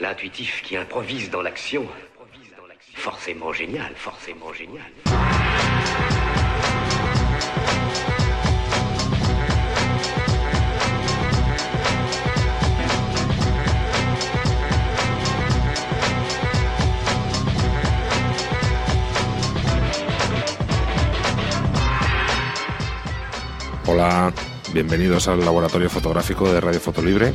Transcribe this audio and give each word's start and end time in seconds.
L'intuitif 0.00 0.62
qui 0.62 0.78
improvise 0.78 1.30
dans 1.30 1.42
l'action. 1.42 1.86
Forcément 2.94 3.52
génial, 3.52 3.92
forcément 3.96 4.50
génial. 4.54 4.90
Hola, 23.86 24.32
bienvenidos 24.72 25.28
al 25.28 25.40
laboratorio 25.40 25.90
fotográfico 25.90 26.50
de 26.50 26.60
Radio 26.60 26.80
Fotolibre, 26.80 27.34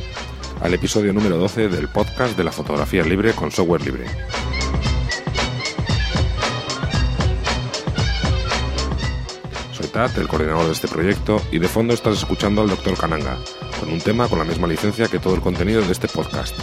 al 0.60 0.74
episodio 0.74 1.12
número 1.12 1.36
12 1.38 1.68
del 1.68 1.88
podcast 1.88 2.36
de 2.36 2.44
la 2.44 2.52
fotografía 2.52 3.02
libre 3.02 3.32
con 3.32 3.50
software 3.50 3.82
libre. 3.82 4.04
Soy 9.72 9.86
Tat, 9.88 10.16
el 10.18 10.28
coordinador 10.28 10.66
de 10.66 10.72
este 10.72 10.88
proyecto, 10.88 11.40
y 11.52 11.58
de 11.58 11.68
fondo 11.68 11.94
estás 11.94 12.18
escuchando 12.18 12.62
al 12.62 12.68
Dr. 12.68 12.96
Kananga, 12.96 13.38
con 13.80 13.90
un 13.90 14.00
tema 14.00 14.28
con 14.28 14.38
la 14.38 14.44
misma 14.44 14.66
licencia 14.66 15.08
que 15.08 15.18
todo 15.18 15.34
el 15.34 15.40
contenido 15.40 15.82
de 15.82 15.92
este 15.92 16.08
podcast. 16.08 16.58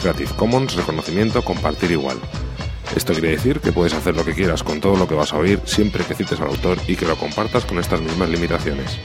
Creative 0.00 0.30
Commons, 0.36 0.74
reconocimiento, 0.74 1.42
compartir 1.42 1.90
igual. 1.90 2.18
Esto 2.96 3.12
quiere 3.12 3.30
decir 3.30 3.60
que 3.60 3.72
puedes 3.72 3.94
hacer 3.94 4.14
lo 4.14 4.24
que 4.24 4.34
quieras 4.34 4.62
con 4.62 4.80
todo 4.80 4.96
lo 4.96 5.08
que 5.08 5.14
vas 5.14 5.32
a 5.32 5.38
oír 5.38 5.60
siempre 5.64 6.04
que 6.04 6.14
cites 6.14 6.40
al 6.40 6.48
autor 6.48 6.78
y 6.86 6.96
que 6.96 7.06
lo 7.06 7.16
compartas 7.16 7.64
con 7.64 7.78
estas 7.78 8.00
mismas 8.00 8.28
limitaciones. 8.28 8.98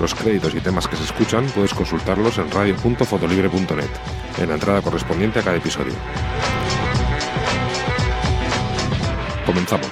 Los 0.00 0.14
créditos 0.14 0.54
y 0.54 0.60
temas 0.60 0.86
que 0.86 0.96
se 0.96 1.04
escuchan 1.04 1.46
puedes 1.54 1.72
consultarlos 1.72 2.36
en 2.38 2.50
radio.fotolibre.net, 2.50 3.90
en 4.38 4.48
la 4.48 4.54
entrada 4.54 4.82
correspondiente 4.82 5.38
a 5.38 5.42
cada 5.42 5.56
episodio. 5.56 5.94
Comenzamos. 9.46 9.88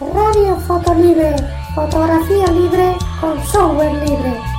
Radio 0.00 0.56
Foto 0.66 0.94
Libre, 0.94 1.34
fotografía 1.74 2.46
libre 2.48 2.96
con 3.20 3.46
software 3.46 3.94
libre. 4.06 4.49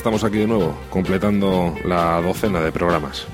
Estamos 0.00 0.24
aquí 0.24 0.38
de 0.38 0.46
nuevo, 0.46 0.74
completando 0.88 1.74
la 1.84 2.22
docena 2.22 2.60
de 2.60 2.72
programas. 2.72 3.26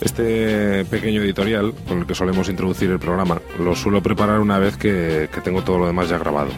Este 0.00 0.84
pequeño 0.84 1.20
editorial 1.20 1.74
con 1.88 1.98
el 1.98 2.06
que 2.06 2.14
solemos 2.14 2.48
introducir 2.48 2.90
el 2.90 3.00
programa 3.00 3.40
lo 3.58 3.74
suelo 3.74 4.00
preparar 4.00 4.38
una 4.38 4.60
vez 4.60 4.76
que, 4.76 5.28
que 5.34 5.40
tengo 5.40 5.64
todo 5.64 5.78
lo 5.78 5.88
demás 5.88 6.08
ya 6.08 6.16
grabado. 6.16 6.52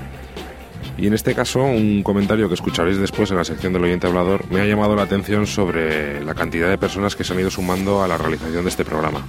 Y 0.98 1.06
en 1.06 1.14
este 1.14 1.34
caso, 1.34 1.62
un 1.62 2.03
comentario 2.03 2.47
que 2.48 2.56
escucharéis 2.56 2.98
después 2.98 3.31
en 3.31 3.39
la 3.39 3.45
sección 3.45 3.73
del 3.73 3.84
oyente 3.84 4.06
hablador 4.06 4.45
me 4.50 4.61
ha 4.61 4.67
llamado 4.67 4.95
la 4.95 5.05
atención 5.05 5.47
sobre 5.47 6.23
la 6.23 6.34
cantidad 6.34 6.69
de 6.69 6.77
personas 6.77 7.17
que 7.17 7.25
se 7.25 7.33
han 7.33 7.41
ido 7.41 7.51
sumando 7.51 8.03
a 8.03 8.08
la 8.08 8.19
realización 8.19 8.64
de 8.64 8.69
este 8.69 8.84
programa. 8.84 9.23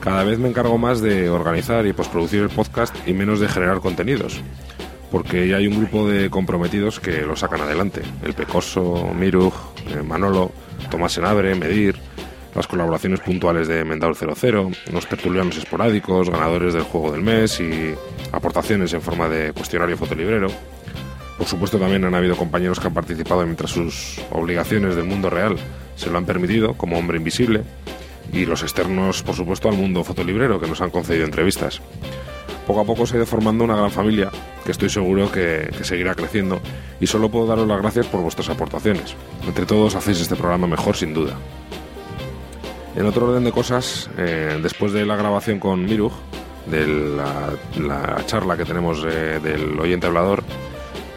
Cada 0.00 0.24
vez 0.24 0.40
me 0.40 0.48
encargo 0.48 0.76
más 0.76 1.00
de 1.00 1.30
organizar 1.30 1.86
y 1.86 1.92
postproducir 1.92 2.42
el 2.42 2.48
podcast 2.48 2.96
y 3.06 3.12
menos 3.12 3.38
de 3.38 3.46
generar 3.46 3.78
contenidos, 3.78 4.40
porque 5.12 5.46
ya 5.46 5.58
hay 5.58 5.66
un 5.66 5.76
grupo 5.76 6.08
de 6.08 6.30
comprometidos 6.30 6.98
que 6.98 7.20
lo 7.20 7.36
sacan 7.36 7.60
adelante. 7.60 8.00
El 8.24 8.32
Pecoso, 8.32 9.12
Miruj, 9.14 9.52
eh, 9.90 10.02
Manolo, 10.02 10.50
Tomás 10.90 11.12
Senabre, 11.12 11.54
Medir, 11.54 11.96
las 12.54 12.66
colaboraciones 12.66 13.20
puntuales 13.20 13.68
de 13.68 13.84
Mendaur 13.84 14.16
00, 14.16 14.70
los 14.90 15.06
tertulianos 15.06 15.58
esporádicos, 15.58 16.30
ganadores 16.30 16.72
del 16.72 16.84
juego 16.84 17.12
del 17.12 17.20
mes 17.20 17.60
y 17.60 17.94
aportaciones 18.32 18.94
en 18.94 19.02
forma 19.02 19.28
de 19.28 19.52
cuestionario 19.52 19.98
fotolibrero. 19.98 20.48
Por 21.36 21.46
supuesto 21.46 21.78
también 21.78 22.06
han 22.06 22.14
habido 22.14 22.34
compañeros 22.34 22.80
que 22.80 22.86
han 22.86 22.94
participado 22.94 23.44
mientras 23.44 23.70
sus 23.70 24.18
obligaciones 24.30 24.96
del 24.96 25.04
mundo 25.04 25.28
real 25.28 25.56
se 25.94 26.08
lo 26.08 26.16
han 26.16 26.24
permitido, 26.24 26.72
como 26.74 26.98
hombre 26.98 27.18
invisible, 27.18 27.64
y 28.32 28.46
los 28.46 28.62
externos, 28.62 29.22
por 29.22 29.34
supuesto, 29.34 29.68
al 29.68 29.76
mundo 29.76 30.04
fotolibrero 30.04 30.58
que 30.58 30.68
nos 30.68 30.80
han 30.80 30.90
concedido 30.90 31.26
entrevistas. 31.26 31.82
Poco 32.66 32.80
a 32.80 32.84
poco 32.84 33.06
se 33.06 33.14
ha 33.14 33.16
ido 33.18 33.26
formando 33.26 33.64
una 33.64 33.76
gran 33.76 33.90
familia 33.90 34.30
que 34.64 34.72
estoy 34.72 34.88
seguro 34.88 35.30
que, 35.30 35.70
seguirá 35.82 36.14
creciendo 36.14 36.60
y 37.00 37.06
solo 37.06 37.28
puedo 37.28 37.46
daros 37.46 37.66
las 37.66 37.80
gracias 37.80 38.06
por 38.06 38.20
vuestras 38.20 38.48
aportaciones. 38.48 39.16
Entre 39.46 39.66
todos 39.66 39.94
hacéis 39.94 40.20
este 40.20 40.36
programa 40.36 40.66
mejor 40.66 40.96
sin 40.96 41.12
duda. 41.12 41.36
En 42.94 43.06
otro 43.06 43.26
orden 43.28 43.44
de 43.44 43.52
cosas, 43.52 44.10
eh, 44.18 44.58
después 44.62 44.92
de 44.92 45.06
la 45.06 45.16
grabación 45.16 45.58
con 45.58 45.84
Miruj, 45.84 46.12
de 46.66 46.86
la, 46.86 47.52
la 47.80 48.24
charla 48.26 48.56
que 48.56 48.64
tenemos 48.64 49.04
eh, 49.04 49.40
del 49.42 49.78
oyente 49.80 50.06
hablador, 50.06 50.44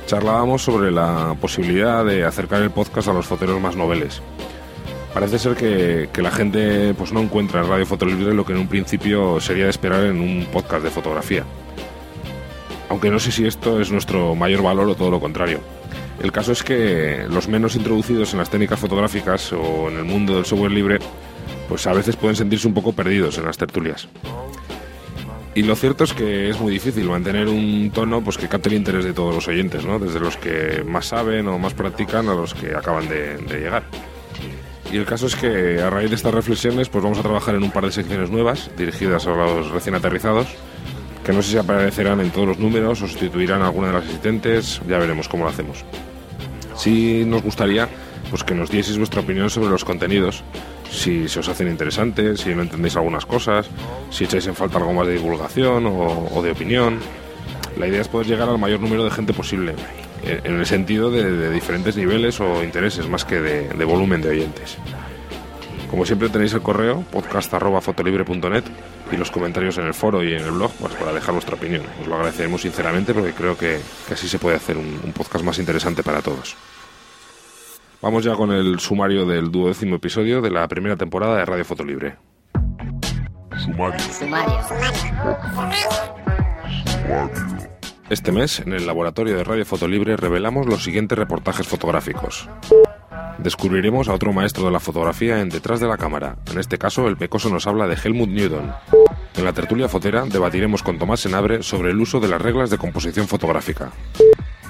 charlábamos 0.08 0.64
sobre 0.64 0.92
la 0.92 1.36
posibilidad 1.40 2.04
de 2.06 2.24
acercar 2.24 2.62
el 2.62 2.72
podcast 2.72 3.10
a 3.10 3.14
los 3.14 3.26
foteros 3.26 3.60
más 3.60 3.76
noveles. 3.76 4.22
Parece 5.16 5.40
ser 5.40 5.56
que, 5.56 6.22
la 6.22 6.30
gente 6.30 6.94
pues, 6.94 7.14
no 7.14 7.22
encuentra 7.22 7.62
en 7.62 7.70
Radio 7.70 7.86
Fotolibre 7.86 8.34
lo 8.34 8.46
que 8.46 8.52
en 8.52 8.60
un 8.60 8.68
principio 8.68 9.40
sería 9.40 9.64
de 9.64 9.70
esperar 9.70 10.04
en 10.04 10.20
un 10.20 10.46
podcast 10.52 10.84
de 10.84 10.90
fotografía. 10.90 11.46
Aunque 12.90 13.10
no 13.10 13.18
sé 13.18 13.32
si 13.32 13.48
esto 13.48 13.80
es 13.80 13.94
nuestro 13.94 14.36
mayor 14.36 14.62
valor 14.62 14.90
o 14.90 14.96
todo 14.96 15.10
lo 15.10 15.22
contrario. 15.22 15.62
El 16.22 16.34
caso 16.34 16.52
es 16.52 16.64
que 16.64 17.28
los 17.30 17.48
menos 17.48 17.78
introducidos 17.78 18.34
en 18.34 18.40
las 18.40 18.50
técnicas 18.50 18.78
fotográficas 18.78 19.54
o 19.54 19.88
en 19.90 20.00
el 20.00 20.04
mundo 20.04 20.36
del 20.36 20.46
software 20.46 20.74
libre 20.74 21.00
pues 21.70 21.88
a 21.88 21.94
veces 21.94 22.18
pueden 22.18 22.36
sentirse 22.36 22.68
un 22.68 22.74
poco 22.74 22.92
perdidos 22.92 23.38
en 23.38 23.46
las 23.46 23.58
tertulias. 23.58 24.10
Y 25.56 25.64
lo 25.64 25.78
cierto 25.78 26.04
es 26.04 26.12
que 26.12 26.50
es 26.50 26.60
muy 26.60 26.74
difícil 26.74 27.06
mantener 27.06 27.48
un 27.48 27.90
tono 27.94 28.22
pues, 28.22 28.38
que 28.38 28.50
capte 28.50 28.68
el 28.68 28.76
interés 28.76 29.06
de 29.06 29.14
todos 29.14 29.34
los 29.34 29.48
oyentes, 29.48 29.86
¿no? 29.86 29.98
desde 29.98 30.20
los 30.20 30.36
que 30.36 30.84
más 30.86 31.06
saben 31.06 31.48
o 31.48 31.58
más 31.58 31.74
practican 31.74 32.28
a 32.28 32.34
los 32.34 32.54
que 32.54 32.76
acaban 32.76 33.08
de 33.08 33.38
llegar. 33.48 33.84
Y 34.96 34.98
el 34.98 35.06
caso 35.06 35.28
es 35.28 35.36
que 35.36 35.82
a 35.82 35.90
raíz 35.90 36.10
de 36.10 36.16
estas 36.16 36.34
reflexiones 36.34 36.88
pues 36.88 37.04
vamos 37.04 37.20
a 37.20 37.22
trabajar 37.22 37.54
en 37.54 37.64
un 37.64 37.72
par 37.72 37.84
de 37.84 37.92
secciones 37.92 38.30
nuevas 38.30 38.72
dirigidas 38.78 39.28
a 39.28 39.32
los 39.32 39.70
recién 39.72 39.94
aterrizados, 39.94 40.48
que 41.22 41.34
no 41.34 41.42
sé 41.42 41.52
si 41.52 41.58
aparecerán 41.58 42.22
en 42.22 42.32
todos 42.32 42.48
los 42.48 42.60
números 42.60 43.02
o 43.02 43.08
sustituirán 43.08 43.62
a 43.62 43.66
alguna 43.66 43.88
de 43.88 43.94
las 43.96 44.06
existentes, 44.06 44.80
ya 44.88 44.98
veremos 44.98 45.28
cómo 45.28 45.44
lo 45.44 45.50
hacemos. 45.50 45.84
Sí 46.78 47.26
nos 47.28 47.44
gustaría 47.44 47.90
pues 48.30 48.46
que 48.46 48.56
nos 48.56 48.70
dieseis 48.70 48.98
vuestra 48.98 49.20
opinión 49.20 49.50
sobre 49.50 49.68
los 49.68 49.84
contenidos, 49.84 50.46
si 50.90 51.28
se 51.28 51.42
os 51.42 51.50
hacen 51.50 51.68
interesantes, 51.68 52.40
si 52.40 52.56
no 52.56 52.62
entendéis 52.62 52.96
algunas 52.96 53.26
cosas, 53.26 53.68
si 54.12 54.24
echáis 54.24 54.48
en 54.48 54.56
falta 54.56 54.78
algo 54.78 54.94
más 54.94 55.08
de 55.08 55.16
divulgación 55.16 55.88
o, 55.88 56.30
o 56.34 56.42
de 56.42 56.52
opinión. 56.52 57.00
La 57.78 57.86
idea 57.86 58.00
es 58.00 58.08
poder 58.08 58.28
llegar 58.28 58.48
al 58.48 58.60
mayor 58.60 58.80
número 58.80 59.04
de 59.04 59.12
gente 59.12 59.34
posible, 59.34 59.76
en, 60.26 60.60
el 60.60 60.66
sentido 60.66 61.12
de, 61.12 61.32
de, 61.32 61.50
diferentes 61.52 61.96
niveles 61.96 62.40
o 62.40 62.64
intereses, 62.64 63.08
más 63.08 63.26
que 63.26 63.42
de, 63.42 63.70
de 63.70 63.86
volumen 63.86 64.22
de 64.22 64.30
oyentes. 64.30 64.78
Como 65.90 66.06
siempre 66.06 66.30
tenéis 66.30 66.54
el 66.54 66.62
correo 66.62 67.04
podcast.fotolibre.net 67.12 68.64
y 69.12 69.18
los 69.18 69.30
comentarios 69.32 69.78
en 69.78 69.86
el 69.86 69.94
foro 69.94 70.24
y 70.24 70.34
en 70.34 70.42
el 70.42 70.52
blog 70.52 70.72
pues, 70.80 70.94
para 70.96 71.14
dejar 71.14 71.34
vuestra 71.34 71.56
opinión. 71.56 71.84
Os 72.02 72.08
lo 72.08 72.16
agradeceremos 72.16 72.62
sinceramente 72.62 73.14
porque 73.14 73.34
creo 73.34 73.58
que, 73.58 73.80
que 74.08 74.14
así 74.14 74.28
se 74.28 74.40
puede 74.40 74.58
hacer 74.58 74.78
un, 74.78 75.00
un 75.04 75.14
podcast 75.14 75.46
más 75.46 75.60
interesante 75.60 76.04
para 76.04 76.22
todos. 76.22 76.56
Vamos 78.02 78.24
ya 78.24 78.36
con 78.36 78.52
el 78.52 78.80
sumario 78.80 79.26
del 79.26 79.52
duodécimo 79.52 79.96
episodio 79.96 80.42
de 80.42 80.52
la 80.52 80.68
primera 80.68 80.96
temporada 80.96 81.38
de 81.38 81.46
Radio 81.46 81.66
Fotolibre. 81.66 82.18
Sumario. 83.58 84.00
Sumario. 84.12 84.60
Este 88.08 88.32
mes, 88.32 88.60
en 88.60 88.74
el 88.74 88.86
laboratorio 88.86 89.36
de 89.36 89.44
Radio 89.44 89.66
Fotolibre, 89.66 90.16
revelamos 90.16 90.68
los 90.68 90.84
siguientes 90.84 91.18
reportajes 91.18 91.68
fotográficos. 91.68 92.48
Descubriremos 93.40 94.08
a 94.08 94.14
otro 94.14 94.32
maestro 94.32 94.66
de 94.66 94.72
la 94.72 94.80
fotografía 94.80 95.42
en 95.42 95.50
Detrás 95.50 95.80
de 95.80 95.88
la 95.88 95.98
cámara. 95.98 96.38
En 96.52 96.60
este 96.60 96.78
caso, 96.78 97.08
el 97.08 97.18
pecoso 97.18 97.50
nos 97.50 97.66
habla 97.66 97.88
de 97.88 97.96
Helmut 97.96 98.30
Newton. 98.30 98.72
En 99.36 99.44
la 99.44 99.54
tertulia 99.54 99.90
fotera 99.90 100.24
debatiremos 100.26 100.84
con 100.84 101.00
Tomás 101.00 101.22
Senabre 101.22 101.64
sobre 101.64 101.90
el 101.90 102.00
uso 102.00 102.20
de 102.20 102.28
las 102.28 102.40
reglas 102.40 102.70
de 102.70 102.78
composición 102.78 103.28
fotográfica. 103.28 103.92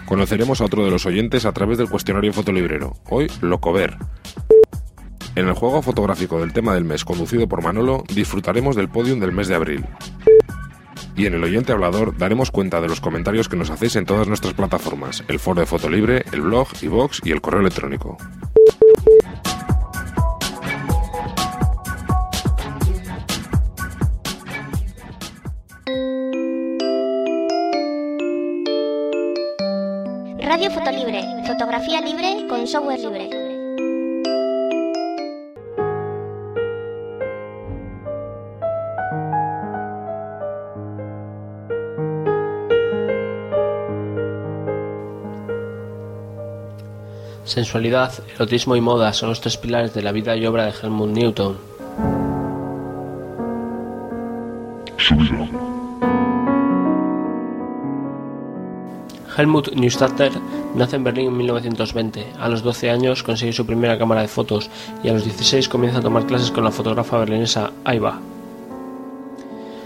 Conoceremos 0.06 0.62
a 0.62 0.66
otro 0.66 0.86
de 0.86 0.92
los 0.92 1.06
oyentes 1.06 1.46
a 1.46 1.52
través 1.52 1.78
del 1.78 1.90
cuestionario 1.90 2.32
fotolibrero. 2.32 2.94
Hoy, 3.10 3.30
Locover. 3.42 3.98
En 5.36 5.50
el 5.50 5.54
juego 5.54 5.82
fotográfico 5.82 6.40
del 6.40 6.54
tema 6.54 6.74
del 6.74 6.86
mes 6.86 7.04
conducido 7.04 7.50
por 7.50 7.62
Manolo, 7.62 8.06
disfrutaremos 8.14 8.78
del 8.78 8.88
podium 8.88 9.20
del 9.20 9.34
mes 9.34 9.50
de 9.50 9.56
abril 9.56 9.86
y 11.16 11.26
en 11.26 11.34
el 11.34 11.44
oyente 11.44 11.72
hablador 11.72 12.18
daremos 12.18 12.52
cuenta 12.52 12.82
de 12.82 12.88
los 12.88 13.00
comentarios 13.00 13.50
que 13.50 13.56
nos 13.56 13.70
hacéis 13.70 13.96
en 13.96 14.06
todas 14.06 14.28
nuestras 14.28 14.54
plataformas, 14.54 15.24
el 15.28 15.40
foro 15.40 15.62
de 15.62 15.66
Fotolibre, 15.66 16.24
el 16.32 16.42
blog, 16.42 16.68
iVox 16.82 17.22
y 17.24 17.32
el 17.32 17.42
correo 17.42 17.62
electrónico. 17.62 18.18
Radio 30.40 30.72
Fotolibre, 30.72 31.24
fotografía 31.48 32.02
libre 32.02 32.48
con 32.48 32.68
software 32.68 33.00
libre. 33.00 33.45
Sensualidad, 47.46 48.12
erotismo 48.34 48.76
y 48.76 48.82
moda 48.82 49.14
son 49.14 49.30
los 49.30 49.40
tres 49.40 49.56
pilares 49.58 49.94
de 49.94 50.02
la 50.02 50.12
vida 50.12 50.36
y 50.36 50.48
obra 50.48 50.66
de 50.66 50.74
Helmut 50.82 51.10
Newton. 51.12 51.58
Helmut 59.38 59.74
Neustadter 59.74 60.32
nace 60.74 60.96
en 60.96 61.04
Berlín 61.04 61.28
en 61.28 61.38
1920. 61.38 62.34
A 62.40 62.50
los 62.50 62.64
12 62.64 62.90
años 62.90 63.22
consigue 63.22 63.54
su 63.54 63.66
primera 63.66 64.00
cámara 64.00 64.22
de 64.22 64.28
fotos 64.28 64.72
y 65.04 65.10
a 65.10 65.14
los 65.14 65.24
16 65.24 65.70
comienza 65.70 66.00
a 66.00 66.02
tomar 66.02 66.26
clases 66.26 66.50
con 66.50 66.64
la 66.64 66.72
fotógrafa 66.72 67.20
berlinesa 67.20 67.72
Aiva. 67.84 68.20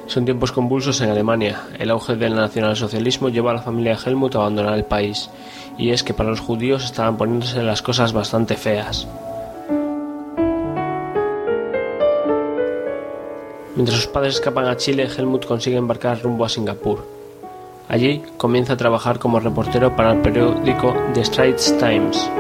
Son 0.09 0.25
tiempos 0.25 0.51
convulsos 0.51 1.01
en 1.01 1.11
Alemania. 1.11 1.67
El 1.77 1.91
auge 1.91 2.15
del 2.15 2.33
nacionalsocialismo 2.33 3.29
lleva 3.29 3.51
a 3.51 3.53
la 3.53 3.61
familia 3.61 3.95
Helmut 4.03 4.35
a 4.35 4.39
abandonar 4.39 4.73
el 4.73 4.83
país, 4.83 5.29
y 5.77 5.91
es 5.91 6.03
que 6.03 6.15
para 6.15 6.31
los 6.31 6.39
judíos 6.39 6.83
estaban 6.83 7.15
poniéndose 7.15 7.61
las 7.61 7.83
cosas 7.83 8.11
bastante 8.11 8.57
feas. 8.57 9.07
Mientras 13.75 13.99
sus 13.99 14.07
padres 14.07 14.33
escapan 14.33 14.65
a 14.65 14.77
Chile, 14.77 15.07
Helmut 15.15 15.45
consigue 15.45 15.77
embarcar 15.77 16.19
rumbo 16.23 16.43
a 16.43 16.49
Singapur. 16.49 17.05
Allí 17.87 18.23
comienza 18.37 18.73
a 18.73 18.77
trabajar 18.77 19.19
como 19.19 19.39
reportero 19.39 19.95
para 19.95 20.13
el 20.13 20.21
periódico 20.21 20.91
The 21.13 21.23
Straits 21.23 21.77
Times. 21.77 22.31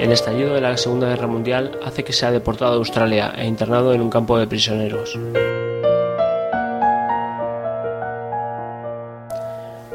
El 0.00 0.12
estallido 0.12 0.54
de 0.54 0.62
la 0.62 0.74
Segunda 0.78 1.10
Guerra 1.10 1.26
Mundial 1.26 1.78
hace 1.84 2.04
que 2.04 2.14
sea 2.14 2.30
deportado 2.30 2.72
a 2.72 2.76
Australia 2.76 3.34
e 3.36 3.46
internado 3.46 3.92
en 3.92 4.00
un 4.00 4.08
campo 4.08 4.38
de 4.38 4.46
prisioneros. 4.46 5.18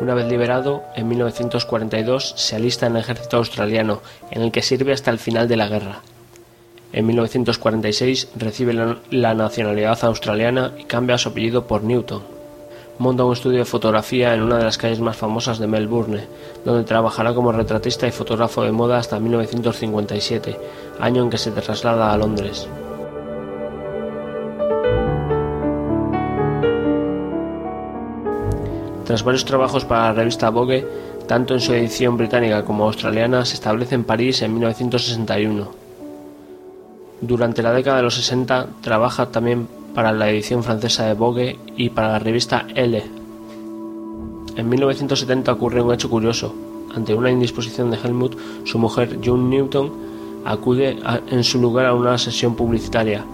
Una 0.02 0.16
vez 0.16 0.26
liberado, 0.26 0.82
en 0.96 1.08
1942 1.10 2.34
se 2.36 2.56
alista 2.56 2.88
en 2.88 2.96
el 2.96 3.04
ejército 3.04 3.38
australiano, 3.38 4.02
en 4.32 4.42
el 4.42 4.52
que 4.52 4.64
sirve 4.64 4.94
hasta 4.94 5.12
el 5.12 5.20
final 5.20 5.48
de 5.48 5.58
la 5.58 5.68
guerra. 5.68 6.00
En 6.92 7.06
1946 7.06 8.30
recibe 8.36 8.74
la 9.12 9.34
nacionalidad 9.36 10.04
australiana 10.04 10.72
y 10.80 10.86
cambia 10.86 11.20
su 11.20 11.30
apellido 11.30 11.68
por 11.68 11.84
Newton. 11.84 12.24
Monta 12.98 13.26
un 13.26 13.34
estudio 13.34 13.60
de 13.60 13.66
fotografía 13.66 14.34
en 14.34 14.42
una 14.42 14.58
de 14.58 14.64
las 14.64 14.80
calles 14.80 15.00
más 15.00 15.18
famosas 15.18 15.60
de 15.60 15.68
Melbourne, 15.68 16.26
donde 16.66 16.84
trabajará 16.84 17.36
como 17.36 17.52
retratista 17.52 18.08
y 18.08 18.12
fotógrafo 18.12 18.64
de 18.64 18.72
moda 18.72 18.98
hasta 18.98 19.20
1957, 19.20 20.58
año 21.00 21.22
en 21.22 21.30
que 21.30 21.38
se 21.38 21.52
traslada 21.52 22.12
a 22.12 22.18
Londres. 22.18 22.68
Tras 29.12 29.26
varios 29.26 29.44
trabajos 29.44 29.84
para 29.84 30.04
la 30.04 30.14
revista 30.14 30.50
Vogue, 30.50 30.88
tanto 31.28 31.54
en 31.54 31.60
su 31.60 31.74
edición 31.74 32.16
británica 32.16 32.64
como 32.64 32.86
australiana, 32.86 33.44
se 33.44 33.56
establece 33.56 33.94
en 33.94 34.06
París 34.06 34.42
en 34.42 34.54
1961. 34.54 35.68
Durante 37.20 37.62
la 37.62 37.74
década 37.74 37.98
de 37.98 38.04
los 38.04 38.16
60 38.16 38.68
trabaja 38.80 39.26
también 39.26 39.68
para 39.94 40.14
la 40.14 40.30
edición 40.30 40.64
francesa 40.64 41.08
de 41.08 41.14
Vogue 41.16 41.60
y 41.76 41.90
para 41.90 42.14
la 42.14 42.20
revista 42.20 42.66
Elle. 42.74 43.04
En 44.56 44.70
1970 44.70 45.52
ocurre 45.52 45.82
un 45.82 45.94
hecho 45.94 46.10
curioso. 46.10 46.56
Ante 46.96 47.14
una 47.14 47.32
indisposición 47.32 47.92
de 47.92 47.98
Helmut, 47.98 48.38
su 48.64 48.80
mujer 48.80 49.20
June 49.22 49.50
Newton 49.50 49.92
acude 50.46 50.98
en 51.30 51.44
su 51.44 51.60
lugar 51.60 51.86
a 51.86 51.96
una 51.96 52.18
sesión 52.18 52.56
publicitaria. 52.56 53.26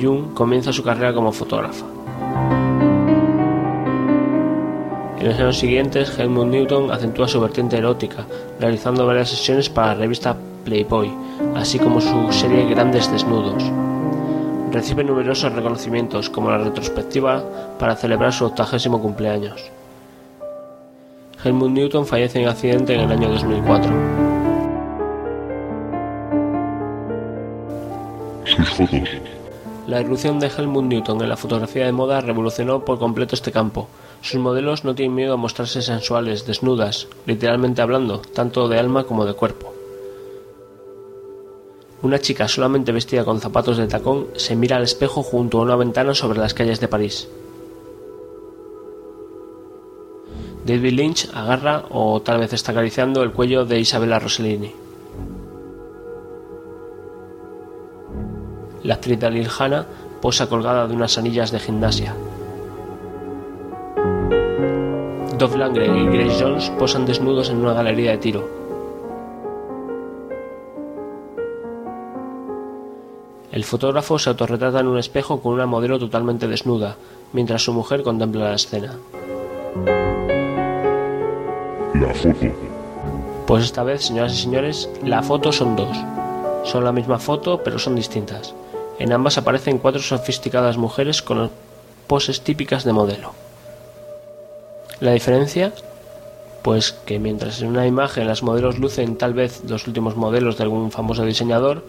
June 0.00 0.28
comienza 0.34 0.72
su 0.72 0.84
carrera 0.84 1.12
como 1.12 1.32
fotógrafa. 1.32 1.86
En 5.18 5.26
los 5.26 5.38
años 5.40 5.58
siguientes, 5.58 6.16
Helmut 6.16 6.46
Newton 6.46 6.92
acentúa 6.92 7.26
su 7.26 7.40
vertiente 7.40 7.76
erótica, 7.76 8.24
realizando 8.60 9.04
varias 9.04 9.30
sesiones 9.30 9.68
para 9.68 9.88
la 9.88 9.94
revista 9.94 10.36
Playboy, 10.64 11.10
así 11.56 11.80
como 11.80 12.00
su 12.00 12.32
serie 12.32 12.68
Grandes 12.70 13.10
Desnudos. 13.10 13.64
Recibe 14.70 15.02
numerosos 15.02 15.52
reconocimientos, 15.52 16.30
como 16.30 16.50
la 16.50 16.58
retrospectiva 16.58 17.42
para 17.80 17.96
celebrar 17.96 18.32
su 18.32 18.44
octagésimo 18.44 19.02
cumpleaños. 19.02 19.72
Helmut 21.42 21.70
Newton 21.70 22.06
fallece 22.06 22.40
en 22.40 22.48
accidente 22.48 22.94
en 22.94 23.00
el 23.00 23.10
año 23.10 23.28
2004. 23.28 23.92
La 29.88 30.00
irrupción 30.02 30.38
de 30.38 30.48
Helmut 30.48 30.84
Newton 30.84 31.22
en 31.22 31.30
la 31.30 31.36
fotografía 31.38 31.86
de 31.86 31.92
moda 31.92 32.20
revolucionó 32.20 32.84
por 32.84 32.98
completo 32.98 33.34
este 33.34 33.50
campo. 33.50 33.88
Sus 34.20 34.40
modelos 34.40 34.84
no 34.84 34.94
tienen 34.94 35.14
miedo 35.14 35.34
a 35.34 35.36
mostrarse 35.36 35.80
sensuales, 35.80 36.46
desnudas, 36.46 37.08
literalmente 37.24 37.82
hablando, 37.82 38.20
tanto 38.20 38.68
de 38.68 38.78
alma 38.78 39.04
como 39.04 39.24
de 39.24 39.34
cuerpo. 39.34 39.72
Una 42.02 42.20
chica 42.20 42.46
solamente 42.46 42.92
vestida 42.92 43.24
con 43.24 43.40
zapatos 43.40 43.76
de 43.76 43.88
tacón 43.88 44.28
se 44.36 44.54
mira 44.54 44.76
al 44.76 44.84
espejo 44.84 45.22
junto 45.22 45.58
a 45.58 45.62
una 45.62 45.76
ventana 45.76 46.14
sobre 46.14 46.38
las 46.38 46.54
calles 46.54 46.80
de 46.80 46.88
París. 46.88 47.28
David 50.64 50.92
Lynch 50.92 51.28
agarra 51.32 51.86
o 51.90 52.20
tal 52.20 52.38
vez 52.38 52.52
está 52.52 52.72
acariciando 52.72 53.22
el 53.22 53.32
cuello 53.32 53.64
de 53.64 53.80
Isabella 53.80 54.18
Rossellini. 54.18 54.74
La 58.84 58.94
actriz 58.94 59.18
Dalil 59.18 59.48
Hanna 59.58 59.86
posa 60.20 60.48
colgada 60.48 60.86
de 60.86 60.94
unas 60.94 61.18
anillas 61.18 61.50
de 61.50 61.58
gimnasia. 61.58 62.14
Dov 65.38 65.54
Langren 65.54 65.96
y 65.96 66.06
Grace 66.06 66.42
Jones 66.42 66.68
posan 66.80 67.06
desnudos 67.06 67.48
en 67.48 67.58
una 67.58 67.72
galería 67.72 68.10
de 68.10 68.18
tiro. 68.18 68.48
El 73.52 73.62
fotógrafo 73.62 74.18
se 74.18 74.30
autorretrata 74.30 74.80
en 74.80 74.88
un 74.88 74.98
espejo 74.98 75.40
con 75.40 75.52
una 75.52 75.64
modelo 75.64 76.00
totalmente 76.00 76.48
desnuda, 76.48 76.96
mientras 77.32 77.62
su 77.62 77.72
mujer 77.72 78.02
contempla 78.02 78.48
la 78.48 78.54
escena. 78.56 78.96
La 81.94 82.12
foto. 82.14 82.46
Pues 83.46 83.62
esta 83.62 83.84
vez, 83.84 84.06
señoras 84.06 84.34
y 84.34 84.42
señores, 84.42 84.90
la 85.04 85.22
foto 85.22 85.52
son 85.52 85.76
dos. 85.76 85.96
Son 86.64 86.82
la 86.82 86.90
misma 86.90 87.20
foto, 87.20 87.62
pero 87.62 87.78
son 87.78 87.94
distintas. 87.94 88.56
En 88.98 89.12
ambas 89.12 89.38
aparecen 89.38 89.78
cuatro 89.78 90.02
sofisticadas 90.02 90.76
mujeres 90.78 91.22
con 91.22 91.48
poses 92.08 92.40
típicas 92.40 92.82
de 92.82 92.92
modelo. 92.92 93.47
La 95.00 95.12
diferencia, 95.12 95.72
pues 96.62 96.92
que 96.92 97.20
mientras 97.20 97.62
en 97.62 97.68
una 97.68 97.86
imagen 97.86 98.26
las 98.26 98.42
modelos 98.42 98.78
lucen 98.78 99.16
tal 99.16 99.32
vez 99.32 99.62
los 99.68 99.86
últimos 99.86 100.16
modelos 100.16 100.56
de 100.58 100.64
algún 100.64 100.90
famoso 100.90 101.24
diseñador, 101.24 101.84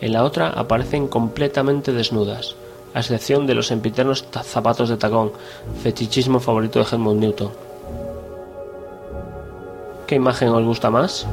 en 0.00 0.12
la 0.12 0.24
otra 0.24 0.48
aparecen 0.48 1.06
completamente 1.06 1.92
desnudas, 1.92 2.56
a 2.94 3.00
excepción 3.00 3.46
de 3.46 3.54
los 3.54 3.70
empiternos 3.70 4.24
zapatos 4.44 4.88
de 4.88 4.96
tacón, 4.96 5.32
fetichismo 5.82 6.40
favorito 6.40 6.78
de 6.78 6.86
Helmut 6.90 7.16
Newton. 7.16 7.50
¿Qué 10.06 10.14
imagen 10.14 10.48
os 10.48 10.64
gusta 10.64 10.90
más? 10.90 11.26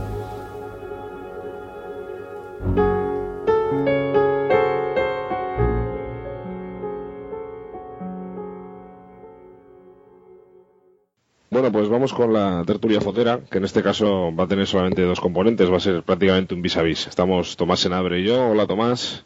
Vamos 12.12 12.26
con 12.28 12.34
la 12.34 12.64
tertulia 12.66 13.00
fotera, 13.00 13.40
que 13.50 13.58
en 13.60 13.66
este 13.66 13.82
caso 13.82 14.34
va 14.36 14.44
a 14.44 14.48
tener 14.48 14.68
solamente 14.68 15.02
dos 15.02 15.20
componentes, 15.20 15.72
va 15.72 15.78
a 15.78 15.80
ser 15.80 16.04
prácticamente 16.04 16.54
un 16.54 16.62
vis 16.62 16.78
a 16.78 16.82
vis. 16.82 17.08
Estamos 17.08 17.56
Tomás 17.56 17.80
Senabre 17.80 18.20
y 18.20 18.26
yo. 18.26 18.50
Hola 18.50 18.68
Tomás. 18.68 19.24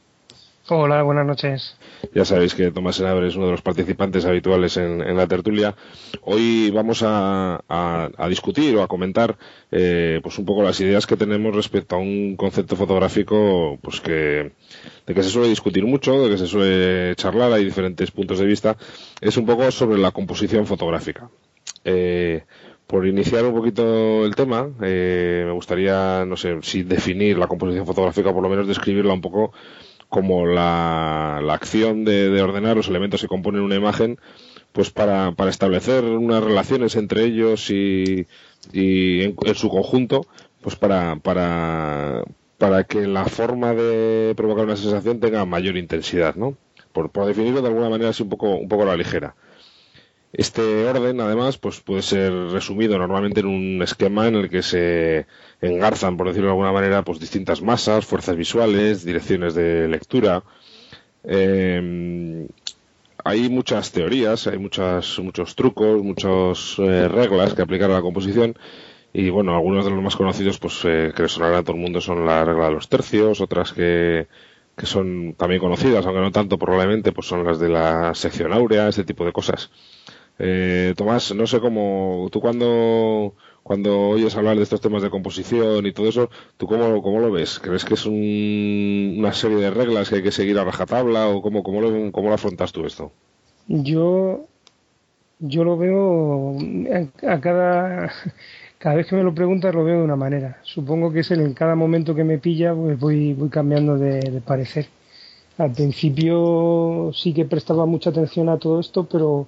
Hola, 0.67 1.03
buenas 1.03 1.25
noches. 1.25 1.77
Ya 2.13 2.25
sabéis 2.25 2.53
que 2.53 2.71
Tomás 2.71 2.97
Senabre 2.97 3.27
es 3.27 3.35
uno 3.35 3.45
de 3.45 3.51
los 3.51 3.61
participantes 3.61 4.25
habituales 4.25 4.77
en, 4.77 5.15
la 5.15 5.27
tertulia. 5.27 5.75
Hoy 6.21 6.69
vamos 6.71 7.01
a, 7.03 7.61
discutir 8.29 8.75
o 8.75 8.83
a 8.83 8.87
comentar 8.87 9.35
eh, 9.71 10.19
pues 10.21 10.37
un 10.37 10.45
poco 10.45 10.63
las 10.63 10.79
ideas 10.79 11.07
que 11.07 11.17
tenemos 11.17 11.55
respecto 11.55 11.95
a 11.95 11.99
un 11.99 12.35
concepto 12.35 12.75
fotográfico 12.75 13.79
pues 13.81 14.01
que 14.01 14.51
de 15.07 15.13
que 15.13 15.23
se 15.23 15.29
suele 15.29 15.49
discutir 15.49 15.85
mucho, 15.85 16.23
de 16.23 16.29
que 16.29 16.37
se 16.37 16.47
suele 16.47 17.15
charlar, 17.15 17.51
hay 17.51 17.63
diferentes 17.63 18.11
puntos 18.11 18.39
de 18.39 18.45
vista. 18.45 18.75
Es 19.21 19.37
un 19.37 19.45
poco 19.45 19.69
sobre 19.71 19.97
la 19.97 20.11
composición 20.11 20.65
fotográfica. 20.65 21.29
Eh, 21.87 22.43
por 22.87 23.07
iniciar 23.07 23.45
un 23.45 23.55
poquito 23.55 24.25
el 24.25 24.35
tema, 24.35 24.69
eh, 24.81 25.43
me 25.45 25.51
gustaría, 25.53 26.23
no 26.25 26.37
sé, 26.37 26.57
si 26.61 26.83
definir 26.83 27.37
la 27.37 27.47
composición 27.47 27.85
fotográfica, 27.85 28.33
por 28.33 28.43
lo 28.43 28.49
menos 28.49 28.67
describirla 28.67 29.13
un 29.13 29.21
poco 29.21 29.53
como 30.09 30.45
la, 30.45 31.37
acción 31.49 32.05
de, 32.05 32.41
ordenar 32.41 32.77
los 32.77 32.87
elementos 32.87 33.21
que 33.21 33.27
componen 33.27 33.61
una 33.61 33.75
imagen, 33.75 34.19
pues 34.71 34.91
para, 34.91 35.33
establecer 35.49 36.03
unas 36.03 36.43
relaciones 36.43 36.95
entre 36.95 37.23
ellos 37.23 37.69
y, 37.71 38.27
en, 38.73 39.35
su 39.55 39.69
conjunto, 39.69 40.27
pues 40.61 40.75
para, 40.75 41.15
para, 41.17 42.23
para 42.57 42.83
que 42.83 43.07
la 43.07 43.25
forma 43.25 43.73
de 43.73 44.33
provocar 44.37 44.65
una 44.65 44.75
sensación 44.75 45.19
tenga 45.19 45.45
mayor 45.45 45.77
intensidad, 45.77 46.35
¿no? 46.35 46.55
Por, 46.93 47.09
por 47.09 47.25
definirlo 47.25 47.61
de 47.61 47.67
alguna 47.67 47.89
manera 47.89 48.11
así 48.11 48.23
un 48.23 48.29
poco, 48.29 48.55
un 48.55 48.69
poco 48.69 48.83
a 48.83 48.87
la 48.87 48.95
ligera. 48.95 49.35
Este 50.37 50.85
orden, 50.85 51.21
además, 51.21 51.57
pues 51.57 51.79
puede 51.79 52.01
ser 52.01 52.33
resumido 52.49 52.97
normalmente 52.97 53.39
en 53.39 53.45
un 53.45 53.81
esquema 53.81 54.27
en 54.27 54.35
el 54.35 54.49
que 54.49 54.61
se 54.63 55.27
engarzan, 55.61 56.17
por 56.17 56.27
decirlo 56.27 56.47
de 56.47 56.51
alguna 56.51 56.73
manera, 56.73 57.03
pues 57.03 57.21
distintas 57.21 57.61
masas, 57.61 58.05
fuerzas 58.05 58.35
visuales, 58.35 59.05
direcciones 59.05 59.55
de 59.55 59.87
lectura. 59.87 60.43
Eh, 61.23 62.47
hay 63.23 63.49
muchas 63.49 63.93
teorías, 63.93 64.47
hay 64.47 64.57
muchas, 64.57 65.17
muchos 65.19 65.55
trucos, 65.55 66.03
muchas 66.03 66.75
eh, 66.79 67.07
reglas 67.07 67.53
que 67.53 67.61
aplicar 67.61 67.89
a 67.91 67.95
la 67.95 68.01
composición. 68.01 68.57
Y 69.13 69.29
bueno, 69.29 69.55
algunos 69.55 69.85
de 69.85 69.91
los 69.91 70.03
más 70.03 70.17
conocidos, 70.17 70.59
pues 70.59 70.81
eh, 70.83 71.13
que 71.15 71.29
sonará 71.29 71.59
a 71.59 71.63
todo 71.63 71.77
el 71.77 71.81
mundo, 71.81 72.01
son 72.01 72.25
la 72.25 72.43
regla 72.43 72.65
de 72.65 72.73
los 72.73 72.89
tercios, 72.89 73.39
otras 73.39 73.71
que, 73.71 74.27
que 74.75 74.85
son 74.85 75.35
también 75.35 75.61
conocidas, 75.61 76.05
aunque 76.05 76.19
no 76.19 76.31
tanto 76.33 76.59
probablemente, 76.59 77.13
pues 77.13 77.25
son 77.25 77.45
las 77.45 77.57
de 77.57 77.69
la 77.69 78.13
sección 78.13 78.51
áurea, 78.51 78.89
ese 78.89 79.05
tipo 79.05 79.23
de 79.25 79.31
cosas. 79.31 79.71
Eh, 80.37 80.93
Tomás, 80.97 81.33
no 81.33 81.47
sé 81.47 81.59
cómo, 81.61 82.27
tú 82.31 82.41
cuando, 82.41 83.35
cuando 83.63 84.09
oyes 84.09 84.35
hablar 84.35 84.57
de 84.57 84.63
estos 84.63 84.81
temas 84.81 85.01
de 85.01 85.09
composición 85.09 85.85
y 85.85 85.93
todo 85.93 86.09
eso, 86.09 86.29
¿tú 86.57 86.67
cómo, 86.67 87.01
cómo 87.01 87.19
lo 87.19 87.31
ves? 87.31 87.59
¿Crees 87.59 87.85
que 87.85 87.93
es 87.93 88.05
una 88.05 89.33
serie 89.33 89.57
de 89.57 89.71
reglas 89.71 90.09
que 90.09 90.15
hay 90.15 90.23
que 90.23 90.31
seguir 90.31 90.57
a 90.59 90.65
rajatabla 90.65 91.29
o 91.29 91.41
cómo, 91.41 91.63
cómo, 91.63 91.81
lo, 91.81 92.11
cómo 92.11 92.27
lo 92.27 92.35
afrontas 92.35 92.71
tú 92.73 92.85
esto? 92.85 93.11
Yo, 93.67 94.45
yo 95.39 95.63
lo 95.63 95.77
veo 95.77 96.57
a, 97.23 97.39
cada, 97.39 98.11
cada 98.77 98.95
vez 98.95 99.07
que 99.07 99.15
me 99.15 99.23
lo 99.23 99.33
preguntas 99.33 99.73
lo 99.73 99.83
veo 99.85 99.99
de 99.99 100.03
una 100.03 100.15
manera. 100.17 100.59
Supongo 100.63 101.11
que 101.11 101.21
es 101.21 101.31
en 101.31 101.53
cada 101.53 101.75
momento 101.75 102.13
que 102.13 102.23
me 102.23 102.39
pilla 102.39 102.73
pues 102.75 102.99
voy, 102.99 103.33
voy 103.33 103.49
cambiando 103.49 103.97
de, 103.97 104.19
de 104.19 104.41
parecer. 104.41 104.87
Al 105.57 105.71
principio 105.71 107.11
sí 107.13 107.33
que 107.33 107.45
prestaba 107.45 107.85
mucha 107.85 108.09
atención 108.09 108.49
a 108.49 108.57
todo 108.57 108.81
esto, 108.81 109.07
pero 109.09 109.47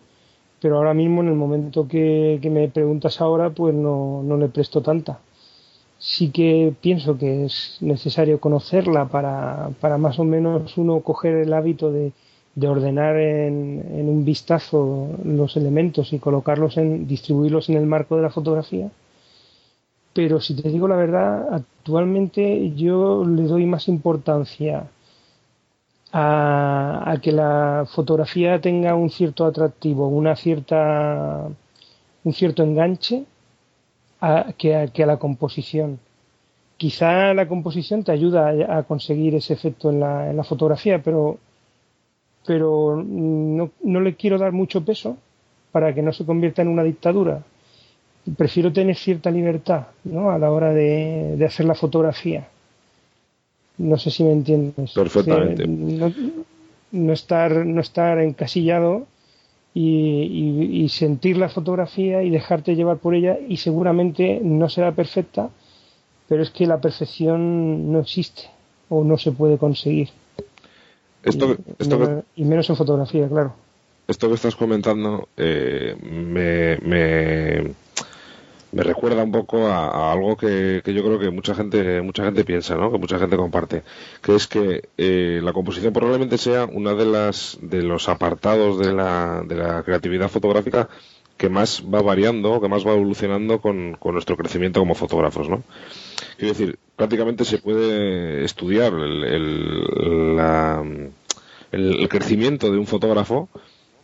pero 0.61 0.77
ahora 0.77 0.93
mismo 0.93 1.21
en 1.21 1.29
el 1.29 1.35
momento 1.35 1.87
que, 1.87 2.39
me 2.51 2.67
preguntas 2.69 3.21
ahora 3.21 3.49
pues 3.51 3.73
no, 3.75 4.23
no, 4.23 4.37
le 4.37 4.47
presto 4.49 4.81
tanta. 4.81 5.19
Sí 5.99 6.29
que 6.29 6.73
pienso 6.79 7.17
que 7.17 7.45
es 7.45 7.77
necesario 7.81 8.39
conocerla 8.39 9.05
para, 9.07 9.69
para 9.81 9.97
más 9.97 10.19
o 10.19 10.23
menos 10.23 10.77
uno 10.77 11.01
coger 11.01 11.35
el 11.35 11.53
hábito 11.53 11.91
de, 11.91 12.11
de 12.55 12.67
ordenar 12.67 13.17
en, 13.17 13.85
en, 13.93 14.09
un 14.09 14.25
vistazo 14.25 15.09
los 15.23 15.57
elementos 15.57 16.13
y 16.13 16.19
colocarlos 16.19 16.77
en, 16.77 17.07
distribuirlos 17.07 17.69
en 17.69 17.77
el 17.77 17.85
marco 17.85 18.15
de 18.15 18.23
la 18.23 18.29
fotografía. 18.29 18.91
Pero 20.13 20.41
si 20.41 20.55
te 20.55 20.69
digo 20.69 20.87
la 20.87 20.95
verdad, 20.95 21.53
actualmente 21.53 22.73
yo 22.75 23.23
le 23.25 23.43
doy 23.43 23.65
más 23.67 23.87
importancia 23.87 24.89
a, 26.11 27.17
que 27.21 27.31
la 27.31 27.85
fotografía 27.87 28.59
tenga 28.61 28.95
un 28.95 29.09
cierto 29.09 29.45
atractivo, 29.45 30.07
una 30.07 30.35
cierta, 30.35 31.47
un 32.23 32.33
cierto 32.33 32.63
enganche 32.63 33.25
a, 34.21 34.53
que, 34.57 34.75
a, 34.75 35.05
la 35.05 35.17
composición. 35.17 35.99
Quizá 36.77 37.33
la 37.33 37.47
composición 37.47 38.03
te 38.03 38.11
ayuda 38.11 38.77
a, 38.77 38.83
conseguir 38.83 39.35
ese 39.35 39.53
efecto 39.53 39.89
en 39.89 39.99
la, 39.99 40.29
en 40.29 40.37
la 40.37 40.43
fotografía, 40.43 41.01
pero, 41.01 41.39
pero 42.45 43.03
no, 43.03 43.71
no, 43.83 43.99
le 43.99 44.15
quiero 44.15 44.37
dar 44.37 44.51
mucho 44.51 44.85
peso 44.85 45.17
para 45.71 45.93
que 45.93 46.01
no 46.01 46.13
se 46.13 46.25
convierta 46.25 46.61
en 46.61 46.69
una 46.69 46.83
dictadura. 46.83 47.43
Prefiero 48.37 48.71
tener 48.73 48.95
cierta 48.95 49.31
libertad 49.31 49.87
¿no? 50.03 50.31
a 50.31 50.37
la 50.37 50.51
hora 50.51 50.73
de, 50.73 51.35
de 51.37 51.45
hacer 51.45 51.65
la 51.65 51.75
fotografía 51.75 52.47
no 53.77 53.97
sé 53.97 54.11
si 54.11 54.23
me 54.23 54.31
entiendes. 54.31 54.93
Perfectamente. 54.93 55.65
no, 55.67 57.13
estar, 57.13 57.65
no 57.65 57.81
estar 57.81 58.19
encasillado 58.19 59.07
y, 59.73 60.83
y, 60.83 60.89
sentir 60.89 61.37
la 61.37 61.49
fotografía 61.49 62.23
y 62.23 62.29
dejarte 62.29 62.75
llevar 62.75 62.97
por 62.97 63.13
ella 63.13 63.37
y 63.47 63.57
seguramente 63.57 64.39
no 64.41 64.69
será 64.69 64.93
perfecta, 64.93 65.49
pero 66.27 66.41
es 66.41 66.49
que 66.49 66.65
la 66.65 66.81
perfección 66.81 67.91
no 67.91 67.99
existe 67.99 68.43
o 68.89 69.03
no 69.03 69.17
se 69.17 69.31
puede 69.31 69.57
conseguir. 69.57 70.09
Esto, 71.23 71.57
esto 71.77 72.23
y 72.35 72.45
menos 72.45 72.69
en 72.69 72.75
fotografía, 72.75 73.27
claro. 73.27 73.53
Esto 74.07 74.29
que 74.29 74.35
estás 74.35 74.55
comentando 74.55 75.27
eh, 75.35 75.95
me, 76.01 76.77
me 76.77 77.73
me 78.71 78.83
recuerda 78.83 79.23
un 79.23 79.31
poco 79.31 79.67
a, 79.67 80.11
algo 80.11 80.35
que, 80.35 80.81
yo 80.85 81.03
creo 81.03 81.19
que 81.19 81.29
mucha 81.29 81.55
gente 81.55 82.01
mucha 82.01 82.25
gente 82.25 82.43
piensa 82.43 82.75
¿no? 82.75 82.91
que 82.91 82.97
mucha 82.97 83.17
gente 83.19 83.37
comparte 83.37 83.83
que 84.21 84.35
es 84.35 84.47
que 84.47 84.89
eh, 84.97 85.39
la 85.41 85.53
composición 85.53 85.93
probablemente 85.93 86.37
sea 86.37 86.65
una 86.65 86.93
de 86.93 87.05
las 87.05 87.57
de 87.61 87.83
los 87.83 88.09
apartados 88.09 88.79
de 88.79 88.93
la, 88.93 89.43
de 89.45 89.55
la 89.55 89.83
creatividad 89.83 90.29
fotográfica 90.29 90.89
que 91.37 91.49
más 91.49 91.83
va 91.83 92.01
variando 92.01 92.59
que 92.59 92.67
más 92.67 92.85
va 92.85 92.93
evolucionando 92.93 93.61
con, 93.61 93.97
nuestro 94.03 94.35
crecimiento 94.35 94.79
como 94.79 94.95
fotógrafos 94.95 95.49
¿no? 95.49 95.63
quiero 96.37 96.53
decir 96.53 96.77
prácticamente 96.95 97.45
se 97.45 97.59
puede 97.59 98.43
estudiar 98.43 98.93
el, 98.93 99.23
el, 99.23 101.11
el 101.71 102.09
crecimiento 102.09 102.71
de 102.71 102.77
un 102.77 102.87
fotógrafo 102.87 103.49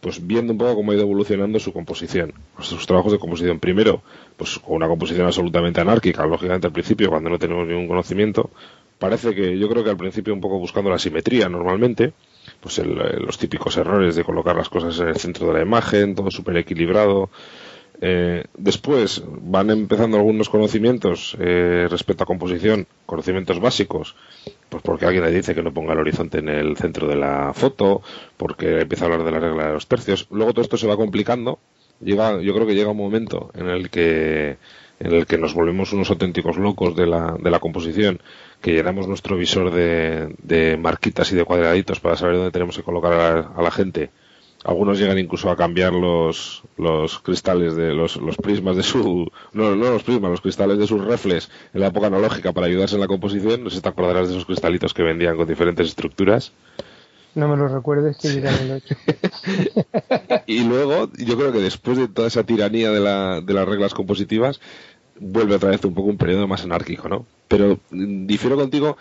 pues 0.03 0.27
viendo 0.27 0.51
un 0.51 0.60
poco 0.60 0.75
cómo 0.75 0.91
ha 0.91 0.95
ido 0.95 1.03
evolucionando 1.03 1.60
su 1.60 1.72
composición, 1.72 2.33
sus 2.60 2.86
trabajos 2.86 3.13
de 3.13 3.19
composición. 3.19 3.57
Primero, 3.60 4.03
pues 4.36 4.60
con 4.60 4.75
una 4.75 4.88
composición 4.89 5.25
absolutamente 5.25 5.79
anárquica, 5.79 6.25
lógicamente 6.25 6.67
al 6.67 6.74
principio, 6.74 7.10
cuando 7.10 7.29
no 7.29 7.39
tenemos 7.39 7.65
ningún 7.65 7.88
conocimiento. 7.88 8.50
Parece 9.00 9.33
que 9.33 9.57
yo 9.57 9.69
creo 9.69 9.81
que 9.81 9.89
al 9.89 9.98
principio 9.98 10.33
un 10.33 10.41
poco 10.41 10.60
buscando 10.60 10.89
la 10.89 11.00
simetría 11.00 11.48
normalmente, 11.48 12.12
pues 12.60 12.79
los 12.79 13.38
típicos 13.38 13.77
errores 13.77 14.15
de 14.17 14.25
colocar 14.25 14.57
las 14.57 14.67
cosas 14.67 15.00
en 15.00 15.07
el 15.07 15.15
centro 15.15 15.48
de 15.48 15.53
la 15.53 15.62
imagen, 15.62 16.15
todo 16.15 16.29
súper 16.29 16.57
equilibrado, 16.57 17.29
eh, 18.01 18.43
después 18.57 19.24
van 19.25 19.69
empezando 19.69 20.17
algunos 20.17 20.50
conocimientos 20.50 21.38
eh, 21.39 21.88
respecto 21.89 22.24
a 22.24 22.27
composición, 22.27 22.88
conocimientos 23.05 23.62
básicos, 23.62 24.17
pues 24.73 24.81
porque 24.81 25.05
alguien 25.05 25.23
le 25.23 25.29
dice 25.29 25.53
que 25.53 25.61
no 25.61 25.71
ponga 25.71 25.93
el 25.93 25.99
horizonte 25.99 26.39
en 26.39 26.49
el 26.49 26.75
centro 26.77 27.07
de 27.07 27.15
la 27.15 27.53
foto, 27.53 28.01
porque 28.37 28.81
empieza 28.81 29.05
a 29.05 29.07
hablar 29.07 29.23
de 29.23 29.31
la 29.31 29.39
regla 29.39 29.67
de 29.67 29.73
los 29.73 29.85
tercios. 29.85 30.25
Luego 30.31 30.51
todo 30.51 30.63
esto 30.63 30.77
se 30.77 30.87
va 30.87 30.97
complicando. 30.97 31.59
Llega, 32.01 32.41
yo 32.41 32.55
creo 32.55 32.65
que 32.65 32.73
llega 32.73 32.89
un 32.89 32.97
momento 32.97 33.51
en 33.53 33.69
el 33.69 33.91
que 33.91 34.57
en 34.99 35.13
el 35.13 35.27
que 35.27 35.37
nos 35.37 35.53
volvemos 35.53 35.93
unos 35.93 36.09
auténticos 36.09 36.57
locos 36.57 36.95
de 36.95 37.05
la, 37.05 37.35
de 37.39 37.51
la 37.51 37.59
composición, 37.59 38.19
que 38.61 38.73
llenamos 38.73 39.07
nuestro 39.07 39.37
visor 39.37 39.69
de, 39.71 40.33
de 40.41 40.75
marquitas 40.77 41.31
y 41.31 41.35
de 41.35 41.45
cuadraditos 41.45 41.99
para 41.99 42.15
saber 42.15 42.37
dónde 42.37 42.51
tenemos 42.51 42.75
que 42.75 42.83
colocar 42.83 43.13
a 43.55 43.61
la 43.61 43.71
gente 43.71 44.09
algunos 44.63 45.00
llegan 45.00 45.20
incluso 45.20 45.50
a 45.50 45.55
cambiar 45.55 45.93
los, 45.93 46.63
los 46.77 47.20
cristales 47.20 47.75
de 47.75 47.93
los, 47.93 48.17
los 48.17 48.38
prismas 48.38 48.75
de 48.77 48.84
su 48.84 49.29
no, 49.53 49.75
no 49.75 49.91
los 49.91 50.03
prismas 50.03 50.32
los 50.32 50.41
cristales 50.41 50.77
de 50.77 50.88
sus 50.88 51.03
reflex 51.03 51.50
en 51.74 51.82
la 51.82 51.88
época 51.88 52.08
analógica 52.08 52.53
para 52.53 52.67
ayudarse 52.67 52.96
en 52.96 53.01
la 53.01 53.08
composición. 53.08 53.63
No 53.63 53.70
sé 53.70 53.77
si 53.77 53.82
te 53.82 53.89
acordarás 53.89 54.27
de 54.27 54.36
esos 54.36 54.46
cristalitos 54.46 54.93
que 54.93 55.03
vendían 55.03 55.38
con 55.38 55.48
diferentes 55.48 55.88
estructuras. 55.88 56.53
No 57.36 57.48
me 57.48 57.58
lo 57.58 57.67
recuerdes 57.67 58.17
que 58.17 58.41
ya 58.41 58.51
lo 58.51 58.75
he 58.75 58.77
hecho. 58.77 58.96
Y 60.46 60.63
luego 60.65 61.10
yo 61.17 61.38
creo 61.38 61.51
que 61.51 61.60
después 61.60 61.98
de 61.98 62.08
toda 62.08 62.27
esa 62.27 62.43
tiranía 62.43 62.91
de, 62.91 63.00
la, 63.00 63.41
de 63.41 63.53
las 63.53 63.67
reglas 63.67 63.93
compositivas 63.93 64.60
vuelve 65.20 65.55
otra 65.55 65.70
vez 65.70 65.84
un 65.86 65.93
poco 65.93 66.10
un 66.10 66.17
periodo 66.17 66.48
más 66.48 66.63
anárquico 66.63 67.08
no 67.08 67.25
pero 67.48 67.79
difiero 67.91 68.55
contigo 68.55 68.98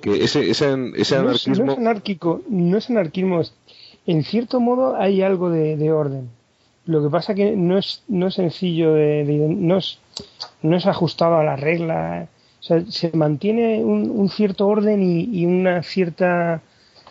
que 0.00 0.22
ese, 0.22 0.48
ese, 0.50 0.92
ese 0.94 1.16
anarquismo 1.16 1.66
no 1.66 1.72
es 1.72 1.78
anárquico 1.78 2.42
no 2.48 2.78
es 2.78 2.90
anarquismo 2.90 3.42
en 4.08 4.24
cierto 4.24 4.58
modo 4.58 4.96
hay 4.96 5.20
algo 5.20 5.50
de, 5.50 5.92
orden. 5.92 6.30
Lo 6.86 7.02
que 7.02 7.10
pasa 7.10 7.34
que 7.34 7.54
no 7.54 7.76
es, 7.76 8.02
no 8.08 8.28
es 8.28 8.34
sencillo, 8.34 8.94
de, 8.94 9.24
no, 9.50 9.76
es, 9.76 9.98
no 10.62 10.78
es 10.78 10.86
ajustado 10.86 11.36
a 11.36 11.44
la 11.44 11.56
regla. 11.56 12.26
O 12.58 12.62
sea, 12.62 12.82
se 12.88 13.14
mantiene 13.14 13.84
un, 13.84 14.30
cierto 14.30 14.66
orden 14.66 15.02
y, 15.02 15.44
una 15.44 15.82
cierta 15.82 16.62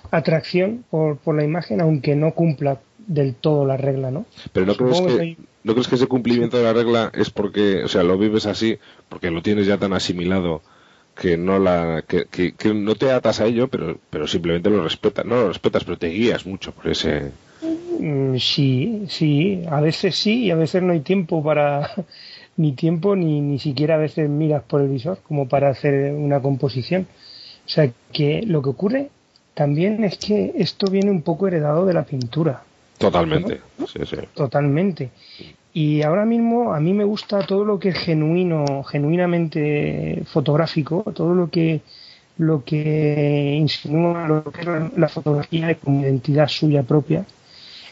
atracción 0.09 0.85
por, 0.89 1.17
por 1.17 1.35
la 1.35 1.43
imagen, 1.43 1.81
aunque 1.81 2.15
no 2.15 2.33
cumpla 2.33 2.79
del 3.05 3.35
todo 3.35 3.63
la 3.63 3.77
regla, 3.77 4.09
¿no? 4.09 4.25
Pero 4.51 4.65
no 4.65 4.75
crees 4.75 4.99
que, 4.99 5.37
¿no 5.63 5.73
crees 5.73 5.87
que 5.87 5.95
ese 5.95 6.07
cumplimiento 6.07 6.57
de 6.57 6.63
la 6.63 6.73
regla 6.73 7.11
es 7.13 7.29
porque, 7.29 7.83
o 7.83 7.87
sea, 7.87 8.01
lo 8.01 8.17
vives 8.17 8.47
así, 8.47 8.79
porque 9.07 9.29
lo 9.29 9.43
tienes 9.43 9.67
ya 9.67 9.77
tan 9.77 9.93
asimilado 9.93 10.63
que 11.19 11.37
no 11.37 11.59
la 11.59 12.03
que, 12.07 12.25
que, 12.27 12.73
no 12.73 12.95
te 12.95 13.11
atas 13.11 13.39
a 13.39 13.45
ello 13.45 13.67
pero 13.67 13.97
pero 14.09 14.27
simplemente 14.27 14.69
lo 14.69 14.83
respetas 14.83 15.25
no 15.25 15.35
lo 15.35 15.47
respetas 15.49 15.83
pero 15.83 15.97
te 15.97 16.07
guías 16.07 16.45
mucho 16.45 16.71
por 16.71 16.89
ese 16.89 17.31
mm, 17.99 18.37
sí 18.37 19.05
sí 19.09 19.63
a 19.69 19.81
veces 19.81 20.15
sí 20.15 20.45
y 20.45 20.51
a 20.51 20.55
veces 20.55 20.83
no 20.83 20.93
hay 20.93 21.01
tiempo 21.01 21.43
para 21.43 21.89
ni 22.57 22.73
tiempo 22.73 23.15
ni 23.15 23.39
ni 23.39 23.59
siquiera 23.59 23.95
a 23.95 23.99
veces 23.99 24.29
miras 24.29 24.63
por 24.63 24.81
el 24.81 24.89
visor 24.89 25.19
como 25.27 25.47
para 25.47 25.69
hacer 25.69 26.13
una 26.13 26.41
composición. 26.41 27.07
O 27.65 27.69
sea 27.69 27.89
que 28.11 28.41
lo 28.45 28.61
que 28.61 28.69
ocurre 28.69 29.09
también 29.53 30.03
es 30.03 30.17
que 30.17 30.53
esto 30.57 30.89
viene 30.89 31.11
un 31.11 31.21
poco 31.21 31.47
heredado 31.47 31.85
de 31.85 31.93
la 31.93 32.03
pintura. 32.03 32.63
Totalmente 32.97 33.61
totalmente 34.33 35.11
Y 35.79 36.01
ahora 36.01 36.25
mismo 36.25 36.73
a 36.73 36.79
mí 36.79 36.91
me 36.91 37.03
gusta 37.03 37.45
todo 37.45 37.63
lo 37.63 37.77
que 37.77 37.89
es 37.89 37.99
genuino, 37.99 38.83
genuinamente 38.83 40.23
fotográfico, 40.25 41.03
todo 41.13 41.35
lo 41.35 41.51
que 41.51 41.81
lo 42.39 42.63
que 42.63 43.55
insinúa 43.59 44.27
lo 44.27 44.43
que 44.45 44.61
es 44.61 44.67
la 44.97 45.07
fotografía 45.07 45.75
como 45.75 46.01
identidad 46.01 46.47
suya 46.47 46.81
propia. 46.81 47.27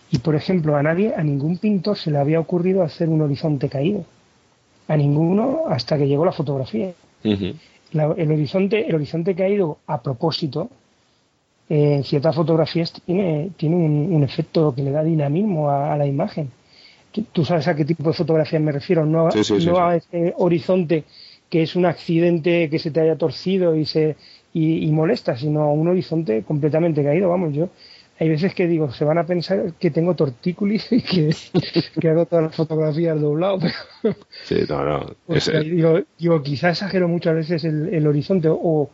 Y 0.10 0.18
por 0.18 0.34
ejemplo, 0.34 0.75
a 0.75 0.82
nadie, 0.82 1.13
a 1.15 1.22
ningún 1.22 1.60
pintor 1.60 1.96
se 1.96 2.10
le 2.10 2.18
había 2.18 2.39
ocurrido 2.39 2.82
hacer 2.82 3.08
un 3.08 3.22
horizonte 3.22 3.70
caído. 3.70 4.04
A 4.88 4.98
ninguno 4.98 5.65
hasta 5.70 5.96
que 5.96 6.08
llegó 6.08 6.25
la 6.25 6.32
fotografía. 6.32 6.92
el 7.22 8.32
horizonte, 8.32 8.89
el 8.89 8.96
horizonte 8.96 9.36
caído 9.36 9.77
a 9.86 10.01
propósito, 10.01 10.72
en 11.70 12.04
ciertas 12.04 12.36
fotografías 12.36 12.92
tiene, 13.06 13.51
tiene 13.56 13.75
un, 13.75 14.24
efecto 14.24 14.74
que 14.74 14.82
le 14.82 14.89
da 14.89 15.04
dinamismo 15.04 15.70
a, 15.70 15.96
la 15.96 16.08
imagen. 16.08 16.50
Tú 17.24 17.45
sabes 17.45 17.67
a 17.67 17.75
qué 17.75 17.86
tipo 17.86 18.03
de 18.10 18.13
fotografía 18.13 18.60
me 18.60 18.72
refiero, 18.72 19.05
no, 19.05 19.29
no 19.29 19.79
a 19.79 19.95
ese 19.95 20.34
horizonte 20.38 21.03
que 21.50 21.62
es 21.63 21.75
un 21.75 21.86
accidente 21.86 22.69
que 22.69 22.79
se 22.79 22.91
te 22.91 23.01
haya 23.01 23.17
torcido 23.17 23.75
y 23.75 23.86
se 23.86 24.15
y, 24.53 24.89
molesta, 24.91 25.36
sino 25.36 25.62
a 25.63 25.72
un 25.72 25.88
horizonte 25.89 26.43
completamente 26.43 27.03
caído. 27.03 27.29
Vamos, 27.29 27.53
yo 27.53 27.69
hay 28.17 28.29
veces 28.29 28.55
que 28.55 28.67
digo, 28.67 28.91
se 28.93 29.03
van 29.03 29.17
a 29.17 29.25
pensar 29.25 29.74
que 29.77 29.91
tengo 29.91 30.15
tortícolis 30.15 30.89
y 30.91 31.01
que, 32.00 32.10
hago 32.10 32.25
todas 32.25 32.45
las 32.45 32.55
fotografías 32.55 33.19
doblado. 33.19 33.60
Pero, 33.60 34.15
sí, 34.43 34.63
no, 34.69 34.84
no. 34.86 36.03
digo, 36.17 36.41
quizás 36.41 36.77
exagero 36.77 37.10
muchas 37.10 37.36
veces 37.36 37.65
el, 37.65 38.07
horizonte 38.07 38.48
o, 38.50 38.89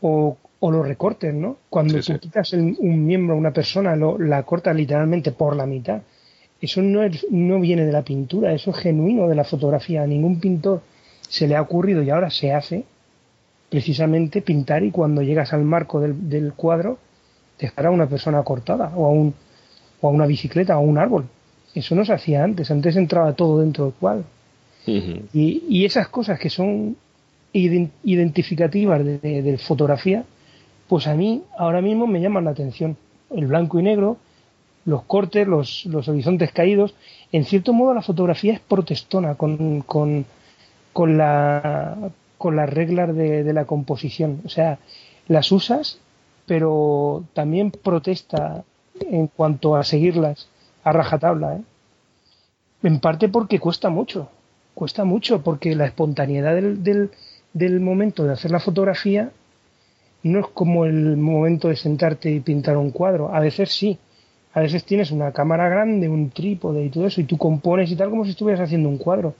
o, 0.00 0.38
los 0.60 0.88
recortes, 0.88 1.34
¿no? 1.34 1.58
Cuando 1.68 2.00
tú 2.00 2.18
quitas 2.18 2.54
un 2.54 3.04
miembro 3.04 3.34
a 3.34 3.38
una 3.38 3.52
persona, 3.52 3.94
lo, 3.94 4.18
la 4.18 4.42
cortas 4.44 4.74
literalmente 4.74 5.32
por 5.32 5.54
la 5.54 5.66
mitad. 5.66 6.00
Eso 6.64 6.80
no, 6.80 7.02
es, 7.02 7.26
no 7.30 7.60
viene 7.60 7.84
de 7.84 7.92
la 7.92 8.00
pintura, 8.02 8.54
eso 8.54 8.70
es 8.70 8.78
genuino 8.78 9.28
de 9.28 9.34
la 9.34 9.44
fotografía. 9.44 10.02
A 10.02 10.06
ningún 10.06 10.40
pintor 10.40 10.80
se 11.28 11.46
le 11.46 11.56
ha 11.56 11.60
ocurrido 11.60 12.02
y 12.02 12.08
ahora 12.08 12.30
se 12.30 12.54
hace 12.54 12.84
precisamente 13.68 14.40
pintar 14.40 14.82
y 14.82 14.90
cuando 14.90 15.20
llegas 15.20 15.52
al 15.52 15.62
marco 15.62 16.00
del, 16.00 16.54
cuadro 16.54 16.96
dejar 17.58 17.86
a 17.86 17.90
una 17.90 18.08
persona 18.08 18.42
cortada 18.42 18.92
o 18.96 19.04
a, 19.04 19.10
un, 19.10 19.34
o 20.00 20.08
a 20.08 20.10
una 20.10 20.24
bicicleta 20.24 20.78
o 20.78 20.80
a 20.80 20.82
un 20.82 20.96
árbol. 20.96 21.26
Eso 21.74 21.94
no 21.94 22.02
se 22.06 22.14
hacía 22.14 22.42
antes, 22.42 22.70
antes 22.70 22.96
entraba 22.96 23.34
todo 23.34 23.60
dentro 23.60 23.84
del 23.84 23.94
cuadro. 23.94 24.24
y, 24.86 25.84
esas 25.84 26.08
cosas 26.08 26.38
que 26.38 26.48
son 26.48 26.96
identificativas 27.52 29.04
de, 29.04 29.58
fotografía, 29.58 30.24
pues 30.88 31.06
a 31.08 31.14
mí 31.14 31.42
ahora 31.58 31.82
mismo 31.82 32.06
me 32.06 32.22
llaman 32.22 32.46
la 32.46 32.52
atención. 32.52 32.96
El 33.30 33.48
blanco 33.48 33.78
y 33.78 33.82
negro, 33.82 34.16
los 34.84 35.02
cortes, 35.04 35.46
los, 35.46 35.86
los 35.86 36.08
horizontes 36.08 36.52
caídos. 36.52 36.94
En 37.32 37.44
cierto 37.44 37.72
modo 37.72 37.94
la 37.94 38.02
fotografía 38.02 38.54
es 38.54 38.60
protestona 38.60 39.34
con, 39.34 39.82
con, 39.82 40.26
con 40.92 41.18
la 41.18 41.96
con 42.44 42.56
las 42.56 42.68
reglas 42.68 43.16
de, 43.16 43.52
la 43.54 43.64
composición. 43.64 44.42
O 44.44 44.50
sea, 44.50 44.78
las 45.28 45.50
usas, 45.50 45.98
pero 46.44 47.24
también 47.32 47.70
protesta 47.70 48.64
en 49.00 49.28
cuanto 49.28 49.76
a 49.76 49.82
seguirlas 49.82 50.48
a 50.82 50.92
rajatabla. 50.92 51.56
¿eh? 51.56 51.62
En 52.82 53.00
parte 53.00 53.30
porque 53.30 53.58
cuesta 53.58 53.88
mucho. 53.88 54.28
Cuesta 54.74 55.04
mucho 55.04 55.42
porque 55.42 55.74
la 55.74 55.86
espontaneidad 55.86 56.54
del, 56.54 57.10
del, 57.54 57.80
momento 57.80 58.24
de 58.24 58.34
hacer 58.34 58.50
la 58.50 58.60
fotografía 58.60 59.30
no 60.22 60.40
es 60.40 60.46
como 60.48 60.84
el 60.84 61.16
momento 61.16 61.68
de 61.68 61.76
sentarte 61.76 62.30
y 62.30 62.40
pintar 62.40 62.76
un 62.76 62.90
cuadro. 62.90 63.34
A 63.34 63.40
veces 63.40 63.70
sí. 63.70 63.98
A 64.54 64.60
veces 64.60 64.84
tienes 64.84 65.10
una 65.10 65.32
cámara 65.32 65.68
grande, 65.68 66.08
un 66.08 66.30
trípode 66.30 66.84
y 66.84 66.90
todo 66.90 67.06
eso, 67.06 67.20
y 67.20 67.24
tú 67.24 67.36
compones 67.36 67.90
y 67.90 67.96
tal 67.96 68.10
como 68.10 68.24
si 68.24 68.30
estuvieras 68.30 68.62
haciendo 68.62 68.88
un 68.88 68.98
cuadro 68.98 69.34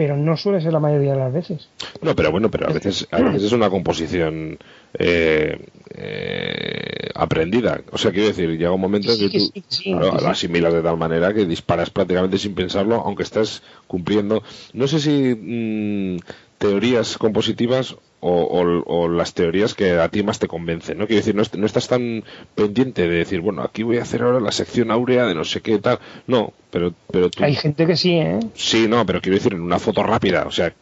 pero 0.00 0.16
no 0.16 0.34
suele 0.34 0.62
ser 0.62 0.72
la 0.72 0.80
mayoría 0.80 1.12
de 1.12 1.18
las 1.18 1.30
veces. 1.30 1.68
No, 2.00 2.16
pero 2.16 2.30
bueno, 2.30 2.50
pero 2.50 2.68
a 2.68 2.72
veces, 2.72 3.06
a 3.10 3.20
veces 3.20 3.42
es 3.42 3.52
una 3.52 3.68
composición 3.68 4.58
eh, 4.94 5.58
eh, 5.94 7.10
aprendida. 7.14 7.82
O 7.92 7.98
sea, 7.98 8.10
quiero 8.10 8.28
decir, 8.28 8.48
llega 8.50 8.72
un 8.72 8.80
momento 8.80 9.12
en 9.12 9.18
que 9.18 9.38
tú 9.38 9.52
lo 9.90 10.14
asimilas 10.26 10.72
de 10.72 10.80
tal 10.80 10.96
manera 10.96 11.34
que 11.34 11.44
disparas 11.44 11.90
prácticamente 11.90 12.38
sin 12.38 12.54
pensarlo, 12.54 12.94
aunque 13.04 13.24
estás 13.24 13.62
cumpliendo. 13.86 14.42
No 14.72 14.86
sé 14.88 15.00
si 15.00 15.34
mm, 15.34 16.16
teorías 16.60 17.16
compositivas 17.16 17.96
o, 18.20 19.08
las 19.08 19.32
teorías 19.32 19.72
que 19.72 19.92
a 19.92 20.10
ti 20.10 20.22
más 20.22 20.38
te 20.38 20.46
convencen, 20.46 20.98
¿no? 20.98 21.06
Quiero 21.06 21.24
decir, 21.24 21.34
no, 21.34 21.66
estás 21.66 21.88
tan 21.88 22.22
pendiente 22.54 23.08
de 23.08 23.16
decir, 23.16 23.40
bueno, 23.40 23.62
aquí 23.62 23.82
voy 23.82 23.96
a 23.96 24.02
hacer 24.02 24.20
ahora 24.20 24.40
la 24.40 24.52
sección 24.52 24.90
áurea 24.90 25.24
de 25.24 25.34
no 25.34 25.44
sé 25.44 25.62
qué 25.62 25.78
tal. 25.78 26.00
No, 26.26 26.52
pero, 26.70 26.92
pero 27.10 27.30
Hay 27.40 27.54
gente 27.54 27.86
que 27.86 27.96
sí, 27.96 28.12
¿eh? 28.12 28.40
Sí, 28.52 28.88
no, 28.88 29.06
pero 29.06 29.22
quiero 29.22 29.36
decir, 29.38 29.54
en 29.54 29.62
una 29.62 29.78
foto 29.78 30.02
rápida, 30.02 30.44
o 30.46 30.50
sea, 30.50 30.74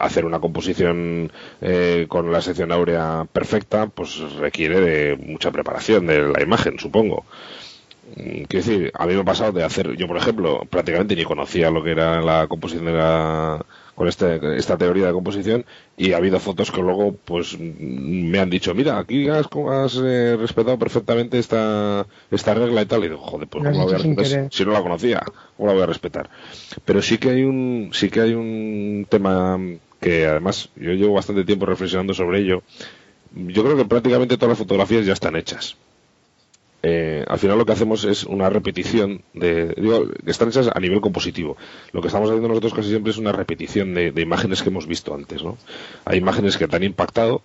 hacer 0.00 0.24
una 0.24 0.40
composición 0.40 1.30
eh, 1.60 2.06
con 2.08 2.32
la 2.32 2.42
sección 2.42 2.72
áurea 2.72 3.24
perfecta, 3.32 3.86
pues 3.86 4.18
requiere 4.32 4.80
de 4.80 5.16
mucha 5.16 5.52
preparación 5.52 6.08
de 6.08 6.22
la 6.22 6.42
imagen, 6.42 6.80
supongo. 6.80 7.24
Quiero 8.16 8.46
decir, 8.48 8.90
a 8.94 9.06
mí 9.06 9.14
me 9.14 9.20
ha 9.20 9.24
pasado 9.24 9.52
de 9.52 9.62
hacer, 9.62 9.96
yo 9.96 10.08
por 10.08 10.16
ejemplo, 10.16 10.66
prácticamente 10.68 11.14
ni 11.14 11.22
conocía 11.22 11.70
lo 11.70 11.84
que 11.84 11.92
era 11.92 12.20
la 12.20 12.48
composición 12.48 12.86
de 12.86 12.92
la 12.92 13.64
con 13.94 14.08
este, 14.08 14.56
esta 14.56 14.76
teoría 14.76 15.06
de 15.06 15.12
composición 15.12 15.64
y 15.96 16.12
ha 16.12 16.16
habido 16.16 16.40
fotos 16.40 16.70
que 16.70 16.80
luego 16.80 17.14
pues 17.24 17.56
me 17.58 18.38
han 18.38 18.50
dicho 18.50 18.74
mira 18.74 18.98
aquí 18.98 19.28
has, 19.28 19.46
has 19.70 20.00
eh, 20.02 20.36
respetado 20.38 20.78
perfectamente 20.78 21.38
esta 21.38 22.06
esta 22.30 22.54
regla 22.54 22.82
y 22.82 22.86
tal 22.86 23.04
y 23.04 23.08
digo 23.08 23.20
joder 23.20 23.46
pues 23.46 23.64
¿cómo 23.64 23.78
la 23.78 23.84
voy 23.84 23.94
a 23.94 23.98
respetar? 23.98 24.48
si 24.50 24.64
no 24.64 24.72
la 24.72 24.82
conocía 24.82 25.22
cómo 25.56 25.68
la 25.68 25.74
voy 25.74 25.82
a 25.82 25.86
respetar 25.86 26.28
pero 26.84 27.02
sí 27.02 27.18
que 27.18 27.30
hay 27.30 27.42
un 27.44 27.90
sí 27.92 28.10
que 28.10 28.20
hay 28.20 28.34
un 28.34 29.06
tema 29.08 29.58
que 30.04 30.26
además 30.26 30.68
yo 30.76 30.92
llevo 30.92 31.14
bastante 31.14 31.44
tiempo 31.44 31.64
reflexionando 31.64 32.12
sobre 32.12 32.40
ello. 32.40 32.62
Yo 33.34 33.64
creo 33.64 33.74
que 33.74 33.86
prácticamente 33.86 34.36
todas 34.36 34.50
las 34.50 34.58
fotografías 34.58 35.06
ya 35.06 35.14
están 35.14 35.34
hechas 35.34 35.76
eh, 36.86 37.24
al 37.26 37.38
final 37.38 37.56
lo 37.56 37.64
que 37.64 37.72
hacemos 37.72 38.04
es 38.04 38.24
una 38.24 38.50
repetición 38.50 39.22
de, 39.32 39.68
digo, 39.74 40.04
están 40.26 40.48
hechas 40.48 40.68
a 40.68 40.78
nivel 40.80 41.00
compositivo. 41.00 41.56
Lo 41.92 42.02
que 42.02 42.08
estamos 42.08 42.28
haciendo 42.28 42.46
nosotros 42.46 42.74
casi 42.74 42.90
siempre 42.90 43.10
es 43.10 43.16
una 43.16 43.32
repetición 43.32 43.94
de, 43.94 44.12
imágenes 44.20 44.62
que 44.62 44.68
hemos 44.68 44.86
visto 44.86 45.14
antes, 45.14 45.42
¿no? 45.42 45.56
Hay 46.04 46.18
imágenes 46.18 46.58
que 46.58 46.68
te 46.68 46.76
han 46.76 46.82
impactado, 46.82 47.40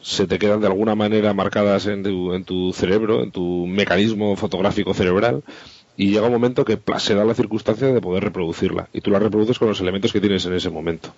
se 0.00 0.26
te 0.26 0.38
quedan 0.38 0.62
de 0.62 0.68
alguna 0.68 0.94
manera 0.94 1.34
marcadas 1.34 1.86
en 1.86 2.02
tu, 2.02 2.32
en 2.32 2.44
tu 2.44 2.72
cerebro, 2.72 3.22
en 3.22 3.30
tu 3.30 3.66
mecanismo 3.66 4.36
fotográfico 4.36 4.94
cerebral, 4.94 5.44
y 5.98 6.10
llega 6.10 6.24
un 6.24 6.32
momento 6.32 6.64
que 6.64 6.78
se 6.96 7.14
da 7.14 7.26
la 7.26 7.34
circunstancia 7.34 7.88
de 7.88 8.00
poder 8.00 8.24
reproducirla, 8.24 8.88
y 8.94 9.02
tú 9.02 9.10
la 9.10 9.18
reproduces 9.18 9.58
con 9.58 9.68
los 9.68 9.82
elementos 9.82 10.14
que 10.14 10.20
tienes 10.22 10.46
en 10.46 10.54
ese 10.54 10.70
momento. 10.70 11.12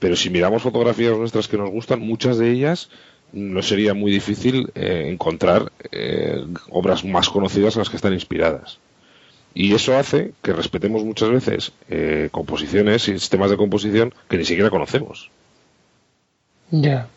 Pero 0.00 0.16
si 0.16 0.30
miramos 0.30 0.62
fotografías 0.62 1.16
nuestras 1.16 1.46
que 1.46 1.58
nos 1.58 1.70
gustan, 1.70 2.00
muchas 2.00 2.38
de 2.38 2.50
ellas 2.50 2.90
no 3.32 3.62
sería 3.62 3.94
muy 3.94 4.10
difícil 4.10 4.70
eh, 4.74 5.08
encontrar 5.10 5.70
eh, 5.92 6.44
obras 6.70 7.04
más 7.04 7.28
conocidas 7.28 7.74
en 7.74 7.80
las 7.80 7.90
que 7.90 7.96
están 7.96 8.12
inspiradas. 8.12 8.78
Y 9.54 9.74
eso 9.74 9.96
hace 9.96 10.32
que 10.42 10.52
respetemos 10.52 11.04
muchas 11.04 11.30
veces 11.30 11.72
eh, 11.88 12.28
composiciones 12.30 13.08
y 13.08 13.18
sistemas 13.18 13.50
de 13.50 13.56
composición 13.56 14.14
que 14.28 14.38
ni 14.38 14.44
siquiera 14.44 14.70
conocemos. 14.70 15.30
Ya. 16.70 17.08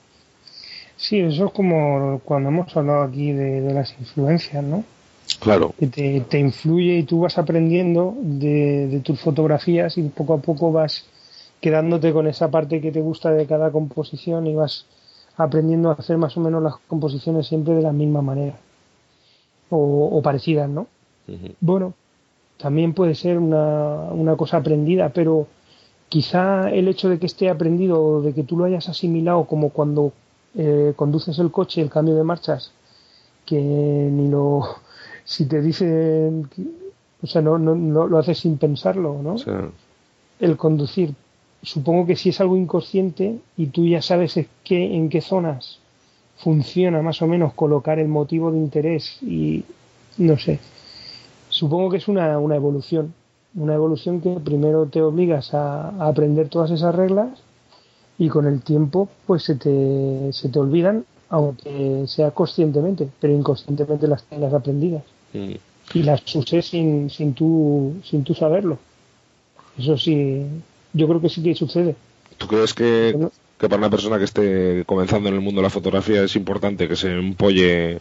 Sí, 0.95 1.19
eso 1.19 1.47
es 1.47 1.51
como 1.51 2.21
cuando 2.23 2.49
hemos 2.49 2.75
hablado 2.75 3.03
aquí 3.03 3.31
de, 3.31 3.73
las 3.73 3.95
influencias, 3.99 4.63
¿no? 4.63 4.83
Claro. 5.39 5.73
Que 5.79 5.87
te, 5.87 6.39
influye 6.39 6.97
y 6.97 7.03
tú 7.03 7.21
vas 7.21 7.37
aprendiendo 7.37 8.15
de, 8.19 8.87
de 8.87 8.99
tus 8.99 9.19
fotografías 9.19 9.97
y 9.97 10.03
poco 10.03 10.35
a 10.35 10.41
poco 10.41 10.71
vas 10.71 11.05
quedándote 11.59 12.11
con 12.11 12.27
esa 12.27 12.49
parte 12.49 12.81
que 12.81 12.91
te 12.91 13.01
gusta 13.01 13.31
de 13.31 13.45
cada 13.45 13.71
composición 13.71 14.47
y 14.47 14.55
vas 14.55 14.85
aprendiendo 15.43 15.89
a 15.89 15.93
hacer 15.93 16.17
más 16.17 16.35
o 16.37 16.39
menos 16.39 16.61
las 16.61 16.75
composiciones 16.87 17.47
siempre 17.47 17.75
de 17.75 17.81
la 17.81 17.91
misma 17.91 18.21
manera 18.21 18.57
o, 19.69 20.21
parecidas, 20.21 20.69
¿no? 20.69 20.87
Bueno, 21.61 21.93
también 22.57 22.93
puede 22.93 23.15
ser 23.15 23.37
una, 23.37 24.11
una, 24.11 24.35
cosa 24.35 24.57
aprendida, 24.57 25.09
pero 25.09 25.47
quizá 26.09 26.69
el 26.69 26.89
hecho 26.89 27.07
de 27.07 27.19
que 27.19 27.25
esté 27.25 27.49
aprendido 27.49 28.03
o 28.03 28.21
de 28.21 28.33
que 28.33 28.43
tú 28.43 28.57
lo 28.57 28.65
hayas 28.65 28.89
asimilado 28.89 29.45
como 29.45 29.69
cuando 29.69 30.11
eh, 30.55 30.93
conduces 30.95 31.39
el 31.39 31.51
coche, 31.51 31.81
el 31.81 31.89
cambio 31.89 32.15
de 32.15 32.23
marchas, 32.23 32.73
que 33.45 33.57
ni 33.57 34.29
lo. 34.29 34.61
Si 35.23 35.45
te 35.45 35.61
dicen. 35.61 36.49
O 37.21 37.27
sea, 37.27 37.43
no, 37.43 37.59
no, 37.59 37.75
no 37.75 38.07
lo 38.07 38.17
haces 38.17 38.39
sin 38.39 38.57
pensarlo, 38.57 39.21
¿no? 39.21 39.35
El 40.39 40.57
conducir 40.57 41.13
supongo 41.63 42.05
que 42.05 42.15
si 42.15 42.29
es 42.29 42.41
algo 42.41 42.57
inconsciente 42.57 43.39
y 43.57 43.67
tú 43.67 43.85
ya 43.85 44.01
sabes 44.01 44.39
qué, 44.63 44.95
en 44.95 45.09
qué 45.09 45.21
zonas 45.21 45.79
funciona 46.37 47.01
más 47.01 47.21
o 47.21 47.27
menos 47.27 47.53
colocar 47.53 47.99
el 47.99 48.07
motivo 48.07 48.51
de 48.51 48.57
interés 48.57 49.21
y 49.21 49.63
no 50.17 50.37
sé, 50.37 50.59
supongo 51.49 51.91
que 51.91 51.97
es 51.97 52.07
una, 52.07 52.39
una 52.39 52.55
evolución, 52.55 53.13
una 53.55 53.75
evolución 53.75 54.21
que 54.21 54.31
primero 54.43 54.87
te 54.87 55.01
obligas 55.01 55.53
a, 55.53 55.89
aprender 56.07 56.49
todas 56.49 56.71
esas 56.71 56.95
reglas 56.95 57.29
y 58.17 58.29
con 58.29 58.47
el 58.47 58.61
tiempo 58.61 59.07
pues 59.27 59.43
se 59.43 59.55
te, 59.55 60.33
se 60.33 60.49
te 60.49 60.59
olvidan 60.59 61.05
aunque 61.29 62.03
sea 62.07 62.31
conscientemente, 62.31 63.07
pero 63.19 63.33
inconscientemente 63.33 64.05
las 64.05 64.23
tengas 64.23 64.53
aprendidas. 64.53 65.03
Mm. 65.33 65.53
Y 65.93 66.03
las 66.03 66.35
uses 66.35 66.65
sin, 66.65 67.09
sin, 67.09 67.33
tú, 67.33 67.95
sin 68.03 68.25
tú 68.25 68.33
saberlo. 68.33 68.77
Eso 69.77 69.97
sí, 69.97 70.45
yo 70.93 71.07
creo 71.07 71.21
que 71.21 71.29
sí 71.29 71.41
que 71.43 71.55
sucede. 71.55 71.95
¿Tú 72.37 72.47
crees 72.47 72.73
que, 72.73 73.17
que 73.57 73.69
para 73.69 73.77
una 73.79 73.89
persona 73.89 74.17
que 74.17 74.23
esté 74.25 74.83
comenzando 74.85 75.29
en 75.29 75.35
el 75.35 75.41
mundo 75.41 75.61
de 75.61 75.63
la 75.63 75.69
fotografía 75.69 76.23
es 76.23 76.35
importante 76.35 76.87
que 76.87 76.95
se 76.95 77.11
empolle 77.13 77.99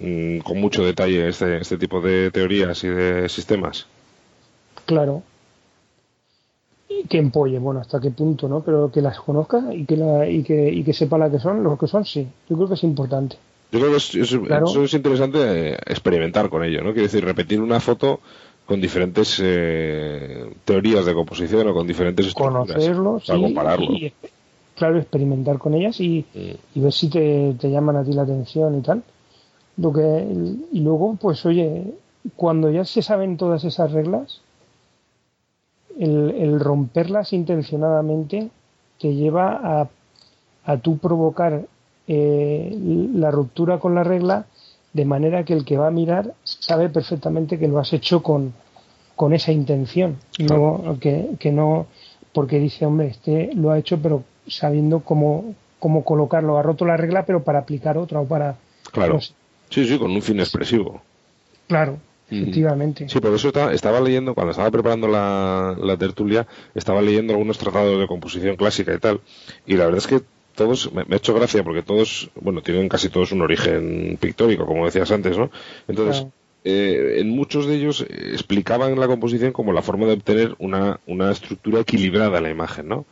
mm, 0.00 0.38
con 0.38 0.58
mucho 0.60 0.84
detalle 0.84 1.28
este, 1.28 1.58
este 1.58 1.76
tipo 1.78 2.00
de 2.00 2.30
teorías 2.30 2.82
y 2.84 2.88
de 2.88 3.28
sistemas? 3.28 3.86
Claro. 4.86 5.22
Y 6.88 7.06
que 7.08 7.18
empolle, 7.18 7.58
bueno, 7.58 7.80
hasta 7.80 8.00
qué 8.00 8.10
punto, 8.10 8.48
¿no? 8.48 8.60
Pero 8.62 8.90
que 8.92 9.00
las 9.00 9.18
conozca 9.18 9.62
y 9.74 9.84
que, 9.84 9.96
la, 9.96 10.28
y 10.28 10.42
que, 10.42 10.70
y 10.70 10.84
que 10.84 10.92
sepa 10.92 11.18
la 11.18 11.30
que 11.30 11.38
son, 11.38 11.62
lo 11.62 11.76
que 11.78 11.86
son, 11.88 12.04
sí. 12.04 12.26
Yo 12.48 12.56
creo 12.56 12.68
que 12.68 12.74
es 12.74 12.82
importante. 12.84 13.36
Yo 13.72 13.80
creo 13.80 13.90
que 13.90 13.96
es, 13.96 14.14
es- 14.14 14.38
Claro. 14.38 14.66
eso 14.68 14.84
es 14.84 14.94
interesante 14.94 15.38
eh, 15.72 15.78
experimentar 15.86 16.48
con 16.50 16.62
ello, 16.62 16.78
¿no? 16.82 16.92
Quiere 16.92 17.08
decir, 17.08 17.24
repetir 17.24 17.60
una 17.60 17.80
foto 17.80 18.20
con 18.66 18.80
diferentes 18.80 19.40
eh, 19.42 20.50
teorías 20.64 21.04
de 21.04 21.14
composición 21.14 21.68
o 21.68 21.74
con 21.74 21.86
diferentes 21.86 22.26
estructuras. 22.26 22.68
Conocerlo, 22.68 23.20
para 23.26 23.38
sí. 23.38 23.42
compararlo. 23.44 23.92
Y, 23.92 24.12
claro, 24.74 24.98
experimentar 24.98 25.58
con 25.58 25.74
ellas 25.74 26.00
y, 26.00 26.24
Mm. 26.34 26.78
y 26.78 26.80
ver 26.80 26.92
si 26.92 27.08
te, 27.08 27.54
te 27.60 27.70
llaman 27.70 27.96
a 27.96 28.04
ti 28.04 28.12
la 28.12 28.22
atención 28.22 28.78
y 28.78 28.80
tal. 28.82 29.02
Lo 29.76 29.92
que, 29.92 30.26
y 30.72 30.80
luego, 30.80 31.16
pues 31.20 31.44
oye, 31.46 31.82
cuando 32.36 32.70
ya 32.70 32.84
se 32.84 33.02
saben 33.02 33.36
todas 33.36 33.64
esas 33.64 33.92
reglas, 33.92 34.40
el, 35.98 36.30
el 36.30 36.60
romperlas 36.60 37.32
intencionadamente 37.32 38.50
te 39.00 39.14
lleva 39.14 39.60
a, 39.82 39.88
a 40.64 40.76
tú 40.78 40.98
provocar 40.98 41.66
eh, 42.08 42.76
la 43.14 43.30
ruptura 43.30 43.78
con 43.78 43.94
la 43.94 44.04
regla 44.04 44.46
de 44.94 45.04
manera 45.04 45.44
que 45.44 45.52
el 45.52 45.64
que 45.66 45.76
va 45.76 45.88
a 45.88 45.90
mirar 45.90 46.32
sabe 46.44 46.88
perfectamente 46.88 47.58
que 47.58 47.68
lo 47.68 47.78
has 47.78 47.92
hecho 47.92 48.22
con, 48.22 48.54
con 49.14 49.34
esa 49.34 49.52
intención, 49.52 50.16
no 50.38 50.96
que, 51.00 51.30
que 51.38 51.52
no 51.52 51.86
porque 52.32 52.58
dice 52.58 52.86
hombre 52.86 53.08
este 53.08 53.50
lo 53.54 53.70
ha 53.70 53.78
hecho 53.78 53.98
pero 54.00 54.24
sabiendo 54.48 55.00
cómo, 55.00 55.54
cómo 55.78 56.02
colocarlo, 56.04 56.56
ha 56.58 56.62
roto 56.62 56.84
la 56.86 56.96
regla 56.96 57.26
pero 57.26 57.42
para 57.44 57.58
aplicar 57.60 57.98
otra 57.98 58.20
o 58.20 58.26
para 58.26 58.56
Claro. 58.92 59.14
no 59.14 59.20
sé. 59.20 59.34
Sí, 59.70 59.84
sí, 59.86 59.98
con 59.98 60.10
un 60.12 60.22
fin 60.22 60.38
expresivo. 60.40 61.02
claro, 61.68 61.98
Mm. 62.30 62.36
efectivamente. 62.40 63.08
Sí, 63.10 63.20
por 63.20 63.34
eso 63.34 63.48
estaba, 63.48 63.72
estaba 63.74 64.00
leyendo, 64.00 64.34
cuando 64.34 64.52
estaba 64.52 64.70
preparando 64.70 65.06
la, 65.08 65.76
la 65.78 65.96
tertulia, 65.98 66.46
estaba 66.74 67.02
leyendo 67.02 67.34
algunos 67.34 67.58
tratados 67.58 68.00
de 68.00 68.06
composición 68.06 68.56
clásica 68.56 68.94
y 68.94 68.98
tal. 68.98 69.20
Y 69.66 69.74
la 69.76 69.84
verdad 69.84 69.98
es 69.98 70.06
que 70.06 70.22
todos, 70.56 70.92
me, 70.92 71.04
me 71.04 71.14
ha 71.14 71.18
hecho 71.18 71.34
gracia 71.34 71.62
porque 71.64 71.82
todos, 71.82 72.30
bueno, 72.40 72.62
tienen 72.62 72.88
casi 72.88 73.08
todos 73.08 73.32
un 73.32 73.42
origen 73.42 74.16
pictórico, 74.20 74.66
como 74.66 74.84
decías 74.86 75.10
antes, 75.10 75.36
¿no? 75.36 75.50
Entonces, 75.88 76.16
Claro. 76.22 76.32
eh, 76.64 77.16
en 77.18 77.30
muchos 77.30 77.66
de 77.66 77.74
ellos 77.76 78.06
explicaban 78.08 78.98
la 78.98 79.06
composición 79.06 79.52
como 79.52 79.72
la 79.72 79.82
forma 79.82 80.06
de 80.06 80.14
obtener 80.14 80.54
una, 80.58 81.00
una 81.06 81.30
estructura 81.30 81.80
equilibrada 81.80 82.38
en 82.38 82.42
la 82.44 82.50
imagen, 82.50 82.88
¿no? 82.88 83.04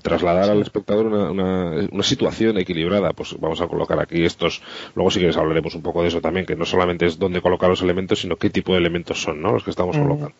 Trasladar 0.00 0.48
al 0.48 0.62
espectador 0.62 1.04
una, 1.04 1.30
una, 1.30 1.86
una 1.92 2.02
situación 2.02 2.56
equilibrada. 2.56 3.12
Pues 3.12 3.36
vamos 3.38 3.60
a 3.60 3.66
colocar 3.68 4.00
aquí 4.00 4.24
estos. 4.24 4.62
Luego, 4.94 5.10
si 5.10 5.18
quieres, 5.18 5.36
hablaremos 5.36 5.74
un 5.74 5.82
poco 5.82 6.00
de 6.00 6.08
eso 6.08 6.22
también, 6.22 6.46
que 6.46 6.56
no 6.56 6.64
solamente 6.64 7.04
es 7.04 7.18
dónde 7.18 7.42
colocar 7.42 7.68
los 7.68 7.82
elementos, 7.82 8.20
sino 8.20 8.36
qué 8.36 8.48
tipo 8.48 8.72
de 8.72 8.78
elementos 8.78 9.20
son, 9.20 9.42
¿no? 9.42 9.52
Los 9.52 9.64
que 9.64 9.70
estamos 9.70 9.94
Mm. 9.98 10.02
colocando. 10.02 10.32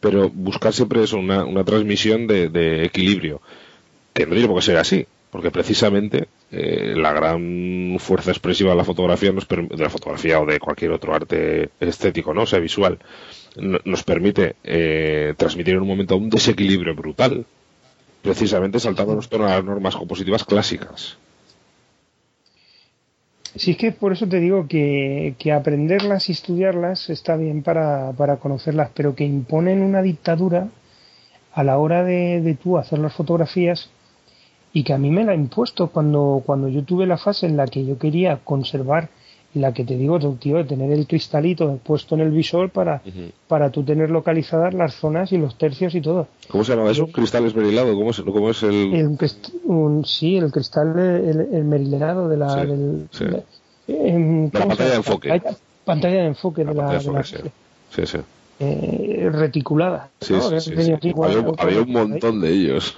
Pero 0.00 0.28
buscar 0.28 0.74
siempre 0.74 1.02
eso, 1.02 1.16
una, 1.16 1.46
una 1.46 1.64
transmisión 1.64 2.26
de, 2.26 2.50
de 2.50 2.84
equilibrio. 2.84 3.40
Que 4.12 4.26
no 4.26 4.34
por 4.46 4.56
qué 4.56 4.62
ser 4.62 4.76
así, 4.76 5.06
porque 5.30 5.50
precisamente 5.50 6.28
eh, 6.50 6.94
la 6.96 7.12
gran 7.12 7.96
fuerza 7.98 8.30
expresiva 8.30 8.70
de 8.70 8.76
la 8.76 8.84
fotografía, 8.84 9.32
nos 9.32 9.46
de 9.48 10.36
o 10.36 10.46
de 10.46 10.60
cualquier 10.60 10.92
otro 10.92 11.14
arte 11.14 11.70
estético, 11.80 12.32
¿no? 12.32 12.46
Sea, 12.46 12.58
visual, 12.58 12.98
no- 13.56 13.78
nos 13.84 14.02
permite 14.04 14.56
eh, 14.64 15.34
transmitir 15.36 15.74
en 15.74 15.82
un 15.82 15.88
momento 15.88 16.16
un 16.16 16.30
desequilibrio 16.30 16.94
brutal, 16.94 17.44
precisamente 18.22 18.80
saltándonos 18.80 19.28
todas 19.28 19.50
las 19.50 19.64
normas 19.64 19.96
compositivas 19.96 20.44
clásicas. 20.44 21.16
Sí, 23.54 23.72
es 23.72 23.76
que 23.76 23.92
por 23.92 24.12
eso 24.12 24.28
te 24.28 24.40
digo 24.40 24.66
que, 24.68 25.34
que 25.38 25.52
aprenderlas 25.52 26.28
y 26.28 26.32
estudiarlas 26.32 27.10
está 27.10 27.36
bien 27.36 27.62
para, 27.62 28.12
para 28.12 28.36
conocerlas, 28.36 28.90
pero 28.94 29.14
que 29.14 29.24
imponen 29.24 29.82
una 29.82 30.02
dictadura 30.02 30.68
a 31.52 31.64
la 31.64 31.78
hora 31.78 32.04
de, 32.04 32.40
de 32.40 32.54
tú 32.54 32.78
hacer 32.78 32.98
las 32.98 33.14
fotografías 33.14 33.90
y 34.72 34.84
que 34.84 34.92
a 34.92 34.98
mí 34.98 35.10
me 35.10 35.24
la 35.24 35.32
ha 35.32 35.34
impuesto 35.34 35.88
cuando, 35.88 36.42
cuando 36.44 36.68
yo 36.68 36.82
tuve 36.84 37.06
la 37.06 37.16
fase 37.18 37.46
en 37.46 37.56
la 37.56 37.66
que 37.66 37.84
yo 37.84 37.98
quería 37.98 38.38
conservar 38.44 39.08
y 39.54 39.60
la 39.60 39.72
que 39.72 39.82
te 39.84 39.96
digo, 39.96 40.18
tío, 40.38 40.56
de 40.58 40.64
tener 40.64 40.92
el 40.92 41.06
cristalito 41.06 41.78
puesto 41.82 42.14
en 42.14 42.20
el 42.20 42.30
visor 42.30 42.68
para, 42.68 43.00
para 43.48 43.70
tú 43.70 43.82
tener 43.82 44.10
localizadas 44.10 44.74
las 44.74 44.94
zonas 44.94 45.32
y 45.32 45.38
los 45.38 45.56
tercios 45.56 45.94
y 45.94 46.02
todo. 46.02 46.28
¿Cómo 46.50 46.64
se 46.64 46.76
llama 46.76 46.90
eso? 46.90 47.06
¿Cristal 47.06 47.46
esmerilado? 47.46 47.94
¿Cómo 47.94 48.10
es, 48.10 48.20
cómo 48.20 48.50
es 48.50 48.62
el...? 48.62 49.16
Un- 49.64 50.04
sí, 50.04 50.36
el 50.36 50.52
cristal, 50.52 50.98
el, 50.98 51.48
el 51.54 51.64
merilenado 51.64 52.28
de 52.28 52.36
la, 52.36 52.50
Sí, 52.50 52.66
del, 52.66 53.08
sí. 53.10 53.24
de- 53.24 53.42
em, 54.10 54.50
De 54.50 54.58
la 54.58 54.64
¿cómo 54.64 54.74
se 54.74 54.76
pantalla 54.76 54.90
de 54.90 54.96
enfoque. 54.96 55.28
Pantalla, 55.30 55.56
pantalla 55.86 56.16
de 56.20 56.26
enfoque 56.26 56.64
La 56.64 56.70
de 56.72 56.76
la, 56.76 56.88
de 57.18 57.24
sí. 57.24 57.36
Sí, 57.90 58.06
sí. 58.06 58.18
eh, 58.60 59.30
reticulada. 59.32 60.10
Sí, 60.20 60.34
¿no? 60.34 60.40
Había, 60.42 61.38
un- 61.40 61.54
había 61.58 61.80
un 61.80 61.90
montón 61.92 62.40
de 62.42 62.50
ellos. 62.52 62.92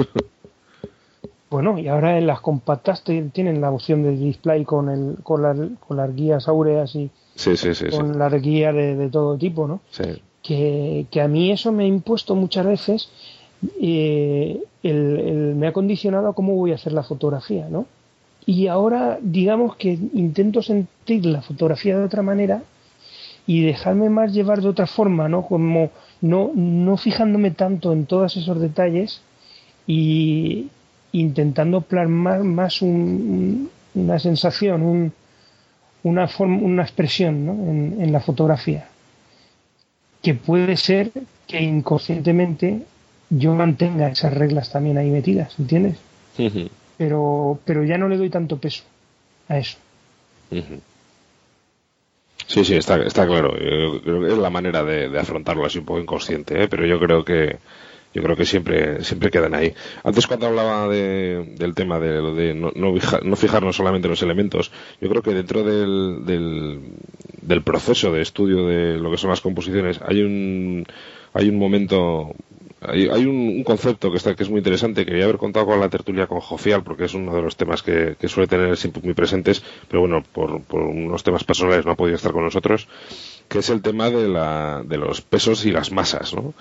Bueno, 1.51 1.79
y 1.79 1.89
ahora 1.89 2.17
en 2.17 2.27
las 2.29 2.41
compactas 2.41 3.03
tienen 3.03 3.61
la 3.61 3.71
opción 3.73 4.03
de 4.05 4.17
display 4.17 4.65
con, 4.65 4.89
el, 4.89 5.17
con, 5.23 5.43
las, 5.43 5.59
con 5.87 5.97
las 5.97 6.15
guías 6.15 6.47
áureas 6.49 6.95
y 6.95 7.11
Sí, 7.35 7.57
sí, 7.57 7.75
sí. 7.75 7.87
sí. 7.91 7.97
con 7.97 8.19
las 8.19 8.33
guías 8.41 8.75
de, 8.75 8.95
de 8.97 9.09
todo 9.09 9.37
tipo, 9.37 9.67
¿no? 9.67 9.81
Sí. 9.91 10.23
que, 10.43 11.07
que 11.11 11.21
a 11.21 11.29
mí 11.29 11.51
eso 11.51 11.73
me 11.73 11.85
ha 11.85 11.87
impuesto 11.87 12.35
muchas 12.37 12.67
veces, 12.67 13.09
eh, 13.81 14.63
el, 14.83 15.19
el- 15.21 15.55
me 15.57 15.67
ha 15.67 15.73
condicionado 15.73 16.29
a 16.29 16.35
cómo 16.35 16.55
voy 16.55 16.73
a 16.73 16.77
hacer 16.77 16.93
la 16.93 17.03
fotografía, 17.03 17.69
¿no? 17.69 17.87
Y 18.47 18.69
ahora, 18.69 19.19
digamos 19.21 19.77
que 19.77 19.99
intento 20.15 20.63
sentir 20.63 21.27
la 21.27 21.43
fotografía 21.43 21.99
de 21.99 22.05
otra 22.05 22.23
manera 22.23 22.63
y 23.47 23.63
dejarme 23.63 24.09
más 24.09 24.33
llevar 24.33 24.61
de 24.63 24.69
otra 24.69 24.87
forma, 24.87 25.29
¿no? 25.29 25.43
Como 25.47 25.91
no, 26.21 26.51
no 26.55 26.97
fijándome 26.97 27.51
tanto 27.51 27.93
en 27.93 28.07
todos 28.07 28.37
esos 28.37 28.61
detalles 28.61 29.21
y 29.87 30.69
intentando 31.13 31.81
plasmar 31.83 32.41
más 32.45 32.83
un- 32.83 33.71
un- 33.95 34.03
una 34.03 34.19
sensación, 34.19 34.83
un, 34.83 35.13
una, 36.05 36.29
forma, 36.29 36.59
una 36.59 36.83
expresión 36.83 37.47
¿no? 37.47 37.53
en, 37.53 37.97
en 38.01 38.13
la 38.13 38.21
fotografía 38.21 38.87
que 40.23 40.35
puede 40.35 40.77
ser 40.77 41.11
que 41.47 41.61
inconscientemente 41.63 42.83
yo 43.31 43.55
mantenga 43.55 44.09
esas 44.11 44.35
reglas 44.35 44.71
también 44.71 44.99
ahí 44.99 45.11
metidas, 45.11 45.59
¿entiendes? 45.59 45.97
Pero, 46.99 47.59
pero 47.65 47.85
ya 47.85 47.97
no 47.97 48.09
le 48.09 48.17
doy 48.19 48.29
tanto 48.29 48.59
peso 48.59 48.83
a 49.49 49.59
eso. 49.59 49.79
Sí, 52.47 52.65
sí, 52.65 52.75
está, 52.75 52.97
está 53.03 53.27
claro. 53.27 53.53
Yo 53.59 54.03
creo 54.03 54.21
que 54.23 54.33
es 54.33 54.39
la 54.39 54.51
manera 54.51 54.83
de, 54.83 55.09
de 55.09 55.19
afrontarlo 55.21 55.65
así 55.65 55.79
un 55.79 55.85
poco 55.85 56.01
inconsciente, 56.01 56.63
¿eh? 56.65 56.69
pero 56.69 56.85
yo 56.85 56.99
creo 56.99 57.25
que 57.25 57.59
yo 58.13 58.23
creo 58.23 58.37
que 58.37 58.45
siempre 58.45 59.03
siempre 59.05 59.31
quedan 59.31 59.55
ahí. 59.55 59.75
Antes 60.05 60.27
cuando 60.27 60.47
hablaba 60.47 60.89
de- 60.89 61.55
del 61.59 61.75
tema 61.75 61.99
de 62.01 62.21
de 62.35 62.55
no, 62.55 62.73
no, 62.75 62.93
fija- 62.95 63.21
no 63.23 63.37
fijarnos 63.37 63.77
solamente 63.77 64.07
en 64.09 64.11
los 64.11 64.23
elementos, 64.23 64.73
yo 65.01 65.09
creo 65.09 65.23
que 65.23 65.35
dentro 65.35 65.63
del, 65.65 66.25
del, 66.27 66.81
del 67.43 67.63
proceso 67.63 68.13
de 68.13 68.23
estudio 68.23 68.67
de 68.67 68.99
lo 68.99 69.11
que 69.11 69.17
son 69.19 69.31
las 69.31 69.41
composiciones 69.41 70.01
hay 70.07 70.23
un 70.23 70.87
hay 71.33 71.49
un 71.49 71.59
momento 71.59 72.35
hay, 72.83 73.09
hay 73.09 73.27
un, 73.27 73.37
un 73.59 73.65
concepto 73.65 74.11
que 74.11 74.17
está 74.17 74.35
que 74.35 74.43
es 74.43 74.51
muy 74.51 74.59
interesante 74.59 75.05
quería 75.05 75.25
haber 75.25 75.37
contado 75.37 75.67
con 75.67 75.81
la 75.81 75.89
tertulia 75.89 76.27
con 76.27 76.41
Jofial 76.41 76.83
porque 76.83 77.05
es 77.05 77.15
uno 77.15 77.35
de 77.35 77.43
los 77.43 77.57
temas 77.57 77.83
que, 77.83 78.17
que 78.19 78.29
suele 78.29 78.49
tener 78.49 78.77
siempre 78.77 79.03
muy 79.05 79.15
presentes 79.15 79.63
pero 79.89 80.01
bueno 80.01 80.23
por, 80.33 80.63
por 80.63 80.81
unos 80.83 81.23
temas 81.23 81.45
personales 81.45 81.85
no 81.87 81.93
ha 81.93 81.97
podido 81.97 82.17
estar 82.17 82.33
con 82.33 82.45
nosotros 82.45 82.89
que 83.49 83.59
es 83.59 83.71
el 83.71 83.83
tema 83.83 84.11
de 84.11 84.29
la 84.29 84.83
de 84.85 84.97
los 84.97 85.21
pesos 85.21 85.65
y 85.67 85.73
las 85.73 85.93
masas 85.93 86.35
¿no? 86.35 86.55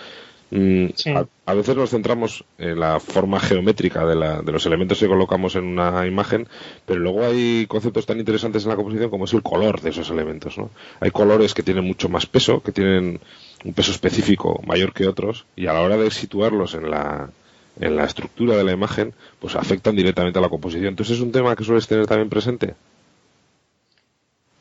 Mm, 0.51 0.87
Sí. 0.95 1.11
a, 1.11 1.25
a 1.45 1.53
veces 1.53 1.75
nos 1.75 1.91
centramos 1.91 2.43
en 2.57 2.79
la 2.79 2.99
forma 2.99 3.39
geométrica 3.39 4.05
de, 4.05 4.15
la- 4.15 4.41
de 4.41 4.51
los 4.51 4.65
elementos 4.65 4.99
que 4.99 5.07
colocamos 5.07 5.55
en 5.55 5.65
una 5.65 6.07
imagen, 6.07 6.47
pero 6.87 6.99
luego 6.99 7.23
hay 7.23 7.65
conceptos 7.67 8.05
tan 8.07 8.17
interesantes 8.19 8.63
en 8.63 8.69
la 8.69 8.75
composición 8.75 9.11
como 9.11 9.25
es 9.25 9.33
el 9.33 9.43
color 9.43 9.79
de 9.81 9.91
esos 9.91 10.09
elementos. 10.09 10.57
¿no? 10.57 10.71
Hay 11.01 11.11
colores 11.11 11.53
que 11.53 11.61
tienen 11.63 11.85
mucho 11.85 12.09
más 12.09 12.25
peso, 12.25 12.61
que 12.63 12.71
tienen 12.71 13.19
un 13.63 13.73
peso 13.73 13.91
específico 13.91 14.59
mayor 14.65 14.91
que 14.93 15.07
otros, 15.07 15.45
y 15.55 15.67
a 15.67 15.73
la 15.73 15.81
hora 15.81 15.97
de 15.97 16.09
situarlos 16.09 16.73
en 16.73 16.89
la, 16.89 17.29
en 17.79 17.95
la 17.95 18.05
estructura 18.05 18.55
de 18.57 18.63
la 18.63 18.71
imagen, 18.71 19.13
pues 19.39 19.55
afectan 19.55 19.95
directamente 19.95 20.39
a 20.39 20.41
la 20.41 20.49
composición. 20.49 20.87
Entonces 20.89 21.17
es 21.17 21.21
un 21.21 21.31
tema 21.31 21.55
que 21.55 21.63
sueles 21.63 21.87
tener 21.87 22.07
también 22.07 22.29
presente. 22.29 22.73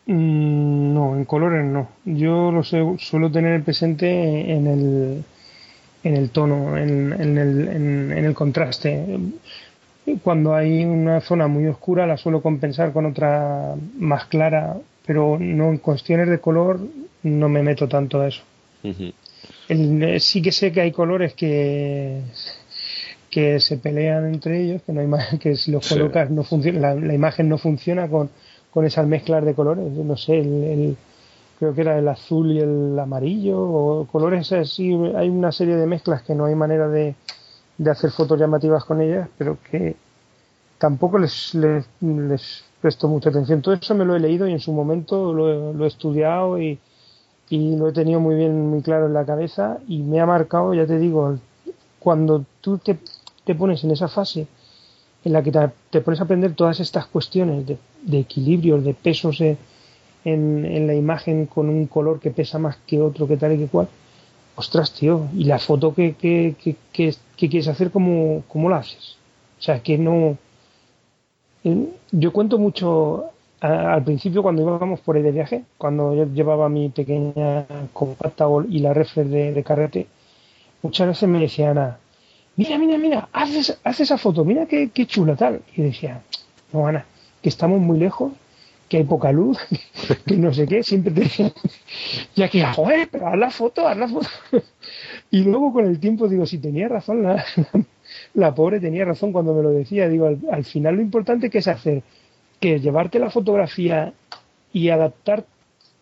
Mm, 0.06 0.94
No, 0.94 1.16
en 1.16 1.24
colores 1.24 1.64
no. 1.64 1.88
Yo 2.04 2.50
lo 2.50 2.62
suelo 2.64 3.30
tener 3.30 3.62
presente 3.62 4.52
en 4.52 4.66
el, 4.66 5.24
en 6.04 6.16
el 6.16 6.30
tono, 6.30 6.76
en, 6.76 7.12
en 7.12 7.38
el, 7.38 7.68
en, 7.68 8.12
en 8.12 8.24
el 8.24 8.34
contraste. 8.34 9.04
Cuando 10.22 10.54
hay 10.54 10.84
una 10.84 11.20
zona 11.20 11.48
muy 11.48 11.66
oscura 11.66 12.06
la 12.06 12.16
suelo 12.16 12.40
compensar 12.40 12.92
con 12.92 13.04
otra 13.06 13.74
más 13.98 14.24
clara, 14.26 14.76
pero 15.06 15.36
no 15.38 15.68
en 15.70 15.78
cuestiones 15.78 16.28
de 16.28 16.38
color 16.38 16.80
no 17.24 17.48
me 17.48 17.62
meto 17.62 17.88
tanto 17.88 18.20
a 18.20 18.28
eso. 18.28 18.42
El- 19.68 20.20
sí 20.20 20.40
que 20.40 20.52
sé 20.52 20.72
que 20.72 20.80
hay 20.80 20.92
colores 20.92 21.34
que 21.34 22.20
que 23.30 23.60
se 23.60 23.76
pelean 23.76 24.24
entre 24.32 24.62
ellos, 24.62 24.80
que 24.82 24.92
no 24.94 25.00
hay 25.02 25.06
más, 25.06 25.38
que 25.38 25.54
si 25.56 25.70
los 25.70 25.84
Sí. 25.84 25.94
colocas 25.94 26.30
no 26.30 26.42
funciona, 26.44 26.80
la, 26.80 26.94
la 26.94 27.12
imagen 27.14 27.46
no 27.50 27.58
funciona 27.58 28.08
con, 28.08 28.30
con 28.70 28.86
esas 28.86 29.06
mezclas 29.06 29.44
de 29.44 29.52
colores. 29.52 29.84
No 29.92 30.16
sé, 30.16 30.38
el, 30.38 30.46
el- 30.64 30.96
creo 31.58 31.74
que 31.74 31.80
era 31.80 31.98
el 31.98 32.06
azul 32.08 32.52
y 32.52 32.60
el 32.60 32.98
amarillo 32.98 33.60
o 33.60 34.06
colores 34.06 34.52
así. 34.52 34.94
Hay 35.16 35.28
una 35.28 35.52
serie 35.52 35.76
de 35.76 35.86
mezclas 35.86 36.22
que 36.22 36.34
no 36.34 36.44
hay 36.44 36.54
manera 36.54 36.88
de, 36.88 37.16
de 37.76 37.90
hacer 37.90 38.10
fotos 38.10 38.38
llamativas 38.38 38.84
con 38.84 39.00
ellas, 39.00 39.28
pero 39.36 39.58
que 39.68 39.96
tampoco 40.78 41.18
les, 41.18 41.54
les, 41.54 42.64
presto 42.80 43.08
mucha 43.08 43.30
atención. 43.30 43.60
Todo 43.60 43.74
eso 43.74 43.94
me 43.94 44.04
lo 44.04 44.14
he 44.14 44.20
leído 44.20 44.46
y 44.46 44.52
en 44.52 44.60
su 44.60 44.72
momento 44.72 45.32
lo, 45.32 45.72
lo 45.72 45.84
he 45.84 45.88
estudiado 45.88 46.60
y, 46.60 46.78
y 47.50 47.76
lo 47.76 47.88
he 47.88 47.92
tenido 47.92 48.20
muy 48.20 48.36
bien, 48.36 48.68
muy 48.68 48.82
claro 48.82 49.06
en 49.06 49.14
la 49.14 49.24
cabeza 49.24 49.78
y 49.88 49.98
me 49.98 50.20
ha 50.20 50.26
marcado, 50.26 50.74
ya 50.74 50.86
te 50.86 50.98
digo, 50.98 51.38
cuando 51.98 52.44
tú 52.60 52.78
te, 52.78 52.98
te 53.44 53.54
pones 53.56 53.82
en 53.82 53.90
esa 53.90 54.06
fase 54.06 54.46
en 55.24 55.32
la 55.32 55.42
que 55.42 55.50
te, 55.90 56.00
pones 56.00 56.20
a 56.20 56.24
aprender 56.24 56.54
todas 56.54 56.78
estas 56.78 57.06
cuestiones 57.06 57.66
de, 57.66 57.78
de 58.02 58.20
equilibrios, 58.20 58.84
de 58.84 58.94
pesos 58.94 59.40
eh, 59.40 59.56
en, 60.24 60.64
en 60.66 60.86
la 60.86 60.94
imagen 60.94 61.46
con 61.46 61.68
un 61.68 61.86
color 61.86 62.20
que 62.20 62.30
pesa 62.30 62.58
más 62.58 62.76
que 62.86 63.00
otro, 63.00 63.26
que 63.28 63.36
tal 63.36 63.52
y 63.54 63.58
que 63.58 63.66
cual, 63.68 63.88
ostras, 64.56 64.92
tío, 64.92 65.28
y 65.34 65.44
la 65.44 65.58
foto 65.58 65.94
que, 65.94 66.14
que, 66.14 66.54
que, 66.62 66.76
que- 66.92 67.16
quieres 67.36 67.68
hacer, 67.68 67.90
¿cómo, 67.92 68.42
¿cómo 68.48 68.68
la 68.70 68.78
haces? 68.78 69.16
O 69.58 69.62
sea, 69.62 69.82
que 69.82 69.98
no... 69.98 70.36
eh, 71.64 71.88
Yo 72.12 72.32
cuento 72.32 72.58
mucho 72.58 73.26
a- 73.60 73.94
al 73.94 74.04
principio 74.04 74.42
cuando 74.42 74.62
íbamos 74.62 75.00
por 75.00 75.16
ahí 75.16 75.22
de 75.22 75.32
viaje, 75.32 75.64
cuando 75.76 76.14
yo 76.14 76.24
llevaba 76.26 76.68
mi 76.68 76.88
pequeña 76.90 77.66
compacta 77.92 78.46
y 78.68 78.78
la 78.80 78.94
reflex 78.94 79.30
de, 79.30 79.62
carrete, 79.64 80.06
muchas 80.82 81.08
veces 81.08 81.28
me 81.28 81.40
decía 81.40 81.70
Ana, 81.72 81.98
mira, 82.56 82.78
mira, 82.78 82.98
mira, 82.98 83.28
haz, 83.32 83.78
haz 83.84 84.00
esa 84.00 84.18
foto, 84.18 84.44
mira 84.44 84.66
qué, 84.66 84.90
qué 84.90 85.06
chula 85.06 85.36
tal. 85.36 85.62
Y 85.76 85.82
decía, 85.82 86.22
no, 86.72 86.86
Ana, 86.86 87.06
que 87.42 87.48
estamos 87.50 87.80
muy 87.80 87.98
lejos, 87.98 88.32
que 88.88 88.98
hay 88.98 89.04
poca 89.04 89.32
luz, 89.32 89.58
que 90.26 90.36
no 90.36 90.52
sé 90.54 90.66
qué, 90.66 90.82
siempre 90.82 91.12
te 91.12 91.52
ya 92.34 92.48
que, 92.48 92.64
joder, 92.64 93.08
pero 93.10 93.28
haz 93.28 93.38
la 93.38 93.50
foto, 93.50 93.86
haz 93.86 93.96
la 93.96 94.08
foto. 94.08 94.28
Y 95.30 95.42
luego 95.44 95.72
con 95.72 95.86
el 95.86 96.00
tiempo 96.00 96.28
digo, 96.28 96.46
si 96.46 96.58
tenía 96.58 96.88
razón, 96.88 97.22
la, 97.22 97.44
la 98.34 98.54
pobre 98.54 98.80
tenía 98.80 99.04
razón 99.04 99.32
cuando 99.32 99.54
me 99.54 99.62
lo 99.62 99.70
decía, 99.70 100.08
digo, 100.08 100.26
al, 100.26 100.38
al 100.50 100.64
final 100.64 100.96
lo 100.96 101.02
importante 101.02 101.50
que 101.50 101.58
es 101.58 101.68
hacer, 101.68 102.02
que 102.60 102.80
llevarte 102.80 103.18
la 103.18 103.30
fotografía 103.30 104.14
y 104.72 104.88
adaptar 104.90 105.44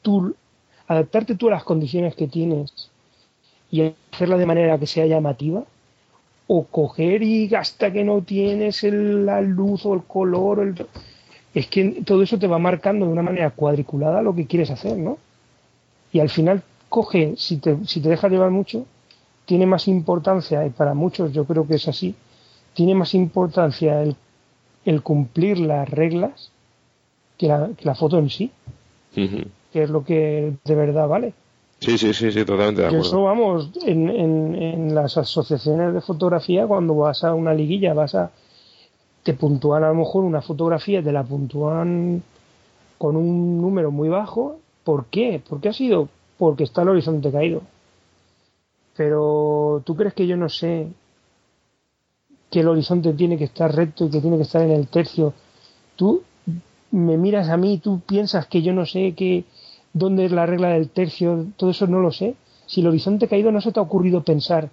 tú, 0.02 0.34
adaptarte 0.88 1.34
tú 1.36 1.48
a 1.48 1.52
las 1.52 1.64
condiciones 1.64 2.14
que 2.14 2.28
tienes 2.28 2.90
y 3.70 3.94
hacerla 4.12 4.36
de 4.38 4.46
manera 4.46 4.78
que 4.78 4.86
sea 4.86 5.06
llamativa 5.06 5.64
o 6.46 6.64
coger 6.66 7.22
y 7.22 7.54
hasta 7.54 7.92
que 7.92 8.04
no 8.04 8.22
tienes 8.22 8.84
el- 8.84 9.26
la 9.26 9.40
luz 9.40 9.84
o 9.86 9.94
el 9.94 10.04
color 10.04 10.60
o 10.60 10.62
el- 10.62 10.86
es 11.56 11.66
que 11.68 12.02
todo 12.04 12.22
eso 12.22 12.38
te 12.38 12.46
va 12.46 12.58
marcando 12.58 13.06
de 13.06 13.12
una 13.12 13.22
manera 13.22 13.48
cuadriculada 13.50 14.20
lo 14.20 14.34
que 14.34 14.46
quieres 14.46 14.70
hacer 14.70 14.98
¿no? 14.98 15.16
y 16.12 16.20
al 16.20 16.28
final 16.28 16.62
coge 16.90 17.32
si 17.38 17.56
te, 17.56 17.78
si 17.86 18.00
te 18.02 18.10
dejas 18.10 18.30
llevar 18.30 18.50
mucho 18.50 18.84
tiene 19.46 19.64
más 19.64 19.88
importancia 19.88 20.66
y 20.66 20.70
para 20.70 20.92
muchos 20.92 21.32
yo 21.32 21.46
creo 21.46 21.66
que 21.66 21.76
es 21.76 21.88
así 21.88 22.14
tiene 22.74 22.94
más 22.94 23.14
importancia 23.14 24.02
el, 24.02 24.16
el 24.84 25.00
cumplir 25.02 25.58
las 25.58 25.88
reglas 25.88 26.52
que 27.38 27.48
la, 27.48 27.70
que 27.74 27.84
la 27.86 27.94
foto 27.94 28.18
en 28.18 28.28
sí 28.28 28.50
que 29.72 29.82
es 29.82 29.88
lo 29.88 30.04
que 30.04 30.52
de 30.62 30.74
verdad 30.74 31.08
vale 31.08 31.32
Sí, 31.78 31.98
sí, 31.98 32.14
sí, 32.14 32.32
sí, 32.32 32.44
totalmente 32.44 32.80
de 32.80 32.86
acuerdo. 32.88 33.06
eso, 33.06 33.22
vamos, 33.22 33.70
en, 33.84 34.08
en, 34.08 34.54
en 34.54 34.94
las 34.94 35.18
asociaciones 35.18 35.92
de 35.92 36.00
fotografía, 36.00 36.66
cuando 36.66 36.94
vas 36.94 37.22
a 37.22 37.34
una 37.34 37.52
liguilla, 37.52 37.92
vas 37.92 38.14
a. 38.14 38.30
Te 39.26 39.34
puntúan 39.34 39.82
a 39.82 39.88
lo 39.88 39.96
mejor 39.96 40.22
una 40.22 40.40
fotografía, 40.40 41.02
te 41.02 41.10
la 41.10 41.24
puntúan 41.24 42.22
con 42.96 43.16
un 43.16 43.60
número 43.60 43.90
muy 43.90 44.08
bajo. 44.08 44.60
¿Por 44.84 45.06
qué? 45.06 45.42
¿Por 45.48 45.60
qué 45.60 45.70
ha 45.70 45.72
sido? 45.72 46.08
Porque 46.38 46.62
está 46.62 46.82
el 46.82 46.90
horizonte 46.90 47.32
caído. 47.32 47.62
Pero 48.96 49.82
tú 49.84 49.96
crees 49.96 50.14
que 50.14 50.28
yo 50.28 50.36
no 50.36 50.48
sé 50.48 50.86
que 52.52 52.60
el 52.60 52.68
horizonte 52.68 53.14
tiene 53.14 53.36
que 53.36 53.42
estar 53.42 53.74
recto 53.74 54.04
y 54.04 54.10
que 54.10 54.20
tiene 54.20 54.36
que 54.36 54.44
estar 54.44 54.62
en 54.62 54.70
el 54.70 54.86
tercio. 54.86 55.34
Tú 55.96 56.22
me 56.92 57.18
miras 57.18 57.48
a 57.48 57.56
mí 57.56 57.72
y 57.72 57.78
tú 57.78 58.02
piensas 58.06 58.46
que 58.46 58.62
yo 58.62 58.72
no 58.72 58.86
sé 58.86 59.14
que 59.16 59.44
dónde 59.92 60.26
es 60.26 60.30
la 60.30 60.46
regla 60.46 60.68
del 60.68 60.88
tercio, 60.88 61.46
todo 61.56 61.70
eso 61.70 61.88
no 61.88 61.98
lo 61.98 62.12
sé. 62.12 62.36
Si 62.66 62.80
el 62.80 62.86
horizonte 62.86 63.26
caído 63.26 63.50
no 63.50 63.60
se 63.60 63.72
te 63.72 63.80
ha 63.80 63.82
ocurrido 63.82 64.22
pensar, 64.22 64.70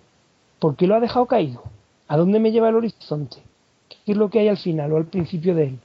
¿por 0.59 0.75
qué 0.75 0.85
lo 0.85 0.93
ha 0.93 0.99
dejado 0.99 1.25
caído? 1.25 1.63
¿A 2.07 2.17
dónde 2.17 2.39
me 2.39 2.51
lleva 2.51 2.69
el 2.69 2.75
horizonte? 2.75 3.37
¿Qué 3.89 4.11
es 4.11 4.17
lo 4.17 4.29
que 4.29 4.39
hay 4.39 4.47
al 4.49 4.57
final 4.57 4.91
o 4.91 4.97
al 4.97 5.05
principio 5.05 5.55
de 5.55 5.63
él? 5.63 5.79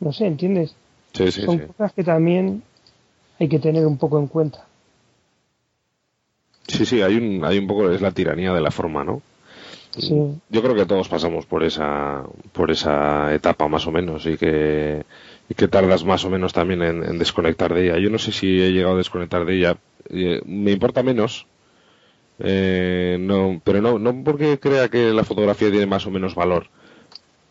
No 0.00 0.12
sé, 0.12 0.26
¿entiendes? 0.26 0.74
Sí, 1.12 1.30
sí, 1.30 1.42
Son 1.42 1.58
sí. 1.58 1.64
cosas 1.66 1.92
que 1.92 2.04
también 2.04 2.62
hay 3.38 3.48
que 3.48 3.58
tener 3.58 3.86
un 3.86 3.98
poco 3.98 4.18
en 4.18 4.26
cuenta. 4.28 4.66
Sí, 6.66 6.86
sí, 6.86 7.02
hay 7.02 7.16
un, 7.16 7.44
hay 7.44 7.58
un 7.58 7.66
poco, 7.66 7.90
es 7.90 8.00
la 8.00 8.12
tiranía 8.12 8.52
de 8.52 8.60
la 8.60 8.70
forma, 8.70 9.04
¿no? 9.04 9.22
Sí. 9.98 10.14
Yo 10.48 10.62
creo 10.62 10.74
que 10.74 10.86
todos 10.86 11.08
pasamos 11.08 11.46
por 11.46 11.64
esa, 11.64 12.22
por 12.52 12.70
esa 12.70 13.34
etapa 13.34 13.66
más 13.66 13.86
o 13.88 13.92
menos 13.92 14.24
y 14.26 14.36
que, 14.36 15.04
y 15.48 15.54
que 15.54 15.68
tardas 15.68 16.04
más 16.04 16.24
o 16.24 16.30
menos 16.30 16.52
también 16.52 16.82
en, 16.82 17.02
en 17.02 17.18
desconectar 17.18 17.74
de 17.74 17.86
ella. 17.86 17.98
Yo 17.98 18.08
no 18.08 18.18
sé 18.18 18.30
si 18.30 18.62
he 18.62 18.70
llegado 18.70 18.94
a 18.94 18.98
desconectar 18.98 19.44
de 19.44 19.56
ella. 19.56 19.76
Eh, 20.08 20.40
me 20.46 20.70
importa 20.70 21.02
menos, 21.02 21.46
eh, 22.38 23.16
no, 23.20 23.60
pero 23.64 23.82
no, 23.82 23.98
no 23.98 24.24
porque 24.24 24.58
crea 24.58 24.88
que 24.88 25.12
la 25.12 25.24
fotografía 25.24 25.70
tiene 25.70 25.86
más 25.86 26.06
o 26.06 26.10
menos 26.10 26.34
valor. 26.34 26.68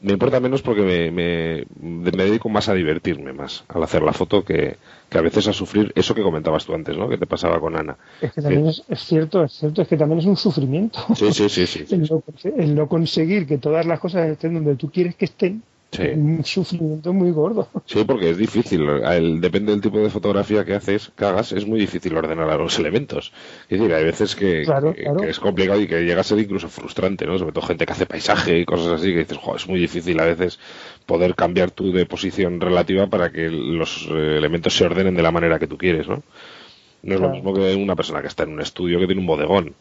Me 0.01 0.13
importa 0.13 0.39
menos 0.39 0.61
porque 0.61 0.81
me, 0.81 1.11
me, 1.11 1.65
me 1.81 2.23
dedico 2.23 2.47
más 2.47 2.69
a 2.69 2.73
divertirme 2.73 3.33
más 3.33 3.65
al 3.67 3.83
hacer 3.83 4.01
la 4.01 4.13
foto 4.13 4.43
que, 4.45 4.77
que 5.09 5.17
a 5.17 5.21
veces 5.21 5.47
a 5.47 5.53
sufrir 5.53 5.91
eso 5.95 6.15
que 6.15 6.21
comentabas 6.21 6.65
tú 6.65 6.73
antes, 6.73 6.95
¿no? 6.97 7.09
Que 7.09 7.17
te 7.17 7.25
pasaba 7.25 7.59
con 7.59 7.75
Ana. 7.75 7.97
Es 8.21 8.31
que 8.31 8.41
también 8.41 8.67
es, 8.67 8.83
es 8.87 8.99
cierto, 9.01 9.43
es 9.43 9.53
cierto, 9.53 9.81
es 9.81 9.87
que 9.87 9.97
también 9.97 10.19
es 10.19 10.25
un 10.25 10.37
sufrimiento. 10.37 10.99
Sí, 11.15 11.33
sí, 11.33 11.49
sí, 11.49 11.67
sí. 11.67 11.85
sí. 11.85 11.95
El 11.95 12.07
no, 12.07 12.23
el 12.57 12.75
no 12.75 12.87
conseguir 12.87 13.45
que 13.45 13.57
todas 13.57 13.85
las 13.85 13.99
cosas 13.99 14.29
estén 14.29 14.53
donde 14.53 14.75
tú 14.75 14.89
quieres 14.89 15.15
que 15.15 15.25
estén, 15.25 15.63
Sí. 15.91 16.03
un 16.03 16.45
sufrimiento 16.45 17.11
muy 17.13 17.31
gordo. 17.31 17.67
Sí, 17.85 18.03
porque 18.05 18.29
es 18.29 18.37
difícil. 18.37 18.87
El- 18.87 19.41
depende 19.41 19.71
del 19.71 19.81
tipo 19.81 19.97
de 19.97 20.11
fotografía 20.11 20.63
que 20.63 20.75
haces, 20.75 21.11
que 21.17 21.25
hagas, 21.25 21.51
es 21.51 21.65
muy 21.65 21.79
difícil 21.79 22.15
ordenar 22.15 22.47
a 22.47 22.57
los 22.57 22.77
elementos. 22.77 23.33
Es 23.67 23.79
decir, 23.79 23.91
hay 23.95 24.03
veces 24.03 24.35
que, 24.35 24.63
Claro, 24.65 24.93
que- 24.93 25.01
claro. 25.01 25.19
que 25.21 25.29
es 25.29 25.39
complicado 25.39 25.81
y 25.81 25.87
que 25.87 26.01
llega 26.05 26.21
a 26.21 26.23
ser 26.23 26.37
incluso 26.39 26.69
frustrante, 26.69 27.25
¿no? 27.25 27.39
Sobre 27.39 27.53
todo 27.53 27.65
gente 27.65 27.87
que 27.87 27.93
hace 27.93 28.05
paisaje 28.05 28.59
y 28.59 28.65
cosas 28.65 28.99
así, 29.01 29.11
que 29.13 29.19
dices, 29.19 29.37
"Jo, 29.39 29.55
es 29.55 29.67
muy 29.67 29.79
difícil 29.79 30.19
a 30.19 30.25
veces 30.25 30.59
poder 31.07 31.33
cambiar 31.33 31.71
tú 31.71 31.91
de 31.91 32.05
posición 32.05 32.61
relativa 32.61 33.07
para 33.07 33.31
que 33.31 33.49
los 33.49 34.07
eh, 34.11 34.35
elementos 34.37 34.75
se 34.77 34.85
ordenen 34.85 35.15
de 35.15 35.23
la 35.23 35.31
manera 35.31 35.57
que 35.57 35.65
tú 35.67 35.77
quieres, 35.79 36.07
¿no? 36.07 36.21
No 37.01 37.15
es 37.15 37.19
lo 37.21 37.29
mismo 37.29 37.51
que 37.53 37.73
una 37.75 37.95
persona 37.95 38.21
que 38.21 38.27
está 38.27 38.43
en 38.43 38.51
un 38.53 38.61
estudio 38.61 38.99
que 38.99 39.07
tiene 39.07 39.21
un 39.21 39.27
bodegón. 39.27 39.73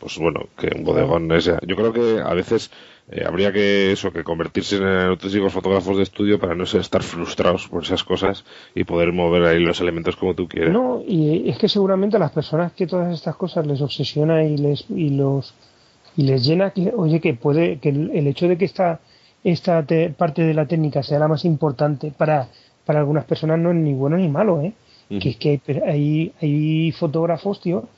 Pues 0.00 0.18
bueno, 0.18 0.48
que 0.58 0.72
un 0.76 0.82
bodegón 0.84 1.30
es... 1.32 1.44
Yo 1.64 1.76
creo 1.76 1.92
que 1.92 2.20
a 2.20 2.34
veces 2.34 2.70
eh, 3.08 3.24
habría 3.26 3.52
que 3.52 3.92
eso, 3.92 4.12
que 4.12 4.24
convertirse 4.24 4.76
en 4.76 4.84
auténticos 4.84 5.52
fotógrafos 5.52 5.96
de 5.96 6.02
estudio 6.04 6.38
para 6.38 6.54
no 6.54 6.64
estar 6.64 7.02
frustrados 7.02 7.68
por 7.68 7.82
esas 7.84 8.02
cosas 8.04 8.44
y 8.74 8.84
poder 8.84 9.12
mover 9.12 9.44
ahí 9.44 9.60
los 9.60 9.80
elementos 9.80 10.16
como 10.16 10.34
tú 10.34 10.48
quieres. 10.48 10.72
No, 10.72 11.02
y 11.06 11.48
es 11.50 11.58
que 11.58 11.68
seguramente 11.68 12.16
a 12.16 12.20
las 12.20 12.32
personas 12.32 12.72
que 12.72 12.86
todas 12.86 13.12
estas 13.12 13.36
cosas 13.36 13.66
les 13.66 13.80
obsesiona 13.82 14.44
y 14.44 14.56
les 14.56 14.84
y 14.90 15.10
los 15.10 15.54
y 16.16 16.22
les 16.24 16.44
llena 16.46 16.70
que 16.70 16.92
oye 16.96 17.20
que 17.20 17.34
puede 17.34 17.78
que 17.78 17.90
el, 17.90 18.10
el 18.14 18.26
hecho 18.26 18.48
de 18.48 18.56
que 18.56 18.64
esta 18.64 19.00
esta 19.42 19.84
te- 19.84 20.10
parte 20.10 20.42
de 20.42 20.54
la 20.54 20.66
técnica 20.66 21.02
sea 21.02 21.18
la 21.18 21.28
más 21.28 21.44
importante 21.44 22.10
para 22.16 22.48
para 22.86 23.00
algunas 23.00 23.24
personas 23.24 23.58
no 23.58 23.70
es 23.70 23.76
ni 23.76 23.92
bueno 23.94 24.16
ni 24.16 24.28
malo, 24.28 24.60
¿eh? 24.62 24.72
Que 25.20 25.28
es 25.30 25.36
que 25.36 25.60
hay, 25.66 25.82
hay 25.86 26.32
hay 26.40 26.92
fotógrafos, 26.92 27.60
tío, 27.60 27.88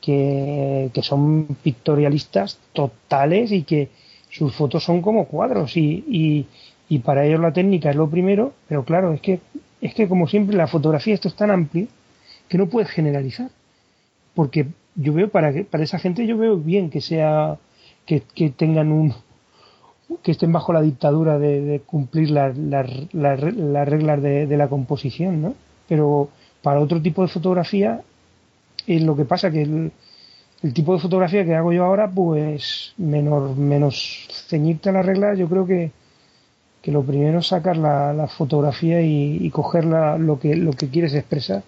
que, 0.00 0.90
que 0.92 1.02
son 1.02 1.46
pictorialistas 1.62 2.58
totales 2.72 3.52
y 3.52 3.62
que 3.62 3.88
sus 4.36 4.54
fotos 4.54 4.84
son 4.84 5.00
como 5.02 5.26
cuadros 5.26 5.76
y, 5.76 6.04
y, 6.08 6.46
y 6.88 6.98
para 7.00 7.24
ellos 7.24 7.40
la 7.40 7.52
técnica 7.52 7.90
es 7.90 7.96
lo 7.96 8.08
primero, 8.08 8.52
pero 8.68 8.84
claro, 8.84 9.12
es 9.12 9.20
que 9.20 9.40
es 9.80 9.94
que 9.94 10.08
como 10.08 10.26
siempre 10.28 10.56
la 10.56 10.66
fotografía 10.66 11.14
esto 11.14 11.28
es 11.28 11.34
tan 11.36 11.50
amplio 11.50 11.86
que 12.48 12.58
no 12.58 12.66
puedes 12.66 12.90
generalizar. 12.90 13.50
Porque 14.34 14.66
yo 14.94 15.12
veo 15.12 15.28
para 15.30 15.52
que, 15.52 15.64
para 15.64 15.84
esa 15.84 15.98
gente 15.98 16.26
yo 16.26 16.36
veo 16.36 16.56
bien 16.56 16.90
que 16.90 17.00
sea 17.00 17.56
que, 18.04 18.22
que 18.34 18.50
tengan 18.50 18.92
un 18.92 19.14
que 20.22 20.32
estén 20.32 20.52
bajo 20.52 20.72
la 20.72 20.82
dictadura 20.82 21.38
de, 21.38 21.80
cumplir 21.84 22.30
las 22.30 22.56
re- 22.56 23.52
las 23.52 23.88
reglas 23.88 24.22
de, 24.22 24.46
de 24.46 24.56
la 24.56 24.68
composición, 24.68 25.42
¿no? 25.42 25.54
Pero 25.88 26.28
para 26.62 26.80
otro 26.80 27.00
tipo 27.02 27.22
de 27.22 27.28
fotografía 27.28 28.02
es 28.86 29.02
lo 29.02 29.16
que 29.16 29.24
pasa 29.24 29.50
que 29.50 29.62
el, 29.62 29.92
el 30.66 30.74
tipo 30.74 30.94
de 30.94 31.00
fotografía 31.00 31.44
que 31.44 31.54
hago 31.54 31.72
yo 31.72 31.84
ahora, 31.84 32.10
pues 32.10 32.92
menos, 32.98 33.56
menos 33.56 34.26
ceñirte 34.48 34.88
a 34.88 34.92
las 34.92 35.06
reglas, 35.06 35.38
yo 35.38 35.48
creo 35.48 35.66
que, 35.66 35.90
que 36.82 36.90
lo 36.92 37.02
primero 37.02 37.38
es 37.38 37.46
sacar 37.46 37.76
la, 37.76 38.12
la 38.12 38.26
fotografía 38.26 39.00
y, 39.00 39.38
y 39.40 39.50
coger 39.50 39.84
la- 39.84 40.18
lo, 40.18 40.38
que, 40.38 40.56
lo 40.56 40.72
que 40.72 40.88
quieres 40.88 41.14
expresar 41.14 41.62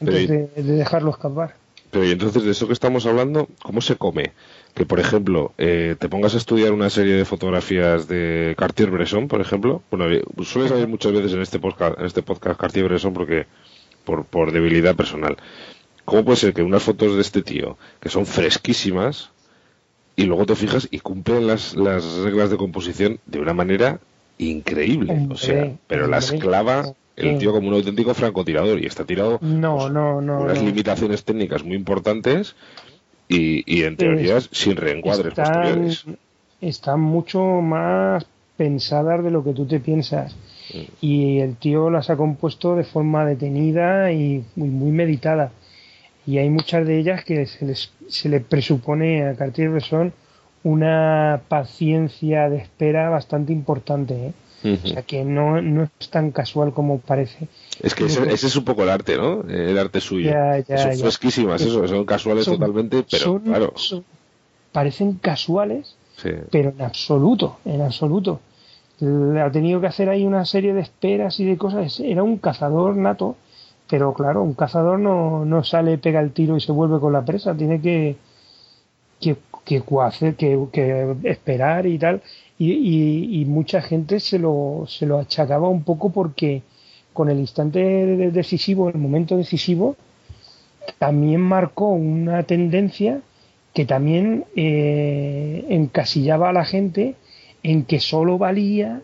antes 0.00 0.28
de 0.28 0.62
dejarlo 0.62 1.10
escapar. 1.10 1.54
Pero 1.90 2.04
y 2.04 2.10
entonces 2.10 2.42
de 2.44 2.50
eso 2.50 2.66
que 2.66 2.72
estamos 2.72 3.06
hablando, 3.06 3.48
¿cómo 3.62 3.80
se 3.80 3.96
come? 3.96 4.32
Que 4.74 4.84
por 4.84 5.00
ejemplo, 5.00 5.52
eh, 5.56 5.96
te 5.98 6.08
pongas 6.08 6.34
a 6.34 6.38
estudiar 6.38 6.72
una 6.72 6.90
serie 6.90 7.14
de 7.14 7.24
fotografías 7.24 8.08
de 8.08 8.54
Cartier-Bresson, 8.58 9.28
por 9.28 9.40
ejemplo. 9.40 9.82
Bueno, 9.90 10.10
eh, 10.12 10.22
suele 10.42 10.68
salir 10.68 10.88
muchas 10.88 11.12
veces 11.12 11.32
en 11.32 11.40
este 11.40 11.58
podcast, 11.58 11.98
en 11.98 12.04
este 12.06 12.22
podcast 12.22 12.60
Cartier-Bresson 12.60 13.14
porque 13.14 13.46
por, 14.04 14.24
por 14.26 14.52
debilidad 14.52 14.94
personal. 14.96 15.36
¿Cómo 16.06 16.24
puede 16.24 16.36
ser 16.38 16.54
que 16.54 16.62
unas 16.62 16.84
fotos 16.84 17.16
de 17.16 17.20
este 17.20 17.42
tío, 17.42 17.76
que 18.00 18.08
son 18.08 18.24
fresquísimas, 18.26 19.30
y 20.14 20.24
luego 20.24 20.46
te 20.46 20.54
fijas 20.54 20.88
y 20.90 21.00
cumplen 21.00 21.46
las, 21.46 21.76
las 21.76 22.04
reglas 22.18 22.48
de 22.48 22.56
composición 22.56 23.18
de 23.26 23.40
una 23.40 23.52
manera 23.52 23.98
increíble? 24.38 25.26
O 25.28 25.36
sea, 25.36 25.72
pero 25.88 26.06
las 26.06 26.32
clava 26.32 26.94
el 27.16 27.38
tío 27.38 27.52
como 27.52 27.68
un 27.68 27.74
auténtico 27.74 28.14
francotirador 28.14 28.80
y 28.80 28.86
está 28.86 29.04
tirado 29.04 29.38
No, 29.42 29.78
pues, 29.78 29.92
no, 29.92 30.20
no. 30.20 30.40
unas 30.42 30.62
limitaciones 30.62 31.24
técnicas 31.24 31.64
muy 31.64 31.74
importantes 31.74 32.54
y, 33.28 33.64
y 33.66 33.82
en 33.82 33.96
teorías 33.96 34.48
sin 34.52 34.76
reencuadres 34.76 35.32
están, 35.32 35.52
posteriores. 35.52 36.04
están 36.60 37.00
mucho 37.00 37.40
más 37.40 38.26
pensadas 38.56 39.24
de 39.24 39.30
lo 39.30 39.42
que 39.42 39.52
tú 39.52 39.66
te 39.66 39.80
piensas. 39.80 40.36
Mm. 40.72 40.82
Y 41.00 41.38
el 41.40 41.56
tío 41.56 41.90
las 41.90 42.10
ha 42.10 42.16
compuesto 42.16 42.76
de 42.76 42.84
forma 42.84 43.24
detenida 43.24 44.12
y 44.12 44.44
muy, 44.54 44.68
muy 44.68 44.92
meditada. 44.92 45.50
Y 46.26 46.38
hay 46.38 46.50
muchas 46.50 46.86
de 46.86 46.98
ellas 46.98 47.24
que 47.24 47.46
se, 47.46 47.64
les, 47.64 47.92
se 48.08 48.28
le 48.28 48.40
presupone 48.40 49.24
a 49.28 49.34
Cartier-Bresson 49.36 50.12
una 50.64 51.40
paciencia 51.48 52.48
de 52.50 52.56
espera 52.58 53.08
bastante 53.08 53.52
importante. 53.52 54.32
¿eh? 54.64 54.78
O 54.82 54.86
sea 54.88 55.02
que 55.02 55.24
no, 55.24 55.60
no 55.62 55.88
es 56.00 56.08
tan 56.10 56.32
casual 56.32 56.72
como 56.72 56.98
parece. 56.98 57.46
Es 57.80 57.94
que 57.94 58.06
ese, 58.06 58.22
ese 58.32 58.48
es 58.48 58.56
un 58.56 58.64
poco 58.64 58.82
el 58.82 58.90
arte, 58.90 59.16
¿no? 59.16 59.42
El 59.48 59.78
arte 59.78 60.00
suyo. 60.00 60.30
Ya, 60.30 60.58
ya, 60.58 60.78
son 60.78 60.92
ya. 60.92 60.98
fresquísimas, 61.04 61.60
eso, 61.62 61.86
son 61.86 62.04
casuales 62.04 62.44
Son- 62.46 62.54
totalmente, 62.58 63.04
pero 63.08 63.22
son- 63.24 63.40
claro. 63.42 63.72
son- 63.76 64.04
parecen 64.72 65.12
casuales, 65.14 65.94
Sí. 66.16 66.30
pero 66.50 66.70
en 66.70 66.82
absoluto, 66.82 67.58
en 67.64 67.82
absoluto. 67.82 68.40
Ha 69.00 69.50
tenido 69.52 69.80
que 69.80 69.86
hacer 69.86 70.08
ahí 70.08 70.24
una 70.24 70.44
serie 70.46 70.72
de 70.72 70.80
esperas 70.80 71.38
y 71.38 71.44
de 71.44 71.56
cosas. 71.58 72.00
Era 72.00 72.22
un 72.24 72.38
cazador 72.38 72.96
nato, 72.96 73.36
pero 73.88 74.12
claro, 74.14 74.42
un 74.42 74.54
cazador 74.54 74.98
no, 74.98 75.44
no 75.44 75.62
sale, 75.64 75.98
pega 75.98 76.20
el 76.20 76.32
tiro 76.32 76.56
y 76.56 76.60
se 76.60 76.72
vuelve 76.72 77.00
con 77.00 77.12
la 77.12 77.24
presa. 77.24 77.56
Tiene 77.56 77.80
que, 77.80 78.16
que, 79.20 79.36
que, 79.64 79.82
hacer, 80.02 80.34
que, 80.36 80.58
esperar 81.24 81.86
y 81.86 81.98
tal. 81.98 82.22
Y, 82.58 82.72
y, 82.72 83.40
y 83.42 83.44
mucha 83.44 83.80
gente 83.82 84.20
se 84.20 84.38
lo, 84.38 84.84
se 84.86 85.06
lo 85.06 85.18
achacaba 85.18 85.68
un 85.68 85.82
poco 85.84 86.10
porque 86.10 86.62
con 87.12 87.30
el 87.30 87.38
instante 87.38 87.78
de- 87.80 88.30
decisivo, 88.30 88.88
el 88.88 88.98
momento 88.98 89.36
decisivo, 89.36 89.96
también 90.98 91.40
marcó 91.40 91.88
una 91.90 92.42
tendencia 92.44 93.20
que 93.74 93.84
también 93.84 94.44
eh, 94.56 95.64
encasillaba 95.68 96.50
a 96.50 96.52
la 96.52 96.64
gente 96.64 97.14
en 97.62 97.84
que 97.84 98.00
solo 98.00 98.38
valía 98.38 99.02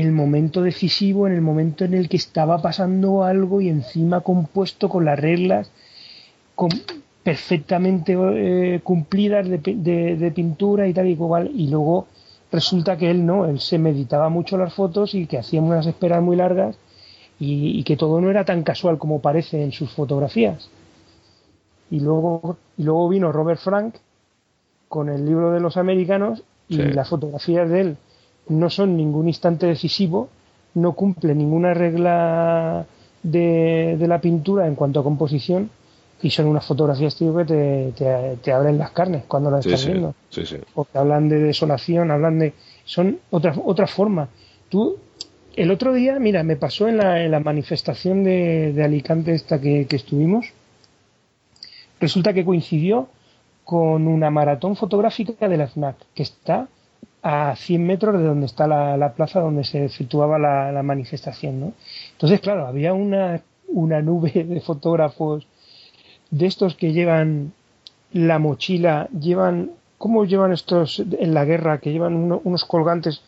el 0.00 0.12
momento 0.12 0.62
decisivo, 0.62 1.26
en 1.26 1.32
el 1.32 1.40
momento 1.40 1.84
en 1.84 1.94
el 1.94 2.08
que 2.08 2.16
estaba 2.16 2.60
pasando 2.62 3.24
algo 3.24 3.60
y 3.60 3.68
encima 3.68 4.20
compuesto 4.20 4.88
con 4.88 5.04
las 5.04 5.18
reglas 5.18 5.70
con- 6.54 6.70
perfectamente 7.22 8.14
eh, 8.16 8.80
cumplidas 8.82 9.48
de, 9.48 9.58
pi- 9.58 9.74
de- 9.74 10.16
de 10.16 10.30
pintura 10.30 10.86
y 10.86 10.92
tal 10.94 11.08
y 11.08 11.16
cual. 11.16 11.50
Y 11.54 11.68
luego 11.68 12.06
resulta 12.52 12.96
que 12.96 13.10
él 13.10 13.26
no, 13.26 13.46
él 13.46 13.58
se 13.60 13.78
meditaba 13.78 14.28
mucho 14.28 14.56
las 14.56 14.72
fotos 14.74 15.14
y 15.14 15.26
que 15.26 15.38
hacía 15.38 15.60
unas 15.60 15.86
esperas 15.86 16.22
muy 16.22 16.36
largas 16.36 16.78
y, 17.40 17.78
y 17.78 17.82
que 17.84 17.96
todo 17.96 18.20
no 18.20 18.30
era 18.30 18.44
tan 18.44 18.62
casual 18.62 18.98
como 18.98 19.20
parece 19.20 19.62
en 19.62 19.72
sus 19.72 19.90
fotografías. 19.92 20.70
Y 21.90 22.00
luego, 22.00 22.56
y 22.76 22.82
luego 22.84 23.08
vino 23.08 23.32
Robert 23.32 23.60
Frank 23.60 23.94
con 24.88 25.08
el 25.08 25.24
libro 25.26 25.50
de 25.52 25.60
los 25.60 25.76
americanos 25.76 26.42
y 26.68 26.76
Sí. 26.76 26.82
las 26.82 27.08
fotografías 27.08 27.68
de 27.70 27.80
él 27.80 27.96
no 28.48 28.70
son 28.70 28.96
ningún 28.96 29.28
instante 29.28 29.66
decisivo, 29.66 30.28
no 30.74 30.92
cumple 30.92 31.34
ninguna 31.34 31.74
regla 31.74 32.86
de, 33.22 33.96
de 33.98 34.08
la 34.08 34.20
pintura 34.20 34.66
en 34.66 34.74
cuanto 34.74 35.00
a 35.00 35.04
composición 35.04 35.70
y 36.22 36.30
son 36.30 36.46
unas 36.46 36.64
fotografías 36.66 37.14
tío, 37.16 37.36
que 37.36 37.44
te, 37.44 37.92
te, 37.96 38.36
te 38.42 38.52
abren 38.52 38.78
las 38.78 38.90
carnes 38.92 39.24
cuando 39.26 39.50
las 39.50 39.64
Sí, 39.64 39.68
estás 39.68 39.80
sí, 39.82 39.86
viendo. 39.86 40.14
sí, 40.30 40.42
porque 40.74 40.98
hablan 40.98 41.28
de 41.28 41.38
desolación, 41.40 42.10
hablan 42.10 42.38
de... 42.38 42.54
Son 42.84 43.18
otra, 43.30 43.54
otra 43.64 43.86
forma. 43.86 44.28
Tú, 44.68 44.96
el 45.56 45.70
otro 45.70 45.92
día, 45.92 46.18
mira, 46.18 46.42
me 46.42 46.56
pasó 46.56 46.88
en 46.88 46.98
la, 46.98 47.22
en 47.22 47.30
la 47.30 47.40
manifestación 47.40 48.24
de, 48.24 48.72
de 48.72 48.84
Alicante 48.84 49.34
esta 49.34 49.60
que, 49.60 49.86
que 49.86 49.96
estuvimos, 49.96 50.46
resulta 52.00 52.32
que 52.32 52.44
coincidió 52.44 53.08
con 53.64 54.06
una 54.06 54.30
maratón 54.30 54.76
fotográfica 54.76 55.48
de 55.48 55.56
la 55.56 55.66
FNAC, 55.66 55.96
que 56.14 56.22
está 56.22 56.68
a 57.28 57.56
100 57.56 57.84
metros 57.84 58.18
de 58.20 58.24
donde 58.24 58.46
está 58.46 58.68
la, 58.68 58.96
la 58.96 59.12
plaza 59.14 59.40
donde 59.40 59.64
se 59.64 59.84
efectuaba 59.84 60.38
la, 60.38 60.70
manifestación, 60.84 61.58
¿no? 61.60 61.72
Entonces, 62.12 62.40
claro, 62.40 62.66
había 62.66 62.94
una, 62.94 63.42
una 63.68 64.00
nube 64.00 64.30
de 64.48 64.60
fotógrafos 64.60 65.46
de 66.30 66.46
estos 66.46 66.76
que 66.76 66.92
llevan 66.92 67.52
la 68.12 68.38
mochila, 68.38 69.08
llevan, 69.18 69.72
¿cómo 69.98 70.24
llevan 70.24 70.52
estos 70.52 71.00
en 71.00 71.34
la 71.34 71.44
guerra? 71.44 71.78
Que 71.78 71.90
llevan 71.92 72.14
uno- 72.14 72.40
unos 72.44 72.64
colgantes 72.64 73.20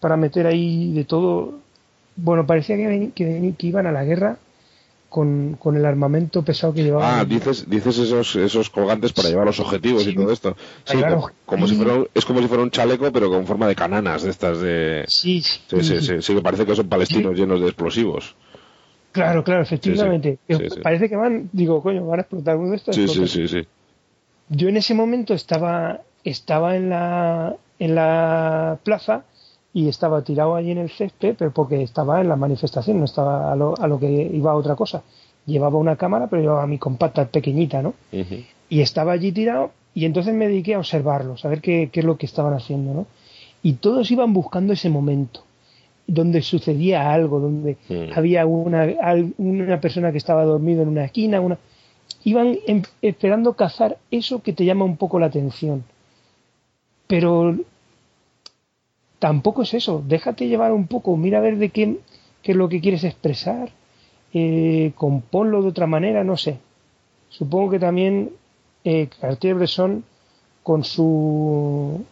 para 0.00 0.16
meter 0.16 0.46
ahí 0.46 0.92
de 0.94 1.04
todo. 1.04 1.58
Bueno, 2.16 2.46
parecía 2.46 2.76
que, 2.76 2.86
ven- 2.86 3.12
que 3.12 3.66
iban 3.66 3.86
a 3.86 3.92
la 3.92 4.04
guerra 4.04 4.38
con, 5.12 5.56
con 5.60 5.76
el 5.76 5.84
armamento 5.84 6.42
pesado 6.42 6.72
que 6.72 6.82
llevaban. 6.82 7.20
Ah, 7.20 7.24
dices, 7.24 7.68
dices 7.68 7.98
esos, 7.98 8.34
esos 8.34 8.70
colgantes 8.70 9.12
para 9.12 9.28
llevar 9.28 9.44
los 9.46 9.60
objetivos 9.60 10.06
y 10.06 10.14
todo 10.14 10.32
esto. 10.32 10.56
Sí, 10.84 10.96
Claro. 10.96 11.16
como, 11.20 11.30
como 11.44 11.68
si 11.68 11.76
fuera 11.76 12.04
es 12.14 12.24
como 12.24 12.40
si 12.40 12.48
fuera 12.48 12.62
un 12.62 12.70
chaleco, 12.70 13.12
pero 13.12 13.28
con 13.28 13.46
forma 13.46 13.68
de 13.68 13.74
cananas 13.74 14.22
de 14.22 14.30
estas 14.30 14.60
de... 14.60 15.04
Sí, 15.06 15.42
sí, 15.42 15.60
Sí, 15.68 15.82
sí, 15.82 16.00
sí, 16.00 16.22
sí, 16.22 16.34
que 16.34 16.40
parece 16.40 16.64
que 16.64 16.74
son 16.74 16.88
palestinos 16.88 17.36
llenos 17.38 17.60
de 17.60 17.66
explosivos. 17.66 18.34
Claro, 19.12 19.44
claro, 19.44 19.60
efectivamente. 19.62 20.38
Parece 20.82 21.10
que 21.10 21.16
van, 21.16 21.50
digo, 21.52 21.82
coño, 21.82 22.06
van 22.06 22.20
a 22.20 22.22
explotar 22.22 22.56
uno 22.56 22.70
de 22.70 22.76
estos. 22.76 22.96
Sí, 22.96 23.06
sí, 23.06 23.28
sí, 23.28 23.46
sí. 23.46 23.66
Yo 24.48 24.68
en 24.68 24.78
ese 24.78 24.94
momento 24.94 25.34
estaba, 25.34 26.00
estaba 26.24 26.76
en 26.76 26.88
la, 26.88 27.54
en 27.78 27.94
la 27.94 28.78
plaza 28.82 29.24
y 29.74 29.88
estaba 29.88 30.22
tirado 30.22 30.54
allí 30.54 30.70
en 30.70 30.78
el 30.78 30.90
césped, 30.90 31.34
pero 31.38 31.50
porque 31.50 31.82
estaba 31.82 32.20
en 32.20 32.28
la 32.28 32.36
manifestación, 32.36 32.98
no 32.98 33.06
estaba 33.06 33.52
a 33.52 33.56
lo, 33.56 33.74
a 33.78 33.86
lo 33.86 33.98
que 33.98 34.10
iba 34.10 34.50
a 34.50 34.54
otra 34.54 34.76
cosa. 34.76 35.02
Llevaba 35.46 35.78
una 35.78 35.96
cámara, 35.96 36.28
pero 36.28 36.42
llevaba 36.42 36.66
mi 36.66 36.78
compacta 36.78 37.26
pequeñita, 37.26 37.82
¿no? 37.82 37.94
Y 38.68 38.80
estaba 38.80 39.12
allí 39.12 39.32
tirado 39.32 39.70
y 39.94 40.04
entonces 40.04 40.34
me 40.34 40.46
dediqué 40.48 40.74
a 40.74 40.78
observarlos, 40.78 41.44
a 41.44 41.48
ver 41.48 41.60
qué, 41.60 41.90
qué 41.92 42.00
es 42.00 42.06
lo 42.06 42.16
que 42.16 42.26
estaban 42.26 42.54
haciendo, 42.54 42.94
¿no? 42.94 43.06
Y 43.62 43.74
todos 43.74 44.10
iban 44.10 44.32
buscando 44.32 44.72
ese 44.72 44.90
momento, 44.90 45.40
donde 46.06 46.42
sucedía 46.42 47.12
algo, 47.12 47.40
donde 47.40 47.76
había 48.14 48.44
una, 48.44 48.86
una 49.38 49.80
persona 49.80 50.10
que 50.12 50.18
estaba 50.18 50.44
dormido 50.44 50.82
en 50.82 50.88
una 50.88 51.04
esquina, 51.04 51.40
una... 51.40 51.58
iban 52.24 52.58
em- 52.66 52.82
esperando 53.02 53.54
cazar 53.54 53.98
eso 54.10 54.42
que 54.42 54.52
te 54.52 54.64
llama 54.64 54.84
un 54.84 54.96
poco 54.96 55.18
la 55.18 55.26
atención. 55.26 55.84
Pero 57.06 57.56
tampoco 59.26 59.62
es 59.62 59.72
eso, 59.80 59.94
déjate 60.14 60.48
llevar 60.48 60.72
un 60.72 60.86
poco, 60.92 61.16
mira 61.16 61.38
a 61.38 61.46
ver 61.46 61.56
de 61.58 61.68
qué, 61.74 61.84
qué 62.42 62.52
es 62.52 62.58
lo 62.58 62.68
que 62.70 62.80
quieres 62.84 63.04
expresar, 63.04 63.66
eh, 64.34 64.92
componlo 64.96 65.62
de 65.62 65.68
otra 65.68 65.86
manera, 65.86 66.24
no 66.24 66.36
sé. 66.36 66.58
Supongo 67.30 67.72
que 67.72 67.78
también 67.80 68.32
eh, 68.84 69.08
Cartier-Bresson 69.20 70.04
con 70.62 70.84
su 70.84 72.04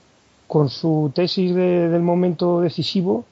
con 0.49 0.69
su 0.69 1.13
tesis 1.15 1.55
de- 1.55 1.89
del 1.89 2.03
momento 2.03 2.61
decisivo 2.61 3.25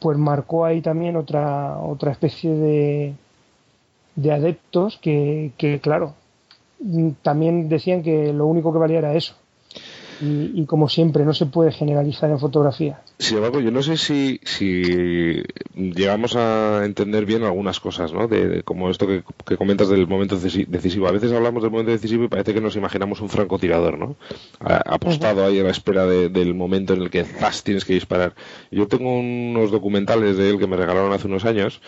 pues 0.00 0.18
marcó 0.18 0.64
ahí 0.64 0.80
también 0.82 1.16
otra 1.16 1.78
otra 1.80 2.12
especie 2.12 2.50
de 2.52 3.14
de 4.16 4.32
adeptos 4.32 4.98
que, 4.98 5.52
que 5.58 5.80
claro 5.80 6.14
mm, 6.80 7.10
también 7.22 7.68
decían 7.68 8.02
que 8.02 8.32
lo 8.32 8.46
único 8.46 8.72
que 8.72 8.78
valía 8.78 8.98
era 8.98 9.14
eso 9.14 9.34
y, 10.20 10.60
y 10.60 10.66
como 10.66 10.88
siempre 10.88 11.24
no 11.24 11.32
se 11.34 11.46
puede 11.46 11.72
generalizar 11.72 12.30
en 12.30 12.38
fotografía 12.38 13.00
Sin 13.18 13.36
embargo, 13.38 13.60
yo 13.60 13.70
no 13.70 13.82
sé 13.82 13.96
si, 13.96 14.40
si 14.44 15.42
llegamos 15.74 16.36
a 16.36 16.84
entender 16.84 17.24
bien 17.24 17.44
algunas 17.44 17.80
cosas, 17.80 18.12
¿no? 18.12 18.28
De, 18.28 18.48
de 18.48 18.62
como 18.62 18.90
esto 18.90 19.06
que, 19.06 19.22
que 19.46 19.56
comentas 19.56 19.88
del 19.88 20.06
momento 20.06 20.36
decisi- 20.36 20.66
decisivo. 20.66 21.08
A 21.08 21.12
veces 21.12 21.32
hablamos 21.32 21.62
del 21.62 21.72
momento 21.72 21.92
decisivo 21.92 22.24
y 22.24 22.28
parece 22.28 22.52
que 22.54 22.60
nos 22.60 22.76
imaginamos 22.76 23.20
un 23.20 23.28
francotirador, 23.28 23.98
¿no? 23.98 24.16
A- 24.60 24.94
apostado 24.94 25.44
ahí 25.44 25.58
a 25.60 25.62
la 25.64 25.70
espera 25.70 26.06
de- 26.06 26.28
del 26.28 26.54
momento 26.54 26.94
en 26.94 27.02
el 27.02 27.10
que 27.10 27.24
zas 27.24 27.62
tienes 27.64 27.84
que 27.84 27.94
disparar. 27.94 28.34
Yo 28.70 28.86
tengo 28.88 29.18
unos 29.18 29.70
documentales 29.70 30.36
de 30.36 30.50
él 30.50 30.58
que 30.58 30.66
me 30.66 30.76
regalaron 30.76 31.12
hace 31.12 31.26
unos 31.28 31.44
años 31.44 31.80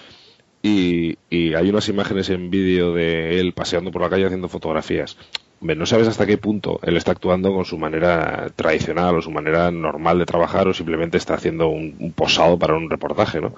y, 0.63 1.17
y 1.31 1.55
hay 1.55 1.69
unas 1.69 1.89
imágenes 1.89 2.31
en 2.31 2.49
vídeo 2.51 2.95
de 2.95 3.39
él 3.39 3.53
paseando 3.53 3.91
por 3.91 4.01
la 4.03 4.09
calle 4.11 4.25
haciendo 4.27 4.49
fotografías. 4.49 5.17
Hombre, 5.61 5.77
no 5.77 5.87
sabes 5.87 6.09
hasta 6.09 6.27
qué 6.27 6.37
punto 6.37 6.79
él 6.83 6.97
está 6.97 7.13
actuando 7.13 7.53
con 7.55 7.65
su 7.65 7.79
manera 7.79 8.51
tradicional 8.55 9.17
o 9.17 9.23
su 9.23 9.31
manera 9.31 9.71
normal 9.71 10.19
de 10.19 10.27
trabajar 10.27 10.69
o 10.69 10.75
simplemente 10.75 11.17
está 11.17 11.35
haciendo 11.35 11.69
un, 11.69 11.97
un 11.99 12.13
posado 12.13 12.59
para 12.59 12.77
un 12.77 12.91
reportaje, 12.91 13.41
¿no? 13.41 13.55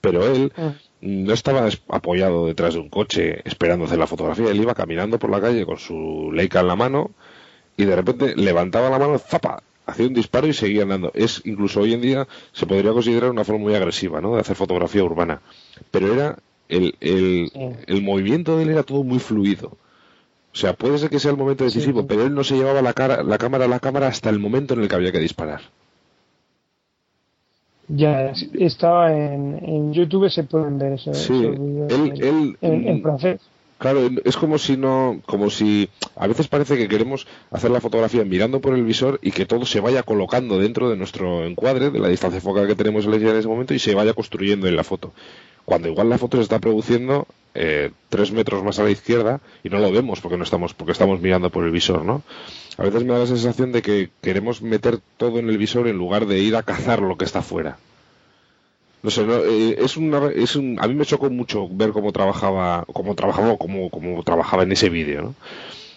Pero 0.00 0.24
él 0.26 0.52
no 1.00 1.32
estaba 1.34 1.68
es- 1.68 1.82
apoyado 1.88 2.46
detrás 2.46 2.74
de 2.74 2.80
un 2.80 2.90
coche 2.90 3.42
esperando 3.44 3.84
hacer 3.86 3.98
la 3.98 4.06
fotografía, 4.06 4.50
él 4.50 4.60
iba 4.62 4.74
caminando 4.74 5.18
por 5.18 5.30
la 5.30 5.40
calle 5.40 5.66
con 5.66 5.78
su 5.78 6.30
Leica 6.32 6.60
en 6.60 6.68
la 6.68 6.76
mano 6.76 7.12
y 7.76 7.84
de 7.84 7.96
repente 7.96 8.36
levantaba 8.36 8.90
la 8.90 8.98
mano, 8.98 9.18
zapa, 9.18 9.62
hacía 9.86 10.06
un 10.08 10.14
disparo 10.14 10.46
y 10.46 10.52
seguía 10.54 10.82
andando. 10.84 11.10
Es 11.14 11.42
incluso 11.44 11.80
hoy 11.80 11.94
en 11.94 12.02
día 12.02 12.28
se 12.52 12.66
podría 12.66 12.92
considerar 12.92 13.30
una 13.30 13.44
forma 13.44 13.62
muy 13.62 13.74
agresiva, 13.74 14.20
¿no? 14.20 14.34
De 14.34 14.40
hacer 14.40 14.56
fotografía 14.56 15.04
urbana. 15.04 15.40
Pero 15.90 16.12
era 16.14 16.38
el, 16.68 16.96
el, 17.00 17.50
el 17.86 18.02
movimiento 18.02 18.56
de 18.56 18.64
él 18.64 18.70
era 18.70 18.82
todo 18.84 19.04
muy 19.04 19.18
fluido. 19.18 19.78
O 20.52 20.56
sea, 20.56 20.74
puede 20.74 20.98
ser 20.98 21.08
que 21.10 21.18
sea 21.18 21.30
el 21.30 21.36
momento 21.38 21.64
decisivo, 21.64 22.00
sí. 22.02 22.06
pero 22.08 22.24
él 22.26 22.34
no 22.34 22.44
se 22.44 22.56
llevaba 22.56 22.82
la, 22.82 22.92
cara, 22.92 23.22
la 23.22 23.38
cámara 23.38 23.64
a 23.64 23.68
la 23.68 23.80
cámara 23.80 24.08
hasta 24.08 24.28
el 24.30 24.38
momento 24.38 24.74
en 24.74 24.82
el 24.82 24.88
que 24.88 24.94
había 24.94 25.12
que 25.12 25.18
disparar. 25.18 25.62
Ya 27.88 28.30
es- 28.30 28.48
estaba 28.54 29.12
en, 29.12 29.58
en 29.62 29.92
YouTube, 29.92 30.30
se 30.30 30.44
pueden 30.44 30.78
ver 30.78 30.94
esos, 30.94 31.16
Sí, 31.18 31.44
esos 31.44 31.56
él- 31.58 32.12
en- 32.16 32.22
él- 32.24 32.56
en, 32.60 32.88
en 32.88 33.02
francés. 33.02 33.40
Claro, 33.78 34.08
es 34.24 34.36
como 34.36 34.58
si 34.58 34.76
no, 34.76 35.20
como 35.26 35.50
si 35.50 35.88
a 36.14 36.28
veces 36.28 36.46
parece 36.46 36.76
que 36.76 36.86
queremos 36.86 37.26
hacer 37.50 37.70
la 37.72 37.80
fotografía 37.80 38.24
mirando 38.24 38.60
por 38.60 38.74
el 38.74 38.84
visor 38.84 39.18
y 39.22 39.32
que 39.32 39.44
todo 39.44 39.66
se 39.66 39.80
vaya 39.80 40.04
colocando 40.04 40.58
dentro 40.60 40.88
de 40.88 40.96
nuestro 40.96 41.44
encuadre, 41.44 41.90
de 41.90 41.98
la 41.98 42.06
distancia 42.08 42.40
focal 42.40 42.68
que 42.68 42.76
tenemos 42.76 43.06
elegida 43.06 43.32
en 43.32 43.38
ese 43.38 43.48
momento 43.48 43.74
y 43.74 43.80
se 43.80 43.96
vaya 43.96 44.14
construyendo 44.14 44.68
en 44.68 44.76
la 44.76 44.84
foto. 44.84 45.12
Cuando 45.64 45.88
igual 45.88 46.08
la 46.10 46.18
foto 46.18 46.36
se 46.36 46.44
está 46.44 46.60
produciendo 46.60 47.26
eh, 47.54 47.90
tres 48.08 48.32
metros 48.32 48.62
más 48.64 48.78
a 48.78 48.84
la 48.84 48.90
izquierda 48.90 49.40
y 49.62 49.68
no 49.68 49.78
lo 49.78 49.92
vemos 49.92 50.20
porque 50.20 50.36
no 50.36 50.44
estamos, 50.44 50.74
porque 50.74 50.92
estamos 50.92 51.20
mirando 51.20 51.50
por 51.50 51.64
el 51.64 51.70
visor, 51.70 52.04
¿no? 52.04 52.22
A 52.78 52.82
veces 52.82 53.04
me 53.04 53.12
da 53.12 53.20
la 53.20 53.26
sensación 53.26 53.72
de 53.72 53.82
que 53.82 54.10
queremos 54.22 54.62
meter 54.62 54.98
todo 55.16 55.38
en 55.38 55.48
el 55.48 55.58
visor 55.58 55.88
en 55.88 55.98
lugar 55.98 56.26
de 56.26 56.38
ir 56.40 56.56
a 56.56 56.62
cazar 56.62 57.00
lo 57.00 57.16
que 57.16 57.24
está 57.24 57.42
fuera. 57.42 57.78
No 59.02 59.10
sé, 59.10 59.24
no, 59.24 59.36
eh, 59.36 59.76
es 59.78 59.96
una, 59.96 60.30
es 60.30 60.56
un, 60.56 60.78
a 60.80 60.86
mí 60.86 60.94
me 60.94 61.04
chocó 61.04 61.28
mucho 61.28 61.68
ver 61.68 61.90
cómo 61.90 62.12
trabajaba, 62.12 62.84
cómo 62.92 63.14
trabajaba, 63.14 63.56
cómo, 63.58 63.90
cómo 63.90 64.22
trabajaba 64.22 64.62
en 64.62 64.72
ese 64.72 64.88
vídeo, 64.88 65.22
¿no? 65.22 65.34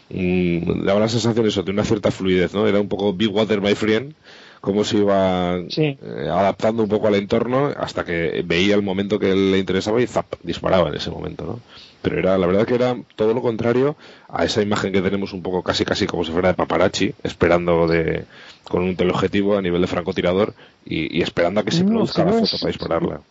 Mm, 0.09 0.85
daba 0.85 0.99
la 0.99 1.09
sensación 1.09 1.45
eso, 1.47 1.63
de 1.63 1.71
una 1.71 1.83
cierta 1.83 2.11
fluidez, 2.11 2.53
¿no? 2.53 2.67
Era 2.67 2.79
un 2.79 2.87
poco 2.87 3.13
Big 3.13 3.33
Water, 3.33 3.61
my 3.61 3.75
friend, 3.75 4.13
cómo 4.61 4.83
se 4.83 4.97
iba 4.97 5.59
Sí. 5.69 5.97
eh, 6.01 6.29
adaptando 6.31 6.83
un 6.83 6.89
poco 6.89 7.07
al 7.07 7.15
entorno 7.15 7.67
hasta 7.77 8.03
que 8.03 8.43
veía 8.45 8.75
el 8.75 8.81
momento 8.83 9.19
que 9.19 9.33
le 9.35 9.57
interesaba 9.59 10.01
y 10.01 10.07
zap, 10.07 10.25
disparaba 10.43 10.89
en 10.89 10.95
ese 10.95 11.11
momento, 11.11 11.45
¿no? 11.45 11.59
Pero 12.01 12.19
era, 12.19 12.37
la 12.37 12.45
verdad 12.47 12.65
que 12.67 12.75
era 12.75 12.95
todo 13.15 13.33
lo 13.33 13.41
contrario 13.41 13.95
a 14.29 14.45
esa 14.45 14.61
imagen 14.61 14.93
que 14.93 15.01
tenemos 15.01 15.33
un 15.33 15.41
poco 15.41 15.63
casi 15.63 15.85
casi 15.85 16.05
como 16.07 16.23
si 16.23 16.31
fuera 16.31 16.49
de 16.49 16.53
paparazzi, 16.55 17.13
esperando 17.23 17.87
de, 17.87 18.25
con 18.63 18.83
un 18.83 18.95
teleobjetivo 18.95 19.57
a 19.57 19.61
nivel 19.61 19.81
de 19.81 19.87
francotirador 19.87 20.53
y, 20.85 21.17
y 21.17 21.21
esperando 21.21 21.61
a 21.61 21.63
que 21.63 21.71
se 21.71 21.83
No, 21.83 21.89
produzca 21.89 22.21
si 22.21 22.25
la 22.25 22.25
no 22.25 22.39
foto 22.41 22.55
es- 22.55 22.61
para 22.61 22.71
dispararla. 22.71 23.21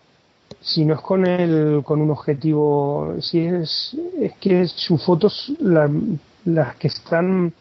Si 0.61 0.85
no 0.85 0.95
es 0.95 1.01
con 1.01 1.27
el, 1.27 1.83
con 1.85 2.01
un 2.01 2.11
objetivo, 2.11 3.15
si 3.21 3.41
es, 3.41 3.97
es 4.21 4.33
que 4.41 4.67
sus 4.67 5.03
fotos, 5.05 5.53
la- 5.61 5.91
las 6.47 6.77
que 6.77 6.89
están 6.89 7.53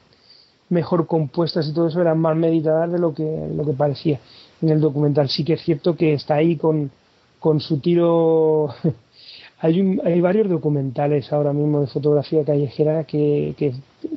mejor 0.73 1.07
compuestas 1.07 1.67
y 1.67 1.73
todo 1.73 1.87
eso 1.87 2.01
eran 2.01 2.19
más 2.19 2.35
meditadas 2.35 2.91
de 2.91 2.99
lo 2.99 3.13
que, 3.13 3.47
lo 3.55 3.65
que 3.65 3.73
parecía 3.73 4.19
en 4.61 4.69
el 4.69 4.81
documental. 4.81 5.29
Sí 5.29 5.43
que 5.45 5.53
es 5.53 5.61
cierto 5.61 5.95
que 5.95 6.13
está 6.13 6.35
ahí 6.35 6.57
con, 6.57 6.91
con 7.39 7.59
su 7.61 7.79
tiro. 7.79 8.69
hay, 9.59 9.79
un- 9.79 10.01
hay 10.03 10.19
varios 10.19 10.49
documentales 10.49 11.31
ahora 11.31 11.53
mismo 11.53 11.79
de 11.81 11.87
fotografía 11.87 12.43
callejera 12.43 13.03
que, 13.05 13.55
que, 13.57 13.73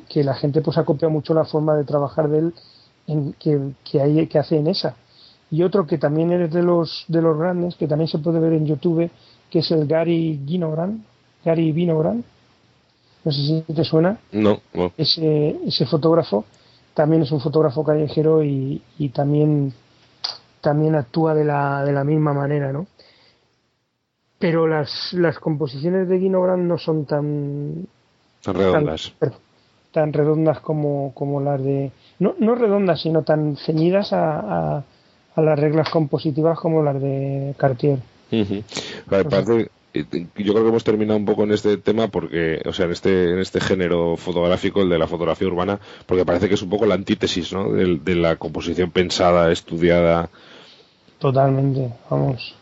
que 0.09 0.23
la 0.23 0.33
gente 0.35 0.61
pues 0.61 0.77
acopia 0.77 1.07
mucho 1.09 1.33
la 1.33 1.45
forma 1.45 1.75
de 1.77 1.83
trabajar 1.85 2.27
de 2.29 2.39
él 2.39 2.53
en, 3.07 3.33
que, 3.39 3.59
que, 3.89 4.01
hay, 4.01 4.27
que 4.27 4.39
hace 4.39 4.57
en 4.57 4.67
esa. 4.67 4.95
Y 5.49 5.63
otro 5.63 5.87
que 5.87 5.97
también 5.97 6.31
es 6.33 6.51
de 6.51 6.61
los, 6.61 7.05
de 7.07 7.21
los 7.21 7.37
grandes, 7.37 7.75
que 7.75 7.87
también 7.87 8.09
se 8.09 8.17
puede 8.19 8.39
ver 8.41 8.51
en 8.53 8.65
YouTube, 8.65 9.09
que 9.49 9.59
es 9.59 9.71
el 9.71 9.87
Gary 9.87 10.39
Ginogran. 10.45 11.05
Gary 11.45 11.71
Vinogran. 11.71 12.23
No 13.23 13.31
sé 13.31 13.41
si 13.67 13.73
te 13.73 13.83
suena 13.83 14.17
No, 14.31 14.59
no. 14.73 14.91
ese, 14.97 15.57
ese 15.65 15.85
fotógrafo 15.85 16.45
también 16.93 17.21
es 17.23 17.31
un 17.31 17.41
fotógrafo 17.41 17.83
callejero 17.83 18.43
y, 18.43 18.81
y 18.97 19.09
también 19.09 19.73
también 20.61 20.95
actúa 20.95 21.33
de 21.35 21.45
la, 21.45 21.83
de 21.85 21.91
la 21.93 22.03
misma 22.03 22.33
manera, 22.33 22.71
¿no? 22.73 22.87
Pero 24.39 24.67
las, 24.67 25.13
las 25.13 25.39
composiciones 25.39 26.07
de 26.09 26.17
Guinogran 26.19 26.67
no 26.67 26.77
son 26.77 27.05
tan 27.05 27.87
Tan 28.43 28.55
redondas. 28.55 29.13
tan, 29.19 29.33
tan 29.91 30.13
redondas 30.13 30.59
como, 30.61 31.11
como 31.13 31.41
las 31.41 31.61
de 31.63 31.91
no, 32.19 32.35
no 32.39 32.55
redondas 32.55 33.01
sino 33.01 33.23
tan 33.23 33.57
ceñidas 33.57 34.13
a, 34.13 34.39
a, 34.77 34.83
a 35.35 35.41
las 35.41 35.59
reglas 35.59 35.89
compositivas 35.89 36.59
como 36.59 36.83
las 36.83 37.01
de 37.01 37.53
Cartier. 37.57 37.99
Eh, 38.31 38.63
yo 40.03 40.53
creo 40.53 40.63
que 40.63 40.69
hemos 40.69 40.83
terminado 40.83 41.17
un 41.17 41.25
poco 41.25 41.43
en 41.43 41.51
este 41.51 41.77
tema 41.77 42.07
porque, 42.09 42.61
o 42.65 42.73
sea, 42.73 42.85
en 42.85 42.91
este, 42.91 43.31
en 43.31 43.39
este 43.39 43.59
género 43.59 44.17
fotográfico, 44.17 44.81
el 44.81 44.89
de 44.89 44.97
la 44.99 45.07
fotografía 45.07 45.47
urbana, 45.47 45.79
porque 46.05 46.25
parece 46.25 46.47
que 46.47 46.55
es 46.55 46.61
un 46.61 46.69
poco 46.69 46.85
la 46.85 46.95
antítesis, 46.95 47.53
¿no? 47.53 47.71
Del- 47.71 48.03
De, 48.03 48.15
la 48.15 48.35
composición 48.37 48.91
pensada, 48.91 49.51
estudiada. 49.51 50.29
Totalmente, 51.19 51.89
vamos. 52.09 52.55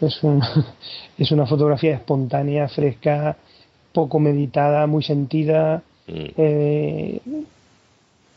Es, 0.00 0.22
un, 0.22 0.42
es 1.18 1.30
una 1.30 1.46
fotografía 1.46 1.94
espontánea, 1.94 2.68
fresca, 2.68 3.36
poco 3.92 4.18
meditada, 4.18 4.86
muy 4.86 5.02
sentida, 5.02 5.82
Mm. 6.08 6.24
eh, 6.36 7.20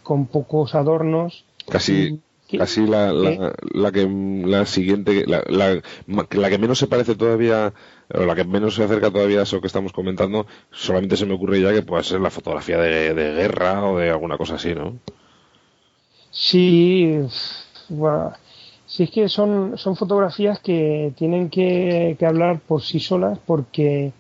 con 0.03 0.27
pocos 0.27 0.75
adornos. 0.75 1.45
Casi, 1.67 2.19
que- 2.47 2.57
casi 2.59 2.85
la, 2.87 3.11
la, 3.11 3.31
que- 3.37 3.51
la 3.73 3.91
que 3.91 4.07
la 4.47 4.65
siguiente, 4.65 5.25
la, 5.27 5.43
la, 5.47 5.81
la 6.31 6.49
que 6.49 6.57
menos 6.57 6.79
se 6.79 6.87
parece 6.87 7.15
todavía, 7.15 7.73
o 8.13 8.25
la 8.25 8.35
que 8.35 8.45
menos 8.45 8.75
se 8.75 8.83
acerca 8.83 9.11
todavía 9.11 9.39
a 9.41 9.43
eso 9.43 9.61
que 9.61 9.67
estamos 9.67 9.93
comentando, 9.93 10.45
solamente 10.71 11.17
se 11.17 11.25
me 11.25 11.33
ocurre 11.35 11.61
ya 11.61 11.73
que 11.73 11.81
pueda 11.83 12.03
ser 12.03 12.21
la 12.21 12.29
fotografía 12.31 12.77
de, 12.79 13.13
de 13.13 13.33
guerra 13.33 13.85
o 13.85 13.97
de 13.97 14.09
alguna 14.09 14.37
cosa 14.37 14.55
así, 14.55 14.73
¿no? 14.75 14.99
Sí, 16.31 17.17
bueno, 17.89 18.33
sí 18.85 19.03
es 19.03 19.11
que 19.11 19.29
son, 19.29 19.77
son 19.77 19.95
fotografías 19.95 20.59
que 20.59 21.13
tienen 21.17 21.49
que, 21.49 22.15
que 22.19 22.25
hablar 22.25 22.59
por 22.61 22.81
sí 22.81 22.99
solas 22.99 23.39
porque, 23.45 24.13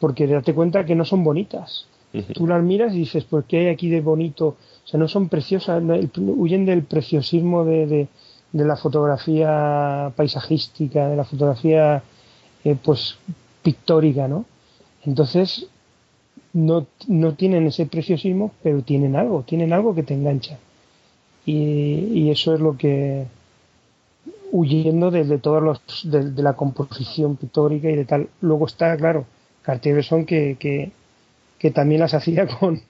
porque 0.00 0.28
date 0.28 0.54
cuenta 0.54 0.86
que 0.86 0.96
no 0.96 1.06
son 1.06 1.24
bonitas. 1.24 1.89
Tú 2.34 2.46
las 2.46 2.62
miras 2.62 2.92
y 2.94 3.00
dices, 3.00 3.24
pues 3.24 3.44
¿qué 3.46 3.58
hay 3.58 3.66
aquí 3.68 3.88
de 3.88 4.00
bonito? 4.00 4.56
O 4.84 4.86
sea, 4.86 4.98
no 4.98 5.06
son 5.06 5.28
preciosas, 5.28 5.82
huyen 6.16 6.66
del 6.66 6.82
preciosismo 6.82 7.64
de, 7.64 8.08
de, 8.52 8.64
la 8.64 8.76
fotografía 8.76 10.12
paisajística, 10.16 11.08
de 11.08 11.16
la 11.16 11.24
fotografía 11.24 12.02
eh, 12.64 12.76
pues 12.82 13.16
pictórica, 13.62 14.26
¿no? 14.26 14.44
Entonces, 15.04 15.68
no, 16.52 16.86
no 17.06 17.34
tienen 17.34 17.66
ese 17.66 17.86
preciosismo, 17.86 18.52
pero 18.62 18.82
tienen 18.82 19.14
algo, 19.14 19.42
tienen 19.42 19.72
algo 19.72 19.94
que 19.94 20.02
te 20.02 20.14
engancha. 20.14 20.58
Y, 21.46 22.10
y 22.12 22.30
eso 22.30 22.54
es 22.54 22.60
lo 22.60 22.76
que, 22.76 23.26
huyendo 24.52 25.10
de, 25.10 25.24
de 25.24 25.38
todos 25.38 25.62
los, 25.62 25.80
de, 26.04 26.30
de 26.30 26.42
la 26.42 26.54
composición 26.54 27.36
pictórica 27.36 27.88
y 27.88 27.96
de 27.96 28.04
tal. 28.04 28.28
Luego 28.40 28.66
está, 28.66 28.96
claro, 28.96 29.26
Cartier-Bresson 29.62 30.24
que, 30.24 30.92
que 31.60 31.70
también 31.70 32.00
las 32.00 32.14
hacía 32.14 32.46
con, 32.58 32.82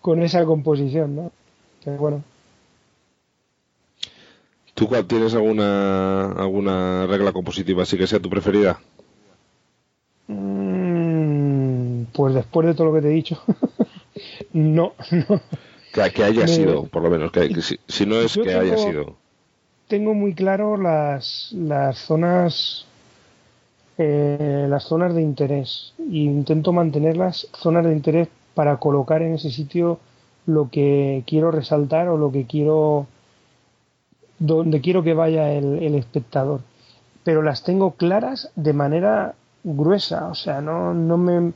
con 0.00 0.22
esa 0.22 0.44
composición, 0.44 1.16
¿no? 1.16 1.32
Pero 1.84 1.96
bueno, 1.98 2.24
¿Tú 4.74 4.88
cuál- 4.88 5.06
tienes 5.06 5.34
alguna, 5.34 6.32
alguna 6.32 7.06
regla 7.06 7.32
compositiva 7.32 7.82
así 7.82 7.98
que 7.98 8.06
sea 8.06 8.20
tu 8.20 8.30
preferida? 8.30 8.80
mm, 10.28 12.04
pues 12.12 12.34
después 12.34 12.66
de 12.66 12.74
todo 12.74 12.86
lo 12.88 12.94
que 12.94 13.02
te 13.02 13.08
he 13.08 13.14
dicho, 13.14 13.42
no, 14.52 14.92
no. 15.10 15.40
Que, 15.92 16.10
que 16.10 16.24
haya 16.24 16.42
Me- 16.42 16.48
sido, 16.48 16.84
por 16.86 17.02
lo 17.02 17.10
menos. 17.10 17.32
Que, 17.32 17.48
que 17.50 17.60
si, 17.60 17.78
si 17.86 18.06
no 18.06 18.16
es 18.16 18.34
que 18.36 18.54
haya 18.54 18.76
sido. 18.78 19.16
tengo 19.88 20.14
muy 20.14 20.34
claro 20.34 20.76
las, 20.78 21.50
las 21.52 21.98
zonas 21.98 22.86
eh, 24.02 24.66
las 24.68 24.84
zonas 24.84 25.14
de 25.14 25.22
interés 25.22 25.94
e 25.98 26.18
intento 26.18 26.72
mantener 26.72 27.16
las 27.16 27.48
zonas 27.54 27.84
de 27.84 27.92
interés 27.92 28.28
para 28.54 28.76
colocar 28.78 29.22
en 29.22 29.34
ese 29.34 29.50
sitio 29.50 29.98
lo 30.46 30.70
que 30.70 31.22
quiero 31.26 31.50
resaltar 31.50 32.08
o 32.08 32.16
lo 32.16 32.32
que 32.32 32.46
quiero 32.46 33.06
donde 34.38 34.80
quiero 34.80 35.02
que 35.02 35.14
vaya 35.14 35.52
el, 35.52 35.82
el 35.82 35.94
espectador 35.94 36.60
pero 37.24 37.42
las 37.42 37.62
tengo 37.62 37.92
claras 37.92 38.50
de 38.56 38.72
manera 38.72 39.34
gruesa 39.62 40.26
o 40.28 40.34
sea 40.34 40.60
no, 40.60 40.94
no 40.94 41.16
me 41.16 41.52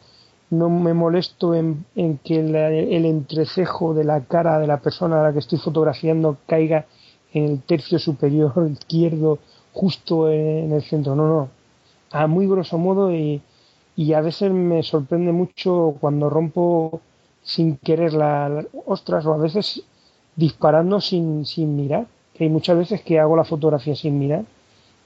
no 0.50 0.70
me 0.70 0.94
molesto 0.94 1.54
en, 1.54 1.84
en 1.96 2.18
que 2.18 2.38
el 2.38 3.04
entrecejo 3.04 3.94
de 3.94 4.04
la 4.04 4.20
cara 4.20 4.58
de 4.58 4.66
la 4.66 4.78
persona 4.78 5.20
a 5.20 5.24
la 5.24 5.32
que 5.32 5.40
estoy 5.40 5.58
fotografiando 5.58 6.36
caiga 6.46 6.86
en 7.32 7.44
el 7.44 7.62
tercio 7.62 7.98
superior 7.98 8.52
izquierdo, 8.70 9.38
justo 9.72 10.30
en 10.30 10.72
el 10.72 10.82
centro. 10.82 11.14
No, 11.14 11.28
no. 11.28 11.48
A 12.22 12.26
muy 12.26 12.46
grosso 12.46 12.78
modo 12.78 13.12
y, 13.12 13.40
y 13.96 14.12
a 14.14 14.20
veces 14.20 14.50
me 14.52 14.82
sorprende 14.82 15.32
mucho 15.32 15.96
cuando 16.00 16.30
rompo 16.30 17.00
sin 17.42 17.76
querer 17.76 18.12
la, 18.14 18.48
la- 18.48 18.64
ostras 18.86 19.24
o 19.26 19.34
a 19.34 19.36
veces 19.38 19.82
disparando 20.34 21.00
sin, 21.00 21.44
sin 21.44 21.76
mirar. 21.76 22.06
Que 22.34 22.44
hay 22.44 22.50
muchas 22.50 22.76
veces 22.76 23.00
que 23.02 23.18
hago 23.18 23.36
la 23.36 23.44
fotografía 23.44 23.94
sin 23.96 24.18
mirar 24.18 24.44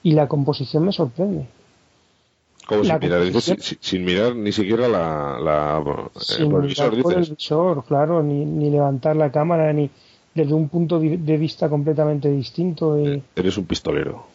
y 0.03 0.11
la 0.13 0.27
composición 0.27 0.83
me 0.85 0.91
sorprende. 0.91 1.45
Sin 2.69 2.99
mirar, 2.99 3.23
dices, 3.23 3.77
sin, 3.81 4.05
mirar 4.05 4.35
ni 4.35 4.51
siquiera 4.51 4.87
la, 4.87 5.39
la 5.39 5.83
eh, 6.15 6.19
sin 6.19 6.45
el 6.45 6.47
mirar 6.49 6.91
visor, 6.91 7.01
por 7.01 7.13
el 7.13 7.29
visor, 7.35 7.83
claro, 7.85 8.23
ni, 8.23 8.45
ni 8.45 8.69
levantar 8.69 9.15
la 9.15 9.31
cámara, 9.31 9.73
ni 9.73 9.89
desde 10.33 10.53
un 10.53 10.69
punto 10.69 10.99
de 10.99 11.37
vista 11.37 11.67
completamente 11.69 12.29
distinto. 12.31 12.97
y- 12.99 13.21
Eres 13.35 13.57
un 13.57 13.65
pistolero. 13.65 14.25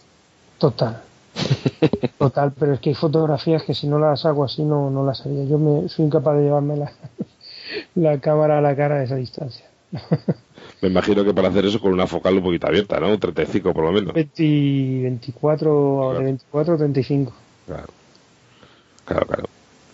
Total. 0.58 1.02
Total, 2.18 2.53
pero 2.59 2.74
es 2.74 2.80
que 2.80 2.91
hay 2.91 2.95
fotografías 2.95 3.62
que 3.62 3.74
si 3.74 3.87
no 3.87 3.99
las 3.99 4.24
hago 4.24 4.45
así 4.45 4.62
no, 4.62 4.91
no 4.91 5.05
las 5.05 5.24
haría. 5.24 5.45
Yo 5.45 5.59
me 5.59 5.89
soy 5.89 6.07
incapaz 6.07 6.37
de 6.37 6.45
llevarme 6.45 6.76
la, 6.76 6.93
la 7.95 8.18
cámara 8.20 8.59
a 8.59 8.61
la 8.61 8.74
cara 8.74 8.97
a 8.97 9.03
esa 9.03 9.16
distancia. 9.16 9.66
Me 10.82 10.89
imagino 10.89 11.24
que 11.24 11.32
para 11.32 11.49
hacer 11.49 11.64
eso 11.64 11.80
con 11.80 11.93
una 11.93 12.07
focal 12.07 12.37
un 12.37 12.43
poquito 12.43 12.66
abierta, 12.66 13.01
¿no? 13.01 13.09
Un 13.09 13.20
35 13.20 13.72
por 13.72 13.84
lo 13.84 13.93
menos. 13.93 14.12
20 14.12 14.43
24, 15.03 16.14
de 16.18 16.24
24 16.24 16.74
a 16.74 16.76
35. 16.76 17.32
Claro. 17.66 17.87
Claro, 19.05 19.26
claro. 19.26 19.45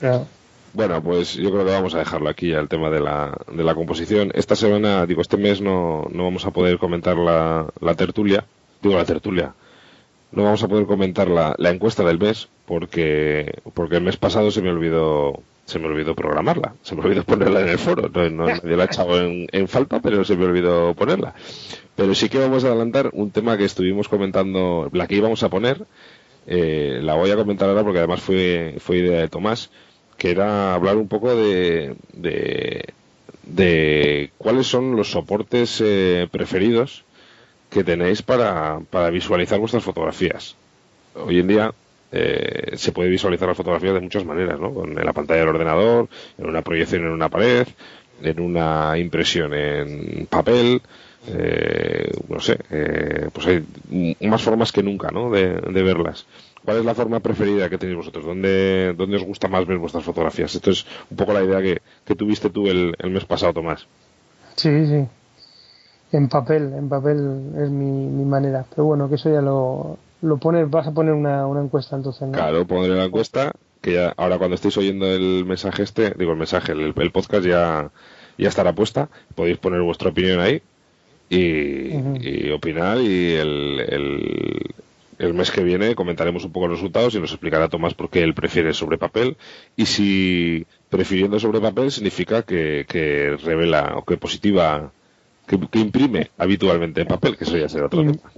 Claro. 0.01 0.27
Bueno, 0.73 1.03
pues 1.03 1.35
yo 1.35 1.51
creo 1.51 1.65
que 1.67 1.73
vamos 1.73 1.95
a 1.95 1.99
dejarlo 1.99 2.31
aquí 2.31 2.51
ya 2.51 2.59
el 2.59 2.69
tema 2.69 2.89
de 2.91 3.01
la, 3.01 3.37
de 3.53 3.63
la 3.63 3.75
composición. 3.75 4.33
Esta 4.35 4.57
semana, 4.57 5.05
digo, 5.07 5.21
este 5.21 5.37
mes 5.37 5.61
no, 5.61 6.07
no 6.11 6.25
vamos 6.25 6.47
a 6.47 6.51
poder 6.51 6.79
comentar 6.79 7.17
la, 7.17 7.67
la 7.81 7.95
tertulia. 7.95 8.47
Digo, 8.81 8.97
la 8.97 9.05
tertulia. 9.05 9.55
No 10.33 10.45
vamos 10.45 10.63
a 10.63 10.69
poder 10.69 10.87
comentar 10.87 11.29
la, 11.29 11.55
la 11.59 11.71
encuesta 11.71 12.03
del 12.05 12.19
mes 12.19 12.49
porque, 12.67 13.53
porque 13.75 13.97
el 13.97 14.03
mes 14.03 14.17
pasado 14.17 14.51
se 14.51 14.63
me 14.63 14.71
olvidó 14.71 15.41
se 15.65 15.79
me 15.79 15.87
olvidó 15.87 16.15
programarla, 16.15 16.75
se 16.83 16.95
me 16.97 17.03
olvidó 17.03 17.23
ponerla 17.25 17.61
en 17.61 17.69
el 17.69 17.79
foro. 17.79 18.09
No, 18.13 18.29
no- 18.31 18.47
nadie 18.63 18.77
la 18.77 18.83
ha 18.83 18.87
echado 18.87 19.21
en, 19.25 19.47
en 19.53 19.69
falta, 19.69 20.01
pero 20.01 20.25
se 20.25 20.37
me 20.37 20.45
olvidó 20.47 20.93
ponerla. 20.95 21.35
Pero 21.95 22.15
sí 22.15 22.29
que 22.29 22.39
vamos 22.39 22.65
a 22.65 22.69
adelantar 22.69 23.11
un 23.13 23.31
tema 23.31 23.57
que 23.57 23.65
estuvimos 23.65 24.09
comentando, 24.09 24.89
la 24.93 25.07
que 25.07 25.15
íbamos 25.17 25.43
a 25.45 25.49
poner, 25.51 25.85
eh, 26.47 26.99
la 27.03 27.15
voy 27.15 27.31
a 27.31 27.37
comentar 27.37 27.69
ahora 27.69 27.85
porque 27.85 27.99
además 28.01 28.21
fue, 28.21 28.75
fue 28.81 28.97
idea 28.99 29.21
de 29.21 29.29
Tomás, 29.29 29.71
que 30.19 30.31
era 30.33 30.75
hablar 30.75 30.97
un 30.97 31.09
poco 31.09 31.35
de, 31.37 31.95
de, 32.13 32.85
de 33.45 34.31
cuáles 34.39 34.67
son 34.67 34.97
los 34.97 35.11
soportes 35.13 35.81
eh, 35.85 36.29
preferidos 36.31 37.05
que 37.73 37.85
tenéis 37.85 38.23
para, 38.23 38.81
para 38.91 39.11
visualizar 39.11 39.59
vuestras 39.59 39.83
fotografías. 39.83 40.55
Hoy 41.15 41.41
en 41.41 41.49
día 41.49 41.73
eh, 42.13 42.73
se 42.77 42.93
puede 42.93 43.09
visualizar 43.09 43.49
las 43.49 43.57
fotografías 43.57 43.95
de 43.95 44.01
muchas 44.01 44.25
maneras, 44.25 44.61
¿no? 44.61 44.85
En 44.85 44.95
la 44.95 45.13
pantalla 45.13 45.41
del 45.41 45.49
ordenador, 45.49 46.09
en 46.39 46.47
una 46.47 46.63
proyección 46.63 47.03
en 47.03 47.11
una 47.11 47.29
pared, 47.29 47.67
en 48.23 48.41
una 48.41 48.97
impresión 48.99 49.55
en 49.55 50.27
papel, 50.27 50.83
eh, 51.29 52.11
no 52.29 52.41
sé, 52.41 52.59
eh, 52.71 53.29
pues 53.33 53.47
hay 53.47 53.65
más 54.21 54.43
formas 54.43 54.73
que 54.73 54.83
nunca, 54.83 55.11
¿no? 55.11 55.31
De, 55.31 55.61
de 55.61 55.83
verlas. 55.83 56.27
¿Cuál 56.65 56.79
es 56.79 56.85
la 56.85 56.95
forma 56.95 57.21
preferida 57.21 57.69
que 57.69 57.79
tenéis 57.79 57.97
vosotros? 57.97 58.25
¿Dónde, 58.25 58.95
dónde 58.97 59.17
os 59.17 59.25
gusta 59.25 59.49
más 59.49 59.67
ver 59.67 59.79
vuestras 59.79 60.05
fotografías? 60.05 60.55
Esto 60.55 60.71
es 60.71 60.87
un 61.11 61.17
poco 61.17 61.33
la 61.33 61.43
idea 61.43 61.61
que, 61.61 61.81
que 62.05 62.15
tuviste 62.15 62.51
tú 62.51 62.69
el, 62.69 62.95
el 62.99 63.11
mes 63.11 63.25
pasado, 63.25 63.53
Tomás. 63.55 63.87
Sí, 64.57 64.87
sí. 64.87 65.07
En 66.13 66.29
papel, 66.29 66.73
en 66.75 66.89
papel 66.89 67.53
es 67.59 67.71
mi, 67.71 67.91
mi 67.91 68.25
manera. 68.25 68.65
Pero 68.71 68.85
bueno, 68.85 69.09
que 69.09 69.15
eso 69.15 69.33
ya 69.33 69.41
lo, 69.41 69.99
lo 70.21 70.37
pones, 70.37 70.69
vas 70.71 70.87
a 70.87 70.93
poner 70.93 71.15
una, 71.15 71.47
una 71.47 71.63
encuesta 71.63 71.97
entonces, 71.97 72.29
¿no? 72.29 72.33
Claro, 72.33 72.67
pondré 72.67 72.95
la 72.95 73.05
encuesta, 73.05 73.53
que 73.81 73.95
ya 73.95 74.15
ahora 74.17 74.39
cuando 74.39 74.55
estéis 74.55 74.77
oyendo 74.77 75.07
el 75.07 75.45
mensaje 75.47 75.83
este, 75.83 76.13
digo 76.17 76.33
el 76.33 76.39
mensaje, 76.39 76.73
el, 76.73 76.93
el 76.97 77.11
podcast 77.11 77.45
ya, 77.47 77.91
ya 78.39 78.49
estará 78.49 78.75
puesta, 78.75 79.09
podéis 79.35 79.59
poner 79.59 79.81
vuestra 79.81 80.11
opinión 80.11 80.41
ahí 80.41 80.63
y, 81.29 81.95
y 82.21 82.51
opinar 82.51 82.99
y 82.99 83.33
el, 83.33 83.81
el, 83.89 84.75
el 85.19 85.35
mes 85.35 85.51
que 85.51 85.63
viene 85.65 85.95
comentaremos 85.95 86.45
un 86.45 86.53
poco 86.53 86.69
los 86.69 86.79
resultados 86.79 87.15
y 87.15 87.21
nos 87.21 87.31
explicará 87.31 87.69
Tomás 87.69 87.95
por 87.95 88.11
qué 88.11 88.23
él 88.23 88.35
prefiere 88.35 88.75
sobre 88.75 88.99
papel 88.99 89.37
y 89.77 89.87
si 89.87 90.67
prefiriendo 90.91 91.41
sobre 91.41 91.61
papel 91.61 91.91
significa 91.91 92.43
que, 92.43 92.85
que 92.87 93.37
revela 93.43 93.95
o 93.97 94.05
que 94.05 94.19
positiva, 94.19 94.93
que, 95.47 95.61
que 95.69 95.79
imprime 95.79 96.31
habitualmente 96.39 97.03
en 97.03 97.09
papel, 97.09 97.37
que 97.37 97.45
eso 97.45 97.57
ya 97.57 97.69
será 97.69 97.87
otro 97.87 98.03
Im- 98.03 98.17
tema. 98.17 98.31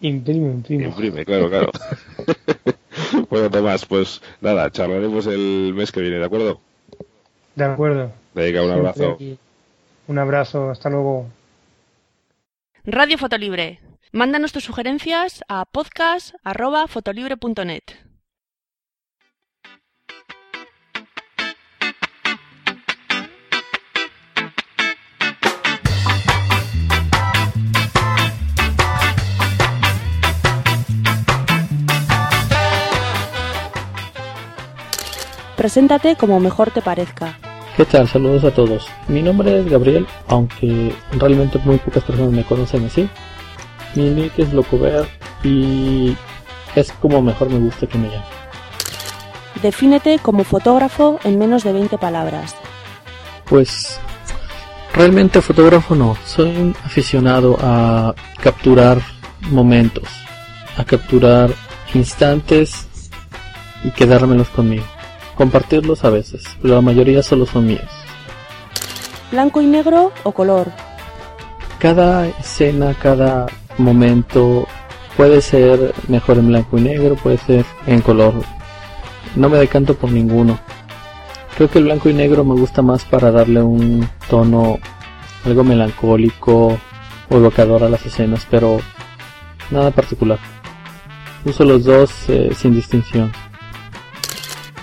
Imprime, 0.00 0.50
imprime. 0.52 0.84
Imprime, 0.88 1.24
claro, 1.24 1.48
claro. 1.48 1.70
bueno, 3.30 3.50
Tomás, 3.50 3.84
pues 3.86 4.20
nada, 4.40 4.70
charlaremos 4.70 5.26
el 5.26 5.72
mes 5.74 5.90
que 5.92 6.00
viene, 6.00 6.18
¿de 6.18 6.24
acuerdo? 6.26 6.60
De 7.54 7.64
acuerdo. 7.64 8.12
Venga, 8.34 8.60
un 8.62 8.68
Siempre 8.68 8.88
abrazo. 8.88 9.12
aquí. 9.12 9.38
Un 10.08 10.18
abrazo, 10.18 10.70
hasta 10.70 10.90
luego. 10.90 11.26
Radio 12.84 13.16
Fotolibre. 13.18 13.80
Mándanos 14.12 14.52
tus 14.52 14.62
sugerencias 14.64 15.42
a 15.48 15.64
podcast.fotolibre.net. 15.64 17.82
Preséntate 35.56 36.16
como 36.16 36.38
mejor 36.38 36.70
te 36.70 36.82
parezca. 36.82 37.38
¿Qué 37.76 37.84
tal? 37.84 38.08
Saludos 38.08 38.44
a 38.44 38.50
todos. 38.50 38.86
Mi 39.08 39.22
nombre 39.22 39.60
es 39.60 39.70
Gabriel, 39.70 40.06
aunque 40.28 40.94
realmente 41.12 41.58
muy 41.64 41.78
pocas 41.78 42.04
personas 42.04 42.32
me 42.32 42.44
conocen 42.44 42.84
así. 42.86 43.08
Mi 43.94 44.10
nick 44.10 44.38
es 44.38 44.52
Locover 44.52 45.06
y 45.42 46.16
es 46.74 46.92
como 46.92 47.22
mejor 47.22 47.50
me 47.50 47.58
gusta 47.58 47.86
que 47.86 47.98
me 47.98 48.08
llamen. 48.08 48.22
Defínete 49.62 50.18
como 50.18 50.44
fotógrafo 50.44 51.18
en 51.24 51.38
menos 51.38 51.64
de 51.64 51.72
20 51.72 51.96
palabras. 51.98 52.54
Pues 53.46 53.98
realmente 54.94 55.40
fotógrafo 55.40 55.94
no, 55.94 56.16
soy 56.26 56.50
un 56.50 56.76
aficionado 56.84 57.56
a 57.60 58.14
capturar 58.42 58.98
momentos, 59.50 60.08
a 60.76 60.84
capturar 60.84 61.50
instantes 61.94 62.86
y 63.84 63.90
quedármelos 63.90 64.48
conmigo. 64.48 64.84
Compartirlos 65.36 66.04
a 66.04 66.10
veces, 66.10 66.44
pero 66.62 66.74
la 66.74 66.80
mayoría 66.80 67.22
solo 67.22 67.46
son 67.46 67.66
míos. 67.66 67.90
Blanco 69.30 69.60
y 69.60 69.66
negro 69.66 70.12
o 70.24 70.32
color. 70.32 70.72
Cada 71.78 72.26
escena, 72.26 72.94
cada 72.94 73.46
momento 73.76 74.66
puede 75.16 75.40
ser 75.40 75.94
mejor 76.08 76.38
en 76.38 76.48
blanco 76.48 76.78
y 76.78 76.82
negro, 76.82 77.16
puede 77.16 77.38
ser 77.38 77.64
en 77.86 78.00
color. 78.00 78.34
No 79.34 79.48
me 79.48 79.58
decanto 79.58 79.94
por 79.94 80.10
ninguno. 80.10 80.58
Creo 81.56 81.70
que 81.70 81.78
el 81.78 81.84
blanco 81.84 82.08
y 82.08 82.14
negro 82.14 82.44
me 82.44 82.54
gusta 82.54 82.82
más 82.82 83.04
para 83.04 83.30
darle 83.30 83.62
un 83.62 84.08
tono 84.28 84.78
algo 85.44 85.64
melancólico 85.64 86.78
o 87.28 87.36
evocador 87.36 87.84
a 87.84 87.88
las 87.88 88.04
escenas, 88.04 88.46
pero 88.50 88.78
nada 89.70 89.90
particular. 89.90 90.38
Uso 91.44 91.64
los 91.64 91.84
dos 91.84 92.10
eh, 92.28 92.50
sin 92.56 92.74
distinción. 92.74 93.32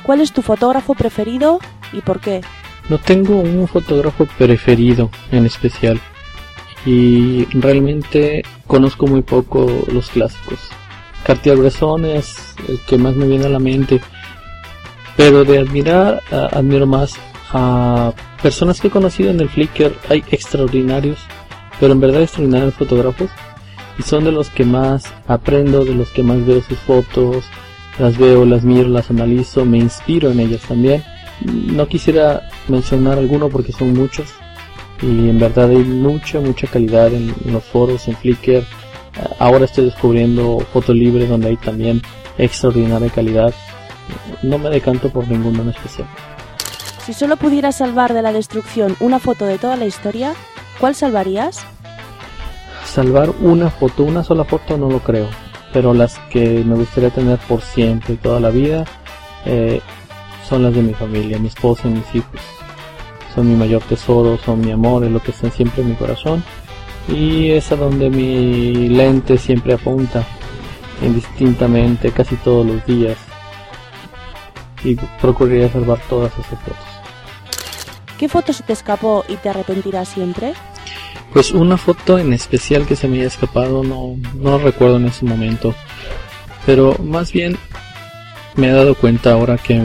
¿Cuál 0.04 0.22
es 0.22 0.34
tu 0.34 0.42
fotógrafo 0.42 0.94
preferido 0.94 1.60
y 1.92 2.02
por 2.02 2.20
qué? 2.20 2.42
No 2.90 2.98
tengo 2.98 3.38
un 3.38 3.68
fotógrafo 3.68 4.26
preferido 4.38 5.10
en 5.32 5.46
especial 5.46 6.00
y 6.86 7.46
realmente 7.58 8.44
conozco 8.68 9.08
muy 9.08 9.22
poco 9.22 9.86
los 9.92 10.10
clásicos. 10.10 10.60
Cartier-Bresson 11.26 12.04
es 12.06 12.56
el 12.68 12.80
que 12.82 12.98
más 12.98 13.16
me 13.16 13.26
viene 13.26 13.46
a 13.46 13.50
la 13.50 13.60
mente, 13.60 14.02
pero 15.16 15.46
de 15.46 15.60
admirar 15.60 16.22
admiro 16.52 16.86
más 16.86 17.16
a 17.54 18.12
personas 18.42 18.82
que 18.82 18.88
he 18.90 18.92
conocido 18.92 19.30
en 19.30 19.40
el 19.40 19.48
Flickr. 19.48 19.96
Hay 20.10 20.24
extraordinarios, 20.30 21.20
pero 21.80 21.94
en 21.94 22.02
verdad 22.02 22.24
extraordinarios 22.24 22.74
fotógrafos 22.74 23.30
y 23.98 24.04
son 24.04 24.26
de 24.26 24.32
los 24.34 24.50
que 24.50 24.66
más 24.66 25.06
aprendo, 25.28 25.86
de 25.86 25.96
los 25.96 26.10
que 26.10 26.24
más 26.24 26.46
veo 26.46 26.62
sus 26.62 26.80
fotos, 26.80 27.46
las 28.00 28.18
veo, 28.18 28.46
las 28.46 28.64
miro, 28.64 28.90
las 28.90 29.10
analizo, 29.10 29.66
me 29.66 29.78
inspiro 29.78 30.32
en 30.32 30.40
ellas 30.40 30.62
también. 30.62 31.04
No 31.42 31.88
quisiera 31.88 32.50
mencionar 32.68 33.18
alguno 33.18 33.50
porque 33.50 33.72
son 33.72 33.94
muchos 33.94 34.30
y 35.02 35.30
en 35.30 35.40
verdad 35.40 35.70
hay 35.70 35.84
mucha, 35.84 36.40
mucha 36.40 36.68
calidad 36.68 37.08
en, 37.08 37.34
en 37.46 37.54
los 37.54 37.64
foros, 37.64 38.08
en 38.08 38.16
Flickr. 38.16 38.64
Ahora 39.40 39.66
estoy 39.66 39.86
descubriendo 39.86 40.60
Foto 40.72 40.94
Libre 40.94 41.28
donde 41.28 41.50
hay 41.50 41.58
también 41.58 42.02
extraordinaria 42.38 43.10
calidad. 43.10 43.54
No 44.42 44.58
me 44.58 44.70
decanto 44.70 45.10
por 45.10 45.28
ninguno 45.28 45.62
en 45.62 45.70
especial. 45.70 46.08
Si 47.06 47.14
solo 47.14 47.36
pudieras 47.36 47.78
salvar 47.78 48.14
de 48.14 48.22
la 48.22 48.32
destrucción 48.32 48.96
una 49.02 49.20
foto 49.20 49.46
de 49.46 49.58
toda 49.58 49.76
la 49.76 49.86
historia, 49.86 50.34
¿cuál 50.80 50.96
salvarías? 50.96 51.66
Salvar 52.86 53.32
una 53.42 53.70
foto, 53.70 54.04
una 54.04 54.24
sola 54.24 54.46
foto 54.46 54.78
no 54.78 54.90
lo 54.90 55.00
creo, 55.00 55.28
pero 55.74 55.94
las 55.94 56.20
que 56.30 56.64
me 56.64 56.76
gustaría 56.76 57.10
tener 57.10 57.40
por 57.40 57.62
siempre, 57.62 58.16
toda 58.16 58.40
la 58.40 58.52
vida, 58.52 58.86
eh, 59.46 59.82
son 60.48 60.64
las 60.64 60.74
de 60.74 60.82
mi 60.82 60.94
familia, 60.94 61.40
mi 61.40 61.48
esposa 61.48 61.88
y 61.88 61.92
mis 61.92 62.16
hijos. 62.16 62.40
Son 63.34 63.50
mi 63.50 63.56
mayor 63.56 63.82
tesoro, 63.82 64.38
son 64.38 64.62
mi 64.62 64.72
amor, 64.72 65.04
es 65.04 65.12
lo 65.12 65.22
que 65.22 65.32
está 65.32 65.50
siempre 65.50 65.82
en 65.82 65.90
mi 65.90 65.96
corazón 65.96 66.44
y 67.08 67.52
es 67.52 67.72
a 67.72 67.76
donde 67.76 68.10
mi 68.10 68.90
lente 68.90 69.38
siempre 69.38 69.74
apunta, 69.74 70.24
indistintamente, 71.02 72.12
casi 72.12 72.36
todos 72.38 72.66
los 72.66 72.86
días. 72.86 73.18
y 74.86 74.96
procuraría 75.22 75.72
salvar 75.72 75.98
todas 76.10 76.34
esas 76.34 76.60
fotos. 76.60 76.76
¿Qué 78.18 78.28
foto 78.28 78.52
se 78.52 78.64
te 78.64 78.74
escapó 78.74 79.24
y 79.30 79.38
te 79.38 79.48
arrepentirás 79.48 80.10
siempre? 80.10 80.54
Pues 81.32 81.52
una 81.52 81.78
foto 81.78 82.20
en 82.20 82.34
especial 82.34 82.86
que 82.86 82.96
se 82.96 83.08
me 83.08 83.18
haya 83.18 83.28
escapado 83.28 83.84
no, 83.84 84.16
no 84.36 84.60
recuerdo 84.60 84.98
en 84.98 85.08
ese 85.08 85.26
momento. 85.26 85.74
Pero 86.66 86.96
más 87.04 87.32
bien 87.32 87.58
me 88.56 88.70
he 88.70 88.72
dado 88.72 88.96
cuenta 88.96 89.34
ahora 89.34 89.58
que 89.58 89.82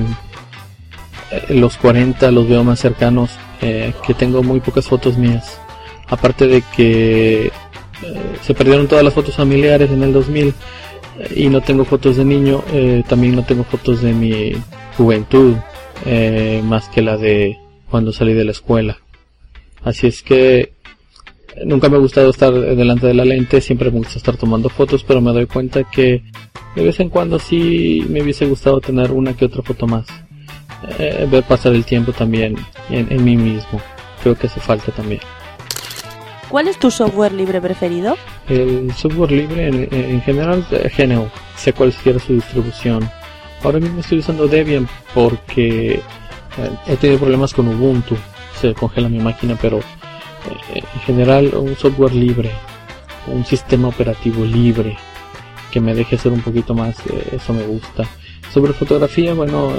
eh, 1.30 1.54
los 1.54 1.76
40 1.76 2.30
los 2.30 2.48
veo 2.48 2.64
más 2.64 2.80
cercanos, 2.80 3.30
eh, 3.60 3.92
que 4.06 4.14
tengo 4.14 4.42
muy 4.42 4.60
pocas 4.60 4.86
fotos 4.86 5.16
mías. 5.18 5.60
Aparte 6.06 6.46
de 6.46 6.62
que 6.76 7.46
eh, 7.46 7.50
se 8.42 8.54
perdieron 8.54 8.88
todas 8.88 9.04
las 9.04 9.14
fotos 9.14 9.36
familiares 9.36 9.90
en 9.90 10.02
el 10.02 10.12
2000 10.12 10.54
y 11.34 11.48
no 11.48 11.60
tengo 11.60 11.84
fotos 11.84 12.16
de 12.16 12.24
niño, 12.24 12.62
también 13.08 13.34
no 13.34 13.42
tengo 13.42 13.64
fotos 13.64 14.02
de 14.02 14.12
mi 14.12 14.52
juventud, 14.96 15.56
más 16.62 16.88
que 16.90 17.02
la 17.02 17.16
de 17.16 17.58
cuando 17.90 18.12
salí 18.12 18.34
de 18.34 18.44
la 18.44 18.52
escuela. 18.52 18.98
Así 19.82 20.06
es 20.06 20.22
que 20.22 20.74
nunca 21.64 21.88
me 21.88 21.96
ha 21.96 22.00
gustado 22.00 22.30
estar 22.30 22.52
delante 22.52 23.06
de 23.06 23.14
la 23.14 23.24
lente, 23.24 23.61
siempre 23.61 23.90
me 23.90 23.98
gusta 23.98 24.18
estar 24.18 24.36
tomando 24.36 24.68
fotos, 24.68 25.04
pero 25.04 25.20
me 25.20 25.32
doy 25.32 25.46
cuenta 25.46 25.84
que 25.84 26.22
de 26.74 26.84
vez 26.84 27.00
en 27.00 27.09
cuando 27.09 27.38
sí 27.38 28.04
me 28.09 28.22
hubiese 28.22 28.46
gustado 28.46 28.80
tener 28.80 29.11
una 29.11 29.34
que 29.34 29.46
otra 29.46 29.62
foto 29.62 29.86
más. 29.86 30.06
Eh, 30.98 31.26
ver 31.28 31.42
pasar 31.42 31.74
el 31.74 31.84
tiempo 31.84 32.12
también 32.12 32.56
en, 32.88 33.24
mí 33.24 33.36
mismo. 33.36 33.80
Creo 34.22 34.36
que 34.36 34.46
hace 34.46 34.61
falta 34.61 34.92
también. 34.92 35.20
¿Cuál 36.48 36.68
es 36.68 36.78
tu 36.78 36.90
software 36.90 37.32
libre 37.32 37.61
preferido? 37.61 38.16
El 38.48 38.92
software 38.94 39.32
libre 39.32 39.66
en, 39.68 40.22
general, 40.22 40.64
eh, 40.70 40.90
GNU, 40.96 41.28
sea 41.56 41.72
cualquiera 41.72 42.18
su 42.18 42.34
distribución. 42.34 43.09
Ahora 43.62 43.80
mismo 43.80 44.00
estoy 44.00 44.18
usando 44.18 44.46
Debian 44.46 44.88
porque 45.14 45.94
eh, 45.94 46.00
he 46.86 46.96
tenido 46.96 47.18
problemas 47.18 47.52
con 47.52 47.68
Ubuntu. 47.68 48.16
Se 48.61 48.72
congela 48.74 49.09
mi 49.09 49.18
máquina, 49.18 49.59
pero 49.61 49.80
en 50.74 51.01
general 51.01 51.55
un 51.55 51.76
software 51.76 52.14
libre, 52.14 52.51
un 53.26 53.45
sistema 53.45 53.89
operativo 53.89 54.45
libre 54.45 54.97
que 55.70 55.80
me 55.80 55.95
deje 55.95 56.16
hacer 56.16 56.32
un 56.32 56.41
poquito 56.41 56.74
más, 56.74 56.97
eso 57.32 57.53
me 57.53 57.66
gusta. 57.66 58.05
Sobre 58.53 58.72
fotografía, 58.72 59.34
bueno, 59.34 59.72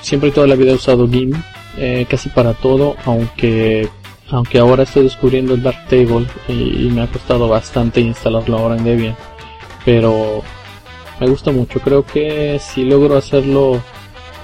siempre 0.00 0.28
y 0.28 0.32
toda 0.32 0.46
la 0.46 0.54
vida 0.54 0.72
he 0.72 0.74
usado 0.74 1.08
GIMP 1.08 1.36
eh, 1.76 2.06
casi 2.08 2.28
para 2.28 2.54
todo, 2.54 2.96
aunque 3.04 3.88
aunque 4.30 4.58
ahora 4.58 4.82
estoy 4.82 5.04
descubriendo 5.04 5.54
el 5.54 5.62
Darktable 5.62 6.26
y, 6.48 6.86
y 6.86 6.90
me 6.90 7.00
ha 7.00 7.06
costado 7.06 7.48
bastante 7.48 8.02
instalarlo 8.02 8.58
ahora 8.58 8.76
en 8.76 8.84
Debian, 8.84 9.16
pero 9.86 10.42
me 11.18 11.26
gusta 11.28 11.50
mucho. 11.50 11.80
Creo 11.80 12.04
que 12.04 12.58
si 12.58 12.84
logro 12.84 13.16
hacerlo 13.16 13.80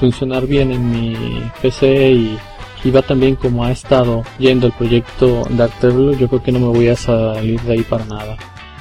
funcionar 0.01 0.47
bien 0.47 0.72
en 0.72 0.91
mi 0.91 1.16
PC 1.61 2.11
y, 2.12 2.39
y 2.85 2.91
va 2.91 3.03
también 3.03 3.35
como 3.35 3.64
ha 3.64 3.72
estado 3.72 4.22
yendo 4.39 4.66
el 4.66 4.72
proyecto 4.72 5.45
Darktable, 5.51 6.16
yo 6.16 6.28
creo 6.28 6.43
que 6.43 6.53
no 6.53 6.61
me 6.61 6.66
voy 6.66 6.89
a 6.89 6.97
salir 6.97 7.61
de 7.62 7.72
ahí 7.72 7.82
para 7.82 8.05
nada. 8.05 8.37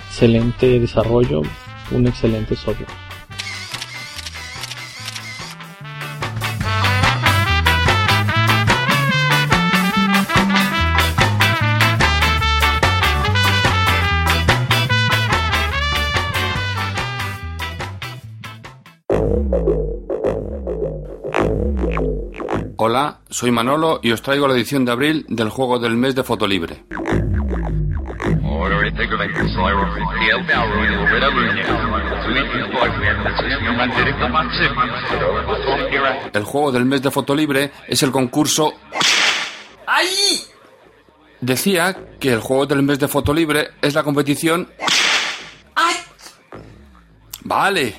Excelente 0.07 0.79
desarrollo, 0.79 1.41
un 1.91 2.07
excelente 2.07 2.55
software. 2.55 3.02
Soy 23.33 23.49
Manolo 23.49 23.99
y 24.03 24.11
os 24.11 24.21
traigo 24.21 24.47
la 24.47 24.53
edición 24.53 24.85
de 24.85 24.91
abril 24.91 25.25
del 25.27 25.49
juego 25.49 25.79
del 25.79 25.97
mes 25.97 26.13
de 26.13 26.23
Fotolibre. 26.23 26.85
El 36.31 36.43
juego 36.43 36.71
del 36.71 36.85
mes 36.85 37.01
de 37.01 37.09
Fotolibre 37.09 37.71
es 37.87 38.03
el 38.03 38.11
concurso... 38.11 38.73
¡Ay! 39.87 40.07
Decía 41.41 41.97
que 42.19 42.33
el 42.33 42.39
juego 42.39 42.67
del 42.67 42.83
mes 42.83 42.99
de 42.99 43.07
Fotolibre 43.07 43.71
es 43.81 43.95
la 43.95 44.03
competición... 44.03 44.69
¡Ay! 45.73 45.95
Vale, 47.41 47.95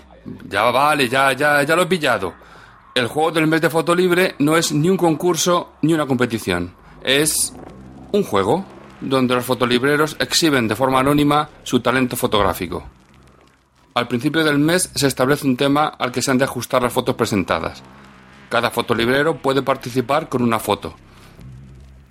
ya 0.49 0.63
vale, 0.71 1.09
ya, 1.09 1.33
ya, 1.33 1.65
ya 1.65 1.75
lo 1.75 1.83
he 1.83 1.87
pillado. 1.87 2.44
El 2.95 3.09
juego 3.09 3.33
del 3.33 3.49
mes 3.49 3.61
de 3.61 3.71
foto 3.71 3.93
libre 3.93 4.37
no 4.39 4.57
es 4.57 4.71
ni 4.71 4.89
un 4.89 4.97
concurso 4.97 5.73
ni 5.83 5.93
una 5.95 6.07
competición. 6.07 6.73
Es 7.03 7.53
un 8.13 8.23
juego 8.23 8.65
donde 9.01 9.35
los 9.35 9.45
fotolibreros 9.45 10.17
exhiben 10.21 10.69
de 10.69 10.77
forma 10.77 11.01
anónima 11.01 11.49
su 11.65 11.81
talento 11.81 12.15
fotográfico. 12.15 12.85
Al 13.95 14.07
principio 14.07 14.45
del 14.45 14.61
mes 14.61 14.93
se 14.95 15.09
establece 15.09 15.45
un 15.45 15.57
tema 15.57 15.89
al 15.89 16.13
que 16.13 16.23
se 16.23 16.31
han 16.31 16.39
de 16.39 16.45
ajustar 16.45 16.83
las 16.83 16.93
fotos 16.93 17.17
presentadas. 17.17 17.83
Cada 18.49 18.71
fotolibrero 18.71 19.39
puede 19.39 19.63
participar 19.63 20.29
con 20.29 20.45
una 20.45 20.61
foto. 20.61 20.95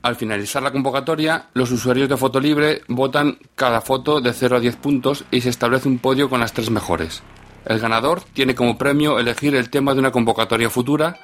Al 0.01 0.17
finalizar 0.17 0.61
la 0.61 0.73
convocatoria, 0.73 1.47
los 1.53 1.71
usuarios 1.71 2.09
de 2.09 2.17
Fotolibre 2.17 2.81
votan 2.89 3.37
cada 3.55 3.79
foto 3.79 4.19
de 4.19 4.33
0 4.33 4.57
a 4.57 4.59
10 4.59 4.75
puntos 4.75 5.23
y 5.31 5.39
se 5.39 5.47
establece 5.47 5.87
un 5.87 5.99
podio 5.99 6.29
con 6.29 6.41
las 6.41 6.51
tres 6.51 6.69
mejores. 6.69 7.23
El 7.65 7.79
ganador 7.79 8.21
tiene 8.33 8.55
como 8.55 8.77
premio 8.77 9.19
elegir 9.19 9.55
el 9.55 9.69
tema 9.69 9.93
de 9.93 9.99
una 9.99 10.11
convocatoria 10.11 10.69
futura, 10.69 11.17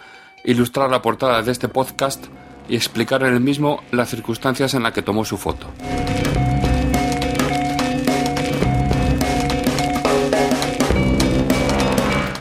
ilustrar 0.46 0.90
la 0.90 1.02
portada 1.02 1.42
de 1.42 1.52
este 1.52 1.68
podcast 1.68 2.26
y 2.70 2.76
explicar 2.76 3.24
en 3.24 3.34
el 3.34 3.42
mismo 3.42 3.84
las 3.92 4.10
circunstancias 4.10 4.74
en 4.74 4.84
las 4.84 4.94
que 4.94 5.02
tomó 5.02 5.26
su 5.26 5.38
foto. 5.38 5.68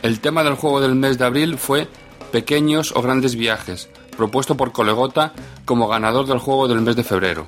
El 0.02 0.20
tema 0.20 0.44
del 0.44 0.54
juego 0.54 0.80
del 0.80 0.94
mes 0.94 1.18
de 1.18 1.24
abril 1.24 1.58
fue 1.58 1.88
Pequeños 2.30 2.92
o 2.94 3.02
grandes 3.02 3.34
viajes, 3.34 3.88
propuesto 4.16 4.56
por 4.56 4.70
Colegota 4.70 5.32
como 5.64 5.88
ganador 5.88 6.26
del 6.26 6.38
juego 6.38 6.68
del 6.68 6.82
mes 6.82 6.94
de 6.94 7.04
febrero. 7.04 7.46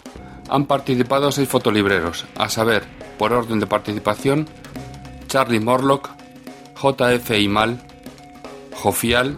Han 0.48 0.66
participado 0.66 1.30
seis 1.30 1.48
fotolibreros, 1.48 2.26
a 2.36 2.48
saber, 2.48 2.82
por 3.18 3.32
orden 3.32 3.60
de 3.60 3.66
participación, 3.66 4.48
Charlie 5.28 5.60
Morlock, 5.60 6.19
JF 6.80 7.30
Imal, 7.38 7.82
Jofial, 8.74 9.36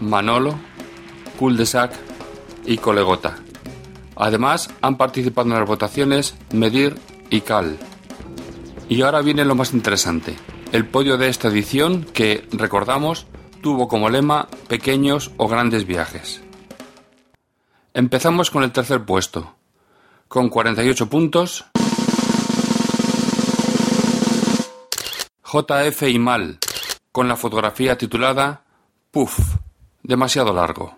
Manolo, 0.00 0.58
Cul-de-Sac 1.38 1.92
y 2.64 2.78
Colegota. 2.78 3.36
Además, 4.16 4.70
han 4.80 4.96
participado 4.96 5.48
en 5.50 5.58
las 5.58 5.68
votaciones 5.68 6.34
Medir 6.52 6.96
y 7.28 7.42
Cal. 7.42 7.76
Y 8.88 9.02
ahora 9.02 9.20
viene 9.20 9.44
lo 9.44 9.54
más 9.54 9.74
interesante, 9.74 10.36
el 10.72 10.86
podio 10.86 11.18
de 11.18 11.28
esta 11.28 11.48
edición 11.48 12.04
que, 12.04 12.48
recordamos, 12.52 13.26
tuvo 13.60 13.88
como 13.88 14.08
lema 14.08 14.48
pequeños 14.68 15.32
o 15.36 15.48
grandes 15.48 15.86
viajes. 15.86 16.40
Empezamos 17.92 18.50
con 18.50 18.62
el 18.62 18.72
tercer 18.72 19.04
puesto, 19.04 19.54
con 20.28 20.48
48 20.48 21.08
puntos, 21.10 21.66
JF 25.48 26.02
y 26.08 26.18
Mal, 26.18 26.58
con 27.12 27.28
la 27.28 27.36
fotografía 27.36 27.96
titulada 27.96 28.64
Puff, 29.12 29.38
demasiado 30.02 30.52
largo. 30.52 30.96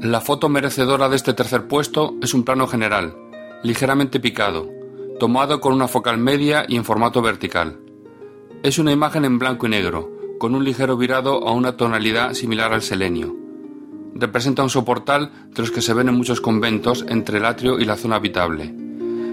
La 0.00 0.20
foto 0.20 0.48
merecedora 0.48 1.08
de 1.08 1.14
este 1.14 1.32
tercer 1.32 1.68
puesto 1.68 2.16
es 2.20 2.34
un 2.34 2.44
plano 2.44 2.66
general, 2.66 3.16
ligeramente 3.62 4.18
picado, 4.18 4.68
tomado 5.20 5.60
con 5.60 5.72
una 5.72 5.86
focal 5.86 6.18
media 6.18 6.64
y 6.66 6.74
en 6.74 6.84
formato 6.84 7.22
vertical. 7.22 7.78
Es 8.64 8.80
una 8.80 8.90
imagen 8.90 9.24
en 9.24 9.38
blanco 9.38 9.68
y 9.68 9.70
negro, 9.70 10.10
con 10.40 10.56
un 10.56 10.64
ligero 10.64 10.96
virado 10.96 11.46
a 11.46 11.52
una 11.52 11.76
tonalidad 11.76 12.34
similar 12.34 12.72
al 12.72 12.82
selenio 12.82 13.41
representa 14.14 14.62
un 14.62 14.70
soportal 14.70 15.30
de 15.54 15.62
los 15.62 15.70
que 15.70 15.82
se 15.82 15.94
ven 15.94 16.08
en 16.08 16.14
muchos 16.14 16.40
conventos 16.40 17.04
entre 17.08 17.38
el 17.38 17.46
atrio 17.46 17.78
y 17.78 17.84
la 17.84 17.96
zona 17.96 18.16
habitable. 18.16 18.74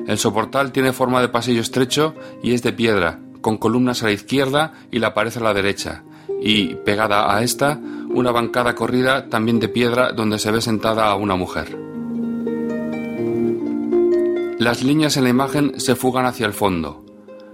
El 0.08 0.18
soportal 0.18 0.72
tiene 0.72 0.94
forma 0.94 1.22
de 1.22 1.30
pasillo 1.30 1.62
estrecho 1.62 2.16
y 2.42 2.54
es 2.54 2.64
de 2.64 2.74
piedra, 2.74 3.20
con 3.42 3.58
columnas 3.58 4.02
a 4.02 4.08
la 4.08 4.12
izquierda 4.12 4.74
y 4.92 5.00
la 5.00 5.14
pared 5.14 5.36
a 5.38 5.42
la 5.42 5.54
derecha, 5.54 6.04
y, 6.42 6.76
pegada 6.76 7.36
a 7.36 7.44
esta, 7.44 7.80
una 8.10 8.32
bancada 8.32 8.76
corrida 8.76 9.30
también 9.30 9.60
de 9.60 9.70
piedra 9.70 10.12
donde 10.12 10.40
se 10.40 10.52
ve 10.52 10.62
sentada 10.62 11.08
a 11.08 11.16
una 11.16 11.36
mujer. 11.36 11.78
Las 14.58 14.84
líneas 14.84 15.16
en 15.16 15.24
la 15.24 15.30
imagen 15.30 15.80
se 15.80 15.96
fugan 15.96 16.26
hacia 16.26 16.46
el 16.46 16.54
fondo. 16.54 17.06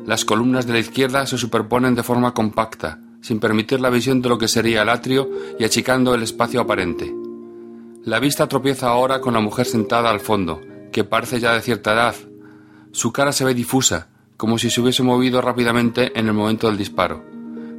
Las 0.06 0.26
columnas 0.26 0.66
de 0.66 0.74
la 0.74 0.80
izquierda 0.80 1.26
se 1.26 1.38
superponen 1.38 1.94
de 1.94 2.04
forma 2.04 2.34
compacta, 2.34 3.00
sin 3.26 3.40
permitir 3.40 3.82
la 3.82 3.90
visión 3.90 4.22
de 4.22 4.30
lo 4.30 4.38
que 4.38 4.48
sería 4.48 4.84
el 4.84 4.90
atrio 4.90 5.28
y 5.58 5.64
achicando 5.64 6.14
el 6.14 6.22
espacio 6.22 6.62
aparente. 6.62 7.12
La 8.04 8.20
vista 8.20 8.48
tropieza 8.48 8.90
ahora 8.90 9.20
con 9.20 9.34
la 9.34 9.40
mujer 9.40 9.66
sentada 9.66 10.12
al 10.12 10.20
fondo, 10.20 10.62
que 10.92 11.06
parece 11.06 11.40
ya 11.40 11.52
de 11.54 11.62
cierta 11.62 11.94
edad. 11.94 12.14
Su 12.92 13.12
cara 13.12 13.32
se 13.32 13.44
ve 13.44 13.56
difusa, 13.56 14.10
como 14.38 14.60
si 14.60 14.70
se 14.70 14.80
hubiese 14.80 15.02
movido 15.02 15.42
rápidamente 15.42 16.12
en 16.14 16.28
el 16.28 16.34
momento 16.34 16.68
del 16.68 16.78
disparo, 16.78 17.24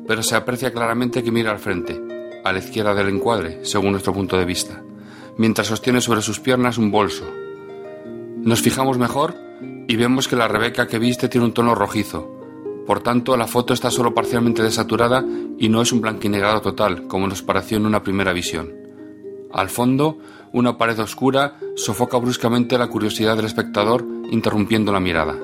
pero 0.09 0.25
se 0.25 0.35
aprecia 0.35 0.73
claramente 0.73 1.23
que 1.23 1.31
mira 1.31 1.53
al 1.53 1.61
frente, 1.61 1.97
a 2.43 2.51
la 2.51 2.59
izquierda 2.59 2.93
del 2.93 3.11
encuadre, 3.11 3.65
según 3.65 3.93
nuestro 3.93 4.13
punto 4.13 4.37
de 4.37 4.47
vista, 4.47 4.83
mientras 5.39 5.69
sostiene 5.69 6.01
sobre 6.01 6.23
sus 6.23 6.41
piernas 6.41 6.77
un 6.77 6.91
bolso. 6.91 7.25
Nos 8.39 8.63
fijamos 8.63 8.99
mejor 8.99 9.37
y 9.87 9.95
vemos 9.95 10.27
que 10.27 10.35
la 10.35 10.49
Rebeca 10.49 10.89
que 10.89 10.99
viste 10.99 11.29
tiene 11.29 11.47
un 11.47 11.55
tono 11.55 11.77
rojizo. 11.77 12.36
Por 12.87 13.01
tanto, 13.01 13.37
la 13.37 13.47
foto 13.47 13.75
está 13.75 13.91
solo 13.91 14.15
parcialmente 14.15 14.63
desaturada 14.63 15.25
y 15.59 15.69
no 15.69 15.83
es 15.83 15.93
un 15.93 16.01
blanquinegrado 16.01 16.61
total, 16.61 17.07
como 17.09 17.27
nos 17.27 17.43
pareció 17.43 17.79
en 17.79 17.87
una 17.87 18.03
primera 18.03 18.33
visión. 18.33 18.73
Al 19.53 19.69
fondo, 19.69 20.19
una 20.53 20.79
pared 20.79 20.99
oscura 21.01 21.57
sofoca 21.75 22.19
bruscamente 22.19 22.79
la 22.79 22.89
curiosidad 22.89 23.37
del 23.37 23.47
espectador, 23.47 24.05
interrumpiendo 24.31 24.93
la 24.93 25.01
mirada. 25.01 25.37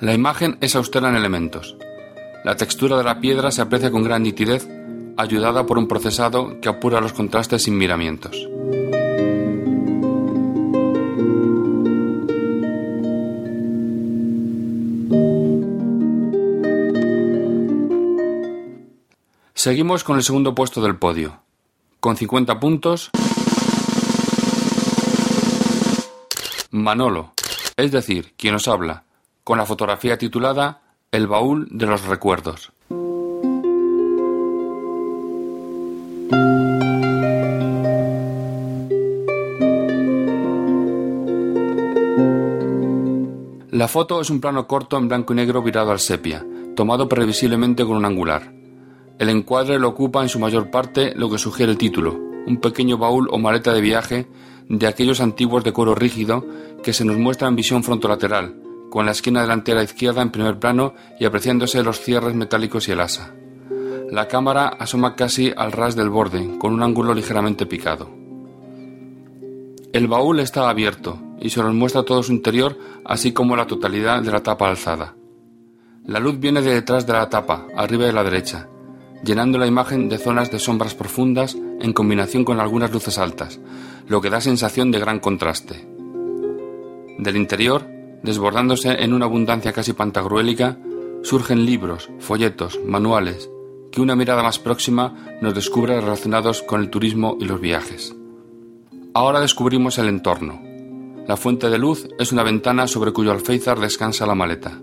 La 0.00 0.14
imagen 0.14 0.56
es 0.60 0.76
austera 0.76 1.08
en 1.10 1.16
elementos. 1.16 1.76
La 2.44 2.56
textura 2.56 2.96
de 2.96 3.04
la 3.04 3.20
piedra 3.20 3.50
se 3.50 3.62
aprecia 3.62 3.90
con 3.90 4.04
gran 4.04 4.22
nitidez, 4.22 4.68
ayudada 5.16 5.66
por 5.66 5.76
un 5.76 5.88
procesado 5.88 6.60
que 6.60 6.68
apura 6.68 7.00
los 7.00 7.12
contrastes 7.12 7.64
sin 7.64 7.76
miramientos. 7.76 8.48
Seguimos 19.58 20.04
con 20.04 20.14
el 20.14 20.22
segundo 20.22 20.54
puesto 20.54 20.80
del 20.80 20.94
podio. 20.94 21.40
Con 21.98 22.16
50 22.16 22.60
puntos, 22.60 23.10
Manolo, 26.70 27.32
es 27.76 27.90
decir, 27.90 28.34
quien 28.36 28.54
os 28.54 28.68
habla, 28.68 29.02
con 29.42 29.58
la 29.58 29.66
fotografía 29.66 30.16
titulada 30.16 30.82
El 31.10 31.26
baúl 31.26 31.66
de 31.72 31.86
los 31.86 32.04
recuerdos. 32.04 32.70
La 43.72 43.88
foto 43.88 44.20
es 44.20 44.30
un 44.30 44.40
plano 44.40 44.68
corto 44.68 44.96
en 44.96 45.08
blanco 45.08 45.32
y 45.32 45.36
negro 45.36 45.62
virado 45.62 45.90
al 45.90 45.98
sepia, 45.98 46.46
tomado 46.76 47.08
previsiblemente 47.08 47.84
con 47.84 47.96
un 47.96 48.04
angular. 48.04 48.57
El 49.18 49.30
encuadre 49.30 49.80
lo 49.80 49.88
ocupa 49.88 50.22
en 50.22 50.28
su 50.28 50.38
mayor 50.38 50.70
parte 50.70 51.12
lo 51.16 51.28
que 51.28 51.38
sugiere 51.38 51.72
el 51.72 51.78
título, 51.78 52.16
un 52.46 52.58
pequeño 52.60 52.98
baúl 52.98 53.28
o 53.32 53.38
maleta 53.38 53.72
de 53.72 53.80
viaje 53.80 54.28
de 54.68 54.86
aquellos 54.86 55.20
antiguos 55.20 55.64
de 55.64 55.72
cuero 55.72 55.96
rígido 55.96 56.46
que 56.84 56.92
se 56.92 57.04
nos 57.04 57.18
muestra 57.18 57.48
en 57.48 57.56
visión 57.56 57.82
frontolateral, 57.82 58.62
con 58.90 59.06
la 59.06 59.12
esquina 59.12 59.40
delantera 59.40 59.82
izquierda 59.82 60.22
en 60.22 60.30
primer 60.30 60.60
plano 60.60 60.94
y 61.18 61.24
apreciándose 61.24 61.82
los 61.82 62.00
cierres 62.00 62.34
metálicos 62.34 62.86
y 62.86 62.92
el 62.92 63.00
asa. 63.00 63.34
La 64.10 64.28
cámara 64.28 64.68
asoma 64.68 65.16
casi 65.16 65.52
al 65.56 65.72
ras 65.72 65.96
del 65.96 66.10
borde, 66.10 66.56
con 66.58 66.72
un 66.72 66.82
ángulo 66.82 67.12
ligeramente 67.12 67.66
picado. 67.66 68.08
El 69.92 70.06
baúl 70.06 70.38
está 70.38 70.70
abierto 70.70 71.18
y 71.40 71.50
se 71.50 71.60
nos 71.60 71.74
muestra 71.74 72.04
todo 72.04 72.22
su 72.22 72.32
interior, 72.32 72.78
así 73.04 73.32
como 73.32 73.56
la 73.56 73.66
totalidad 73.66 74.22
de 74.22 74.30
la 74.30 74.44
tapa 74.44 74.68
alzada. 74.68 75.16
La 76.04 76.20
luz 76.20 76.38
viene 76.38 76.62
de 76.62 76.72
detrás 76.72 77.06
de 77.06 77.14
la 77.14 77.28
tapa, 77.28 77.66
arriba 77.76 78.06
de 78.06 78.12
la 78.12 78.24
derecha, 78.24 78.68
llenando 79.24 79.58
la 79.58 79.66
imagen 79.66 80.08
de 80.08 80.18
zonas 80.18 80.50
de 80.50 80.58
sombras 80.58 80.94
profundas 80.94 81.56
en 81.80 81.92
combinación 81.92 82.44
con 82.44 82.60
algunas 82.60 82.92
luces 82.92 83.18
altas, 83.18 83.60
lo 84.06 84.20
que 84.20 84.30
da 84.30 84.40
sensación 84.40 84.90
de 84.90 85.00
gran 85.00 85.20
contraste. 85.20 85.86
Del 87.18 87.36
interior, 87.36 87.86
desbordándose 88.22 89.02
en 89.02 89.12
una 89.12 89.26
abundancia 89.26 89.72
casi 89.72 89.92
pantagruélica, 89.92 90.78
surgen 91.22 91.66
libros, 91.66 92.10
folletos, 92.20 92.78
manuales, 92.84 93.50
que 93.90 94.00
una 94.00 94.16
mirada 94.16 94.42
más 94.42 94.58
próxima 94.58 95.14
nos 95.40 95.54
descubre 95.54 96.00
relacionados 96.00 96.62
con 96.62 96.80
el 96.80 96.90
turismo 96.90 97.36
y 97.40 97.44
los 97.44 97.60
viajes. 97.60 98.14
Ahora 99.14 99.40
descubrimos 99.40 99.98
el 99.98 100.08
entorno. 100.08 100.62
La 101.26 101.36
fuente 101.36 101.70
de 101.70 101.78
luz 101.78 102.08
es 102.18 102.32
una 102.32 102.42
ventana 102.42 102.86
sobre 102.86 103.12
cuyo 103.12 103.32
alféizar 103.32 103.80
descansa 103.80 104.26
la 104.26 104.34
maleta. 104.34 104.80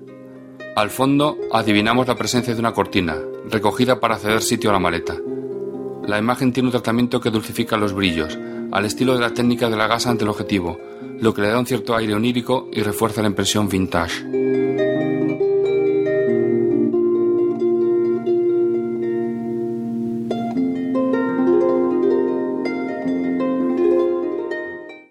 Al 0.75 0.89
fondo 0.89 1.37
adivinamos 1.53 2.05
la 2.05 2.17
presencia 2.17 2.53
de 2.53 2.59
una 2.59 2.73
cortina, 2.73 3.15
recogida 3.49 4.01
para 4.01 4.17
ceder 4.17 4.41
sitio 4.41 4.69
a 4.69 4.73
la 4.73 4.79
maleta. 4.79 5.15
La 6.05 6.19
imagen 6.19 6.51
tiene 6.51 6.67
un 6.67 6.73
tratamiento 6.73 7.21
que 7.21 7.31
dulcifica 7.31 7.77
los 7.77 7.93
brillos, 7.93 8.37
al 8.73 8.83
estilo 8.83 9.13
de 9.13 9.21
la 9.21 9.33
técnica 9.33 9.69
de 9.69 9.77
la 9.77 9.87
gasa 9.87 10.09
ante 10.09 10.25
el 10.25 10.29
objetivo, 10.31 10.77
lo 11.21 11.33
que 11.33 11.43
le 11.43 11.47
da 11.47 11.59
un 11.59 11.65
cierto 11.65 11.95
aire 11.95 12.13
onírico 12.13 12.67
y 12.73 12.81
refuerza 12.81 13.21
la 13.21 13.29
impresión 13.29 13.69
vintage. 13.69 14.25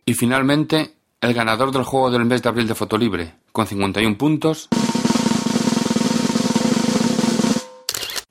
Y 0.05 0.13
finalmente, 0.13 0.93
el 1.23 1.33
ganador 1.33 1.73
del 1.73 1.85
juego 1.85 2.11
del 2.11 2.27
mes 2.27 2.43
de 2.43 2.51
abril 2.51 2.69
de 2.69 2.75
Fotolibre, 2.75 3.37
con 3.51 3.67
51 3.67 4.19
puntos, 4.19 4.69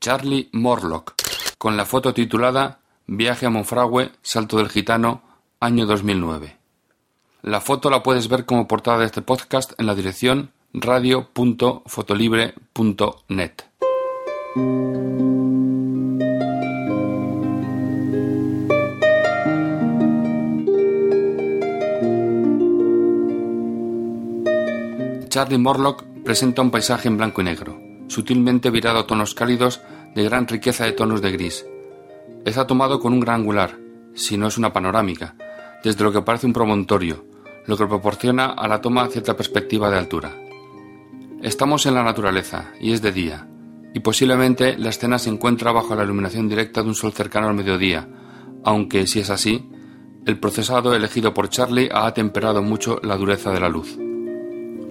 Charlie 0.04 0.50
Morlock, 0.52 1.14
con 1.58 1.78
la 1.78 1.86
foto 1.86 2.14
titulada 2.14 2.82
Viaje 3.08 3.46
a 3.46 3.50
Monfragüe, 3.50 4.12
Salto 4.22 4.58
del 4.58 4.68
Gitano, 4.68 5.22
año 5.62 5.86
2009. 5.86 6.58
La 7.44 7.62
foto 7.62 7.90
la 7.90 8.04
puedes 8.04 8.28
ver 8.28 8.46
como 8.46 8.68
portada 8.68 8.98
de 8.98 9.06
este 9.06 9.22
podcast 9.22 9.72
en 9.80 9.86
la 9.86 9.96
dirección 9.96 10.52
radio.fotolibre.net. 10.74 13.54
Charlie 25.30 25.58
Morlock 25.58 26.04
presenta 26.26 26.62
un 26.62 26.72
paisaje 26.72 27.08
en 27.08 27.16
blanco 27.16 27.40
y 27.40 27.46
negro 27.46 27.94
sutilmente 28.14 28.70
virado 28.70 29.00
a 29.00 29.08
tonos 29.08 29.34
cálidos 29.34 29.82
de 30.16 30.24
gran 30.24 30.48
riqueza 30.48 30.86
de 30.86 30.92
tonos 30.92 31.22
de 31.22 31.32
gris. 31.32 31.66
Está 32.46 32.68
tomado 32.68 33.00
con 33.00 33.14
un 33.14 33.20
gran 33.20 33.42
angular, 33.42 33.78
si 34.14 34.38
no 34.38 34.48
es 34.48 34.58
una 34.58 34.74
panorámica, 34.74 35.36
desde 35.84 36.04
lo 36.04 36.12
que 36.12 36.22
parece 36.22 36.48
un 36.48 36.54
promontorio, 36.54 37.26
lo 37.66 37.78
que 37.78 37.88
proporciona 37.88 38.46
a 38.46 38.68
la 38.68 38.82
toma 38.82 39.08
cierta 39.08 39.36
perspectiva 39.36 39.90
de 39.90 39.98
altura. 39.98 40.32
Estamos 41.42 41.86
en 41.86 41.96
la 41.96 42.04
naturaleza 42.04 42.72
y 42.80 42.94
es 42.94 43.02
de 43.02 43.12
día, 43.12 43.48
y 43.94 44.00
posiblemente 44.00 44.78
la 44.78 44.90
escena 44.90 45.20
se 45.20 45.30
encuentra 45.30 45.72
bajo 45.72 45.96
la 45.96 46.04
iluminación 46.04 46.50
directa 46.50 46.82
de 46.82 46.90
un 46.90 46.96
sol 46.96 47.14
cercano 47.14 47.48
al 47.48 47.56
mediodía, 47.56 48.08
aunque 48.64 49.08
si 49.08 49.20
es 49.20 49.30
así, 49.30 49.70
el 50.26 50.40
procesado 50.40 50.96
elegido 50.96 51.34
por 51.34 51.50
Charlie 51.50 51.90
ha 51.92 52.06
atemperado 52.06 52.62
mucho 52.62 53.00
la 53.04 53.18
dureza 53.18 53.52
de 53.52 53.60
la 53.60 53.70
luz. 53.70 53.98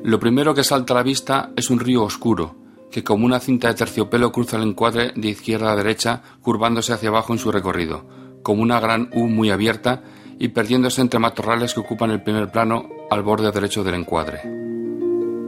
Lo 0.04 0.20
primero 0.20 0.54
que 0.54 0.64
salta 0.64 0.92
a 0.92 0.96
la 0.96 1.02
vista 1.02 1.52
es 1.56 1.70
un 1.70 1.80
río 1.80 2.02
oscuro, 2.02 2.56
que 2.92 3.02
como 3.02 3.26
una 3.26 3.40
cinta 3.40 3.68
de 3.68 3.74
terciopelo 3.74 4.30
cruza 4.30 4.58
el 4.58 4.62
encuadre 4.62 5.12
de 5.16 5.28
izquierda 5.28 5.72
a 5.72 5.76
derecha, 5.76 6.22
curvándose 6.42 6.92
hacia 6.92 7.08
abajo 7.08 7.32
en 7.32 7.38
su 7.38 7.50
recorrido, 7.50 8.06
como 8.42 8.62
una 8.62 8.78
gran 8.78 9.10
U 9.14 9.26
muy 9.26 9.50
abierta 9.50 10.04
y 10.38 10.48
perdiéndose 10.48 11.00
entre 11.00 11.18
matorrales 11.18 11.74
que 11.74 11.80
ocupan 11.80 12.10
el 12.10 12.22
primer 12.22 12.52
plano 12.52 12.88
al 13.10 13.22
borde 13.22 13.50
derecho 13.50 13.82
del 13.82 13.94
encuadre. 13.94 14.40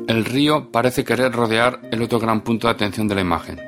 El 0.06 0.24
río 0.24 0.70
parece 0.70 1.04
querer 1.04 1.32
rodear 1.32 1.80
el 1.92 2.02
otro 2.02 2.18
gran 2.18 2.40
punto 2.42 2.66
de 2.66 2.72
atención 2.72 3.08
de 3.08 3.14
la 3.14 3.20
imagen. 3.20 3.60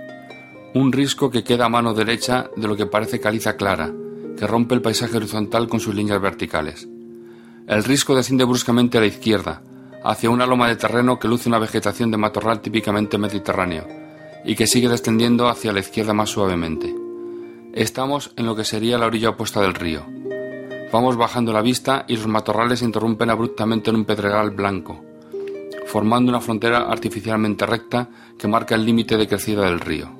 Un 0.74 0.92
risco 0.92 1.30
que 1.30 1.44
queda 1.44 1.66
a 1.66 1.70
mano 1.70 1.94
derecha 1.94 2.50
de 2.56 2.68
lo 2.68 2.76
que 2.76 2.86
parece 2.86 3.20
caliza 3.20 3.56
clara, 3.56 3.92
que 4.36 4.46
rompe 4.46 4.74
el 4.74 4.82
paisaje 4.82 5.16
horizontal 5.16 5.68
con 5.68 5.80
sus 5.80 5.94
líneas 5.94 6.20
verticales. 6.20 6.88
El 7.66 7.84
risco 7.84 8.14
desciende 8.14 8.44
bruscamente 8.44 8.98
a 8.98 9.00
la 9.00 9.06
izquierda, 9.06 9.62
hacia 10.06 10.30
una 10.30 10.46
loma 10.46 10.68
de 10.68 10.76
terreno 10.76 11.18
que 11.18 11.26
luce 11.26 11.48
una 11.48 11.58
vegetación 11.58 12.12
de 12.12 12.16
matorral 12.16 12.60
típicamente 12.60 13.18
mediterráneo 13.18 13.86
y 14.44 14.54
que 14.54 14.68
sigue 14.68 14.88
descendiendo 14.88 15.48
hacia 15.48 15.72
la 15.72 15.80
izquierda 15.80 16.14
más 16.14 16.30
suavemente. 16.30 16.94
Estamos 17.72 18.32
en 18.36 18.46
lo 18.46 18.54
que 18.54 18.64
sería 18.64 18.98
la 18.98 19.06
orilla 19.06 19.30
opuesta 19.30 19.60
del 19.60 19.74
río. 19.74 20.06
Vamos 20.92 21.16
bajando 21.16 21.52
la 21.52 21.60
vista 21.60 22.04
y 22.06 22.16
los 22.16 22.28
matorrales 22.28 22.78
se 22.78 22.84
interrumpen 22.84 23.30
abruptamente 23.30 23.90
en 23.90 23.96
un 23.96 24.04
pedregal 24.04 24.52
blanco, 24.52 25.04
formando 25.88 26.30
una 26.30 26.40
frontera 26.40 26.88
artificialmente 26.88 27.66
recta 27.66 28.08
que 28.38 28.46
marca 28.46 28.76
el 28.76 28.86
límite 28.86 29.16
de 29.16 29.26
crecida 29.26 29.62
del 29.62 29.80
río. 29.80 30.16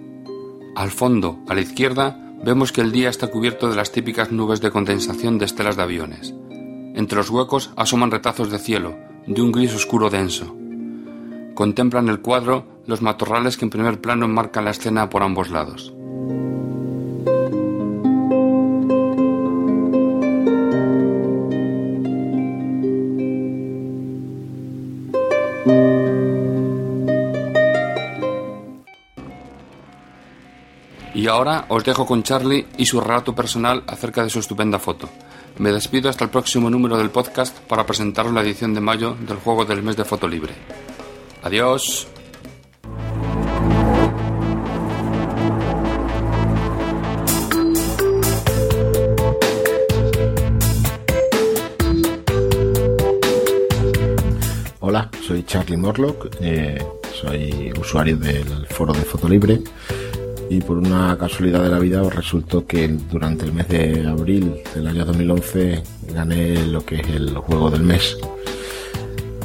Al 0.75 0.91
fondo, 0.91 1.39
a 1.49 1.55
la 1.55 1.61
izquierda, 1.61 2.19
vemos 2.43 2.73
que 2.73 2.81
el 2.81 2.91
día 2.91 3.09
está 3.09 3.29
cubierto 3.29 3.71
de 3.71 3.77
las 3.77 3.93
típicas 3.93 4.33
nubes 4.33 4.61
de 4.61 4.73
condensación 4.73 5.39
de 5.39 5.45
estelas 5.45 5.77
de 5.77 5.83
aviones. 5.85 6.35
Entre 6.97 7.17
los 7.17 7.31
huecos 7.31 7.71
asoman 7.77 8.11
retazos 8.11 8.51
de 8.51 8.59
cielo, 8.59 8.97
de 9.27 9.43
un 9.43 9.53
gris 9.53 9.75
oscuro 9.75 10.09
denso. 10.11 10.55
Contemplan 11.55 12.09
el 12.09 12.21
cuadro 12.21 12.65
los 12.87 13.03
matorrales 13.03 13.57
que 13.57 13.65
en 13.65 13.71
primer 13.71 14.01
plano 14.01 14.29
marcan 14.29 14.65
la 14.65 14.71
escena 14.71 15.11
por 15.11 15.23
ambos 15.23 15.51
lados. 15.51 15.93
Y 31.15 31.29
ahora 31.29 31.65
os 31.69 31.83
dejo 31.83 32.07
con 32.07 32.23
Charlie 32.23 32.67
y 32.77 32.85
su 32.85 33.01
relato 33.01 33.35
personal 33.35 33.83
acerca 33.87 34.23
de 34.23 34.31
su 34.31 34.39
estupenda 34.39 34.79
foto. 34.79 35.09
Me 35.59 35.73
despido 35.73 36.11
hasta 36.11 36.25
el 36.25 36.31
próximo 36.31 36.69
número 36.69 36.99
del 36.99 37.09
podcast 37.09 37.59
para 37.61 37.87
presentaros 37.87 38.33
la 38.33 38.43
edición 38.43 38.75
de 38.75 38.81
mayo 38.83 39.17
del 39.27 39.39
juego 39.39 39.65
del 39.65 39.83
mes 39.83 39.97
de 39.97 40.05
foto 40.05 40.29
libre. 40.29 40.53
Adiós. 41.43 42.07
Hola, 54.81 55.11
soy 55.27 55.43
Charlie 55.45 55.79
Morlock, 55.79 56.37
eh, 56.43 56.85
soy 57.15 57.73
usuario 57.81 58.19
del 58.19 58.67
foro 58.67 58.93
de 58.93 59.01
Fotolibre 59.01 59.61
y 60.49 60.61
por 60.61 60.79
una 60.79 61.17
casualidad 61.19 61.63
de 61.63 61.71
la 61.71 61.79
vida 61.79 62.03
resultó 62.09 62.67
que 62.67 62.89
durante 62.89 63.45
el 63.45 63.53
mes 63.53 63.69
de 63.69 64.07
abril 64.07 64.55
del 64.75 64.87
año 64.87 65.05
2011 65.05 65.83
gané 66.15 66.67
lo 66.67 66.85
que 66.85 66.97
es 66.97 67.09
el 67.09 67.37
juego 67.37 67.71
del 67.71 67.83
mes. 67.83 68.17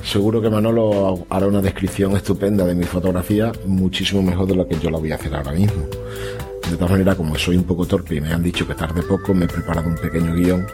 Seguro 0.03 0.41
que 0.41 0.49
Manolo 0.49 1.25
hará 1.29 1.47
una 1.47 1.61
descripción 1.61 2.15
estupenda 2.15 2.65
de 2.65 2.75
mi 2.75 2.85
fotografía, 2.85 3.51
muchísimo 3.65 4.21
mejor 4.21 4.47
de 4.47 4.55
lo 4.55 4.67
que 4.67 4.77
yo 4.79 4.89
la 4.89 4.97
voy 4.97 5.11
a 5.11 5.15
hacer 5.15 5.33
ahora 5.35 5.51
mismo. 5.51 5.83
De 6.69 6.75
todas 6.75 6.91
maneras, 6.91 7.15
como 7.15 7.35
soy 7.37 7.57
un 7.57 7.63
poco 7.63 7.85
torpe 7.85 8.15
y 8.15 8.21
me 8.21 8.31
han 8.31 8.43
dicho 8.43 8.67
que 8.67 8.75
tarde 8.75 9.01
poco, 9.03 9.33
me 9.33 9.45
he 9.45 9.47
preparado 9.47 9.87
un 9.87 9.95
pequeño 9.95 10.33
guion 10.33 10.65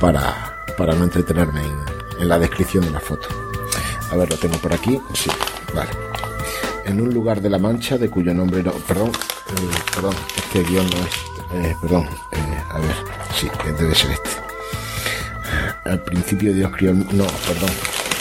para, 0.00 0.56
para 0.76 0.94
no 0.94 1.04
entretenerme 1.04 1.60
en, 1.60 2.22
en 2.22 2.28
la 2.28 2.38
descripción 2.38 2.84
de 2.84 2.90
la 2.90 3.00
foto. 3.00 3.28
A 4.10 4.16
ver, 4.16 4.30
lo 4.30 4.36
tengo 4.36 4.56
por 4.56 4.72
aquí. 4.72 4.98
Sí, 5.14 5.30
vale. 5.74 5.90
En 6.84 7.00
un 7.00 7.12
lugar 7.12 7.42
de 7.42 7.50
la 7.50 7.58
Mancha, 7.58 7.98
de 7.98 8.08
cuyo 8.08 8.32
nombre 8.32 8.62
no. 8.62 8.72
Perdón, 8.72 9.12
eh, 9.56 9.78
perdón, 9.94 10.14
este 10.36 10.62
guion 10.64 10.86
no 10.90 10.96
es. 10.98 11.66
eh, 11.66 11.76
perdón, 11.80 12.08
eh, 12.32 12.62
a 12.70 12.78
ver, 12.78 12.96
sí, 13.34 13.48
debe 13.78 13.94
ser 13.94 14.10
este. 14.12 14.30
Al 15.84 16.00
principio 16.00 16.52
Dios 16.52 16.70
crió. 16.76 16.92
No, 16.92 17.24
perdón, 17.46 17.70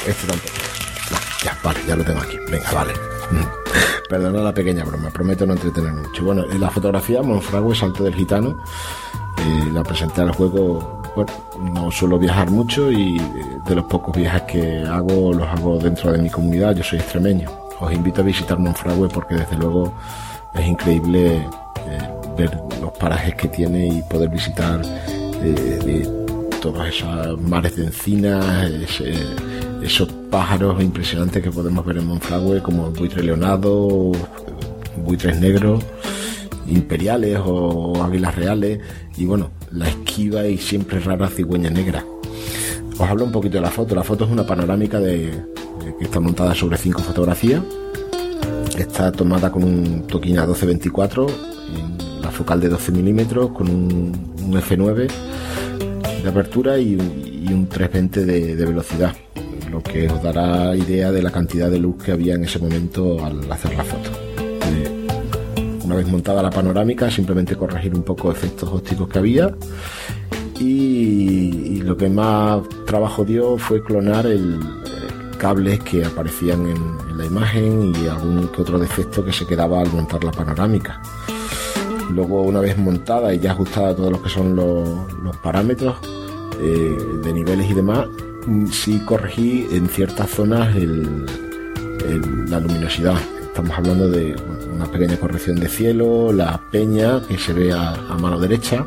este 0.06 0.28
tampoco. 0.28 0.54
Ya, 1.44 1.58
vale, 1.64 1.80
ya 1.88 1.96
lo 1.96 2.04
tengo 2.04 2.22
aquí. 2.22 2.38
Venga, 2.50 2.72
vale. 2.72 2.94
Perdona 4.10 4.40
la 4.42 4.54
pequeña 4.54 4.86
broma, 4.86 5.10
prometo 5.10 5.46
no 5.46 5.54
entretener 5.54 5.92
mucho. 5.92 6.24
Bueno, 6.24 6.46
en 6.50 6.62
la 6.62 6.70
fotografía, 6.70 7.22
Monfragüe, 7.22 7.76
Salto 7.76 8.06
del 8.06 8.16
Gitano, 8.16 8.58
la 9.74 9.84
presenté 9.84 10.22
al 10.22 10.32
juego. 10.32 11.02
Bueno, 11.14 11.32
no 11.60 11.92
suelo 11.92 12.18
viajar 12.18 12.50
mucho 12.50 12.90
y 12.92 13.18
de 13.66 13.76
los 13.76 13.86
pocos 13.86 14.16
viajes 14.16 14.44
que 14.44 14.84
hago 14.90 15.34
los 15.34 15.48
hago 15.48 15.78
dentro 15.78 16.12
de 16.14 16.20
mi 16.20 16.30
comunidad. 16.30 16.74
Yo 16.74 16.84
soy 16.84 17.00
extremeño. 17.00 17.50
Os 17.82 17.92
invito 17.92 18.22
a 18.22 18.24
visitar 18.24 18.58
Monfragüe 18.58 19.10
porque 19.10 19.36
desde 19.36 19.58
luego 19.58 19.94
es 20.60 20.68
increíble 20.68 21.36
eh, 21.38 21.44
ver 22.38 22.58
los 22.82 22.92
parajes 22.94 23.36
que 23.36 23.48
tiene 23.48 23.88
y 23.88 24.02
poder 24.04 24.30
visitar 24.30 24.82
eh, 25.44 25.80
de 25.86 26.18
todas 26.62 26.90
esas 26.94 27.40
mares 27.40 27.76
de 27.76 27.86
encinas, 27.86 28.46
esos 29.82 30.10
pájaros 30.32 30.82
impresionantes 30.82 31.44
que 31.44 31.52
podemos 31.52 31.86
ver 31.86 31.98
en 31.98 32.08
Monfragüe, 32.08 32.62
como 32.62 32.88
el 32.88 32.94
buitre 32.94 33.24
leonado, 33.24 34.12
buitres 35.06 35.40
negros, 35.40 35.84
imperiales 36.68 37.40
o 37.46 38.04
águilas 38.04 38.36
reales, 38.36 38.80
y 39.18 39.26
bueno, 39.26 39.52
la 39.72 39.88
esquiva 39.88 40.48
y 40.48 40.58
siempre 40.58 41.00
rara 41.00 41.28
cigüeña 41.30 41.70
negra. 41.70 42.04
Os 42.98 43.08
hablo 43.08 43.26
un 43.26 43.32
poquito 43.32 43.58
de 43.58 43.62
la 43.62 43.70
foto. 43.70 43.94
La 43.94 44.04
foto 44.04 44.26
es 44.26 44.32
una 44.32 44.46
panorámica 44.46 45.00
de 45.00 45.32
que 46.00 46.06
está 46.06 46.20
montada 46.20 46.56
sobre 46.56 46.78
cinco 46.78 47.02
fotografías. 47.02 47.62
Está 48.78 49.12
tomada 49.12 49.52
con 49.52 49.64
un 49.64 50.04
Tokina 50.08 50.42
1224, 50.46 51.28
en 51.28 52.22
la 52.22 52.30
focal 52.32 52.60
de 52.62 52.70
12 52.70 52.92
milímetros, 52.92 53.50
con 53.52 53.68
un, 53.70 54.12
un 54.46 54.54
F9 54.54 55.08
de 56.24 56.30
apertura 56.30 56.78
y, 56.78 56.96
un- 56.96 57.24
y 57.26 57.52
un 57.54 57.68
320 57.68 58.26
de, 58.56 58.66
velocidad, 58.66 59.16
lo 59.72 59.82
que 59.82 60.08
os 60.10 60.22
dará 60.22 60.76
idea 60.76 61.12
de 61.12 61.22
la 61.22 61.32
cantidad 61.32 61.70
de 61.72 61.80
luz 61.80 62.04
que 62.04 62.12
había 62.12 62.36
en 62.36 62.44
ese 62.44 62.60
momento 62.60 63.24
al 63.26 63.52
hacer 63.52 63.76
la 63.76 63.84
foto. 63.84 64.10
Eh, 64.40 65.08
una 65.84 65.96
vez 65.96 66.08
montada 66.08 66.44
la 66.44 66.50
panorámica, 66.52 67.10
simplemente 67.10 67.56
corregir 67.56 67.96
un 67.96 68.04
poco 68.04 68.32
efectos 68.32 68.70
ópticos 68.70 69.08
que 69.10 69.20
había 69.20 69.56
y, 70.60 71.82
lo 71.82 71.96
que 71.96 72.10
más 72.10 72.62
trabajo 72.86 73.24
dio 73.24 73.58
fue 73.58 73.82
clonar 73.82 74.26
el, 74.26 74.60
cables 75.38 75.80
que 75.84 76.04
aparecían 76.06 76.68
en, 76.68 77.18
la 77.18 77.26
imagen 77.26 77.94
y 77.96 78.08
algún 78.08 78.48
que 78.50 78.62
otro 78.62 78.78
defecto 78.78 79.24
que 79.26 79.34
se 79.34 79.46
quedaba 79.48 79.82
al 79.82 79.92
montar 79.92 80.24
la 80.24 80.32
panorámica. 80.32 81.02
Luego, 82.12 82.44
una 82.44 82.60
vez 82.60 82.78
montada 82.78 83.34
y 83.34 83.40
ya 83.40 83.52
ajustada 83.52 83.96
todos 83.96 84.12
los 84.12 84.22
que 84.22 84.30
son 84.30 84.56
los, 84.56 85.38
parámetros 85.38 85.96
eh, 86.62 86.98
de 87.24 87.34
niveles 87.34 87.70
y 87.70 87.74
demás, 87.74 88.08
mm, 88.46 88.68
sí 88.68 89.00
corregí 89.06 89.68
en 89.72 89.88
ciertas 89.88 90.30
zonas 90.30 90.76
el- 90.76 91.26
la 92.50 92.60
luminosidad. 92.60 93.16
Estamos 93.42 93.78
hablando 93.78 94.10
de 94.10 94.36
una 94.74 94.86
pequeña 94.86 95.18
corrección 95.18 95.60
de 95.60 95.68
cielo, 95.68 96.32
la 96.32 96.62
peña 96.72 97.22
que 97.28 97.38
se 97.38 97.54
ve 97.54 97.74
a, 97.74 97.96
mano 98.20 98.40
derecha, 98.40 98.86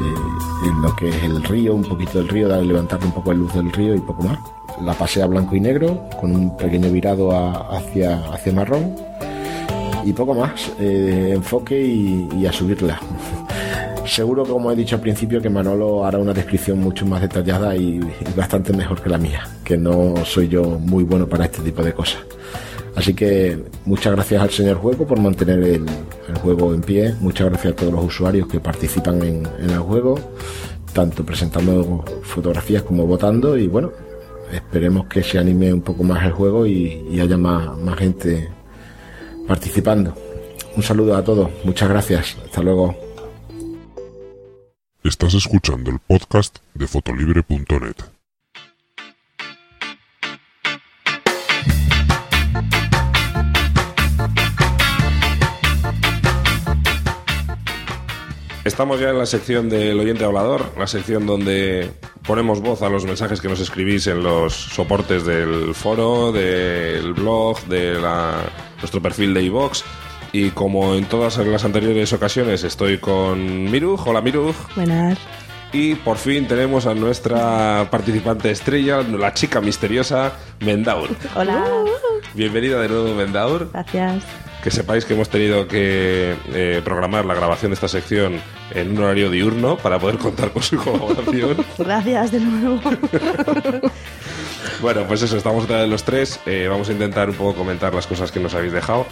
eh, 0.00 0.68
en 0.68 0.82
lo 0.82 0.94
que 0.94 1.08
es 1.08 1.22
el 1.24 1.42
río, 1.42 1.74
un 1.74 1.84
poquito 1.84 2.18
del 2.18 2.28
río, 2.28 2.48
levantarle 2.62 3.06
un 3.06 3.12
poco 3.12 3.32
la 3.32 3.38
luz 3.38 3.54
del 3.54 3.72
río 3.72 3.94
y 3.94 4.00
poco 4.00 4.22
más. 4.24 4.38
La 4.84 4.94
pasé 4.94 5.22
a 5.22 5.26
blanco 5.26 5.56
y 5.56 5.60
negro 5.60 6.08
con 6.20 6.34
un 6.34 6.56
pequeño 6.56 6.90
virado 6.90 7.30
hacia, 7.32 8.18
hacia 8.32 8.52
marrón 8.52 8.94
y 10.04 10.12
poco 10.12 10.34
más, 10.34 10.72
eh, 10.80 11.32
enfoque 11.34 11.80
y, 11.80 12.46
a 12.46 12.52
subirla. 12.52 13.00
Seguro, 14.06 14.44
como 14.44 14.72
he 14.72 14.76
dicho 14.76 14.96
al 14.96 15.02
principio, 15.02 15.42
que 15.42 15.50
Manolo 15.50 16.06
hará 16.06 16.18
una 16.18 16.32
descripción 16.32 16.78
mucho 16.78 17.04
más 17.04 17.20
detallada 17.20 17.76
y, 17.76 18.00
bastante 18.34 18.72
mejor 18.72 19.02
que 19.02 19.10
la 19.10 19.18
mía, 19.18 19.46
que 19.64 19.76
no 19.76 20.14
soy 20.24 20.48
yo 20.48 20.62
muy 20.64 21.04
bueno 21.04 21.26
para 21.26 21.44
este 21.44 21.60
tipo 21.62 21.82
de 21.82 21.92
cosas. 21.92 22.22
Así 22.96 23.14
que 23.14 23.58
muchas 23.84 24.12
gracias 24.14 24.42
al 24.42 24.50
señor 24.50 24.78
juego 24.78 25.06
por 25.06 25.20
mantener 25.20 25.58
el, 25.58 25.86
el 26.28 26.34
juego 26.42 26.72
en 26.72 26.80
pie, 26.80 27.14
muchas 27.20 27.48
gracias 27.50 27.74
a 27.74 27.76
todos 27.76 27.92
los 27.92 28.04
usuarios 28.04 28.48
que 28.48 28.60
participan 28.60 29.22
en, 29.22 29.46
en 29.60 29.70
el 29.70 29.80
juego, 29.80 30.18
tanto 30.94 31.24
presentando 31.24 32.04
fotografías 32.22 32.82
como 32.82 33.06
votando 33.06 33.56
y 33.58 33.68
bueno, 33.68 33.92
esperemos 34.52 35.06
que 35.06 35.22
se 35.22 35.38
anime 35.38 35.72
un 35.72 35.82
poco 35.82 36.04
más 36.04 36.24
el 36.24 36.32
juego 36.32 36.66
y, 36.66 37.20
haya 37.20 37.36
más, 37.36 37.76
más 37.78 37.98
gente 37.98 38.48
participando. 39.46 40.14
Un 40.76 40.82
saludo 40.82 41.16
a 41.16 41.24
todos, 41.24 41.50
muchas 41.64 41.88
gracias, 41.88 42.36
hasta 42.44 42.62
luego. 42.62 42.96
Estás 45.02 45.34
escuchando 45.34 45.90
el 45.90 45.98
podcast 46.00 46.58
de 46.74 46.86
fotolibre.net. 46.86 48.17
Estamos 58.68 59.00
ya 59.00 59.08
en 59.10 59.18
la 59.18 59.24
sección 59.24 59.70
del 59.70 59.98
oyente 59.98 60.24
hablador, 60.26 60.72
la 60.78 60.86
sección 60.86 61.26
donde 61.26 61.90
ponemos 62.26 62.60
voz 62.60 62.82
a 62.82 62.90
los 62.90 63.06
mensajes 63.06 63.40
que 63.40 63.48
nos 63.48 63.60
escribís 63.60 64.06
en 64.08 64.22
los 64.22 64.52
soportes 64.54 65.24
del 65.24 65.74
foro, 65.74 66.32
del 66.32 67.14
blog, 67.14 67.58
de 67.64 67.94
la- 67.98 68.42
nuestro 68.78 69.00
perfil 69.00 69.32
de 69.32 69.42
iVox. 69.44 69.84
Y 70.32 70.50
como 70.50 70.94
en 70.94 71.06
todas 71.06 71.38
las 71.38 71.64
anteriores 71.64 72.12
ocasiones 72.12 72.62
estoy 72.62 72.98
con 72.98 73.64
Miruj. 73.70 74.06
Hola 74.06 74.20
Miruj. 74.20 74.54
Buenas. 74.76 75.18
Y 75.72 75.94
por 75.94 76.18
fin 76.18 76.46
tenemos 76.46 76.84
a 76.86 76.94
nuestra 76.94 77.88
participante 77.90 78.50
estrella, 78.50 79.00
la 79.00 79.32
chica 79.32 79.62
misteriosa, 79.62 80.32
Mendaur. 80.60 81.08
Hola. 81.34 81.64
Bienvenida 82.34 82.80
de 82.82 82.88
nuevo, 82.90 83.14
Mendaur. 83.14 83.70
Gracias. 83.72 84.24
Que 84.62 84.70
sepáis 84.70 85.04
que 85.06 85.14
hemos 85.14 85.28
tenido 85.30 85.66
que 85.68 86.34
eh, 86.52 86.82
programar 86.84 87.24
la 87.24 87.34
grabación 87.34 87.70
de 87.70 87.74
esta 87.74 87.86
sección 87.88 88.40
en 88.74 88.90
un 88.92 89.04
horario 89.04 89.30
diurno 89.30 89.76
para 89.76 89.98
poder 89.98 90.18
contar 90.18 90.50
con 90.52 90.62
su 90.62 90.76
colaboración. 90.76 91.64
Gracias 91.78 92.32
de 92.32 92.40
nuevo. 92.40 92.80
bueno, 94.80 95.04
pues 95.06 95.22
eso, 95.22 95.36
estamos 95.36 95.64
otra 95.64 95.80
vez 95.80 95.88
los 95.88 96.04
tres. 96.04 96.40
Eh, 96.46 96.66
vamos 96.68 96.88
a 96.88 96.92
intentar 96.92 97.30
un 97.30 97.36
poco 97.36 97.54
comentar 97.54 97.94
las 97.94 98.06
cosas 98.06 98.30
que 98.32 98.40
nos 98.40 98.54
habéis 98.54 98.72
dejado. 98.72 99.06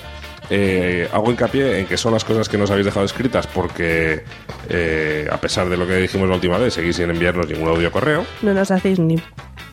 Eh, 0.48 1.08
hago 1.12 1.30
hincapié 1.30 1.80
en 1.80 1.86
que 1.86 1.96
son 1.96 2.12
las 2.12 2.24
cosas 2.24 2.48
que 2.48 2.56
nos 2.56 2.70
habéis 2.70 2.86
dejado 2.86 3.04
escritas 3.04 3.48
porque, 3.48 4.22
eh, 4.68 5.28
a 5.30 5.38
pesar 5.38 5.68
de 5.68 5.76
lo 5.76 5.86
que 5.86 5.96
dijimos 5.96 6.28
la 6.28 6.36
última 6.36 6.58
vez, 6.58 6.74
seguís 6.74 6.96
sin 6.96 7.10
enviarnos 7.10 7.48
ningún 7.48 7.68
audio 7.68 7.90
correo. 7.90 8.24
No 8.42 8.54
nos 8.54 8.70
hacéis 8.70 8.98
ni 8.98 9.20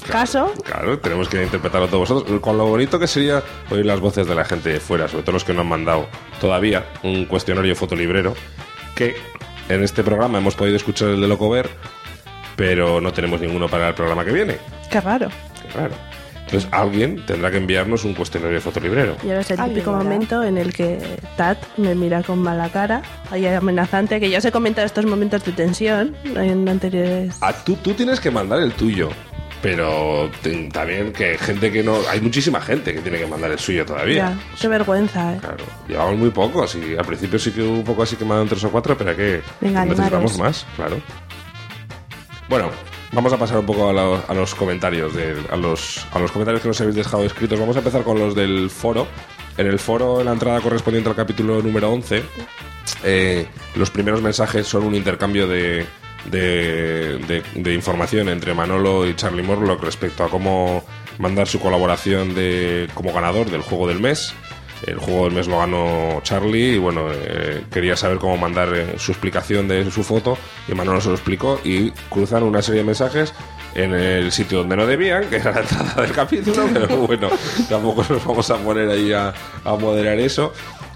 caso. 0.09 0.51
Claro, 0.63 0.99
tenemos 0.99 1.29
que 1.29 1.43
interpretarlo 1.43 1.87
todos 1.87 2.09
vosotros. 2.09 2.41
Con 2.41 2.57
lo 2.57 2.65
bonito 2.65 2.99
que 2.99 3.07
sería 3.07 3.43
oír 3.69 3.85
las 3.85 3.99
voces 3.99 4.27
de 4.27 4.35
la 4.35 4.45
gente 4.45 4.69
de 4.69 4.79
fuera, 4.79 5.07
sobre 5.07 5.23
todo 5.23 5.33
los 5.33 5.43
que 5.43 5.53
no 5.53 5.61
han 5.61 5.67
mandado 5.67 6.07
todavía 6.41 6.85
un 7.03 7.25
cuestionario 7.25 7.75
fotolibrero, 7.75 8.33
que 8.95 9.15
en 9.69 9.83
este 9.83 10.03
programa 10.03 10.37
hemos 10.37 10.55
podido 10.55 10.75
escuchar 10.75 11.09
el 11.09 11.21
de 11.21 11.27
Locover, 11.27 11.69
pero 12.55 13.01
no 13.01 13.11
tenemos 13.13 13.41
ninguno 13.41 13.67
para 13.67 13.89
el 13.89 13.93
programa 13.95 14.23
que 14.25 14.31
viene. 14.31 14.57
Qué 14.89 15.01
raro. 15.01 15.29
Qué 15.61 15.77
raro. 15.77 15.93
Entonces 16.45 16.69
alguien 16.71 17.25
tendrá 17.25 17.49
que 17.49 17.57
enviarnos 17.57 18.03
un 18.03 18.13
cuestionario 18.13 18.55
de 18.55 18.61
fotolibrero. 18.61 19.15
Y 19.23 19.29
ahora 19.29 19.39
es 19.41 19.49
el 19.49 19.59
Ay, 19.59 19.69
típico 19.69 19.91
momento 19.91 20.43
en 20.43 20.57
el 20.57 20.71
que 20.71 20.99
Tat 21.35 21.57
me 21.77 21.95
mira 21.95 22.21
con 22.21 22.39
mala 22.39 22.69
cara, 22.69 23.01
ahí 23.31 23.47
amenazante, 23.47 24.19
que 24.19 24.29
ya 24.29 24.37
os 24.37 24.45
he 24.45 24.51
comentado 24.51 24.85
estos 24.85 25.05
momentos 25.05 25.43
de 25.45 25.51
tensión 25.53 26.15
en 26.35 26.69
anteriores... 26.69 27.37
Ah, 27.41 27.53
tú, 27.53 27.75
tú 27.77 27.93
tienes 27.93 28.19
que 28.19 28.29
mandar 28.29 28.59
el 28.61 28.73
tuyo. 28.73 29.09
Pero 29.63 30.29
te- 30.41 30.69
también 30.73 31.13
que 31.13 31.37
gente 31.37 31.71
que 31.71 31.81
no... 31.81 31.97
Hay 32.09 32.19
muchísima 32.19 32.59
gente 32.59 32.93
que 32.93 32.99
tiene 32.99 33.17
que 33.17 33.25
mandar 33.25 33.49
el 33.49 33.57
suyo 33.57 33.85
todavía. 33.85 34.35
Ya, 34.37 34.37
qué 34.61 34.67
vergüenza, 34.67 35.33
¿eh? 35.33 35.37
Claro, 35.39 35.63
llevamos 35.87 36.17
muy 36.17 36.29
pocos 36.31 36.75
y 36.75 36.97
al 36.97 37.05
principio 37.05 37.39
sí 37.39 37.51
que 37.51 37.61
hubo 37.61 37.71
un 37.77 37.83
poco 37.85 38.03
así 38.03 38.17
que 38.17 38.25
mandaron 38.25 38.49
tres 38.49 38.61
o 38.65 38.69
cuatro, 38.71 38.97
pero 38.97 39.15
que 39.15 39.41
Venga, 39.61 39.85
necesitamos 39.85 40.33
animaros. 40.33 40.37
más, 40.37 40.65
claro. 40.75 40.97
Bueno, 42.49 42.69
vamos 43.13 43.31
a 43.31 43.37
pasar 43.37 43.57
un 43.59 43.65
poco 43.65 43.89
a, 43.89 43.93
la- 43.93 44.19
a 44.27 44.33
los 44.33 44.53
comentarios, 44.53 45.15
de, 45.15 45.35
a, 45.49 45.55
los, 45.55 46.05
a 46.11 46.19
los 46.19 46.31
comentarios 46.31 46.61
que 46.61 46.67
nos 46.67 46.81
habéis 46.81 46.97
dejado 46.97 47.23
escritos. 47.23 47.57
Vamos 47.59 47.75
a 47.77 47.79
empezar 47.79 48.03
con 48.03 48.19
los 48.19 48.35
del 48.35 48.69
foro. 48.69 49.07
En 49.57 49.67
el 49.67 49.79
foro, 49.79 50.19
en 50.19 50.25
la 50.25 50.33
entrada 50.33 50.59
correspondiente 50.59 51.09
al 51.09 51.15
capítulo 51.15 51.61
número 51.61 51.89
11, 51.91 52.21
eh, 53.05 53.47
los 53.75 53.89
primeros 53.91 54.21
mensajes 54.21 54.67
son 54.67 54.83
un 54.83 54.95
intercambio 54.95 55.47
de, 55.47 55.85
de, 56.31 57.41
de- 57.55 57.73
información 57.73 58.29
entre 58.29 58.53
Manolo 58.53 59.07
y 59.07 59.15
Charlie 59.15 59.43
Morlock 59.43 59.83
respecto 59.83 60.23
a 60.23 60.29
cómo 60.29 60.83
mandar 61.19 61.47
su 61.47 61.59
colaboración 61.59 62.33
de, 62.35 62.87
como 62.93 63.11
ganador 63.13 63.49
del 63.49 63.61
juego 63.61 63.87
del 63.87 63.99
mes. 63.99 64.33
El 64.85 64.97
juego 64.97 65.23
del 65.25 65.33
mes 65.33 65.47
lo 65.47 65.59
ganó 65.59 66.19
Charlie 66.23 66.73
y 66.73 66.77
bueno, 66.77 67.05
eh, 67.09 67.63
quería 67.71 67.95
saber 67.95 68.17
cómo 68.17 68.35
mandar 68.35 68.69
eh, 68.75 68.95
su 68.97 69.13
explicación 69.13 69.65
de 69.69 69.89
su 69.89 70.03
foto 70.03 70.37
y 70.67 70.73
Manolo 70.73 70.99
se 70.99 71.07
lo 71.07 71.13
explicó 71.15 71.57
y 71.63 71.91
cruzan 72.09 72.43
una 72.43 72.61
serie 72.61 72.81
de 72.81 72.87
mensajes 72.87 73.33
en 73.75 73.93
el 73.93 74.31
sitio 74.33 74.57
donde 74.59 74.75
no 74.75 74.85
debían, 74.85 75.29
que 75.29 75.37
era 75.37 75.51
la 75.53 75.61
entrada 75.61 76.01
del 76.01 76.11
capítulo, 76.11 76.67
pero 76.73 76.87
bueno, 76.97 77.29
tampoco 77.69 78.05
nos 78.09 78.25
vamos 78.25 78.49
a 78.51 78.57
poner 78.57 78.89
ahí 78.89 79.13
a, 79.13 79.33
a 79.63 79.75
moderar 79.75 80.19
eso. 80.19 80.53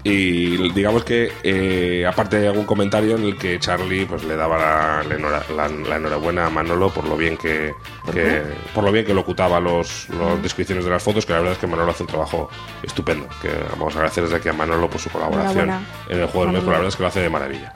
Y 0.08 0.70
digamos 0.72 1.04
que, 1.04 1.30
eh, 1.42 2.06
aparte 2.06 2.38
de 2.40 2.48
algún 2.48 2.64
comentario 2.64 3.16
en 3.16 3.24
el 3.24 3.36
que 3.36 3.58
Charlie 3.58 4.06
pues 4.06 4.24
le 4.24 4.36
daba 4.36 4.56
la, 4.58 5.02
la 5.08 5.14
enhora- 5.16 5.42
la- 5.54 5.68
la 5.68 5.96
enhorabuena 5.96 6.46
a 6.46 6.50
Manolo 6.50 6.90
por 6.90 7.04
lo 7.06 7.16
bien 7.16 7.36
que, 7.36 7.74
que- 8.12 8.42
por 8.74 8.84
lo 8.84 8.92
bien 8.92 9.04
que 9.04 9.12
locutaba 9.14 9.60
los, 9.60 10.08
las 10.10 10.42
descripciones 10.42 10.84
de 10.84 10.90
las 10.90 11.02
fotos, 11.02 11.26
que 11.26 11.32
la 11.32 11.40
verdad 11.40 11.52
es 11.54 11.58
que 11.58 11.66
Manolo 11.66 11.90
hace 11.90 12.02
un 12.04 12.08
trabajo 12.08 12.48
estupendo. 12.82 13.26
Que 13.42 13.50
vamos 13.70 13.94
a 13.94 13.98
agradecer 13.98 14.24
desde 14.24 14.36
aquí 14.36 14.48
a 14.48 14.52
Manolo 14.52 14.88
por 14.88 15.00
su 15.00 15.10
colaboración 15.10 15.66
en 16.08 16.20
el 16.20 16.26
juego 16.26 16.44
del 16.46 16.52
mes, 16.52 16.60
pero 16.62 16.72
la 16.72 16.78
verdad 16.78 16.88
es 16.88 16.96
que 16.96 17.02
lo 17.02 17.08
hace 17.08 17.20
de 17.20 17.30
maravilla. 17.30 17.72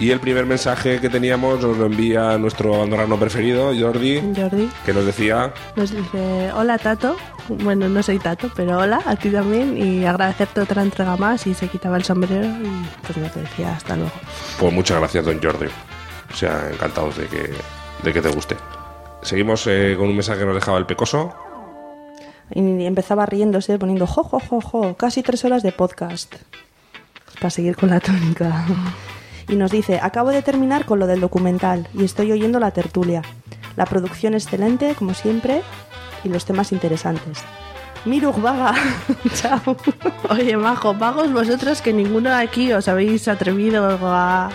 Y 0.00 0.10
el 0.12 0.18
primer 0.18 0.46
mensaje 0.46 0.98
que 0.98 1.10
teníamos 1.10 1.60
nos 1.60 1.76
lo 1.76 1.84
envía 1.84 2.38
nuestro 2.38 2.82
andorrano 2.82 3.18
preferido, 3.18 3.70
Jordi, 3.78 4.32
Jordi 4.34 4.70
que 4.86 4.94
nos 4.94 5.04
decía 5.04 5.52
nos 5.76 5.90
dice, 5.90 6.50
hola 6.54 6.78
Tato, 6.78 7.16
bueno, 7.48 7.86
no 7.86 8.02
soy 8.02 8.18
Tato, 8.18 8.50
pero 8.56 8.78
hola, 8.78 9.02
a 9.04 9.16
ti 9.16 9.28
también, 9.28 9.76
y 9.76 10.06
agradecerte 10.06 10.62
otra 10.62 10.80
entrega 10.80 11.18
más, 11.18 11.46
y 11.46 11.52
se 11.52 11.68
quitaba 11.68 11.98
el 11.98 12.04
sombrero 12.04 12.46
y 12.46 12.86
pues 13.06 13.18
no 13.18 13.28
te 13.28 13.40
decía 13.40 13.76
hasta 13.76 13.94
luego. 13.94 14.12
Pues 14.58 14.72
muchas 14.72 14.98
gracias, 15.00 15.22
don 15.22 15.38
Jordi. 15.38 15.66
O 16.32 16.34
sea, 16.34 16.70
encantados 16.72 17.18
de 17.18 17.26
que, 17.26 17.50
de 18.02 18.12
que 18.12 18.22
te 18.22 18.30
guste. 18.30 18.56
Seguimos 19.20 19.66
eh, 19.66 19.96
con 19.98 20.08
un 20.08 20.14
mensaje 20.14 20.40
que 20.40 20.46
nos 20.46 20.54
dejaba 20.54 20.78
el 20.78 20.86
Pecoso. 20.86 21.34
Y 22.54 22.86
empezaba 22.86 23.26
riéndose, 23.26 23.78
poniendo 23.78 24.06
jo, 24.06 24.24
jo, 24.24 24.40
jo, 24.40 24.62
jo, 24.62 24.96
casi 24.96 25.22
tres 25.22 25.44
horas 25.44 25.62
de 25.62 25.72
podcast. 25.72 26.36
Para 27.38 27.50
seguir 27.50 27.76
con 27.76 27.90
la 27.90 28.00
tónica. 28.00 28.64
Y 29.50 29.56
nos 29.56 29.72
dice, 29.72 29.98
acabo 30.00 30.30
de 30.30 30.42
terminar 30.42 30.84
con 30.84 31.00
lo 31.00 31.08
del 31.08 31.20
documental 31.20 31.88
y 31.92 32.04
estoy 32.04 32.30
oyendo 32.30 32.60
la 32.60 32.70
tertulia. 32.70 33.22
La 33.76 33.84
producción 33.84 34.34
excelente, 34.34 34.94
como 34.94 35.12
siempre, 35.12 35.62
y 36.22 36.28
los 36.28 36.44
temas 36.44 36.70
interesantes. 36.70 37.42
Mirug 38.04 38.40
vaga. 38.40 38.74
Chao. 39.34 39.76
Oye, 40.28 40.56
majo, 40.56 40.94
vagos 40.94 41.32
vosotros 41.32 41.82
que 41.82 41.92
ninguno 41.92 42.32
aquí 42.32 42.72
os 42.72 42.86
habéis 42.86 43.26
atrevido 43.26 43.98
a, 44.06 44.50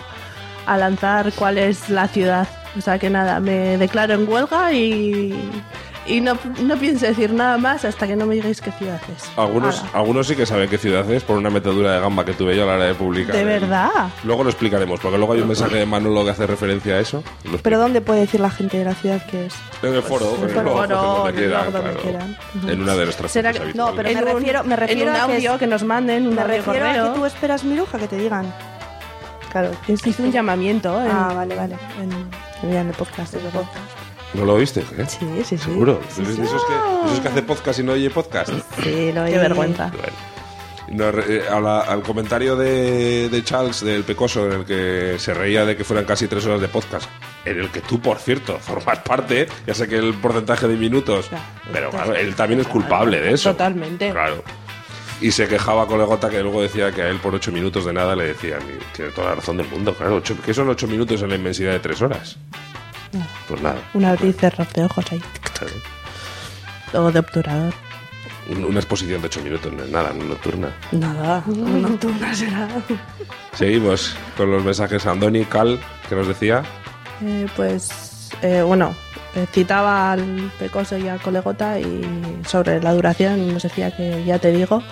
a 0.66 0.78
lanzar 0.78 1.34
cuál 1.34 1.58
es 1.58 1.90
la 1.90 2.08
ciudad. 2.08 2.48
O 2.78 2.82
sea 2.82 2.98
que 2.98 3.10
nada, 3.10 3.42
me 3.42 3.78
declaro 3.78 4.14
en 4.14 4.30
huelga 4.30 4.72
y, 4.72 5.34
y 6.08 6.22
no, 6.22 6.38
no 6.62 6.78
pienso 6.78 7.06
decir 7.06 7.34
nada 7.34 7.58
más 7.58 7.84
hasta 7.86 8.06
que 8.08 8.16
no 8.16 8.26
me 8.26 8.36
digáis 8.36 8.62
qué 8.62 8.72
ciudad 8.72 9.02
es. 9.16 9.30
Algunos, 9.38 9.84
algunos 9.94 10.28
sí 10.28 10.36
que 10.36 10.46
saben 10.46 10.70
qué 10.70 10.78
ciudad 10.78 11.10
es 11.12 11.24
por 11.24 11.38
una 11.38 11.50
metedura 11.50 11.94
de 11.94 12.00
gamba 12.00 12.24
que 12.26 12.34
tuve 12.34 12.56
yo 12.56 12.64
a 12.64 12.66
la 12.68 12.74
hora 12.76 12.86
de 12.86 12.94
publicar. 12.96 13.36
¿De 13.36 13.42
el- 13.42 13.48
verdad? 13.48 13.90
Luego 14.24 14.44
lo 14.44 14.50
explicaremos, 14.50 15.00
porque 15.00 15.18
luego 15.18 15.34
hay 15.34 15.42
un 15.42 15.48
mensaje 15.48 15.78
de 15.78 15.86
Manolo 15.86 16.24
que 16.24 16.32
hace 16.32 16.46
referencia 16.48 16.96
a 16.96 17.00
eso. 17.00 17.24
Lo 17.44 17.58
Pero 17.58 17.80
¿dónde 17.80 18.02
puede 18.02 18.22
decir 18.22 18.40
la 18.40 18.50
gente 18.52 18.78
de 18.78 18.86
la 18.86 18.94
ciudad 18.96 19.26
que 19.26 19.48
es? 19.48 19.56
En 19.82 19.94
el 19.96 20.04
foro, 20.04 20.26
Pues, 20.40 20.52
en 20.52 20.58
el 20.60 20.64
foro, 20.64 20.74
blog, 20.74 20.88
donde 20.90 21.30
en 21.30 21.36
el 21.38 21.42
quieran, 21.44 21.62
blog, 21.62 21.74
donde 21.74 21.90
claro. 21.92 22.02
quieran. 22.04 22.38
Ujú. 22.56 22.70
En 22.70 22.82
una 22.82 22.96
de 22.96 23.04
nuestras 23.06 23.32
Será 23.32 23.50
fuentes 23.52 23.72
que- 23.74 23.78
No, 23.78 23.88
habituales. 23.88 24.14
pero 24.14 24.26
me 24.26 24.30
En 24.32 24.36
un- 24.36 24.42
refiero, 24.42 24.64
me 24.64 24.76
refiero 24.76 25.02
en 25.02 25.10
un 25.10 25.16
a 25.16 25.26
que 25.28 25.34
audio 25.36 25.54
es- 25.54 25.60
que 25.60 25.68
nos 25.68 25.84
manden, 25.84 26.28
un 26.28 26.36
Me 26.36 26.42
audio 26.42 26.56
refiero 26.58 26.86
a 26.86 26.90
correo. 26.90 27.14
que 27.14 27.20
tú 27.20 27.26
esperas 27.26 27.64
Miruja 27.64 27.98
que 27.98 28.08
te 28.08 28.18
digan. 28.18 28.54
Claro, 29.52 29.72
Hice 29.88 30.22
un 30.22 30.32
llamamiento. 30.34 31.02
en- 31.04 31.12
Ah, 31.12 31.32
vale, 31.34 31.56
vale. 31.56 31.76
en- 32.02 32.70
en 32.70 32.88
el 32.90 32.94
podcast, 32.94 33.34
en 33.36 33.46
el 33.46 33.52
podcast. 33.52 33.95
¿No 34.36 34.46
lo 34.46 34.54
oíste? 34.56 34.82
¿eh? 34.82 35.06
Sí, 35.08 35.20
sí, 35.38 35.44
sí. 35.44 35.58
¿Seguro? 35.58 36.02
Sí, 36.10 36.22
¿Eres 36.22 36.36
sí. 36.36 36.42
de 36.42 36.48
esos 36.48 36.62
que, 36.66 36.74
esos 37.08 37.20
que 37.22 37.28
hace 37.30 37.42
podcast 37.44 37.80
y 37.80 37.84
no 37.84 37.94
oye 37.94 38.10
podcast? 38.10 38.50
Sí, 38.84 39.12
lo 39.14 39.26
Qué 39.26 39.32
oí. 39.34 39.38
vergüenza. 39.38 39.92
No, 40.90 41.12
re- 41.12 41.38
eh, 41.38 41.44
a 41.50 41.60
la- 41.60 41.82
al 41.82 42.04
comentario 42.04 42.56
de, 42.56 43.28
de 43.30 43.44
Charles 43.44 43.82
del 43.84 44.04
Pecoso 44.04 44.46
en 44.46 44.52
el 44.60 44.66
que 44.66 45.16
se 45.18 45.34
reía 45.34 45.66
de 45.66 45.76
que 45.76 45.84
fueran 45.84 46.06
casi 46.06 46.28
tres 46.28 46.46
horas 46.46 46.62
de 46.62 46.68
podcast, 46.68 47.10
en 47.44 47.60
el 47.60 47.70
que 47.72 47.82
tú, 47.82 48.00
por 48.00 48.20
cierto, 48.20 48.60
formas 48.60 49.00
parte, 49.00 49.48
ya 49.66 49.74
sé 49.74 49.88
que 49.88 49.98
el 49.98 50.14
porcentaje 50.14 50.68
de 50.68 50.76
minutos, 50.76 51.30
pero 51.74 51.90
claro, 51.90 52.14
él 52.14 52.36
también 52.36 52.60
es 52.62 52.68
culpable 52.68 53.20
de 53.20 53.32
eso. 53.34 53.52
Totalmente. 53.52 54.12
Claro. 54.12 54.44
Y 55.22 55.32
se 55.32 55.48
quejaba 55.48 55.88
colegota 55.88 56.30
que 56.30 56.42
luego 56.44 56.62
decía 56.62 56.92
que 56.92 57.02
a 57.02 57.08
él 57.10 57.18
por 57.18 57.34
ocho 57.34 57.52
minutos 57.52 57.86
de 57.86 57.94
nada 57.94 58.16
le 58.16 58.26
decían, 58.28 58.60
y 58.62 58.96
tiene 58.96 59.10
toda 59.12 59.30
la 59.30 59.36
razón 59.36 59.58
del 59.58 59.68
mundo, 59.70 59.96
claro, 59.96 60.18
ocho- 60.18 60.38
¿qué 60.46 60.54
son 60.54 60.70
ocho 60.70 60.88
minutos 60.88 61.20
en 61.24 61.30
la 61.30 61.36
inmensidad 61.36 61.72
de 61.72 61.80
tres 61.80 62.00
horas? 62.04 62.38
Pues 63.48 63.62
nada, 63.62 63.78
Un 63.94 64.06
abrir 64.06 64.34
cerrar 64.34 64.68
de 64.74 64.84
ojos 64.86 65.06
ahí. 65.12 65.22
claro. 65.58 65.74
O 67.08 67.12
de 67.12 67.20
obturador. 67.20 67.74
Un- 68.50 68.64
una 68.66 68.80
exposición 68.80 69.22
de 69.22 69.28
ocho 69.28 69.42
minutos 69.42 69.72
no 69.74 69.84
es 69.84 69.90
nada, 69.90 70.14
no 70.14 70.24
nocturna. 70.24 70.70
Nada. 70.92 71.44
Nocturna 71.48 72.34
será. 72.36 72.68
Seguimos 73.54 74.16
con 74.38 74.52
los 74.52 74.64
mensajes 74.64 75.06
a 75.06 75.12
Andoni, 75.12 75.46
Cal, 75.46 75.80
que 76.08 76.16
nos 76.16 76.28
decía. 76.28 76.64
Eh, 77.24 77.48
pues, 77.56 78.30
eh, 78.42 78.62
bueno, 78.62 78.94
eh, 79.36 79.46
citaba 79.52 80.12
al 80.12 80.52
Pecoso 80.60 80.98
y 80.98 81.08
al 81.08 81.20
Colegota 81.22 81.80
y 81.80 82.02
sobre 82.48 82.82
la 82.82 82.94
duración 82.94 83.40
y 83.42 83.52
nos 83.52 83.64
decía 83.64 83.96
que 83.96 84.24
ya 84.26 84.38
te 84.40 84.52
digo. 84.52 84.84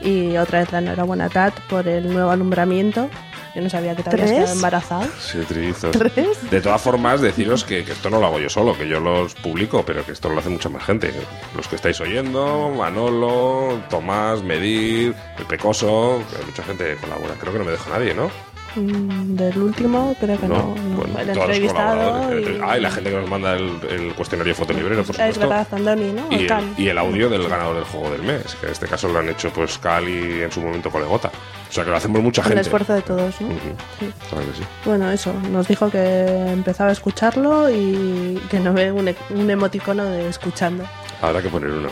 Y 0.00 0.36
otra 0.36 0.60
vez 0.60 0.72
la 0.72 0.78
enhorabuena 0.78 1.26
a 1.26 1.28
Tat 1.28 1.54
por 1.68 1.86
el 1.88 2.12
nuevo 2.12 2.30
alumbramiento. 2.30 3.10
Yo 3.54 3.60
no 3.60 3.68
sabía 3.68 3.94
que 3.94 4.02
te 4.02 4.08
habías 4.10 4.26
¿Tres? 4.28 4.38
quedado 4.40 4.54
embarazado. 4.54 5.08
Sí, 5.20 5.38
trillizos. 5.46 5.90
¿Tres? 5.92 6.50
De 6.50 6.60
todas 6.62 6.80
formas, 6.80 7.20
deciros 7.20 7.64
que, 7.64 7.84
que 7.84 7.92
esto 7.92 8.08
no 8.08 8.18
lo 8.18 8.26
hago 8.26 8.38
yo 8.38 8.48
solo, 8.48 8.76
que 8.76 8.88
yo 8.88 8.98
los 8.98 9.34
publico, 9.34 9.84
pero 9.84 10.04
que 10.06 10.12
esto 10.12 10.28
lo 10.30 10.38
hace 10.38 10.48
mucha 10.48 10.68
más 10.70 10.84
gente. 10.84 11.12
Los 11.54 11.68
que 11.68 11.76
estáis 11.76 12.00
oyendo, 12.00 12.70
Manolo, 12.70 13.82
Tomás, 13.90 14.42
Medir, 14.42 15.14
el 15.38 15.44
Pecoso, 15.46 16.22
que 16.30 16.46
mucha 16.46 16.62
gente 16.62 16.96
colabora. 16.96 17.34
Creo 17.34 17.52
que 17.52 17.58
no 17.58 17.64
me 17.66 17.72
deja 17.72 17.90
nadie, 17.90 18.14
¿no? 18.14 18.30
Mm, 18.74 19.36
Del 19.36 19.58
último, 19.58 20.16
creo 20.18 20.40
que 20.40 20.48
no. 20.48 20.54
No, 20.54 20.74
no. 20.76 20.96
bueno, 20.96 21.18
el 21.18 21.28
entrevistado. 21.30 22.38
Y... 22.38 22.60
Ah, 22.64 22.78
y 22.78 22.80
la 22.80 22.90
gente 22.90 23.10
que 23.10 23.16
nos 23.16 23.28
manda 23.28 23.54
el, 23.54 23.78
el 23.90 24.14
cuestionario 24.14 24.54
fotolibrero, 24.54 25.02
por 25.04 25.10
es 25.14 25.16
supuesto. 25.16 25.40
verdad, 25.40 25.66
Andoni, 25.72 26.12
¿no? 26.12 26.26
Y 26.30 26.34
el, 26.36 26.46
Cal. 26.46 26.74
y 26.78 26.88
el 26.88 26.98
audio 26.98 27.28
del 27.28 27.48
ganador 27.48 27.74
del 27.76 27.84
juego 27.84 28.10
del 28.10 28.22
mes, 28.22 28.54
que 28.60 28.66
en 28.66 28.72
este 28.72 28.86
caso 28.86 29.08
lo 29.08 29.18
han 29.18 29.28
hecho 29.28 29.50
pues 29.50 29.78
Cal 29.78 30.08
y 30.08 30.42
en 30.42 30.50
su 30.50 30.60
momento 30.62 30.90
Colegota. 30.90 31.28
O 31.68 31.72
sea 31.72 31.84
que 31.84 31.90
lo 31.90 31.96
hacemos 31.96 32.22
mucha 32.22 32.42
gente. 32.42 32.54
el 32.60 32.66
esfuerzo 32.66 32.94
de 32.94 33.02
todos, 33.02 33.40
¿no? 33.40 33.46
Ujú. 33.48 33.56
Sí. 34.00 34.12
Claro 34.30 34.46
que 34.46 34.56
sí. 34.58 34.62
Bueno, 34.84 35.10
eso, 35.10 35.32
nos 35.50 35.68
dijo 35.68 35.90
que 35.90 36.26
empezaba 36.52 36.90
a 36.90 36.92
escucharlo 36.92 37.70
y 37.70 38.40
que 38.50 38.60
no 38.60 38.72
ve 38.72 38.90
un, 38.92 39.08
e- 39.08 39.16
un 39.30 39.50
emoticono 39.50 40.04
de 40.04 40.28
escuchando. 40.28 40.84
Habrá 41.20 41.40
que 41.42 41.48
poner 41.48 41.70
uno. 41.70 41.88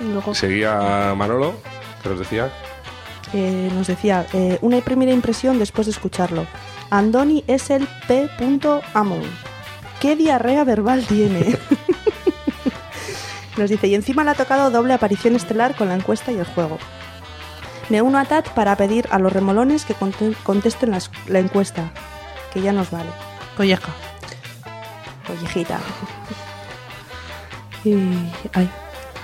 Luego 0.00 0.34
Seguía 0.34 1.14
Manolo, 1.16 1.54
que 2.02 2.08
nos 2.08 2.18
decía. 2.18 2.50
Eh, 3.34 3.68
nos 3.74 3.88
decía, 3.88 4.26
eh, 4.32 4.58
una 4.62 4.80
primera 4.80 5.10
impresión 5.12 5.58
después 5.58 5.86
de 5.86 5.90
escucharlo. 5.92 6.46
Andoni 6.90 7.42
es 7.48 7.68
el 7.70 7.88
P. 8.06 8.30
Amon. 8.94 9.22
¿Qué 10.00 10.14
diarrea 10.14 10.62
verbal 10.64 11.04
tiene? 11.06 11.58
nos 13.56 13.70
dice, 13.70 13.88
y 13.88 13.94
encima 13.94 14.22
le 14.24 14.30
ha 14.30 14.34
tocado 14.34 14.70
doble 14.70 14.94
aparición 14.94 15.34
estelar 15.34 15.74
con 15.74 15.88
la 15.88 15.94
encuesta 15.94 16.30
y 16.30 16.36
el 16.38 16.44
juego. 16.44 16.78
Me 17.88 18.02
uno 18.02 18.18
a 18.18 18.24
Tat 18.24 18.48
para 18.50 18.76
pedir 18.76 19.06
a 19.10 19.18
los 19.18 19.32
remolones 19.32 19.84
que 19.84 19.94
conte- 19.94 20.36
contesten 20.44 20.96
la 21.26 21.38
encuesta, 21.38 21.90
que 22.52 22.62
ya 22.62 22.72
nos 22.72 22.90
vale. 22.90 23.10
colleja. 23.56 23.92
Collejita. 25.26 25.78
Y. 27.84 27.92
Ay, 28.54 28.70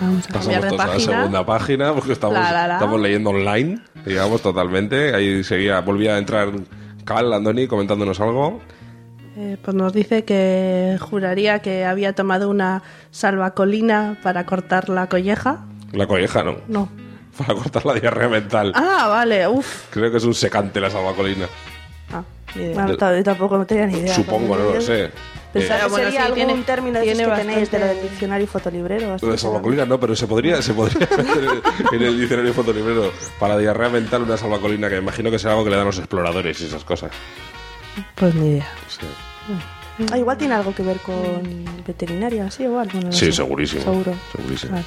vamos 0.00 0.24
a 0.28 0.32
cambiar 0.32 0.60
Pasamos 0.60 0.62
de 0.62 0.68
todos 0.68 0.80
a 0.80 0.86
la 0.86 0.92
página. 0.92 1.16
segunda 1.16 1.46
página 1.46 1.94
porque 1.94 2.12
estamos, 2.12 2.34
La, 2.34 2.52
la, 2.52 2.66
la. 2.68 2.74
estamos 2.74 3.00
leyendo 3.00 3.30
online, 3.30 3.80
digamos, 4.04 4.42
totalmente. 4.42 5.14
Ahí 5.14 5.44
seguía, 5.44 5.80
volvía 5.80 6.14
a 6.14 6.18
entrar 6.18 6.50
Cal, 7.04 7.32
Andoni, 7.32 7.66
comentándonos 7.66 8.20
algo. 8.20 8.60
Eh, 9.36 9.56
pues 9.62 9.74
nos 9.74 9.92
dice 9.92 10.24
que 10.24 10.98
juraría 11.00 11.60
que 11.60 11.84
había 11.84 12.12
tomado 12.14 12.50
una 12.50 12.82
salvacolina 13.10 14.18
para 14.22 14.44
cortar 14.44 14.88
la 14.88 15.08
colleja. 15.08 15.64
La 15.92 16.06
colleja, 16.06 16.42
¿no? 16.42 16.56
No. 16.68 16.88
Para 17.38 17.54
cortar 17.54 17.86
la 17.86 17.94
diarrea 17.94 18.28
mental. 18.28 18.72
Ah, 18.74 19.06
vale, 19.08 19.46
uff. 19.48 19.86
Creo 19.90 20.10
que 20.10 20.16
es 20.18 20.24
un 20.24 20.34
secante 20.34 20.80
la 20.80 20.90
salvacolina. 20.90 21.46
Ah, 22.12 22.22
ni 22.54 22.62
idea. 22.64 22.84
Bueno, 22.84 23.22
tampoco 23.22 23.56
no 23.56 23.64
tenía 23.64 23.86
ni 23.86 23.98
idea. 23.98 24.14
Supongo, 24.14 24.56
no 24.56 24.74
lo 24.74 24.80
sé. 24.80 25.10
Pensaba 25.52 25.80
Eh, 25.80 25.82
que 25.84 25.88
bueno, 25.90 26.04
sería 26.06 26.20
sí, 26.20 26.26
algún 26.26 26.46
tiene- 26.46 26.62
término 26.62 27.00
tiene 27.00 27.24
que 27.24 27.30
tenéis 27.32 27.70
de 27.72 27.78
lo 27.80 27.86
del 27.86 28.02
diccionario 28.02 28.46
fotolibrero. 28.46 29.16
de 29.16 29.18
que- 29.32 29.38
salvacolina 29.38 29.84
no, 29.84 29.98
pero 29.98 30.14
se 30.14 30.26
podría, 30.28 30.62
se 30.62 30.74
podría 30.74 31.00
meter 31.16 31.62
en 31.92 32.02
el 32.02 32.18
diccionario 32.20 32.54
fotolibrero 32.54 33.12
para 33.40 33.58
diarrea 33.58 33.88
mental 33.88 34.22
una 34.22 34.36
salvacolina 34.36 34.88
que 34.88 34.94
me 34.96 35.02
imagino 35.02 35.30
que 35.30 35.38
será 35.40 35.52
algo 35.54 35.64
que 35.64 35.70
le 35.70 35.76
dan 35.76 35.86
los 35.86 35.98
exploradores 35.98 36.60
y 36.60 36.66
esas 36.66 36.84
cosas. 36.84 37.10
Pues 38.14 38.34
ni 38.34 38.50
idea. 38.50 38.68
Sí, 38.88 39.06
Ah, 40.12 40.16
igual 40.16 40.38
tiene 40.38 40.54
algo 40.54 40.74
que 40.74 40.82
ver 40.82 40.98
con 41.00 41.64
veterinaria, 41.86 42.50
sí, 42.50 42.62
igual. 42.62 42.88
Bueno, 42.90 43.08
no 43.08 43.12
Sí, 43.12 43.26
sé. 43.26 43.32
segurísimo. 43.32 43.82
Seguro. 43.82 44.14
Segurísimo. 44.34 44.72
Claro. 44.72 44.86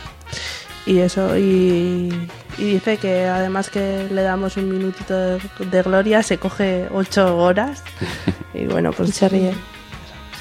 Y 0.87 0.99
eso, 0.99 1.37
y, 1.37 2.29
y 2.57 2.63
dice 2.63 2.97
que 2.97 3.25
además 3.27 3.69
que 3.69 4.07
le 4.09 4.21
damos 4.23 4.57
un 4.57 4.69
minutito 4.69 5.13
de, 5.15 5.39
de 5.69 5.81
gloria, 5.83 6.23
se 6.23 6.37
coge 6.39 6.87
ocho 6.93 7.37
horas. 7.37 7.83
Y 8.55 8.65
bueno, 8.65 8.91
pues 8.91 9.09
se 9.15 9.27
ríe. 9.29 9.51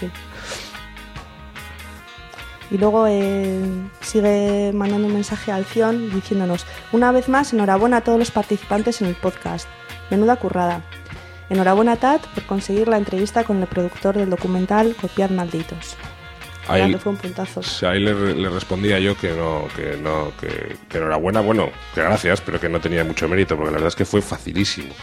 Sí. 0.02 0.10
Y 2.72 2.78
luego 2.78 3.06
eh, 3.06 3.60
sigue 4.00 4.72
mandando 4.72 5.06
un 5.06 5.12
mensaje 5.12 5.52
al 5.52 5.66
Cion 5.66 6.10
diciéndonos, 6.10 6.64
una 6.90 7.12
vez 7.12 7.28
más, 7.28 7.52
enhorabuena 7.52 7.98
a 7.98 8.00
todos 8.00 8.18
los 8.18 8.30
participantes 8.30 9.02
en 9.02 9.08
el 9.08 9.14
podcast. 9.14 9.68
Menuda 10.10 10.36
currada. 10.36 10.82
Enhorabuena 11.50 11.92
a 11.92 11.96
Tat 11.96 12.26
por 12.28 12.44
conseguir 12.44 12.88
la 12.88 12.96
entrevista 12.96 13.44
con 13.44 13.60
el 13.60 13.66
productor 13.66 14.16
del 14.16 14.30
documental 14.30 14.96
Copiad 14.98 15.28
Malditos. 15.28 15.96
Ahí, 16.66 16.92
que 16.92 16.98
fue 16.98 17.12
un 17.12 17.18
puntazo. 17.18 17.62
sí, 17.62 17.84
ahí 17.84 18.00
le, 18.00 18.14
le 18.34 18.48
respondía 18.48 18.98
yo 19.00 19.18
que 19.18 19.32
no, 19.32 19.66
que 19.76 19.98
no, 19.98 20.32
que, 20.40 20.76
que 20.88 20.98
enhorabuena, 20.98 21.40
bueno, 21.40 21.68
que 21.94 22.00
gracias, 22.00 22.40
pero 22.40 22.58
que 22.58 22.70
no 22.70 22.80
tenía 22.80 23.04
mucho 23.04 23.28
mérito, 23.28 23.56
porque 23.56 23.72
la 23.72 23.78
verdad 23.78 23.88
es 23.88 23.96
que 23.96 24.04
fue 24.06 24.22
facilísimo 24.22 24.94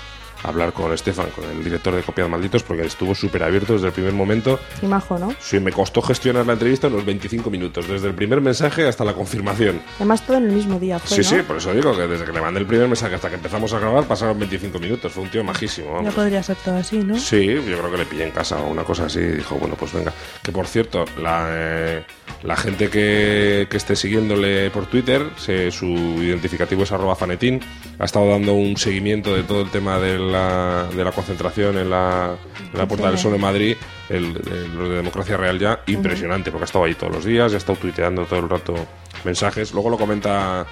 hablar 0.43 0.73
con 0.73 0.93
Estefan, 0.93 1.27
con 1.31 1.43
el 1.49 1.63
director 1.63 1.93
de 1.95 2.01
Copias 2.01 2.29
Malditos, 2.29 2.63
porque 2.63 2.83
estuvo 2.85 3.13
súper 3.15 3.43
abierto 3.43 3.73
desde 3.73 3.87
el 3.87 3.93
primer 3.93 4.13
momento. 4.13 4.59
Y 4.81 4.85
majo, 4.85 5.17
¿no? 5.19 5.33
Sí, 5.39 5.59
me 5.59 5.71
costó 5.71 6.01
gestionar 6.01 6.45
la 6.45 6.53
entrevista 6.53 6.87
unos 6.87 7.05
25 7.05 7.49
minutos, 7.49 7.87
desde 7.87 8.07
el 8.07 8.13
primer 8.13 8.41
mensaje 8.41 8.87
hasta 8.87 9.03
la 9.03 9.13
confirmación. 9.13 9.81
Además 9.97 10.25
todo 10.25 10.37
en 10.37 10.45
el 10.45 10.51
mismo 10.51 10.79
día 10.79 10.99
fue, 10.99 11.23
Sí, 11.23 11.29
¿no? 11.35 11.37
sí, 11.41 11.43
por 11.45 11.57
eso 11.57 11.73
digo 11.73 11.95
que 11.95 12.07
desde 12.07 12.25
que 12.25 12.31
le 12.31 12.41
mandé 12.41 12.59
el 12.59 12.65
primer 12.65 12.87
mensaje 12.87 13.15
hasta 13.15 13.29
que 13.29 13.35
empezamos 13.35 13.73
a 13.73 13.79
grabar 13.79 14.05
pasaron 14.05 14.39
25 14.39 14.79
minutos. 14.79 15.11
Fue 15.11 15.23
un 15.23 15.29
tío 15.29 15.43
majísimo. 15.43 15.87
ya 15.89 15.93
vamos. 15.95 16.13
podría 16.15 16.41
ser 16.43 16.55
todo 16.57 16.77
así, 16.77 16.97
¿no? 16.99 17.17
Sí, 17.17 17.45
yo 17.47 17.61
creo 17.77 17.91
que 17.91 17.97
le 17.97 18.05
pillé 18.05 18.23
en 18.25 18.31
casa 18.31 18.57
o 18.57 18.67
una 18.69 18.83
cosa 18.83 19.05
así 19.05 19.19
y 19.19 19.27
dijo, 19.37 19.55
bueno, 19.55 19.75
pues 19.75 19.93
venga. 19.93 20.13
Que 20.43 20.51
por 20.51 20.67
cierto, 20.67 21.05
la, 21.21 21.47
eh, 21.51 22.03
la 22.43 22.55
gente 22.55 22.89
que, 22.89 23.67
que 23.69 23.77
esté 23.77 23.95
siguiéndole 23.95 24.69
por 24.71 24.85
Twitter, 24.85 25.23
se- 25.37 25.71
su 25.71 25.85
identificativo 25.85 26.83
es 26.83 26.91
arroba 26.91 27.15
fanetín, 27.15 27.59
ha 27.99 28.05
estado 28.05 28.29
dando 28.29 28.53
un 28.53 28.77
seguimiento 28.77 29.35
de 29.35 29.43
todo 29.43 29.61
el 29.61 29.69
tema 29.69 29.99
de 30.29 30.33
la, 30.33 30.87
de 30.95 31.03
la 31.03 31.11
concentración 31.11 31.77
en 31.77 31.89
la, 31.89 32.35
en 32.71 32.77
la 32.77 32.87
Puerta 32.87 33.09
del 33.09 33.17
Sol 33.17 33.35
en 33.35 33.41
Madrid, 33.41 33.75
el, 34.09 34.33
de 34.33 34.95
Democracia 34.95 35.37
Real 35.37 35.59
ya, 35.59 35.81
impresionante, 35.87 36.51
porque 36.51 36.63
ha 36.63 36.65
estado 36.65 36.85
ahí 36.85 36.95
todos 36.95 37.13
los 37.13 37.25
días, 37.25 37.53
ha 37.53 37.57
estado 37.57 37.77
tuiteando 37.77 38.25
todo 38.25 38.39
el 38.39 38.49
rato 38.49 38.75
mensajes. 39.23 39.73
Luego 39.73 39.89
lo 39.89 39.97
comenta 39.97 40.65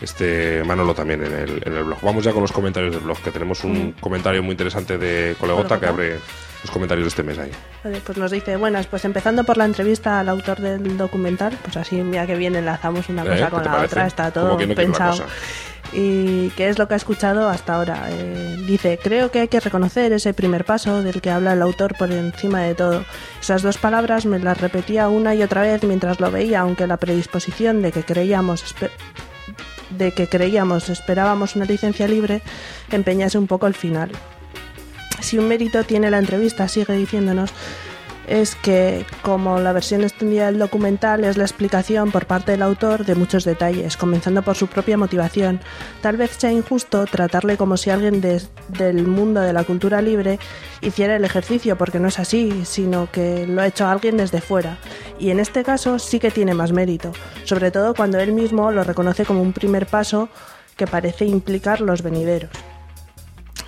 este 0.00 0.62
Manolo 0.64 0.94
también 0.94 1.24
en 1.24 1.32
el, 1.32 1.62
en 1.64 1.76
el 1.76 1.84
blog. 1.84 1.98
Vamos 2.02 2.24
ya 2.24 2.32
con 2.32 2.42
los 2.42 2.52
comentarios 2.52 2.92
del 2.92 3.02
blog, 3.02 3.18
que 3.18 3.30
tenemos 3.30 3.64
un 3.64 3.92
comentario 3.92 4.42
muy 4.42 4.52
interesante 4.52 4.98
de 4.98 5.34
Colegota 5.40 5.80
que 5.80 5.86
abre 5.86 6.18
los 6.68 6.74
comentarios 6.74 7.04
de 7.06 7.08
este 7.08 7.22
mes 7.22 7.38
ahí. 7.38 7.50
Vale, 7.82 8.00
pues 8.04 8.18
nos 8.18 8.30
dice, 8.30 8.56
buenas, 8.56 8.86
pues 8.86 9.04
empezando 9.04 9.44
por 9.44 9.56
la 9.56 9.64
entrevista 9.64 10.20
al 10.20 10.28
autor 10.28 10.60
del 10.60 10.96
documental, 10.98 11.56
pues 11.62 11.76
así 11.76 11.96
mira 11.96 12.26
que 12.26 12.36
bien 12.36 12.54
enlazamos 12.54 13.08
una 13.08 13.22
¿Eh? 13.22 13.28
cosa 13.28 13.44
¿Qué 13.46 13.50
con 13.50 13.64
la 13.64 13.70
parece? 13.72 13.86
otra, 13.86 14.06
está 14.06 14.30
todo 14.30 14.58
no 14.58 14.74
pensado. 14.74 15.24
Y 15.94 16.50
qué 16.50 16.68
es 16.68 16.78
lo 16.78 16.86
que 16.86 16.92
ha 16.94 16.96
escuchado 16.98 17.48
hasta 17.48 17.76
ahora. 17.76 18.08
Eh, 18.10 18.62
dice, 18.66 18.98
creo 19.02 19.30
que 19.30 19.40
hay 19.40 19.48
que 19.48 19.60
reconocer 19.60 20.12
ese 20.12 20.34
primer 20.34 20.66
paso 20.66 21.02
del 21.02 21.22
que 21.22 21.30
habla 21.30 21.54
el 21.54 21.62
autor 21.62 21.96
por 21.96 22.12
encima 22.12 22.60
de 22.60 22.74
todo. 22.74 23.04
Esas 23.40 23.62
dos 23.62 23.78
palabras 23.78 24.26
me 24.26 24.38
las 24.38 24.60
repetía 24.60 25.08
una 25.08 25.34
y 25.34 25.42
otra 25.42 25.62
vez 25.62 25.82
mientras 25.84 26.20
lo 26.20 26.30
veía, 26.30 26.60
aunque 26.60 26.86
la 26.86 26.98
predisposición 26.98 27.80
de 27.80 27.92
que 27.92 28.02
creíamos 28.02 28.74
de 29.90 30.12
que 30.12 30.28
creíamos 30.28 30.90
esperábamos 30.90 31.56
una 31.56 31.64
licencia 31.64 32.06
libre 32.06 32.42
empeñase 32.90 33.38
un 33.38 33.46
poco 33.46 33.66
el 33.66 33.72
final. 33.72 34.10
Si 35.20 35.38
un 35.38 35.48
mérito 35.48 35.84
tiene 35.84 36.10
la 36.10 36.18
entrevista, 36.18 36.68
sigue 36.68 36.94
diciéndonos, 36.94 37.52
es 38.28 38.54
que, 38.56 39.06
como 39.22 39.58
la 39.58 39.72
versión 39.72 40.02
extendida 40.02 40.46
del 40.46 40.58
documental, 40.58 41.24
es 41.24 41.38
la 41.38 41.44
explicación 41.44 42.10
por 42.10 42.26
parte 42.26 42.52
del 42.52 42.62
autor 42.62 43.06
de 43.06 43.14
muchos 43.14 43.44
detalles, 43.44 43.96
comenzando 43.96 44.42
por 44.42 44.54
su 44.54 44.66
propia 44.66 44.98
motivación. 44.98 45.60
Tal 46.02 46.18
vez 46.18 46.32
sea 46.36 46.52
injusto 46.52 47.06
tratarle 47.06 47.56
como 47.56 47.78
si 47.78 47.88
alguien 47.90 48.20
del 48.20 49.06
mundo 49.06 49.40
de 49.40 49.54
la 49.54 49.64
cultura 49.64 50.02
libre 50.02 50.38
hiciera 50.82 51.16
el 51.16 51.24
ejercicio, 51.24 51.78
porque 51.78 52.00
no 52.00 52.08
es 52.08 52.18
así, 52.18 52.64
sino 52.64 53.10
que 53.10 53.46
lo 53.46 53.62
ha 53.62 53.66
hecho 53.66 53.86
alguien 53.86 54.18
desde 54.18 54.42
fuera. 54.42 54.78
Y 55.18 55.30
en 55.30 55.40
este 55.40 55.64
caso 55.64 55.98
sí 55.98 56.20
que 56.20 56.30
tiene 56.30 56.52
más 56.52 56.72
mérito, 56.72 57.12
sobre 57.44 57.70
todo 57.70 57.94
cuando 57.94 58.18
él 58.20 58.32
mismo 58.32 58.70
lo 58.70 58.84
reconoce 58.84 59.24
como 59.24 59.40
un 59.40 59.54
primer 59.54 59.86
paso 59.86 60.28
que 60.76 60.86
parece 60.86 61.24
implicar 61.24 61.80
los 61.80 62.02
venideros. 62.02 62.50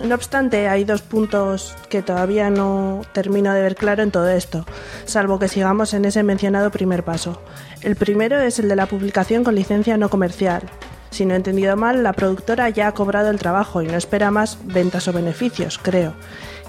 No 0.03 0.15
obstante, 0.15 0.67
hay 0.67 0.83
dos 0.83 1.01
puntos 1.03 1.75
que 1.89 2.01
todavía 2.01 2.49
no 2.49 3.01
termino 3.13 3.53
de 3.53 3.61
ver 3.61 3.75
claro 3.75 4.01
en 4.01 4.11
todo 4.11 4.29
esto, 4.29 4.65
salvo 5.05 5.37
que 5.37 5.47
sigamos 5.47 5.93
en 5.93 6.05
ese 6.05 6.23
mencionado 6.23 6.71
primer 6.71 7.03
paso. 7.03 7.41
El 7.81 7.95
primero 7.95 8.39
es 8.39 8.57
el 8.57 8.67
de 8.67 8.75
la 8.75 8.87
publicación 8.87 9.43
con 9.43 9.53
licencia 9.53 9.97
no 9.97 10.09
comercial. 10.09 10.63
Si 11.11 11.25
no 11.25 11.33
he 11.33 11.37
entendido 11.37 11.75
mal, 11.77 12.03
la 12.03 12.13
productora 12.13 12.69
ya 12.69 12.87
ha 12.87 12.93
cobrado 12.93 13.29
el 13.29 13.37
trabajo 13.37 13.81
y 13.81 13.87
no 13.87 13.95
espera 13.95 14.31
más 14.31 14.57
ventas 14.63 15.07
o 15.07 15.13
beneficios, 15.13 15.77
creo. 15.77 16.13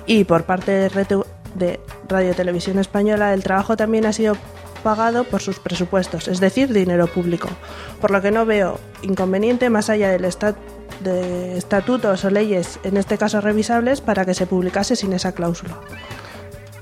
Y 0.05 0.25
por 0.25 0.45
parte 0.45 0.73
de, 0.73 1.25
de 1.55 1.81
Radio 2.09 2.35
Televisión 2.35 2.79
Española, 2.79 3.33
el 3.33 3.43
trabajo 3.43 3.77
también 3.77 4.05
ha 4.05 4.13
sido 4.13 4.37
pagado 4.83 5.25
por 5.25 5.41
sus 5.41 5.59
presupuestos, 5.59 6.29
es 6.29 6.41
decir, 6.41 6.73
dinero 6.73 7.07
público. 7.07 7.49
Por 8.01 8.11
lo 8.11 8.21
que 8.21 8.31
no 8.31 8.45
veo 8.45 8.79
inconveniente 9.03 9.71
más 9.71 9.89
allá 9.89 10.11
del 10.11 10.25
de 11.01 11.57
estatutos 11.59 12.25
o 12.25 12.31
leyes, 12.31 12.79
en 12.85 12.97
este 12.97 13.19
caso 13.19 13.41
revisables, 13.41 14.01
para 14.01 14.25
que 14.25 14.35
se 14.35 14.47
publicase 14.47 14.97
sin 14.97 15.13
esa 15.13 15.33
cláusula. 15.33 15.79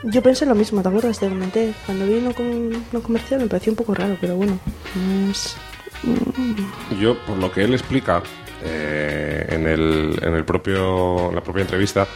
Yo 0.05 0.23
pensé 0.23 0.47
lo 0.47 0.55
mismo, 0.55 0.81
¿te 0.83 0.89
acuerdas? 0.89 1.19
Te 1.19 1.29
comenté. 1.29 1.75
Cuando 1.85 2.07
vi 2.07 2.21
no, 2.21 2.33
no 2.93 3.03
comercial 3.03 3.41
me 3.41 3.47
pareció 3.49 3.73
un 3.73 3.77
poco 3.77 3.95
raro, 3.95 4.17
pero 4.21 4.35
bueno. 4.37 4.59
no 4.97 5.31
es- 5.31 5.57
Yo, 7.01 7.19
por 7.27 7.37
lo 7.37 7.53
que 7.53 7.63
él 7.65 7.75
explica 7.75 8.23
eh, 8.65 9.47
en, 9.51 9.67
el, 9.67 10.19
en 10.23 10.35
el 10.35 10.45
propio, 10.45 11.29
en 11.29 11.35
la 11.35 11.43
propia 11.43 11.63
entrevista, 11.63 12.07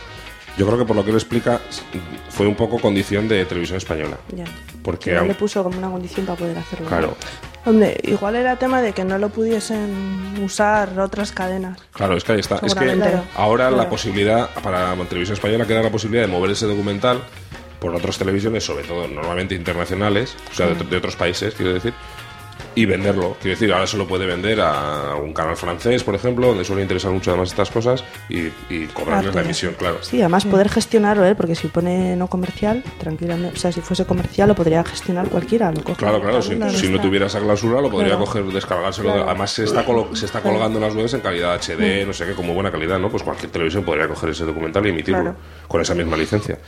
yo 0.57 0.67
creo 0.67 0.79
que 0.79 0.85
por 0.87 0.97
lo 0.97 1.05
que 1.05 1.11
él 1.11 1.17
explica 1.17 1.61
fue 2.31 2.47
un 2.47 2.55
poco 2.55 2.79
condición 2.79 3.29
de 3.29 3.45
televisión 3.45 3.77
española. 3.79 4.17
Ya. 4.35 4.45
Porque, 4.83 5.17
aun- 5.19 5.29
le 5.29 5.35
puso 5.35 5.63
como 5.63 5.77
una 5.79 5.91
condición 5.91 6.25
para 6.27 6.39
poder 6.39 6.57
hacerlo. 6.57 6.87
claro, 6.89 7.17
Hombre, 7.67 7.97
igual 8.03 8.37
era 8.37 8.57
tema 8.57 8.83
de 8.83 8.93
que 8.93 9.05
no 9.05 9.17
lo 9.19 9.31
pudiesen 9.31 10.39
usar 10.43 10.99
otras 11.01 11.33
cadenas. 11.33 11.79
claro, 11.93 12.17
es 12.17 12.25
que 12.25 12.33
ahí 12.33 12.41
está. 12.41 12.59
Es 12.63 12.75
que. 12.75 12.95
Claro. 12.95 13.23
ahora 13.37 13.71
la 13.71 13.89
posibilidad, 13.89 14.51
para 14.63 14.95
televisión 15.07 15.35
española 15.35 15.67
queda 15.67 15.83
la 15.83 15.91
posibilidad 15.91 16.27
de 16.27 16.33
mover 16.33 16.51
ese 16.51 16.67
documental 16.67 17.23
por 17.81 17.95
otras 17.95 18.19
televisiones, 18.19 18.65
sobre 18.65 18.85
todo 18.85 19.09
normalmente 19.09 19.55
internacionales, 19.55 20.37
o 20.51 20.55
sea, 20.55 20.69
de 20.69 20.97
otros 20.97 21.17
países, 21.17 21.55
quiero 21.55 21.73
decir, 21.73 21.93
y 22.75 22.87
venderlo. 22.87 23.37
Quiero 23.41 23.57
decir, 23.57 23.73
ahora 23.73 23.87
se 23.87 23.97
lo 23.97 24.07
puede 24.07 24.27
vender 24.27 24.61
a 24.61 25.15
un 25.23 25.33
canal 25.33 25.57
francés, 25.57 26.03
por 26.05 26.15
ejemplo, 26.15 26.49
donde 26.49 26.65
suele 26.65 26.83
interesar 26.83 27.13
mucho 27.13 27.31
además 27.31 27.51
estas 27.51 27.71
cosas, 27.71 28.05
y, 28.29 28.49
y 28.69 28.87
cobrarles 28.93 29.35
la 29.35 29.43
emisión, 29.43 29.75
claro. 29.79 29.99
Sí, 30.03 30.21
además 30.21 30.45
poder 30.45 30.69
gestionarlo, 30.69 31.25
¿eh? 31.27 31.35
porque 31.35 31.55
si 31.55 31.69
pone 31.69 32.17
no 32.17 32.27
comercial, 32.29 32.83
tranquilamente, 32.99 33.57
o 33.57 33.61
sea, 33.61 33.73
si 33.73 33.81
fuese 33.81 34.05
comercial 34.05 34.49
lo 34.49 34.55
podría 34.55 34.83
gestionar 34.85 35.29
cualquiera, 35.29 35.71
lo 35.73 35.83
coge. 35.83 35.99
Claro, 35.99 36.21
claro, 36.21 36.43
si, 36.43 36.59
si 36.77 36.89
no 36.89 37.01
tuviera 37.01 37.27
esa 37.27 37.41
cláusula 37.41 37.81
lo 37.81 37.91
podría 37.91 38.11
Claro. 38.17 38.25
coger, 38.25 38.45
descargárselo. 38.45 39.13
Claro. 39.13 39.29
Además 39.29 39.51
se 39.51 39.65
está, 39.65 39.85
se 40.15 40.27
está 40.27 40.41
colgando 40.41 40.79
en 40.79 40.85
las 40.85 40.95
webs 40.95 41.15
en 41.15 41.21
calidad 41.21 41.55
HD, 41.61 42.07
no 42.07 42.13
sé 42.13 42.27
qué, 42.27 42.33
con 42.35 42.47
muy 42.47 42.55
buena 42.55 42.71
calidad, 42.71 42.99
¿no? 42.99 43.11
Pues 43.11 43.23
cualquier 43.23 43.51
televisión 43.51 43.85
podría 43.85 44.09
coger 44.09 44.31
ese 44.31 44.45
documental 44.45 44.85
y 44.87 44.91
emitirlo 44.91 45.21
Claro. 45.23 45.37
con 45.69 45.81
esa 45.81 45.95
misma 45.95 46.17
licencia. 46.17 46.59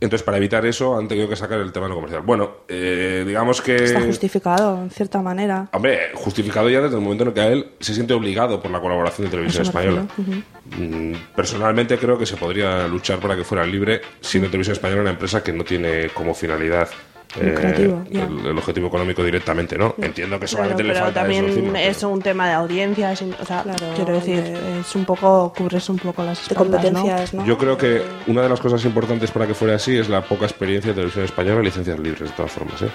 Entonces, 0.00 0.24
para 0.24 0.36
evitar 0.36 0.64
eso, 0.64 0.96
han 0.96 1.08
tenido 1.08 1.28
que 1.28 1.36
sacar 1.36 1.58
el 1.60 1.72
tema 1.72 1.88
no 1.88 1.94
comercial. 1.94 2.22
Bueno, 2.22 2.58
eh, 2.68 3.24
digamos 3.26 3.60
que... 3.60 3.76
Está 3.76 4.00
justificado, 4.00 4.82
en 4.82 4.90
cierta 4.90 5.20
manera. 5.20 5.68
Hombre, 5.72 6.10
justificado 6.14 6.68
ya 6.70 6.80
desde 6.80 6.96
el 6.96 7.02
momento 7.02 7.24
en 7.24 7.28
el 7.28 7.34
que 7.34 7.40
a 7.40 7.48
él 7.48 7.72
se 7.80 7.94
siente 7.94 8.14
obligado 8.14 8.62
por 8.62 8.70
la 8.70 8.80
colaboración 8.80 9.26
de 9.26 9.30
Televisión 9.32 9.64
Española. 9.64 10.06
Mm, 10.76 11.14
Personalmente 11.34 11.98
creo 11.98 12.16
que 12.16 12.26
se 12.26 12.36
podría 12.36 12.86
luchar 12.86 13.18
para 13.18 13.34
que 13.34 13.44
fuera 13.44 13.66
libre, 13.66 14.00
siendo 14.20 14.48
Televisión 14.48 14.74
Española 14.74 15.02
una 15.02 15.10
empresa 15.10 15.42
que 15.42 15.52
no 15.52 15.64
tiene 15.64 16.08
como 16.10 16.34
finalidad 16.34 16.88
eh, 17.38 17.94
el, 18.10 18.46
el 18.46 18.58
objetivo 18.58 18.88
económico 18.88 19.22
directamente, 19.22 19.76
¿no? 19.76 19.94
Entiendo 19.98 20.40
que 20.40 20.46
Claro, 20.46 20.56
solamente 20.56 20.82
le 20.82 20.92
pero 20.92 21.04
falta 21.04 21.20
eso 21.20 21.24
también 21.26 21.44
encima. 21.46 21.82
es 21.82 22.02
un 22.02 22.22
tema 22.22 22.48
de 22.48 22.54
audiencias, 22.54 23.22
o 23.22 23.44
sea, 23.44 23.64
quiero 23.94 24.14
decir, 24.14 24.38
es 24.80 24.94
un 24.94 25.04
poco, 25.04 25.52
cubres 25.56 25.88
un 25.88 25.98
poco 25.98 26.22
las 26.24 26.40
espaldas, 26.42 26.80
competencias, 26.82 27.34
¿no? 27.34 27.44
Yo 27.44 27.58
creo 27.58 27.76
que 27.76 28.02
una 28.26 28.42
de 28.42 28.48
las 28.48 28.60
cosas 28.60 28.84
importantes 28.84 29.30
para 29.30 29.46
que 29.46 29.54
fuera 29.54 29.74
así 29.74 29.96
es 29.96 30.08
la 30.08 30.22
poca 30.22 30.46
experiencia 30.46 30.90
de 30.92 30.94
televisión 30.94 31.24
española 31.26 31.60
y 31.60 31.64
licencias 31.64 31.98
libres, 31.98 32.30
de 32.30 32.36
todas 32.36 32.50
formas. 32.52 32.80
¿eh? 32.82 32.88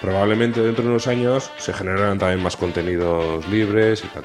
Probablemente 0.00 0.60
dentro 0.62 0.84
de 0.84 0.90
unos 0.90 1.06
años 1.06 1.50
se 1.58 1.72
generarán 1.72 2.18
también 2.18 2.42
más 2.42 2.56
contenidos 2.56 3.46
libres 3.48 4.04
y 4.04 4.08
tal. 4.08 4.22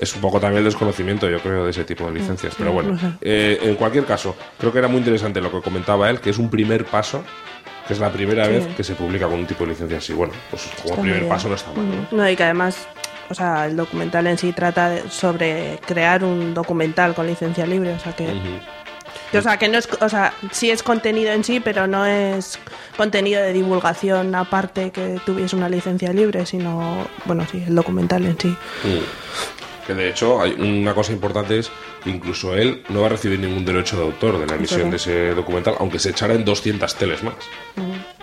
Es 0.00 0.14
un 0.14 0.22
poco 0.22 0.40
también 0.40 0.60
el 0.60 0.64
desconocimiento, 0.64 1.28
yo 1.28 1.40
creo, 1.40 1.64
de 1.64 1.70
ese 1.72 1.84
tipo 1.84 2.06
de 2.06 2.12
licencias. 2.18 2.54
Pero 2.56 2.72
bueno, 2.72 2.94
no 3.00 3.14
eh, 3.20 3.58
en 3.62 3.74
cualquier 3.74 4.06
caso, 4.06 4.34
creo 4.58 4.72
que 4.72 4.78
era 4.78 4.88
muy 4.88 4.96
interesante 4.98 5.42
lo 5.42 5.50
que 5.52 5.60
comentaba 5.60 6.08
él, 6.08 6.20
que 6.20 6.30
es 6.30 6.38
un 6.38 6.48
primer 6.48 6.86
paso, 6.86 7.22
que 7.90 7.94
es 7.94 8.00
la 8.00 8.12
primera 8.12 8.44
Sí. 8.44 8.52
vez 8.52 8.66
que 8.76 8.84
se 8.84 8.94
publica 8.94 9.26
con 9.26 9.40
un 9.40 9.46
tipo 9.48 9.64
de 9.64 9.70
licencia 9.70 9.98
así. 9.98 10.12
Bueno, 10.12 10.32
pues 10.48 10.62
como 10.80 10.90
Está 10.90 11.02
primer 11.02 11.26
paso 11.28 11.48
no 11.48 11.56
está 11.56 11.72
mal. 11.72 11.84
¿no? 12.12 12.16
No, 12.18 12.30
y 12.30 12.36
que 12.36 12.44
además, 12.44 12.86
o 13.28 13.34
sea, 13.34 13.66
el 13.66 13.74
documental 13.76 14.28
en 14.28 14.38
sí 14.38 14.52
trata 14.52 14.90
de- 14.90 15.10
sobre 15.10 15.80
crear 15.84 16.22
un 16.22 16.54
documental 16.54 17.14
con 17.16 17.26
licencia 17.26 17.66
libre, 17.66 17.92
o 17.94 17.98
sea 17.98 18.14
que... 18.14 18.28
O 19.36 19.42
sea, 19.42 19.56
que 19.58 19.68
no 19.68 19.76
es, 19.78 19.88
o 20.00 20.08
sea, 20.08 20.32
sí 20.52 20.70
es 20.70 20.84
contenido 20.84 21.32
en 21.32 21.42
sí, 21.42 21.58
pero 21.58 21.88
no 21.88 22.06
es 22.06 22.58
contenido 22.96 23.42
de 23.42 23.52
divulgación 23.52 24.34
aparte 24.36 24.90
que 24.92 25.20
tuviese 25.26 25.56
una 25.56 25.68
licencia 25.68 26.12
libre, 26.12 26.46
sino, 26.46 27.08
bueno, 27.24 27.44
sí, 27.50 27.64
el 27.66 27.74
documental 27.74 28.24
en 28.26 28.38
sí. 28.38 28.56
Que 29.86 29.94
de 29.94 30.08
hecho, 30.10 30.40
hay 30.40 30.52
una 30.52 30.94
cosa 30.94 31.12
importante 31.12 31.58
es 31.58 31.70
que 32.04 32.10
incluso 32.10 32.54
él 32.54 32.82
no 32.90 33.00
va 33.00 33.06
a 33.06 33.10
recibir 33.10 33.38
ningún 33.40 33.64
derecho 33.64 33.96
de 33.96 34.02
autor 34.04 34.38
de 34.38 34.46
la 34.46 34.54
emisión 34.54 34.90
de 34.90 34.96
ese 34.96 35.34
documental, 35.34 35.74
aunque 35.80 35.98
se 35.98 36.10
echara 36.10 36.34
en 36.34 36.44
200 36.44 36.94
teles 36.94 37.22
más. 37.22 37.34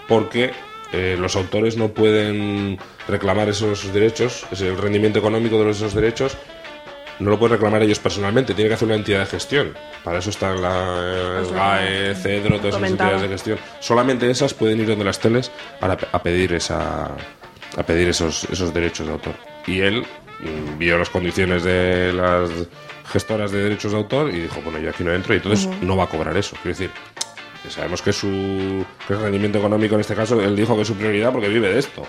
Porque 0.07 0.51
eh, 0.93 1.17
los 1.19 1.35
autores 1.35 1.75
no 1.77 1.89
pueden 1.89 2.77
reclamar 3.07 3.49
esos 3.49 3.91
derechos, 3.93 4.45
el 4.57 4.77
rendimiento 4.77 5.19
económico 5.19 5.61
de 5.63 5.71
esos 5.71 5.93
derechos, 5.93 6.37
no 7.19 7.31
lo 7.31 7.39
pueden 7.39 7.53
reclamar 7.57 7.81
ellos 7.81 7.99
personalmente, 7.99 8.53
tiene 8.53 8.69
que 8.69 8.75
hacer 8.75 8.85
una 8.85 8.95
entidad 8.95 9.19
de 9.21 9.25
gestión. 9.25 9.73
Para 10.03 10.19
eso 10.19 10.29
están 10.29 10.61
la, 10.61 11.39
el 11.39 11.51
GAE, 11.51 12.15
CEDRO, 12.15 12.57
todas 12.59 12.75
esas 12.75 12.81
entidades 12.91 13.21
de 13.23 13.27
gestión. 13.27 13.59
Solamente 13.79 14.29
esas 14.29 14.53
pueden 14.53 14.79
ir 14.79 14.87
donde 14.87 15.03
las 15.03 15.19
teles 15.19 15.51
para 15.79 15.97
pe- 15.97 16.07
a 16.11 16.21
pedir 16.21 16.53
esa 16.53 17.05
a 17.75 17.83
pedir 17.83 18.07
esos, 18.09 18.45
esos 18.45 18.73
derechos 18.73 19.07
de 19.07 19.13
autor. 19.13 19.33
Y 19.65 19.81
él 19.81 20.05
vio 20.77 20.97
las 20.97 21.09
condiciones 21.09 21.63
de 21.63 22.13
las 22.13 22.49
gestoras 23.11 23.51
de 23.51 23.63
derechos 23.63 23.91
de 23.91 23.97
autor 23.97 24.29
y 24.29 24.41
dijo, 24.41 24.61
bueno, 24.63 24.79
yo 24.79 24.89
aquí 24.89 25.03
no 25.03 25.13
entro 25.13 25.33
y 25.33 25.37
entonces 25.37 25.67
no 25.81 25.95
va 25.97 26.03
a 26.05 26.07
cobrar 26.09 26.35
eso. 26.37 26.55
Quiero 26.61 26.77
decir, 26.77 26.91
sabemos 27.69 28.01
que 28.01 28.13
su 28.13 28.85
que 29.07 29.13
el 29.13 29.19
rendimiento 29.21 29.57
económico 29.59 29.95
en 29.95 30.01
este 30.01 30.15
caso, 30.15 30.39
él 30.41 30.55
dijo 30.55 30.75
que 30.75 30.81
es 30.81 30.87
su 30.87 30.95
prioridad 30.95 31.31
porque 31.31 31.47
vive 31.49 31.69
de 31.73 31.79
esto. 31.79 32.03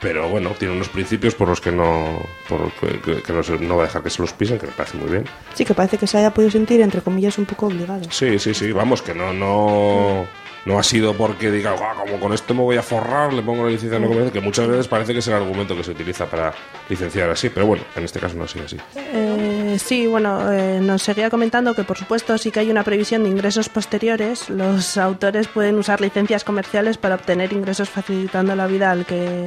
Pero 0.00 0.28
bueno, 0.28 0.50
tiene 0.58 0.74
unos 0.74 0.88
principios 0.90 1.34
por 1.34 1.48
los 1.48 1.60
que 1.62 1.72
no 1.72 2.20
por 2.48 2.70
que, 2.72 3.00
que- 3.00 3.22
que 3.22 3.32
no, 3.32 3.42
se- 3.42 3.58
no 3.58 3.76
va 3.76 3.84
a 3.84 3.86
dejar 3.86 4.02
que 4.02 4.10
se 4.10 4.20
los 4.20 4.32
pisen, 4.34 4.58
que 4.58 4.66
me 4.66 4.72
parece 4.72 4.98
muy 4.98 5.08
bien. 5.10 5.24
Sí, 5.54 5.64
que 5.64 5.72
parece 5.72 5.96
que 5.96 6.06
se 6.06 6.18
haya 6.18 6.32
podido 6.34 6.50
sentir, 6.50 6.80
entre 6.82 7.00
comillas, 7.00 7.38
un 7.38 7.46
poco 7.46 7.66
obligado. 7.68 8.02
Sí, 8.10 8.38
sí, 8.38 8.52
sí, 8.52 8.70
vamos, 8.72 9.00
que 9.00 9.14
no, 9.14 9.32
no, 9.32 10.26
no 10.64 10.78
ha 10.78 10.82
sido 10.82 11.14
porque 11.14 11.50
diga, 11.50 11.72
"Guau, 11.72 11.96
como 11.96 12.20
con 12.20 12.32
esto 12.32 12.54
me 12.54 12.62
voy 12.62 12.76
a 12.76 12.82
forrar, 12.82 13.32
le 13.32 13.42
pongo 13.42 13.64
la 13.64 13.70
licencia 13.70 13.98
no 13.98 14.08
comercial", 14.08 14.32
que 14.32 14.40
muchas 14.40 14.66
veces 14.66 14.88
parece 14.88 15.12
que 15.12 15.18
es 15.18 15.28
el 15.28 15.34
argumento 15.34 15.76
que 15.76 15.84
se 15.84 15.90
utiliza 15.90 16.26
para 16.26 16.52
licenciar 16.88 17.30
así, 17.30 17.50
pero 17.50 17.66
bueno, 17.66 17.84
en 17.94 18.04
este 18.04 18.20
caso 18.20 18.36
no 18.36 18.44
ha 18.44 18.48
sido 18.48 18.64
así. 18.64 18.76
Eh, 18.96 19.76
sí, 19.78 20.06
bueno, 20.06 20.50
eh, 20.52 20.80
nos 20.80 21.02
seguía 21.02 21.30
comentando 21.30 21.74
que 21.74 21.84
por 21.84 21.98
supuesto 21.98 22.36
sí 22.38 22.50
que 22.50 22.60
hay 22.60 22.70
una 22.70 22.82
previsión 22.84 23.24
de 23.24 23.30
ingresos 23.30 23.68
posteriores. 23.68 24.48
Los 24.50 24.96
autores 24.96 25.48
pueden 25.48 25.78
usar 25.78 26.00
licencias 26.00 26.44
comerciales 26.44 26.98
para 26.98 27.16
obtener 27.16 27.52
ingresos 27.52 27.88
facilitando 27.88 28.54
la 28.56 28.66
vida 28.66 28.90
al 28.90 29.04
que 29.04 29.46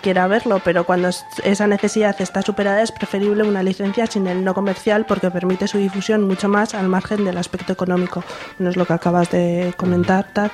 quiera 0.00 0.26
verlo, 0.26 0.60
pero 0.64 0.84
cuando 0.84 1.08
es- 1.08 1.24
esa 1.44 1.66
necesidad 1.66 2.16
está 2.20 2.42
superada 2.42 2.82
es 2.82 2.90
preferible 2.92 3.44
una 3.44 3.62
licencia 3.62 4.06
sin 4.06 4.26
el 4.26 4.44
no 4.44 4.54
comercial 4.54 5.04
porque 5.06 5.30
permite 5.30 5.68
su 5.68 5.78
difusión 5.78 6.26
mucho 6.26 6.48
más 6.48 6.74
al 6.74 6.88
margen 6.88 7.24
del 7.24 7.38
aspecto 7.38 7.72
económico. 7.72 8.24
No 8.58 8.70
es 8.70 8.76
lo 8.76 8.86
que 8.86 8.92
acabas 8.94 9.30
de 9.30 9.74
comentar, 9.76 10.32
Tat. 10.32 10.52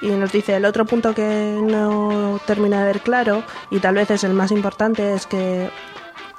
Y 0.00 0.08
nos 0.08 0.30
dice, 0.30 0.54
el 0.54 0.64
otro 0.64 0.84
punto 0.86 1.12
que 1.12 1.58
no 1.60 2.38
termina 2.46 2.80
de 2.80 2.86
ver 2.92 3.00
claro, 3.00 3.42
y 3.70 3.80
tal 3.80 3.96
vez 3.96 4.10
es 4.12 4.22
el 4.22 4.32
más 4.32 4.52
importante, 4.52 5.12
es 5.14 5.26
que 5.26 5.70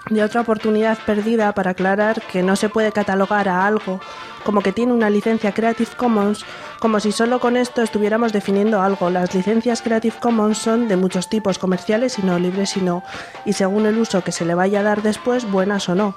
de 0.09 0.23
otra 0.23 0.41
oportunidad 0.41 0.97
perdida 1.05 1.53
para 1.53 1.71
aclarar 1.71 2.21
que 2.21 2.41
no 2.41 2.55
se 2.55 2.69
puede 2.69 2.91
catalogar 2.91 3.47
a 3.47 3.65
algo 3.65 3.99
como 4.43 4.61
que 4.61 4.71
tiene 4.71 4.93
una 4.93 5.09
licencia 5.09 5.53
Creative 5.53 5.91
Commons 5.97 6.45
como 6.79 6.99
si 6.99 7.11
solo 7.11 7.39
con 7.39 7.57
esto 7.57 7.81
estuviéramos 7.81 8.31
definiendo 8.31 8.81
algo. 8.81 9.09
Las 9.09 9.35
licencias 9.35 9.81
Creative 9.81 10.15
Commons 10.19 10.57
son 10.57 10.87
de 10.87 10.95
muchos 10.95 11.29
tipos, 11.29 11.59
comerciales 11.59 12.17
y 12.19 12.23
no 12.23 12.39
libres 12.39 12.77
y 12.77 12.81
no, 12.81 13.03
y 13.45 13.53
según 13.53 13.85
el 13.85 13.97
uso 13.97 14.23
que 14.23 14.31
se 14.31 14.45
le 14.45 14.55
vaya 14.55 14.79
a 14.79 14.83
dar 14.83 15.01
después, 15.01 15.49
buenas 15.49 15.89
o 15.89 15.95
no. 15.95 16.15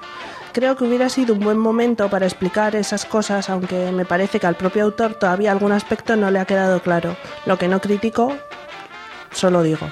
Creo 0.53 0.75
que 0.77 0.85
hubiera 0.85 1.09
sido 1.09 1.33
un 1.33 1.41
buen 1.41 1.57
momento 1.57 2.09
para 2.09 2.25
explicar 2.25 2.75
esas 2.75 3.05
cosas, 3.05 3.49
aunque 3.49 3.91
me 3.91 4.05
parece 4.05 4.39
que 4.39 4.47
al 4.47 4.55
propio 4.55 4.83
autor 4.83 5.15
todavía 5.15 5.51
algún 5.51 5.71
aspecto 5.71 6.15
no 6.15 6.31
le 6.31 6.39
ha 6.39 6.45
quedado 6.45 6.81
claro. 6.81 7.17
Lo 7.45 7.57
que 7.57 7.67
no 7.67 7.81
critico, 7.81 8.37
solo 9.31 9.63
digo. 9.63 9.89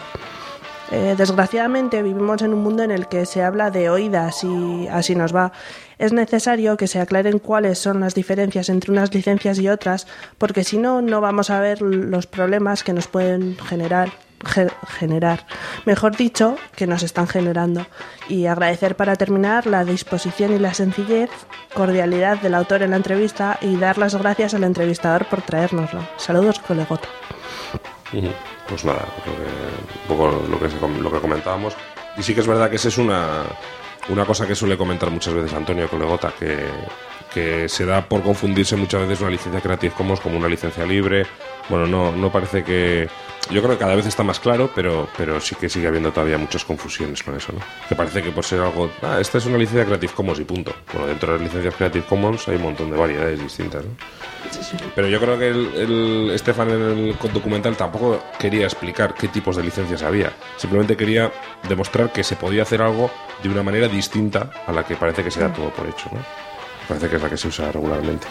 Eh, 0.91 1.15
desgraciadamente 1.17 2.03
vivimos 2.03 2.41
en 2.41 2.53
un 2.53 2.61
mundo 2.63 2.83
en 2.83 2.91
el 2.91 3.07
que 3.07 3.25
se 3.25 3.41
habla 3.43 3.71
de 3.71 3.89
oídas 3.89 4.43
y 4.43 4.87
así 4.89 5.15
nos 5.15 5.33
va. 5.33 5.53
Es 5.97 6.11
necesario 6.11 6.75
que 6.75 6.87
se 6.87 6.99
aclaren 6.99 7.39
cuáles 7.39 7.79
son 7.79 8.01
las 8.01 8.13
diferencias 8.13 8.67
entre 8.69 8.91
unas 8.91 9.13
licencias 9.13 9.57
y 9.59 9.69
otras, 9.69 10.05
porque 10.37 10.63
si 10.65 10.77
no, 10.77 11.01
no 11.01 11.21
vamos 11.21 11.49
a 11.49 11.59
ver 11.61 11.81
los 11.81 12.27
problemas 12.27 12.83
que 12.83 12.91
nos 12.93 13.07
pueden 13.07 13.57
generar. 13.57 14.11
ge- 14.43 14.71
generar, 14.97 15.45
mejor 15.85 16.17
dicho, 16.17 16.55
que 16.75 16.87
nos 16.87 17.03
están 17.03 17.27
generando. 17.27 17.85
Y 18.27 18.47
agradecer 18.47 18.95
para 18.95 19.15
terminar 19.15 19.67
la 19.67 19.85
disposición 19.85 20.51
y 20.53 20.57
la 20.59 20.73
sencillez, 20.73 21.29
cordialidad 21.75 22.39
del 22.41 22.55
autor 22.55 22.81
en 22.81 22.89
la 22.89 22.95
entrevista 22.97 23.59
y 23.61 23.75
dar 23.77 23.97
las 23.99 24.15
gracias 24.15 24.55
al 24.55 24.63
entrevistador 24.63 25.25
por 25.25 25.41
traérnoslo. 25.43 26.01
Saludos, 26.17 26.57
colegota. 26.59 27.07
Ujú. 28.13 28.29
Pues 28.71 28.85
nada, 28.85 29.05
que 29.21 29.29
un 29.29 30.07
poco 30.07 30.31
lo 30.49 30.57
que, 30.57 31.01
lo 31.01 31.11
que 31.11 31.19
comentábamos. 31.19 31.75
Y 32.15 32.23
sí 32.23 32.33
que 32.33 32.39
es 32.39 32.47
verdad 32.47 32.69
que 32.69 32.77
esa 32.77 32.87
es 32.87 32.97
una, 32.97 33.43
una 34.07 34.23
cosa 34.23 34.47
que 34.47 34.55
suele 34.55 34.77
comentar 34.77 35.11
muchas 35.11 35.33
veces 35.33 35.53
Antonio 35.53 35.89
Colegota, 35.89 36.33
que, 36.39 36.69
que 37.33 37.67
se 37.67 37.85
da 37.85 38.07
por 38.07 38.23
confundirse 38.23 38.77
muchas 38.77 39.01
veces 39.01 39.19
una 39.19 39.29
licencia 39.29 39.59
Creative 39.59 39.93
Commons 39.93 40.21
como 40.21 40.37
una 40.37 40.47
licencia 40.47 40.85
libre. 40.85 41.25
Bueno, 41.67 41.85
no, 41.85 42.13
no 42.13 42.31
parece 42.31 42.63
que... 42.63 43.09
Yo 43.49 43.61
creo 43.61 43.73
que 43.73 43.79
cada 43.79 43.95
vez 43.95 44.05
está 44.05 44.23
más 44.23 44.39
claro, 44.39 44.71
pero, 44.73 45.09
pero 45.17 45.41
sí 45.41 45.55
que 45.55 45.67
sigue 45.67 45.87
habiendo 45.87 46.13
todavía 46.13 46.37
muchas 46.37 46.63
confusiones 46.63 47.21
con 47.23 47.35
eso, 47.35 47.51
¿no? 47.51 47.59
Que 47.89 47.95
parece 47.95 48.23
que 48.23 48.31
por 48.31 48.45
ser 48.45 48.61
algo... 48.61 48.89
Ah, 49.01 49.17
esta 49.19 49.39
es 49.39 49.45
una 49.47 49.57
licencia 49.57 49.83
Creative 49.83 50.13
Commons 50.13 50.39
y 50.39 50.45
punto. 50.45 50.73
Bueno, 50.93 51.07
dentro 51.07 51.33
de 51.33 51.39
las 51.39 51.47
licencias 51.47 51.75
Creative 51.75 52.05
Commons 52.05 52.47
hay 52.47 52.55
un 52.55 52.61
montón 52.61 52.89
de 52.89 52.95
variedades 52.95 53.41
distintas, 53.41 53.83
¿no? 53.83 53.91
Pero 54.95 55.07
yo 55.07 55.19
creo 55.19 55.37
que 55.37 55.47
el, 55.49 55.75
el 55.75 56.31
Estefan 56.31 56.69
en 56.69 56.81
el 56.81 57.17
documental 57.33 57.75
tampoco 57.75 58.21
quería 58.39 58.65
explicar 58.65 59.13
qué 59.13 59.27
tipos 59.27 59.55
de 59.55 59.63
licencias 59.63 60.03
había. 60.03 60.31
Simplemente 60.57 60.97
quería 60.97 61.31
demostrar 61.67 62.11
que 62.11 62.23
se 62.23 62.35
podía 62.35 62.63
hacer 62.63 62.81
algo 62.81 63.11
de 63.43 63.49
una 63.49 63.63
manera 63.63 63.87
distinta 63.87 64.51
a 64.65 64.71
la 64.71 64.83
que 64.83 64.95
parece 64.95 65.23
que 65.23 65.31
se 65.31 65.39
da 65.39 65.53
todo 65.53 65.69
por 65.69 65.87
hecho. 65.87 66.09
¿no? 66.11 66.19
Parece 66.87 67.09
que 67.09 67.15
es 67.15 67.21
la 67.21 67.29
que 67.29 67.37
se 67.37 67.47
usa 67.47 67.71
regularmente. 67.71 68.27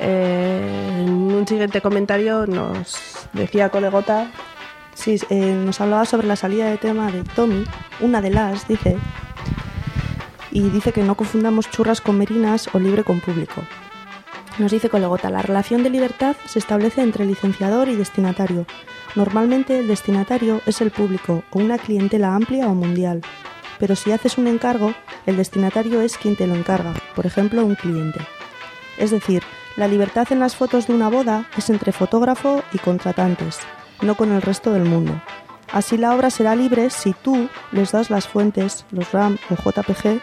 Eh, 0.00 1.00
en 1.00 1.10
un 1.10 1.46
siguiente 1.46 1.80
comentario 1.80 2.46
nos 2.46 3.28
decía 3.32 3.68
colegota 3.68 4.30
Sí, 4.98 5.16
eh, 5.30 5.54
nos 5.64 5.80
hablaba 5.80 6.04
sobre 6.04 6.26
la 6.26 6.34
salida 6.34 6.68
de 6.68 6.76
tema 6.76 7.12
de 7.12 7.22
Tommy, 7.22 7.64
una 8.00 8.20
de 8.20 8.30
las, 8.30 8.66
dice, 8.66 8.98
y 10.50 10.70
dice 10.70 10.90
que 10.90 11.04
no 11.04 11.14
confundamos 11.14 11.70
churras 11.70 12.00
con 12.00 12.18
merinas 12.18 12.68
o 12.72 12.80
libre 12.80 13.04
con 13.04 13.20
público. 13.20 13.62
Nos 14.58 14.72
dice 14.72 14.88
Colegota, 14.88 15.30
la 15.30 15.40
relación 15.40 15.84
de 15.84 15.90
libertad 15.90 16.34
se 16.46 16.58
establece 16.58 17.00
entre 17.00 17.24
licenciador 17.24 17.88
y 17.88 17.94
destinatario. 17.94 18.66
Normalmente 19.14 19.78
el 19.78 19.86
destinatario 19.86 20.60
es 20.66 20.80
el 20.80 20.90
público 20.90 21.44
o 21.52 21.60
una 21.60 21.78
clientela 21.78 22.34
amplia 22.34 22.66
o 22.66 22.74
mundial. 22.74 23.20
Pero 23.78 23.94
si 23.94 24.10
haces 24.10 24.36
un 24.36 24.48
encargo, 24.48 24.94
el 25.26 25.36
destinatario 25.36 26.00
es 26.00 26.18
quien 26.18 26.34
te 26.34 26.48
lo 26.48 26.56
encarga, 26.56 26.92
por 27.14 27.24
ejemplo, 27.24 27.64
un 27.64 27.76
cliente. 27.76 28.18
Es 28.98 29.12
decir, 29.12 29.44
la 29.76 29.86
libertad 29.86 30.26
en 30.32 30.40
las 30.40 30.56
fotos 30.56 30.88
de 30.88 30.94
una 30.94 31.08
boda 31.08 31.46
es 31.56 31.70
entre 31.70 31.92
fotógrafo 31.92 32.64
y 32.72 32.78
contratantes, 32.78 33.60
no 34.02 34.16
con 34.16 34.32
el 34.32 34.42
resto 34.42 34.72
del 34.72 34.82
mundo. 34.82 35.22
Así 35.70 35.96
la 35.96 36.16
obra 36.16 36.30
será 36.30 36.56
libre 36.56 36.90
si 36.90 37.12
tú 37.12 37.48
les 37.70 37.92
das 37.92 38.10
las 38.10 38.26
fuentes, 38.26 38.84
los 38.90 39.12
RAM 39.12 39.38
o 39.50 39.54
JPG, 39.54 40.20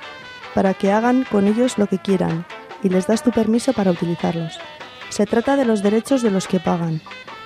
para 0.54 0.74
que 0.74 0.92
hagan 0.92 1.24
con 1.32 1.48
ellos 1.48 1.78
lo 1.78 1.88
que 1.88 2.00
quieran 2.00 2.46
y 2.86 2.90
les 2.90 3.08
das 3.08 3.24
tu 3.24 3.32
permiso 3.32 3.74
para 3.74 3.90
utilizarlos. 3.90 4.60
Se 5.10 5.26
trata 5.26 5.56
de 5.56 5.66
los 5.66 5.82
derechos 5.82 6.22
de 6.22 6.30
los 6.30 6.48
que 6.48 6.60
pagan, 6.60 7.02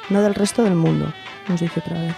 no 0.10 0.22
del 0.22 0.36
resto 0.36 0.64
del 0.64 0.76
mundo, 0.76 1.14
nos 1.48 1.62
dice 1.62 1.80
otra 1.80 1.98
vez. 1.98 2.16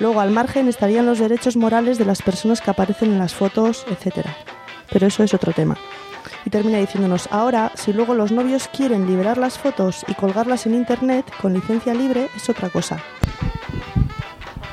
Luego, 0.00 0.20
al 0.20 0.32
margen 0.32 0.66
estarían 0.66 1.06
los 1.06 1.20
derechos 1.20 1.56
morales 1.56 1.98
de 1.98 2.04
las 2.04 2.20
personas 2.20 2.60
que 2.60 2.70
aparecen 2.70 3.12
en 3.12 3.18
las 3.20 3.32
fotos, 3.32 3.86
etc. 3.88 4.26
Pero 4.90 5.06
eso 5.06 5.22
es 5.22 5.34
otro 5.34 5.52
tema. 5.52 5.76
Y 6.44 6.50
termina 6.50 6.78
diciéndonos, 6.78 7.28
ahora, 7.30 7.70
si 7.76 7.92
luego 7.92 8.14
los 8.14 8.32
novios 8.32 8.68
quieren 8.68 9.06
liberar 9.06 9.38
las 9.38 9.56
fotos 9.56 10.04
y 10.08 10.14
colgarlas 10.14 10.66
en 10.66 10.74
Internet 10.74 11.26
con 11.40 11.54
licencia 11.54 11.94
libre, 11.94 12.28
es 12.34 12.48
otra 12.48 12.70
cosa. 12.70 12.98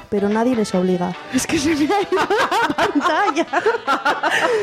Pero 0.10 0.30
nadie 0.30 0.56
les 0.56 0.74
obliga. 0.76 1.14
Es 1.34 1.46
que 1.48 1.58
se 1.58 1.76
me 1.76 1.86
ha 1.94 2.02
ido 2.02 2.20
la 2.20 2.76
pantalla. 2.76 3.46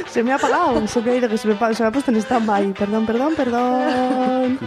se 0.08 0.22
me 0.22 0.32
ha 0.32 0.36
apagado, 0.36 0.86
se 0.86 1.00
me 1.00 1.10
ha 1.10 1.14
ido, 1.16 1.28
que 1.28 1.38
se 1.38 1.48
me, 1.48 1.74
se 1.74 1.82
me 1.82 1.88
ha 1.88 1.92
puesto 1.92 2.10
en 2.10 2.16
stand-by. 2.18 2.72
Perdón, 2.74 3.06
perdón, 3.06 3.34
perdón. 3.36 4.58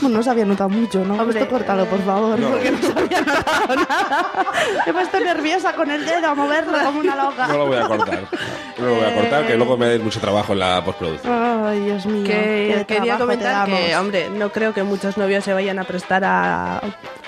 Bueno, 0.00 0.18
no 0.18 0.22
se 0.22 0.30
había 0.30 0.44
notado 0.44 0.68
mucho, 0.70 1.04
¿no? 1.04 1.14
Hombre, 1.14 1.40
Esto 1.40 1.50
córtalo, 1.50 1.86
por 1.86 2.04
favor, 2.04 2.38
No. 2.38 2.50
porque 2.50 2.70
no 2.70 2.78
se 2.78 2.92
había 2.98 3.20
notado 3.20 3.76
nada. 3.76 4.46
Me 4.86 4.90
he 4.90 4.92
puesto 4.92 5.20
nerviosa 5.20 5.72
con 5.74 5.90
el 5.90 6.04
dedo 6.04 6.28
a 6.28 6.34
moverlo 6.34 6.78
como 6.84 7.00
una 7.00 7.16
loca. 7.16 7.46
No 7.48 7.58
lo 7.58 7.66
voy 7.66 7.76
a 7.78 7.86
cortar. 7.86 8.20
No 8.78 8.86
lo 8.86 8.94
voy 8.96 9.04
a 9.04 9.14
cortar, 9.14 9.46
que 9.46 9.56
luego 9.56 9.76
me 9.76 9.96
da 9.96 10.02
mucho 10.04 10.20
trabajo 10.20 10.52
en 10.52 10.58
la 10.60 10.84
postproducción. 10.84 11.32
Ay, 11.66 11.80
Dios 11.80 12.06
mío. 12.06 12.24
Que 12.24 12.84
qué 12.86 12.94
quería 12.96 13.18
comentar 13.18 13.66
que, 13.68 13.96
hombre, 13.96 14.28
no 14.30 14.50
creo 14.50 14.72
que 14.74 14.82
muchos 14.82 15.16
novios 15.16 15.44
se 15.44 15.52
vayan 15.52 15.78
a 15.78 15.84
prestar 15.84 16.22
a 16.24 16.80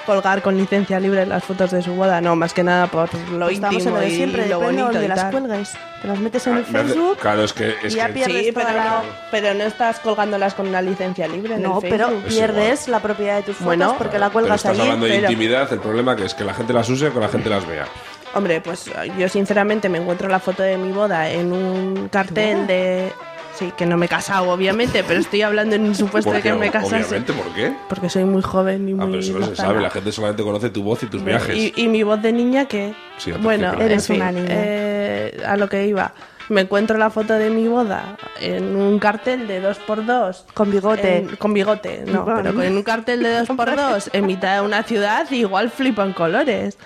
colgar 0.06 0.42
con 0.42 0.56
licencia 0.56 0.98
libre 0.98 1.26
las 1.26 1.44
fotos 1.44 1.70
de 1.70 1.82
su 1.82 1.94
boda, 1.94 2.20
no, 2.20 2.34
más 2.34 2.52
que 2.54 2.64
nada 2.64 2.86
por 2.88 3.08
lo 3.30 3.46
Pues 3.46 3.54
estamos 3.54 3.74
en 3.74 3.80
íntimo 3.80 3.96
lo 3.96 4.00
de 4.02 4.08
y 4.08 4.16
siempre, 4.16 4.48
lo 4.48 4.58
depende 4.58 4.82
bonito 4.82 4.98
de 4.98 5.04
y 5.04 5.08
las 5.08 5.18
tal. 5.20 5.30
cuelgues. 5.30 5.72
Te 6.02 6.08
las 6.08 6.18
metes 6.18 6.46
en 6.46 6.56
el 6.56 6.62
Me 6.70 6.78
hace- 6.78 6.88
Facebook. 6.88 7.18
Claro, 7.18 7.44
es 7.44 7.52
que. 7.52 7.74
Es 7.82 7.92
y 7.92 7.96
ya 7.96 8.06
que 8.06 8.12
pierdes 8.14 8.46
Sí, 8.46 8.52
pero 8.52 8.72
la- 8.72 8.84
no, 8.84 9.02
pero 9.30 9.54
no 9.54 9.64
estás 9.64 10.00
colgándolas 10.00 10.54
con 10.54 10.66
una 10.68 10.80
licencia 10.80 11.28
libre 11.28 11.54
en 11.56 11.62
No, 11.62 11.78
el 11.82 11.90
pero 11.90 12.08
Pierdes 12.46 12.88
la 12.88 13.00
propiedad 13.00 13.36
de 13.36 13.42
tus 13.42 13.54
fotos 13.56 13.66
Bueno, 13.66 13.94
porque 13.98 14.18
la 14.18 14.26
Pero 14.26 14.32
cuelgas 14.32 14.56
estás 14.60 14.72
allí. 14.72 14.80
hablando 14.82 15.06
de 15.06 15.12
pero- 15.12 15.30
intimidad, 15.30 15.72
el 15.72 15.80
problema 15.80 16.16
que 16.16 16.24
es 16.24 16.34
que 16.34 16.44
la 16.44 16.54
gente 16.54 16.72
las 16.72 16.88
use 16.88 17.08
o 17.08 17.12
que 17.14 17.20
la 17.20 17.28
gente 17.28 17.48
las 17.50 17.66
vea. 17.66 17.86
Hombre, 18.34 18.60
pues 18.60 18.84
yo 19.18 19.28
sinceramente 19.28 19.88
me 19.88 19.98
encuentro 19.98 20.28
la 20.28 20.38
foto 20.38 20.62
de 20.62 20.76
mi 20.76 20.92
boda 20.92 21.28
en 21.30 21.52
un 21.52 22.08
cartel 22.08 22.66
de... 22.66 23.12
Sí, 23.58 23.72
que 23.76 23.84
no 23.84 23.96
me 23.98 24.06
he 24.06 24.08
casado, 24.08 24.48
obviamente, 24.50 25.04
pero 25.06 25.20
estoy 25.20 25.42
hablando 25.42 25.74
en 25.76 25.82
un 25.82 25.94
supuesto 25.94 26.32
de 26.32 26.40
que 26.40 26.52
me 26.54 26.70
casase. 26.70 26.96
obviamente, 27.04 27.32
¿por 27.34 27.52
qué? 27.52 27.74
Porque 27.90 28.08
soy 28.08 28.24
muy 28.24 28.40
joven 28.40 28.88
y 28.88 28.92
Ah, 28.92 29.04
muy... 29.04 29.06
pero 29.06 29.18
eso 29.18 29.38
no 29.38 29.46
se 29.48 29.56
sabe, 29.56 29.80
la 29.82 29.90
gente 29.90 30.12
solamente 30.12 30.42
conoce 30.44 30.70
tu 30.70 30.82
voz 30.82 31.02
y 31.02 31.06
tus 31.08 31.22
viajes. 31.22 31.54
Y, 31.54 31.72
y 31.76 31.88
mi 31.88 32.02
voz 32.02 32.22
de 32.22 32.32
niña 32.32 32.64
que... 32.66 32.94
Sí, 33.18 33.32
bueno, 33.32 33.74
en 33.74 33.80
Eres 33.82 34.06
fin, 34.06 34.16
una 34.16 34.32
niña. 34.32 34.46
eh, 34.50 35.42
a 35.44 35.56
lo 35.58 35.68
que 35.68 35.86
iba. 35.86 36.14
Me 36.50 36.62
encuentro 36.62 36.98
la 36.98 37.10
foto 37.10 37.34
de 37.34 37.48
mi 37.48 37.68
boda 37.68 38.16
en 38.40 38.74
un 38.76 38.98
cartel 38.98 39.46
de 39.46 39.60
2x2. 39.62 40.44
Con 40.52 40.70
bigote. 40.70 41.16
en- 41.18 41.36
con 41.36 41.54
bigote, 41.54 42.02
no, 42.06 42.24
Bueno. 42.24 42.40
pero 42.42 42.54
con- 42.54 42.64
en 42.64 42.76
un 42.76 42.82
cartel 42.82 43.22
de 43.22 43.38
2x2 43.38 44.10
en 44.12 44.26
mitad 44.26 44.56
de 44.56 44.60
una 44.66 44.82
ciudad, 44.82 45.30
igual 45.30 45.70
flipan 45.70 46.12
colores. 46.12 46.76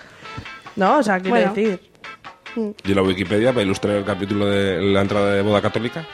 No, 0.75 0.99
o 0.99 1.03
sea, 1.03 1.15
quiero 1.19 1.31
Bueno. 1.37 1.53
decir, 1.53 1.79
¿Y 2.85 2.93
la 2.93 3.01
Wikipedia 3.01 3.51
para 3.51 3.63
ilustrar 3.63 3.95
el 3.97 4.05
capítulo 4.05 4.45
de 4.45 4.79
la 4.81 5.01
entrada 5.01 5.33
de 5.33 5.41
boda 5.41 5.61
católica? 5.61 6.05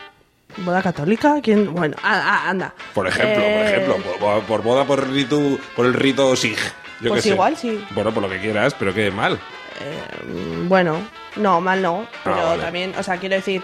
¿boda 0.58 0.82
católica? 0.82 1.36
¿Quién? 1.44 1.72
Bueno, 1.74 1.96
ah, 2.04 2.22
ah, 2.46 2.50
anda. 2.50 2.74
Por 2.96 3.08
ejemplo, 3.08 3.44
Eh, 3.44 3.58
por 3.58 3.66
ejemplo, 4.00 4.16
por, 4.20 4.44
por 4.44 4.62
boda 4.64 4.86
por 4.86 5.08
rito, 5.10 5.40
por 5.76 5.86
el 5.86 5.94
rito 5.94 6.36
SIG. 6.36 6.58
Yo 7.02 7.10
Pues 7.10 7.24
sé. 7.24 7.30
igual 7.30 7.56
sí. 7.58 7.84
Bueno, 7.92 8.12
por 8.14 8.24
lo 8.24 8.30
que 8.30 8.40
quieras, 8.40 8.74
pero 8.80 8.92
qué 8.94 9.12
mal. 9.12 9.38
Mm, 10.28 10.68
Bueno, 10.68 10.98
no, 11.36 11.62
mal 11.62 11.82
no. 11.82 12.08
Pero 12.24 12.36
Ah, 12.36 12.44
vale. 12.50 12.64
también, 12.64 12.94
o 12.98 13.04
sea, 13.04 13.18
quiero 13.18 13.36
decir. 13.36 13.62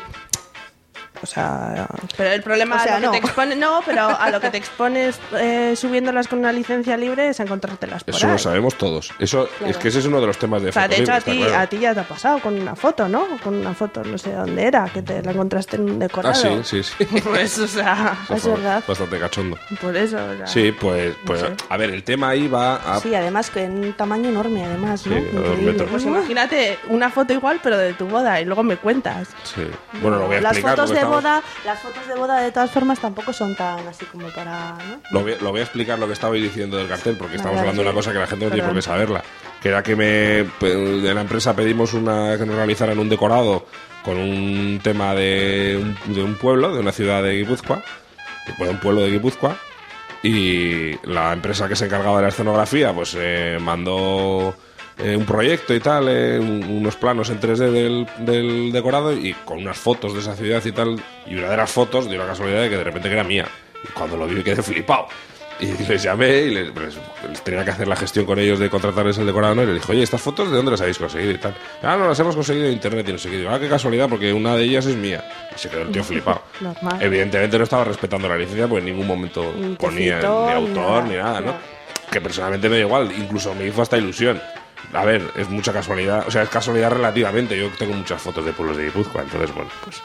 O 1.21 1.25
sea, 1.25 1.87
pero 2.15 2.31
el 2.31 2.41
problema 2.43 2.75
O 2.75 2.79
sea, 2.79 2.95
a 2.97 2.99
lo 2.99 3.07
no. 3.07 3.11
que 3.13 3.19
te 3.21 3.25
expone, 3.27 3.55
no, 3.55 3.81
pero 3.85 4.07
a 4.07 4.29
lo 4.29 4.39
que 4.39 4.49
te 4.49 4.57
expones 4.57 5.19
eh, 5.37 5.73
subiéndolas 5.75 6.27
con 6.27 6.39
una 6.39 6.51
licencia 6.51 6.97
libre 6.97 7.29
es 7.29 7.39
encontrártelas 7.39 8.03
por 8.03 8.13
Eso 8.15 8.27
ahí. 8.27 8.33
lo 8.33 8.37
sabemos 8.39 8.75
todos. 8.75 9.11
Eso 9.19 9.47
Claro. 9.57 9.71
es 9.71 9.77
que 9.77 9.87
ese 9.89 9.99
es 9.99 10.05
uno 10.05 10.21
de 10.21 10.27
los 10.27 10.37
temas 10.37 10.61
de 10.61 10.69
O 10.69 10.71
sea, 10.71 10.87
de 10.87 10.97
hecho 11.01 11.13
a 11.13 11.21
ti, 11.21 11.37
claro. 11.37 11.57
a 11.57 11.67
ti 11.67 11.79
ya 11.79 11.93
te 11.93 11.99
ha 12.01 12.07
pasado 12.07 12.39
con 12.39 12.59
una 12.59 12.75
foto, 12.75 13.07
¿no? 13.07 13.25
Con 13.43 13.55
una 13.55 13.73
foto, 13.73 14.03
no 14.03 14.17
sé 14.17 14.31
dónde 14.33 14.63
era, 14.63 14.85
que 14.93 15.01
te 15.01 15.21
la 15.23 15.31
encontraste 15.31 15.75
en 15.77 15.89
un 15.89 15.99
decorado. 15.99 16.35
Ah, 16.35 16.63
sí, 16.63 16.83
sí, 16.83 16.93
sí. 16.97 17.05
Pues, 17.23 17.57
o 17.59 17.67
sea, 17.67 18.17
Eso 18.29 18.55
fue 18.55 18.81
Bastante 18.87 19.19
cachondo. 19.19 19.57
por 19.81 19.95
eso. 19.95 20.17
o 20.17 20.37
sea, 20.37 20.47
Sí, 20.47 20.71
pues, 20.71 21.15
pues 21.25 21.41
sé. 21.41 21.47
a 21.69 21.77
ver, 21.77 21.89
el 21.91 22.03
tema 22.03 22.29
ahí 22.29 22.47
va 22.47 22.75
a... 22.75 22.99
Sí, 22.99 23.13
además 23.13 23.49
que 23.49 23.63
en 23.63 23.77
un 23.85 23.93
tamaño 23.93 24.29
enorme, 24.29 24.65
además, 24.65 25.05
¿no? 25.07 25.15
Sí, 25.17 25.61
metros. 25.63 25.89
Pues 25.89 26.03
imagínate 26.03 26.77
una 26.89 27.09
foto 27.09 27.33
igual, 27.33 27.59
pero 27.63 27.77
de 27.77 27.93
tu 27.93 28.07
boda, 28.07 28.39
y 28.41 28.45
luego 28.45 28.63
me 28.63 28.77
cuentas. 28.77 29.29
Sí. 29.43 29.61
Bueno, 30.01 30.17
lo 30.19 30.27
voy 30.27 30.37
a 30.37 30.41
las 30.41 30.53
explicar. 30.53 30.75
fotos 30.77 30.89
de 30.91 31.01
boda, 31.07 31.43
las 31.65 31.79
fotos 31.79 32.07
de 32.07 32.15
boda 32.15 32.39
de 32.41 32.51
todas 32.51 32.71
formas 32.71 32.99
tampoco 32.99 33.33
son 33.33 33.55
tan 33.55 33.87
así 33.87 34.05
como 34.05 34.29
para, 34.29 34.77
¿no? 34.89 35.01
Lo 35.11 35.21
voy, 35.21 35.35
lo 35.41 35.51
voy 35.51 35.59
a 35.59 35.63
explicar 35.63 35.99
lo 35.99 36.07
que 36.07 36.13
estabais 36.13 36.41
diciendo 36.41 36.77
del 36.77 36.87
cartel, 36.87 37.15
porque 37.17 37.35
estamos 37.37 37.59
hablando 37.59 37.81
de 37.81 37.87
una 37.89 37.95
cosa 37.95 38.11
que 38.13 38.19
la 38.19 38.27
gente 38.27 38.45
no 38.45 38.51
tiene 38.51 38.67
por 38.67 38.75
qué 38.75 38.81
Perdón. 38.81 38.93
saberla. 38.93 39.23
Que 39.61 39.69
era 39.69 39.83
que 39.83 39.95
me 39.95 40.05
de 40.05 41.13
la 41.13 41.21
empresa 41.21 41.55
pedimos 41.55 41.93
una 41.93 42.37
que 42.37 42.45
nos 42.45 42.55
realizaran 42.55 42.99
un 42.99 43.09
decorado 43.09 43.65
con 44.03 44.17
un 44.17 44.79
tema 44.83 45.13
de 45.15 45.79
un, 45.81 46.13
de 46.13 46.23
un 46.23 46.35
pueblo, 46.35 46.73
de 46.73 46.79
una 46.79 46.91
ciudad 46.91 47.23
de 47.23 47.33
Guipúzcoa, 47.37 47.81
de 48.57 48.69
un 48.69 48.79
pueblo 48.79 49.01
de 49.01 49.11
Guipúzcoa, 49.11 49.57
y 50.23 50.95
la 51.07 51.33
empresa 51.33 51.67
que 51.67 51.75
se 51.75 51.85
encargaba 51.85 52.17
de 52.17 52.23
la 52.23 52.29
escenografía, 52.29 52.93
pues 52.93 53.15
eh, 53.17 53.57
mandó 53.59 54.55
eh, 54.99 55.15
un 55.15 55.25
proyecto 55.25 55.73
y 55.75 55.79
tal, 55.79 56.07
eh, 56.09 56.39
un- 56.39 56.63
unos 56.63 56.95
planos 56.95 57.29
en 57.29 57.39
3D 57.39 57.69
del, 57.71 58.07
del 58.19 58.71
decorado 58.71 59.13
y 59.13 59.33
con 59.45 59.59
unas 59.59 59.77
fotos 59.77 60.13
de 60.13 60.19
esa 60.21 60.35
ciudad 60.35 60.63
y 60.65 60.71
tal, 60.71 60.99
y 61.27 61.35
una 61.35 61.49
de 61.49 61.57
las 61.57 61.71
fotos 61.71 62.09
dio 62.09 62.17
la 62.17 62.25
casualidad 62.27 62.61
de 62.63 62.69
que 62.69 62.77
de 62.77 62.83
repente 62.83 63.07
que 63.09 63.13
era 63.13 63.23
mía. 63.23 63.45
Y 63.83 63.91
cuando 63.93 64.17
lo 64.17 64.25
vi 64.27 64.35
me 64.35 64.43
quedé 64.43 64.61
flipado. 64.63 65.07
Y 65.59 65.65
les 65.87 66.03
llamé 66.03 66.37
y 66.41 66.49
les, 66.53 66.67
les- 66.75 66.97
les 67.29 67.41
tenía 67.43 67.65
que 67.65 67.71
hacer 67.71 67.87
la 67.87 67.95
gestión 67.95 68.25
con 68.25 68.37
ellos 68.37 68.59
de 68.59 68.69
contratarles 68.69 69.17
el 69.17 69.25
decorado, 69.25 69.55
¿no? 69.55 69.63
Y 69.63 69.65
les 69.65 69.75
dije, 69.75 69.91
oye, 69.91 70.03
¿estas 70.03 70.21
fotos 70.21 70.51
de 70.51 70.55
dónde 70.55 70.69
las 70.69 70.81
habéis 70.81 70.99
conseguido 70.99 71.31
y 71.31 71.37
tal? 71.39 71.55
Ah, 71.81 71.95
no, 71.97 72.07
las 72.07 72.19
hemos 72.19 72.35
conseguido 72.35 72.67
de 72.67 72.73
internet 72.73 73.07
y 73.09 73.13
no 73.13 73.17
sé 73.17 73.29
qué. 73.31 73.37
Digo, 73.37 73.49
ah, 73.49 73.59
qué 73.59 73.67
casualidad, 73.67 74.07
porque 74.07 74.31
una 74.31 74.55
de 74.55 74.63
ellas 74.65 74.85
es 74.85 74.95
mía. 74.95 75.27
Y 75.55 75.59
se 75.59 75.67
quedó 75.69 75.81
el 75.81 75.91
tío 75.91 76.03
flipado. 76.03 76.41
Normal. 76.61 76.99
Evidentemente 77.01 77.57
no 77.57 77.63
estaba 77.63 77.83
respetando 77.85 78.29
la 78.29 78.37
licencia, 78.37 78.67
porque 78.67 78.81
en 78.87 78.93
ningún 78.93 79.07
momento 79.07 79.51
Ni 79.59 79.75
ponía 79.75 80.17
citó, 80.17 80.41
ni 80.41 80.47
ni 80.47 80.53
autor 80.53 80.75
nada, 80.75 81.01
ni 81.09 81.15
nada, 81.15 81.39
¿no? 81.39 81.45
claro. 81.53 81.57
Que 82.11 82.21
personalmente 82.21 82.69
me 82.69 82.75
da 82.75 82.81
igual, 82.83 83.11
incluso 83.17 83.55
me 83.55 83.65
hizo 83.65 83.81
hasta 83.81 83.97
ilusión. 83.97 84.39
A 84.93 85.03
ver, 85.05 85.31
es 85.35 85.49
mucha 85.49 85.73
casualidad, 85.73 86.25
o 86.27 86.31
sea, 86.31 86.43
es 86.43 86.49
casualidad 86.49 86.91
relativamente. 86.91 87.57
Yo 87.57 87.69
tengo 87.77 87.93
muchas 87.93 88.21
fotos 88.21 88.45
de 88.45 88.53
pueblos 88.53 88.77
de 88.77 88.85
Guipúzcoa, 88.85 89.23
entonces, 89.23 89.53
bueno, 89.53 89.69
pues. 89.83 90.01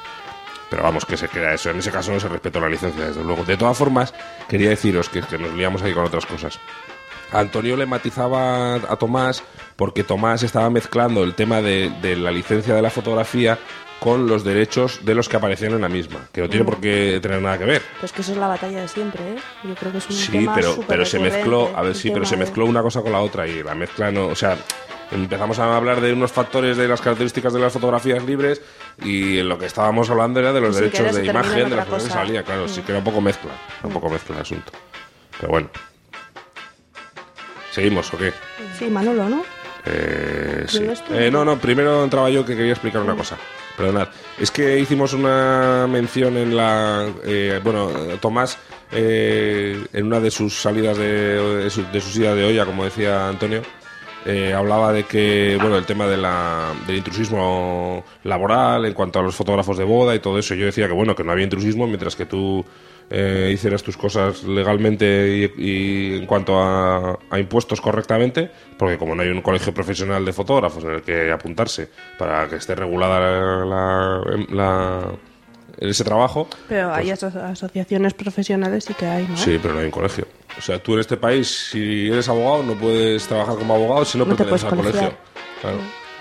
Pero 0.71 0.83
vamos, 0.83 1.05
que 1.05 1.17
se 1.17 1.29
queda 1.29 1.53
eso. 1.53 1.71
En 1.71 1.79
ese 1.79 1.91
caso 1.91 2.13
no 2.13 2.19
se 2.19 2.29
respetó 2.29 2.59
la 2.59 2.69
licencia, 2.69 3.07
desde 3.07 3.23
luego. 3.23 3.45
De 3.45 3.57
todas 3.57 3.77
formas, 3.77 4.15
quería 4.49 4.71
deciros 4.71 5.09
que, 5.09 5.21
nos 5.39 5.53
liamos 5.53 5.83
ahí 5.83 5.93
con 5.93 6.05
otras 6.05 6.25
cosas. 6.25 6.59
Antonio 7.31 7.77
le 7.77 7.87
matizaba 7.87 8.75
a 8.77 8.97
Tomás 8.97 9.43
porque 9.77 10.05
Tomás 10.05 10.43
estaba 10.43 10.71
mezclando 10.71 11.25
el 11.25 11.35
tema 11.35 11.61
de 11.61 12.17
la 12.17 12.31
licencia 12.31 12.75
de 12.75 12.83
la 12.83 12.91
fotografía 12.91 13.59
con 14.03 14.27
los 14.27 14.43
derechos 14.43 15.05
de 15.05 15.15
los 15.15 15.29
que 15.29 15.37
aparecían 15.37 15.73
en 15.75 15.81
la 15.81 15.89
misma, 15.89 16.27
que 16.33 16.41
no 16.41 16.49
tiene 16.49 16.65
Mm. 16.65 16.67
por 16.67 16.81
qué 16.81 17.21
tener 17.23 17.41
nada 17.41 17.57
que 17.57 17.65
ver. 17.67 17.83
Pues 18.01 18.11
que 18.11 18.23
eso 18.23 18.33
es 18.33 18.39
la 18.39 18.49
batalla 18.49 18.81
de 18.81 18.89
siempre, 18.89 19.23
¿eh? 19.23 19.37
Yo 19.63 19.75
creo 19.77 19.93
que 19.93 19.99
es 19.99 20.11
un 20.11 20.17
Sí, 20.17 20.33
tema 20.33 20.55
pero, 20.57 20.77
pero 20.89 21.05
se 21.07 21.21
mezcló, 21.21 21.71
a 21.77 21.83
ver, 21.83 21.95
sí, 21.95 22.11
pero 22.11 22.25
se 22.27 22.35
de- 22.35 22.41
mezcló 22.43 22.67
una 22.67 22.83
cosa 22.83 23.01
con 23.01 23.13
la 23.13 23.21
otra 23.21 23.47
y 23.47 23.63
la 23.63 23.77
mezcla 23.77 24.11
no, 24.11 24.27
o 24.27 24.35
sea, 24.35 24.57
empezamos 25.13 25.59
a 25.61 25.77
hablar 25.77 26.01
de 26.01 26.13
unos 26.13 26.33
factores 26.33 26.77
de 26.77 26.89
las 26.89 27.01
características 27.01 27.53
de 27.53 27.61
las 27.61 27.73
fotografías 27.73 28.25
libres 28.25 28.61
y 29.05 29.39
en 29.39 29.49
lo 29.49 29.57
que 29.57 29.67
estábamos 29.67 30.11
hablando 30.11 30.41
era 30.41 30.53
de 30.53 30.61
los 30.61 30.75
derechos 30.75 31.15
de 31.15 31.25
imagen, 31.27 31.71
de 31.71 31.77
las 31.77 31.87
cosas 31.87 32.03
que 32.03 32.09
cosa. 32.09 32.21
salía, 32.25 32.43
claro, 32.43 32.67
sí 32.67 32.81
Mm. 32.81 32.85
que 32.85 32.91
era 32.93 32.99
un 32.99 33.05
poco 33.05 33.21
mezcla, 33.21 33.53
un 33.85 33.93
poco 33.93 34.09
mezcla 34.09 34.35
el 34.35 34.43
asunto. 34.43 34.73
Pero 35.39 35.53
bueno. 35.53 35.71
¿Seguimos 37.71 38.13
o 38.13 38.19
qué? 38.19 38.33
Sí, 38.79 38.87
Manolo, 38.87 39.29
¿no? 39.29 39.45
Eh, 39.87 40.65
sí. 40.69 40.85
Eh, 41.11 41.31
no, 41.33 41.45
no, 41.45 41.59
primero 41.59 42.05
entraba 42.05 42.31
yo 42.31 42.45
que 42.45 42.57
quería 42.57 42.73
explicar 42.73 43.01
una 43.03 43.15
cosa. 43.17 43.37
Perdonad. 43.83 44.09
Es 44.39 44.51
que 44.51 44.79
hicimos 44.79 45.13
una 45.13 45.87
mención 45.89 46.37
en 46.37 46.57
la. 46.57 47.09
eh, 47.25 47.61
bueno, 47.63 47.91
Tomás, 48.21 48.59
eh, 48.93 49.85
en 49.93 50.07
una 50.07 50.21
de 50.21 50.31
sus 50.31 50.55
salidas 50.55 50.97
de, 50.97 51.65
de, 51.65 51.71
su, 51.71 51.83
de 51.91 52.35
de 52.35 52.45
olla, 52.45 52.65
como 52.65 52.85
decía 52.85 53.29
Antonio, 53.29 53.63
eh, 54.25 54.53
hablaba 54.55 54.93
de 54.93 55.03
que, 55.05 55.59
bueno, 55.61 55.77
el 55.77 55.85
tema 55.85 56.07
de 56.07 56.17
la, 56.17 56.73
del 56.87 56.97
intrusismo 56.99 58.05
laboral 58.23 58.85
en 58.85 58.95
cuanto 58.95 59.19
a 59.19 59.23
los 59.23 59.35
fotógrafos 59.35 59.77
de 59.79 59.85
boda 59.85 60.15
y 60.15 60.21
todo 60.21 60.39
eso. 60.39 60.55
Yo 60.55 60.67
decía 60.67 60.87
que, 60.87 60.95
bueno, 60.95 61.17
que 61.17 61.25
no 61.25 61.33
había 61.33 61.45
intrusismo 61.45 61.87
mientras 61.87 62.15
que 62.15 62.27
tú 62.27 62.65
eh, 63.15 63.51
hicieras 63.53 63.83
tus 63.83 63.97
cosas 63.99 64.43
legalmente 64.45 65.53
y, 65.59 65.63
y 65.63 66.17
en 66.17 66.27
cuanto 66.27 66.59
a, 66.59 67.19
a 67.31 67.39
impuestos 67.39 67.81
correctamente, 67.81 68.51
porque 68.79 68.97
como 68.97 69.15
no 69.15 69.21
hay 69.23 69.29
un 69.29 69.43
colegio 69.43 69.75
profesional 69.75 70.25
de 70.25 70.33
fotógrafos 70.33 70.83
en 70.85 70.93
el 70.95 71.03
que 71.03 71.31
apuntarse 71.31 71.91
para 72.19 72.49
que 72.49 72.57
esté 72.57 72.75
regulada 72.75 73.21
la, 73.21 73.65
la- 73.67 74.47
la- 74.51 75.13
ese 75.79 76.05
trabajo, 76.05 76.49
Pero 76.69 76.93
hay 76.95 77.11
aso- 77.11 77.27
asociaciones 77.43 78.15
profesionales 78.15 78.85
sí 78.85 78.95
que 78.95 79.07
hay, 79.07 79.27
¿no? 79.27 79.37
Sí, 79.37 79.59
pero 79.61 79.75
no 79.75 79.81
hay 79.81 79.87
un 79.87 79.91
colegio. 79.91 80.27
O 80.57 80.61
sea, 80.61 80.79
tú 80.81 80.95
en 80.95 81.01
este 81.01 81.17
país, 81.17 81.69
si 81.71 82.09
eres 82.09 82.29
abogado, 82.29 82.63
no 82.63 82.75
puedes 82.75 83.27
trabajar 83.27 83.57
como 83.57 83.75
abogado 83.75 84.05
si 84.05 84.17
no, 84.19 84.25
No 84.25 84.37
te 84.37 84.45
perteneces 84.45 84.71
al 84.73 84.79
colegio. 84.79 85.13
Claro. 85.61 85.79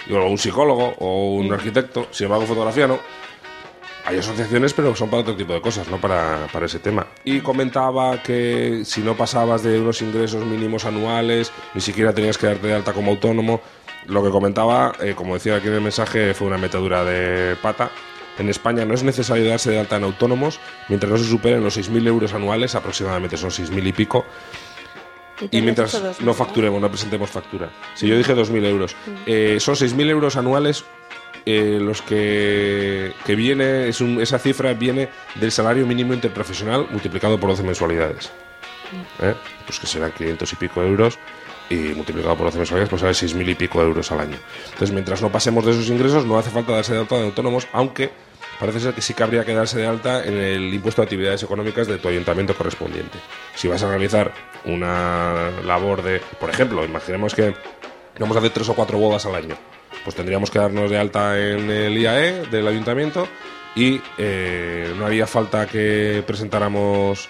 Y 0.08 0.10
luego 0.12 0.30
un 0.30 0.38
psicólogo 0.38 0.96
o 1.00 1.36
un 1.36 1.54
arquitecto, 1.54 2.08
sin 2.12 2.26
embargo, 2.26 2.46
fotografía 2.48 2.88
no. 2.88 2.98
Hay 4.06 4.18
asociaciones, 4.18 4.74
pero 4.74 4.96
son 4.96 5.10
para 5.10 5.22
otro 5.22 5.36
tipo 5.36 5.54
de 5.54 5.62
cosas, 5.62 5.88
no 5.88 6.00
para, 6.00 6.48
para 6.52 6.66
ese 6.66 6.80
tema. 6.80 7.08
Y 7.24 7.42
comentaba 7.42 8.22
que 8.24 8.82
si 8.84 9.02
no 9.02 9.16
pasabas 9.16 9.64
de 9.64 9.80
unos 9.80 10.02
ingresos 10.02 10.46
mínimos 10.46 10.86
anuales, 10.86 11.52
ni 11.74 11.82
siquiera 11.82 12.14
tenías 12.14 12.38
que 12.38 12.48
darte 12.48 12.68
de 12.68 12.74
alta 12.74 12.94
como 12.94 13.12
autónomo. 13.12 13.62
Lo 14.08 14.24
que 14.24 14.30
comentaba, 14.30 14.94
eh, 15.02 15.14
como 15.16 15.36
decía 15.36 15.58
aquí 15.58 15.68
en 15.68 15.76
el 15.76 15.82
mensaje, 15.82 16.34
fue 16.34 16.48
una 16.48 16.58
metedura 16.58 17.04
de 17.04 17.56
pata. 17.58 17.92
En 18.40 18.50
España 18.50 18.86
no 18.86 18.96
es 18.96 19.04
necesario 19.04 19.48
darse 19.48 19.72
de 19.72 19.80
alta 19.80 19.98
en 19.98 20.04
autónomos 20.04 20.60
mientras 20.88 21.12
no 21.12 21.18
se 21.18 21.26
superen 21.26 21.64
los 21.64 21.78
6.000 21.78 22.08
euros 22.08 22.34
anuales, 22.34 22.74
aproximadamente 22.74 23.38
son 23.38 23.52
6.000 23.52 23.88
y 23.88 23.92
pico. 23.92 24.26
Y 25.52 25.62
mientras 25.62 25.94
hecho 25.94 26.12
2.000, 26.12 26.22
no 26.22 26.34
facturemos, 26.34 26.82
no 26.82 26.90
presentemos 26.90 27.30
factura. 27.30 27.72
Si 27.96 28.08
yo 28.08 28.18
dije 28.18 28.36
2.000 28.36 28.66
euros, 28.66 28.96
eh, 29.26 29.58
son 29.60 29.76
6.000 29.76 30.10
euros 30.10 30.38
anuales 30.38 30.86
eh, 31.46 31.80
los 31.82 32.02
que, 32.02 33.14
que 33.26 33.36
viene, 33.36 33.88
es 33.88 34.02
un- 34.02 34.22
esa 34.22 34.38
cifra 34.40 34.74
viene 34.74 35.10
del 35.36 35.52
salario 35.52 35.86
mínimo 35.88 36.14
interprofesional 36.14 36.88
multiplicado 36.92 37.40
por 37.40 37.50
12 37.52 37.64
mensualidades. 37.64 38.32
¿Eh? 39.22 39.34
Pues 39.66 39.80
que 39.80 39.88
serán 39.88 40.12
500 40.12 40.52
y 40.52 40.56
pico 40.58 40.82
euros 40.84 41.18
y 41.70 41.76
multiplicado 41.96 42.36
por 42.36 42.48
12 42.48 42.58
mensualidades, 42.58 42.90
pues 42.90 43.02
sale 43.02 43.14
6.000 43.14 43.50
y 43.50 43.56
pico 43.56 43.82
euros 43.82 44.12
al 44.12 44.20
año. 44.20 44.38
Entonces, 44.66 44.92
mientras 44.92 45.22
no 45.22 45.32
pasemos 45.32 45.66
de 45.66 45.72
esos 45.72 45.88
ingresos, 45.90 46.26
no 46.26 46.38
hace 46.38 46.50
falta 46.50 46.74
darse 46.74 46.94
de 46.94 47.00
alta 47.00 47.16
de 47.16 47.24
autónomos, 47.24 47.68
aunque 47.72 48.12
parece 48.60 48.82
ser 48.82 48.94
que 48.94 49.02
sí 49.02 49.14
que 49.14 49.24
habría 49.24 49.46
que 49.46 49.54
darse 49.54 49.80
de 49.80 49.88
alta 49.88 50.26
en 50.26 50.36
el 50.38 50.74
impuesto 50.74 51.02
de 51.02 51.06
actividades 51.06 51.42
económicas 51.44 51.88
de 51.88 51.98
tu 51.98 52.10
ayuntamiento 52.10 52.54
correspondiente. 52.56 53.18
Si 53.56 53.68
vas 53.70 53.82
a 53.84 53.90
realizar 53.90 54.34
una 54.66 55.50
labor 55.64 56.02
de, 56.04 56.20
por 56.40 56.50
ejemplo, 56.50 56.84
imaginemos 56.84 57.34
que 57.34 57.54
vamos 58.20 58.36
a 58.36 58.40
hacer 58.42 58.52
tres 58.52 58.68
o 58.70 58.74
cuatro 58.76 58.98
bodas 58.98 59.26
al 59.26 59.36
año, 59.36 59.56
pues 60.04 60.16
tendríamos 60.16 60.50
que 60.52 60.60
darnos 60.60 60.90
de 60.90 60.98
alta 60.98 61.40
en 61.40 61.70
el 61.70 61.98
IAE 61.98 62.48
del 62.48 62.68
ayuntamiento 62.68 63.28
y 63.76 64.02
eh, 64.18 64.94
no 64.98 65.06
haría 65.06 65.28
falta 65.28 65.66
que 65.66 66.24
presentáramos 66.26 67.30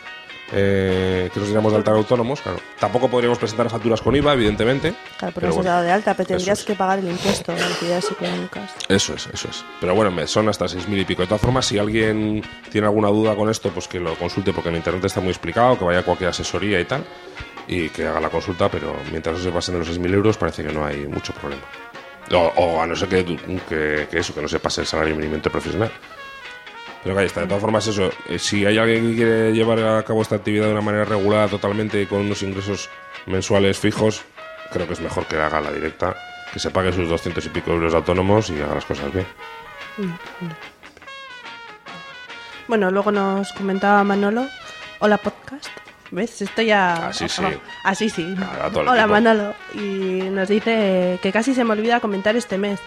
eh, 0.53 1.29
que 1.33 1.39
nos 1.39 1.47
diéramos 1.47 1.71
de 1.71 1.77
alta 1.77 1.91
autónomos. 1.91 2.41
Claro. 2.41 2.59
Tampoco 2.79 3.09
podríamos 3.09 3.37
presentar 3.39 3.69
facturas 3.69 4.01
con 4.01 4.15
IVA, 4.15 4.33
evidentemente. 4.33 4.93
Claro, 5.17 5.33
pero 5.33 5.47
no 5.47 5.55
bueno, 5.55 5.69
dado 5.69 5.83
de 5.83 5.91
alta, 5.91 6.13
pero 6.13 6.27
tendrías 6.27 6.59
es. 6.59 6.65
que 6.65 6.75
pagar 6.75 6.99
el 6.99 7.09
impuesto 7.09 7.53
de 7.53 7.63
actividades 7.63 8.11
económicas. 8.11 8.71
Eso 8.89 9.13
es, 9.13 9.27
eso 9.27 9.47
es. 9.49 9.63
Pero 9.79 9.95
bueno, 9.95 10.27
son 10.27 10.49
hasta 10.49 10.65
6.000 10.65 11.01
y 11.01 11.05
pico. 11.05 11.21
De 11.21 11.29
todas 11.29 11.41
formas, 11.41 11.65
si 11.65 11.77
alguien 11.77 12.43
tiene 12.69 12.87
alguna 12.87 13.07
duda 13.07 13.35
con 13.35 13.49
esto, 13.49 13.69
pues 13.69 13.87
que 13.87 13.99
lo 13.99 14.15
consulte 14.15 14.51
porque 14.51 14.69
en 14.69 14.75
internet 14.75 15.05
está 15.05 15.21
muy 15.21 15.29
explicado, 15.29 15.79
que 15.79 15.85
vaya 15.85 15.99
a 15.99 16.03
cualquier 16.03 16.31
asesoría 16.31 16.79
y 16.79 16.85
tal, 16.85 17.05
y 17.67 17.89
que 17.89 18.05
haga 18.05 18.19
la 18.19 18.29
consulta, 18.29 18.69
pero 18.69 18.93
mientras 19.09 19.37
no 19.37 19.43
se 19.43 19.51
pasen 19.51 19.75
de 19.75 19.79
los 19.79 19.89
6.000 19.89 20.13
euros 20.13 20.37
parece 20.37 20.63
que 20.63 20.73
no 20.73 20.85
hay 20.85 21.07
mucho 21.07 21.33
problema. 21.33 21.63
O, 22.33 22.81
a 22.81 22.87
no 22.87 22.95
ser 22.95 23.09
que, 23.09 23.25
que, 23.67 24.07
que 24.09 24.19
eso, 24.19 24.33
que 24.33 24.41
no 24.41 24.47
se 24.47 24.59
pase 24.59 24.81
el 24.81 24.87
salario 24.87 25.15
mínimo 25.15 25.35
interprofesional. 25.35 25.91
Pero 27.03 27.15
que 27.15 27.21
ahí 27.21 27.27
está. 27.27 27.41
De 27.41 27.47
todas 27.47 27.61
formas, 27.61 27.87
eso, 27.87 28.11
eh, 28.29 28.37
si 28.37 28.65
hay 28.65 28.77
alguien 28.77 29.09
que 29.09 29.15
quiere 29.15 29.51
llevar 29.53 29.79
a 29.79 30.03
cabo 30.03 30.21
esta 30.21 30.35
actividad 30.35 30.67
de 30.67 30.73
una 30.73 30.81
manera 30.81 31.03
regulada 31.05 31.47
totalmente 31.47 32.07
con 32.07 32.19
unos 32.21 32.43
ingresos 32.43 32.89
mensuales 33.25 33.79
fijos, 33.79 34.23
creo 34.71 34.87
que 34.87 34.93
es 34.93 35.01
mejor 35.01 35.25
que 35.25 35.37
haga 35.37 35.59
la 35.61 35.71
directa, 35.71 36.15
que 36.53 36.59
se 36.59 36.69
pague 36.69 36.93
sus 36.93 37.09
200 37.09 37.45
y 37.45 37.49
pico 37.49 37.71
euros 37.71 37.91
de 37.91 37.97
autónomos 37.97 38.49
y 38.49 38.61
haga 38.61 38.75
las 38.75 38.85
cosas 38.85 39.11
bien. 39.13 39.25
Bueno, 42.67 42.91
luego 42.91 43.11
nos 43.11 43.51
comentaba 43.53 44.03
Manolo. 44.03 44.47
Hola, 44.99 45.17
podcast. 45.17 45.69
¿Ves? 46.11 46.41
Esto 46.41 46.61
ya. 46.61 47.07
Así 47.07 47.27
sí. 47.29 47.41
Así 47.83 48.09
sí. 48.09 48.35
a 48.39 48.69
todo 48.69 48.81
el 48.83 48.89
Hola. 48.89 49.07
Manolo. 49.07 49.53
Y 49.73 50.29
nos 50.29 50.49
dice 50.49 51.19
que 51.21 51.31
casi 51.31 51.53
se 51.53 51.63
me 51.63 51.71
olvida 51.71 51.99
comentar 51.99 52.35
este 52.35 52.57
mes. 52.57 52.79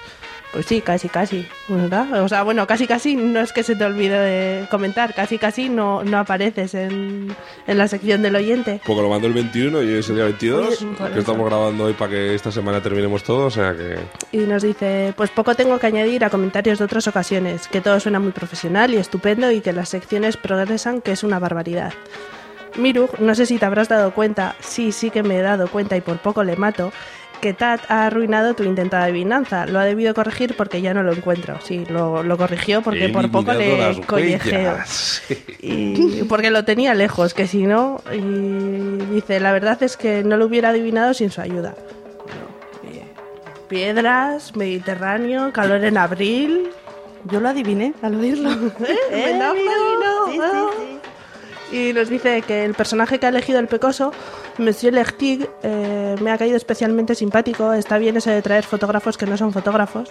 Pues 0.52 0.66
sí, 0.66 0.82
casi, 0.82 1.08
casi. 1.08 1.44
¿Verdad? 1.66 2.22
O 2.22 2.28
sea, 2.28 2.44
bueno, 2.44 2.64
casi, 2.68 2.86
casi 2.86 3.16
no 3.16 3.40
es 3.40 3.52
que 3.52 3.64
se 3.64 3.74
te 3.74 3.84
olvide 3.84 4.16
de 4.16 4.68
comentar. 4.68 5.12
Casi, 5.12 5.36
casi 5.36 5.68
no, 5.68 6.04
no 6.04 6.18
apareces 6.18 6.74
en, 6.74 7.34
en 7.66 7.78
la 7.78 7.88
sección 7.88 8.22
del 8.22 8.36
oyente. 8.36 8.80
Porque 8.86 9.02
lo 9.02 9.08
mandó 9.08 9.26
el 9.26 9.32
21 9.32 9.82
y 9.82 9.86
hoy 9.86 9.98
es 9.98 10.08
el 10.10 10.14
día 10.14 10.24
22, 10.26 10.82
Oye, 10.82 10.86
por 10.96 11.10
que 11.10 11.18
estamos 11.18 11.48
grabando 11.48 11.84
hoy 11.84 11.94
para 11.94 12.12
que 12.12 12.36
esta 12.36 12.52
semana 12.52 12.80
terminemos 12.80 13.24
todo, 13.24 13.46
o 13.46 13.50
sea 13.50 13.74
que... 13.74 13.98
Y 14.30 14.42
nos 14.42 14.62
dice, 14.62 15.12
pues 15.16 15.30
poco 15.30 15.56
tengo 15.56 15.80
que 15.80 15.88
añadir 15.88 16.24
a 16.24 16.30
comentarios 16.30 16.78
de 16.78 16.84
otras 16.84 17.08
ocasiones, 17.08 17.66
que 17.66 17.80
todo 17.80 17.98
suena 17.98 18.20
muy 18.20 18.30
profesional 18.30 18.94
y 18.94 18.98
estupendo 18.98 19.50
y 19.50 19.60
que 19.60 19.72
las 19.72 19.88
secciones 19.88 20.36
progresan, 20.36 21.00
que 21.00 21.10
es 21.10 21.24
una 21.24 21.40
barbaridad. 21.40 21.92
Miru, 22.76 23.08
no 23.18 23.34
sé 23.34 23.46
si 23.46 23.58
te 23.58 23.66
habrás 23.66 23.88
dado 23.88 24.12
cuenta, 24.12 24.56
sí, 24.60 24.92
sí 24.92 25.10
que 25.10 25.22
me 25.22 25.38
he 25.38 25.42
dado 25.42 25.68
cuenta 25.68 25.96
y 25.96 26.00
por 26.00 26.18
poco 26.18 26.42
le 26.42 26.56
mato, 26.56 26.92
que 27.40 27.52
Tat 27.52 27.82
ha 27.90 28.06
arruinado 28.06 28.54
tu 28.54 28.62
intentada 28.64 29.04
adivinanza. 29.04 29.66
Lo 29.66 29.78
ha 29.78 29.84
debido 29.84 30.14
corregir 30.14 30.56
porque 30.56 30.80
ya 30.80 30.94
no 30.94 31.02
lo 31.02 31.12
encuentro. 31.12 31.58
Sí, 31.62 31.84
lo, 31.90 32.22
lo 32.22 32.38
corrigió 32.38 32.80
porque 32.80 33.04
He 33.04 33.08
por 33.10 33.30
poco 33.30 33.52
le 33.52 34.00
collejeo. 34.06 34.78
Y 35.60 36.22
porque 36.24 36.50
lo 36.50 36.64
tenía 36.64 36.94
lejos, 36.94 37.34
que 37.34 37.46
si 37.46 37.64
no, 37.64 38.00
y 38.10 39.12
dice, 39.12 39.40
la 39.40 39.52
verdad 39.52 39.82
es 39.82 39.98
que 39.98 40.24
no 40.24 40.38
lo 40.38 40.46
hubiera 40.46 40.70
adivinado 40.70 41.12
sin 41.12 41.30
su 41.30 41.42
ayuda. 41.42 41.74
Eh, 42.84 43.04
Piedras, 43.68 44.56
Mediterráneo, 44.56 45.52
calor 45.52 45.84
en 45.84 45.98
abril. 45.98 46.70
Yo 47.24 47.40
lo 47.40 47.50
adiviné 47.50 47.92
al 48.00 48.14
oírlo. 48.14 48.50
¿Eh? 48.88 48.96
¿Me 49.10 49.38
lo 49.38 49.44
has 49.44 49.50
adivinado? 49.50 50.70
Ah. 50.70 51.03
Y 51.74 51.92
nos 51.92 52.08
dice 52.08 52.42
que 52.42 52.64
el 52.64 52.74
personaje 52.74 53.18
que 53.18 53.26
ha 53.26 53.30
elegido 53.30 53.58
el 53.58 53.66
pecoso, 53.66 54.12
Monsieur 54.58 54.94
Lertig, 54.94 55.48
eh, 55.62 56.14
me 56.20 56.30
ha 56.30 56.38
caído 56.38 56.56
especialmente 56.56 57.14
simpático. 57.14 57.72
Está 57.72 57.98
bien 57.98 58.16
eso 58.16 58.30
de 58.30 58.42
traer 58.42 58.64
fotógrafos 58.64 59.16
que 59.18 59.26
no 59.26 59.36
son 59.36 59.52
fotógrafos. 59.52 60.08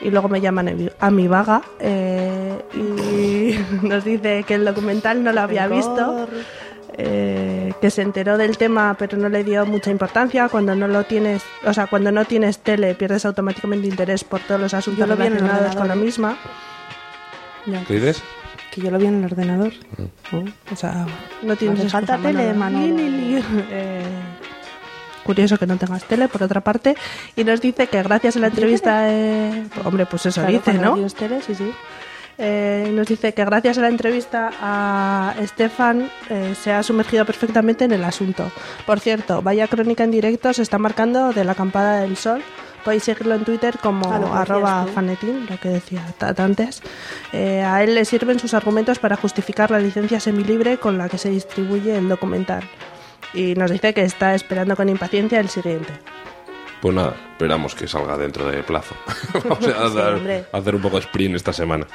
Y 0.00 0.10
luego 0.10 0.28
me 0.28 0.40
llaman 0.40 0.90
a 0.98 1.10
mi- 1.10 1.28
vaga. 1.28 1.62
eh, 1.78 2.58
y 2.74 3.54
nos 3.86 4.04
dice 4.04 4.44
que 4.46 4.54
el 4.54 4.64
documental 4.64 5.22
no 5.22 5.32
lo 5.32 5.40
había 5.42 5.68
visto. 5.68 6.26
eh, 6.98 7.72
que 7.80 7.88
se 7.88 8.02
enteró 8.02 8.36
del 8.36 8.58
tema 8.58 8.96
pero 8.98 9.16
no 9.16 9.28
le 9.28 9.44
dio 9.44 9.64
mucha 9.64 9.90
importancia 9.92 10.48
cuando 10.48 10.74
no 10.74 10.88
lo 10.88 11.04
tienes 11.04 11.40
o 11.64 11.72
sea 11.72 11.86
cuando 11.86 12.10
no 12.10 12.24
tienes 12.24 12.58
tele 12.58 12.96
pierdes 12.96 13.24
automáticamente 13.24 13.86
interés 13.86 14.24
por 14.24 14.40
todos 14.40 14.60
los 14.60 14.74
asuntos 14.74 14.98
Yo 14.98 15.06
lo 15.06 15.16
vi 15.16 15.26
en 15.28 15.34
el 15.34 15.38
relacionados 15.38 15.76
con 15.76 15.86
la 15.88 15.94
misma. 15.94 16.36
¿Qué 17.86 17.94
dices? 17.94 18.22
Que 18.70 18.80
yo 18.80 18.90
lo 18.90 18.98
vi 18.98 19.06
en 19.06 19.18
el 19.18 19.24
ordenador. 19.24 19.72
o 20.72 20.76
sea, 20.76 21.06
no 21.42 21.56
tienes 21.56 21.90
falta 21.90 22.18
tele, 22.18 22.52
li, 22.54 23.10
li. 23.10 23.44
Eh, 23.70 24.02
curioso 25.24 25.58
que 25.58 25.66
no 25.66 25.76
tengas 25.76 26.04
tele, 26.04 26.28
por 26.28 26.42
otra 26.42 26.60
parte. 26.60 26.96
Y 27.36 27.44
nos 27.44 27.60
dice 27.60 27.86
que 27.88 28.02
gracias 28.02 28.36
a 28.36 28.40
la 28.40 28.46
entrevista... 28.48 29.10
eh, 29.10 29.66
hombre, 29.84 30.06
pues 30.06 30.26
eso 30.26 30.40
Claro, 30.40 30.56
dice, 30.56 30.72
¿no? 30.74 30.94
tienes 30.94 31.14
tele, 31.14 31.42
sí, 31.42 31.54
sí. 31.54 31.70
Eh, 32.42 32.90
nos 32.94 33.06
dice 33.06 33.34
que 33.34 33.44
gracias 33.44 33.76
a 33.76 33.82
la 33.82 33.88
entrevista 33.88 34.50
a 34.62 35.34
Estefan 35.40 36.10
eh, 36.30 36.54
se 36.58 36.72
ha 36.72 36.82
sumergido 36.82 37.26
perfectamente 37.26 37.84
en 37.84 37.92
el 37.92 38.02
asunto. 38.02 38.50
Por 38.86 38.98
cierto, 38.98 39.42
vaya 39.42 39.68
crónica 39.68 40.04
en 40.04 40.10
directo 40.10 40.52
se 40.54 40.62
está 40.62 40.78
marcando 40.78 41.34
de 41.34 41.44
la 41.44 41.52
acampada 41.52 42.00
del 42.00 42.16
sol. 42.16 42.40
Podéis 42.84 43.04
seguirlo 43.04 43.34
en 43.34 43.44
Twitter 43.44 43.76
como 43.82 44.12
Ah, 44.12 44.18
lo 44.18 44.26
que 44.32 44.38
arroba 44.38 44.78
decías 44.80 44.94
fanetín, 44.94 45.46
lo 45.48 45.58
que 45.58 45.68
decía 45.68 46.02
Tat 46.18 46.40
antes. 46.40 46.82
Eh, 47.32 47.62
a 47.62 47.82
él 47.82 47.94
le 47.94 48.04
sirven 48.04 48.38
sus 48.38 48.54
argumentos 48.54 48.98
para 48.98 49.16
justificar 49.16 49.70
la 49.70 49.78
licencia 49.78 50.18
semilibre 50.20 50.78
con 50.78 50.96
la 50.98 51.08
que 51.08 51.18
se 51.18 51.30
distribuye 51.30 51.96
el 51.96 52.08
documental. 52.08 52.62
Y 53.34 53.54
nos 53.54 53.70
dice 53.70 53.94
que 53.94 54.02
está 54.02 54.34
esperando 54.34 54.74
con 54.76 54.88
impaciencia 54.88 55.38
el 55.40 55.48
siguiente. 55.48 55.92
Pues 56.80 56.94
nada, 56.94 57.14
esperamos 57.32 57.74
que 57.74 57.86
salga 57.86 58.16
dentro 58.16 58.46
de 58.50 58.62
plazo. 58.62 58.94
Vamos 59.44 59.66
a, 59.68 60.16
Sí, 60.18 60.44
hacer 60.52 60.74
un 60.74 60.80
poco 60.82 60.96
de 60.96 61.02
sprint 61.02 61.36
esta 61.36 61.52
semana. 61.52 61.86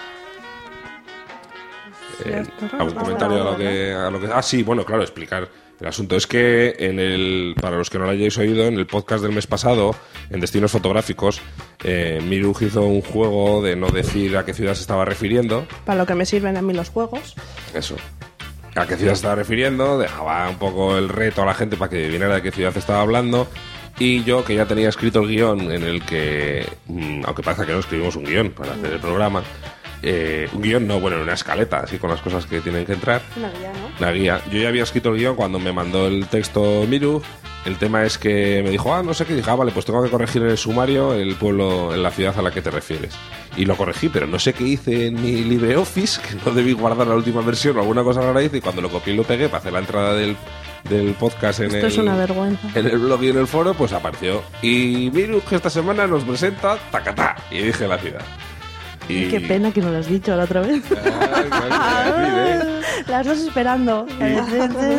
Eh, 2.23 2.45
¿Algún 2.73 2.93
comentario 2.93 3.41
a 3.41 3.51
lo, 3.51 3.57
que, 3.57 3.93
a 3.93 4.09
lo 4.09 4.21
que- 4.21 4.27
Ah, 4.31 4.41
sí, 4.41 4.63
bueno, 4.63 4.85
claro, 4.85 5.01
explicar. 5.01 5.49
El 5.79 5.87
asunto 5.87 6.15
es 6.15 6.25
que, 6.25 6.75
en 6.79 6.99
el, 6.99 7.55
para 7.59 7.77
los 7.77 7.89
que 7.89 7.99
no 7.99 8.05
lo 8.05 8.11
hayáis 8.11 8.37
oído, 8.37 8.65
en 8.65 8.75
el 8.75 8.87
podcast 8.87 9.21
del 9.23 9.33
mes 9.33 9.45
pasado, 9.45 9.95
en 10.29 10.39
Destinos 10.39 10.71
Fotográficos, 10.71 11.41
eh, 11.83 12.21
Miruj 12.25 12.63
hizo 12.63 12.83
un 12.83 13.01
juego 13.01 13.61
de 13.61 13.75
no 13.75 13.89
decir 13.89 14.37
a 14.37 14.45
qué 14.45 14.53
ciudad 14.53 14.73
se 14.73 14.81
estaba 14.81 15.03
refiriendo. 15.03 15.67
Para 15.85 15.99
lo 15.99 16.05
que 16.05 16.15
me 16.15 16.25
sirven 16.25 16.55
a 16.55 16.61
mí 16.61 16.73
los 16.73 16.89
juegos. 16.89 17.35
Eso. 17.73 17.97
¿A 18.75 18.87
qué 18.87 18.95
ciudad 18.95 19.13
se 19.13 19.17
estaba 19.17 19.35
refiriendo? 19.35 19.97
Dejaba 19.97 20.49
un 20.49 20.57
poco 20.57 20.97
el 20.97 21.09
reto 21.09 21.41
a 21.41 21.45
la 21.45 21.53
gente 21.53 21.77
para 21.77 21.89
que 21.89 22.03
adivinara 22.03 22.35
de 22.35 22.41
qué 22.41 22.51
ciudad 22.51 22.75
estaba 22.77 23.01
hablando. 23.01 23.47
Y 23.97 24.23
yo, 24.25 24.43
que 24.43 24.55
ya 24.55 24.65
tenía 24.65 24.89
escrito 24.89 25.21
el 25.21 25.29
guion 25.29 25.71
en 25.71 25.83
el 25.83 26.03
que, 26.03 26.67
mm, 26.87 27.21
aunque 27.25 27.43
parezca 27.43 27.65
que 27.65 27.71
no 27.71 27.79
escribimos 27.79 28.15
un 28.17 28.25
guion 28.25 28.51
para 28.51 28.73
hacer 28.73 28.91
el 28.91 28.99
programa, 28.99 29.43
eh, 30.01 30.49
un 30.53 30.61
guion 30.61 30.87
no, 30.87 30.99
bueno, 30.99 31.21
una 31.21 31.33
escaleta, 31.33 31.79
así 31.79 31.97
con 31.97 32.09
las 32.09 32.21
cosas 32.21 32.45
que 32.45 32.61
tienen 32.61 32.85
que 32.85 32.93
entrar. 32.93 33.21
Una 33.37 33.49
guía, 33.49 33.71
¿no? 33.73 33.89
La 34.05 34.11
guía. 34.11 34.41
Yo 34.51 34.59
ya 34.59 34.69
había 34.69 34.83
escrito 34.83 35.09
el 35.09 35.17
guion 35.17 35.35
cuando 35.35 35.59
me 35.59 35.71
mandó 35.71 36.07
el 36.07 36.27
texto 36.27 36.85
Miru. 36.87 37.21
El 37.65 37.77
tema 37.77 38.03
es 38.05 38.19
que 38.19 38.61
me 38.63 38.69
dijo, 38.69 38.93
ah, 38.93 39.01
no 39.01 39.15
sé 39.15 39.25
qué. 39.25 39.33
Dije, 39.33 39.49
ah, 39.49 39.55
vale, 39.55 39.71
pues 39.71 39.85
tengo 39.87 40.03
que 40.03 40.09
corregir 40.11 40.43
en 40.43 40.49
el 40.49 40.57
sumario 40.57 41.13
el 41.15 41.33
pueblo, 41.35 41.95
en 41.95 42.03
la 42.03 42.11
ciudad 42.11 42.37
a 42.37 42.43
la 42.43 42.51
que 42.51 42.61
te 42.61 42.69
refieres. 42.69 43.15
Y 43.57 43.65
lo 43.65 43.75
corregí, 43.75 44.07
pero 44.09 44.27
no 44.27 44.37
sé 44.37 44.53
qué 44.53 44.63
hice 44.65 45.07
en 45.07 45.19
mi 45.19 45.43
LibreOffice, 45.43 46.21
que 46.29 46.35
no 46.45 46.51
debí 46.51 46.73
guardar 46.73 47.07
la 47.07 47.15
última 47.15 47.41
versión 47.41 47.75
o 47.77 47.79
alguna 47.81 48.03
cosa 48.03 48.21
rara 48.21 48.43
hice. 48.43 48.57
Y 48.57 48.61
cuando 48.61 48.83
lo 48.83 48.89
copié 48.91 49.13
y 49.13 49.17
lo 49.17 49.23
pegué 49.23 49.47
para 49.49 49.57
hacer 49.61 49.73
la 49.73 49.79
entrada 49.79 50.13
del, 50.13 50.37
del 50.87 51.13
podcast 51.13 51.61
en 51.61 51.65
Esto 51.67 51.77
el, 51.79 51.85
es 51.87 51.97
una 51.97 52.15
vergüenza. 52.15 52.67
en 52.75 52.85
el 52.85 52.99
blog 52.99 53.23
y 53.23 53.29
en 53.29 53.37
el 53.39 53.47
foro, 53.47 53.73
pues 53.73 53.93
apareció. 53.93 54.43
Y 54.61 55.09
Miru, 55.11 55.41
que 55.41 55.55
esta 55.55 55.71
semana 55.71 56.05
nos 56.05 56.23
presenta 56.23 56.77
Tacatá. 56.91 57.35
Y 57.49 57.57
dije 57.63 57.87
la 57.87 57.97
ciudad. 57.97 58.21
Y... 59.07 59.27
Qué 59.29 59.39
pena 59.39 59.71
que 59.71 59.81
no 59.81 59.91
lo 59.91 59.99
has 59.99 60.07
dicho 60.07 60.35
la 60.35 60.45
otra 60.45 60.61
vez. 60.61 60.83
¿eh? 60.91 60.95
Las 63.07 63.25
dos 63.25 63.39
esperando. 63.39 64.07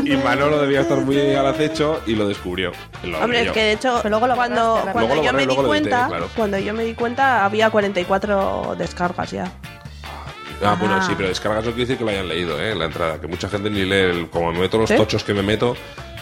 Y 0.05 0.17
Manolo 0.17 0.61
debía 0.61 0.83
estar 0.83 0.99
muy 0.99 1.35
al 1.35 1.47
acecho 1.47 2.01
y 2.07 2.15
lo 2.15 2.29
descubrió. 2.29 2.73
Lo 3.03 3.19
Hombre, 3.21 3.43
es 3.43 3.53
que 3.53 3.61
de 3.61 3.73
hecho, 3.73 4.01
cuando, 4.03 4.19
Luego 4.19 4.93
cuando 4.93 5.15
lo 5.17 5.23
yo 5.23 5.33
borré, 5.33 5.33
me 5.33 5.39
di 5.41 5.47
luego 5.47 5.63
lo 5.63 5.75
edité, 5.75 5.91
cuenta, 5.91 6.07
claro. 6.09 6.29
cuando 6.37 6.59
yo 6.59 6.75
me 6.75 6.85
di 6.85 6.95
cuenta 6.95 7.45
había 7.45 7.71
44 7.71 8.77
descargas 8.79 9.31
ya. 9.31 9.53
Ah, 10.63 10.77
bueno, 10.79 11.03
sí, 11.03 11.13
pero 11.17 11.29
descargas 11.29 11.65
no 11.65 11.71
quiere 11.73 11.83
decir 11.83 11.99
que 11.99 12.05
lo 12.05 12.11
hayan 12.11 12.29
leído, 12.29 12.61
¿eh? 12.61 12.75
La 12.75 12.87
entrada. 12.87 13.21
Que 13.21 13.27
mucha 13.27 13.49
gente 13.49 13.69
ni 13.71 13.85
lee. 13.85 13.95
el- 13.97 14.31
como 14.31 14.53
me 14.53 14.61
meto 14.61 14.79
los 14.79 14.89
¿Sí? 14.89 14.97
tochos 14.97 15.25
que 15.25 15.35
me 15.35 15.43
meto, 15.43 15.77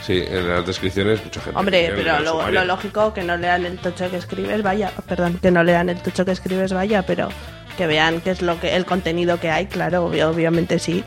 Sí, 0.04 0.22
en 0.26 0.46
las 0.50 0.66
descripciones 0.66 1.24
mucha 1.24 1.40
gente. 1.40 1.58
Hombre, 1.58 1.90
pero 1.96 2.20
lo, 2.20 2.50
lo 2.50 2.64
lógico 2.66 3.14
que 3.14 3.22
no 3.24 3.38
lean 3.38 3.64
el 3.64 3.78
tocho 3.78 4.10
que 4.10 4.18
escribes, 4.18 4.62
vaya, 4.62 4.92
perdón, 5.08 5.38
que 5.40 5.50
no 5.50 5.62
lean 5.64 5.88
el 5.88 5.98
tocho 6.02 6.26
que 6.26 6.32
escribes, 6.32 6.74
vaya, 6.74 7.02
pero 7.06 7.30
que 7.76 7.86
vean 7.86 8.20
qué 8.20 8.30
es 8.30 8.42
lo 8.42 8.58
que 8.60 8.76
el 8.76 8.84
contenido 8.86 9.38
que 9.40 9.50
hay, 9.50 9.66
claro, 9.66 10.04
obviamente 10.06 10.78
sí. 10.78 11.04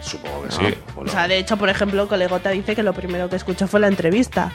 Supongo 0.00 0.42
que 0.42 0.48
No. 0.48 0.68
sí. 0.68 0.74
O 0.96 1.08
sea, 1.08 1.26
de 1.28 1.38
hecho, 1.38 1.56
por 1.56 1.68
ejemplo, 1.68 2.06
Colegota 2.08 2.50
dice 2.50 2.74
que 2.76 2.82
lo 2.82 2.92
primero 2.92 3.28
que 3.28 3.36
escuchó 3.36 3.66
fue 3.66 3.80
la 3.80 3.88
entrevista. 3.88 4.52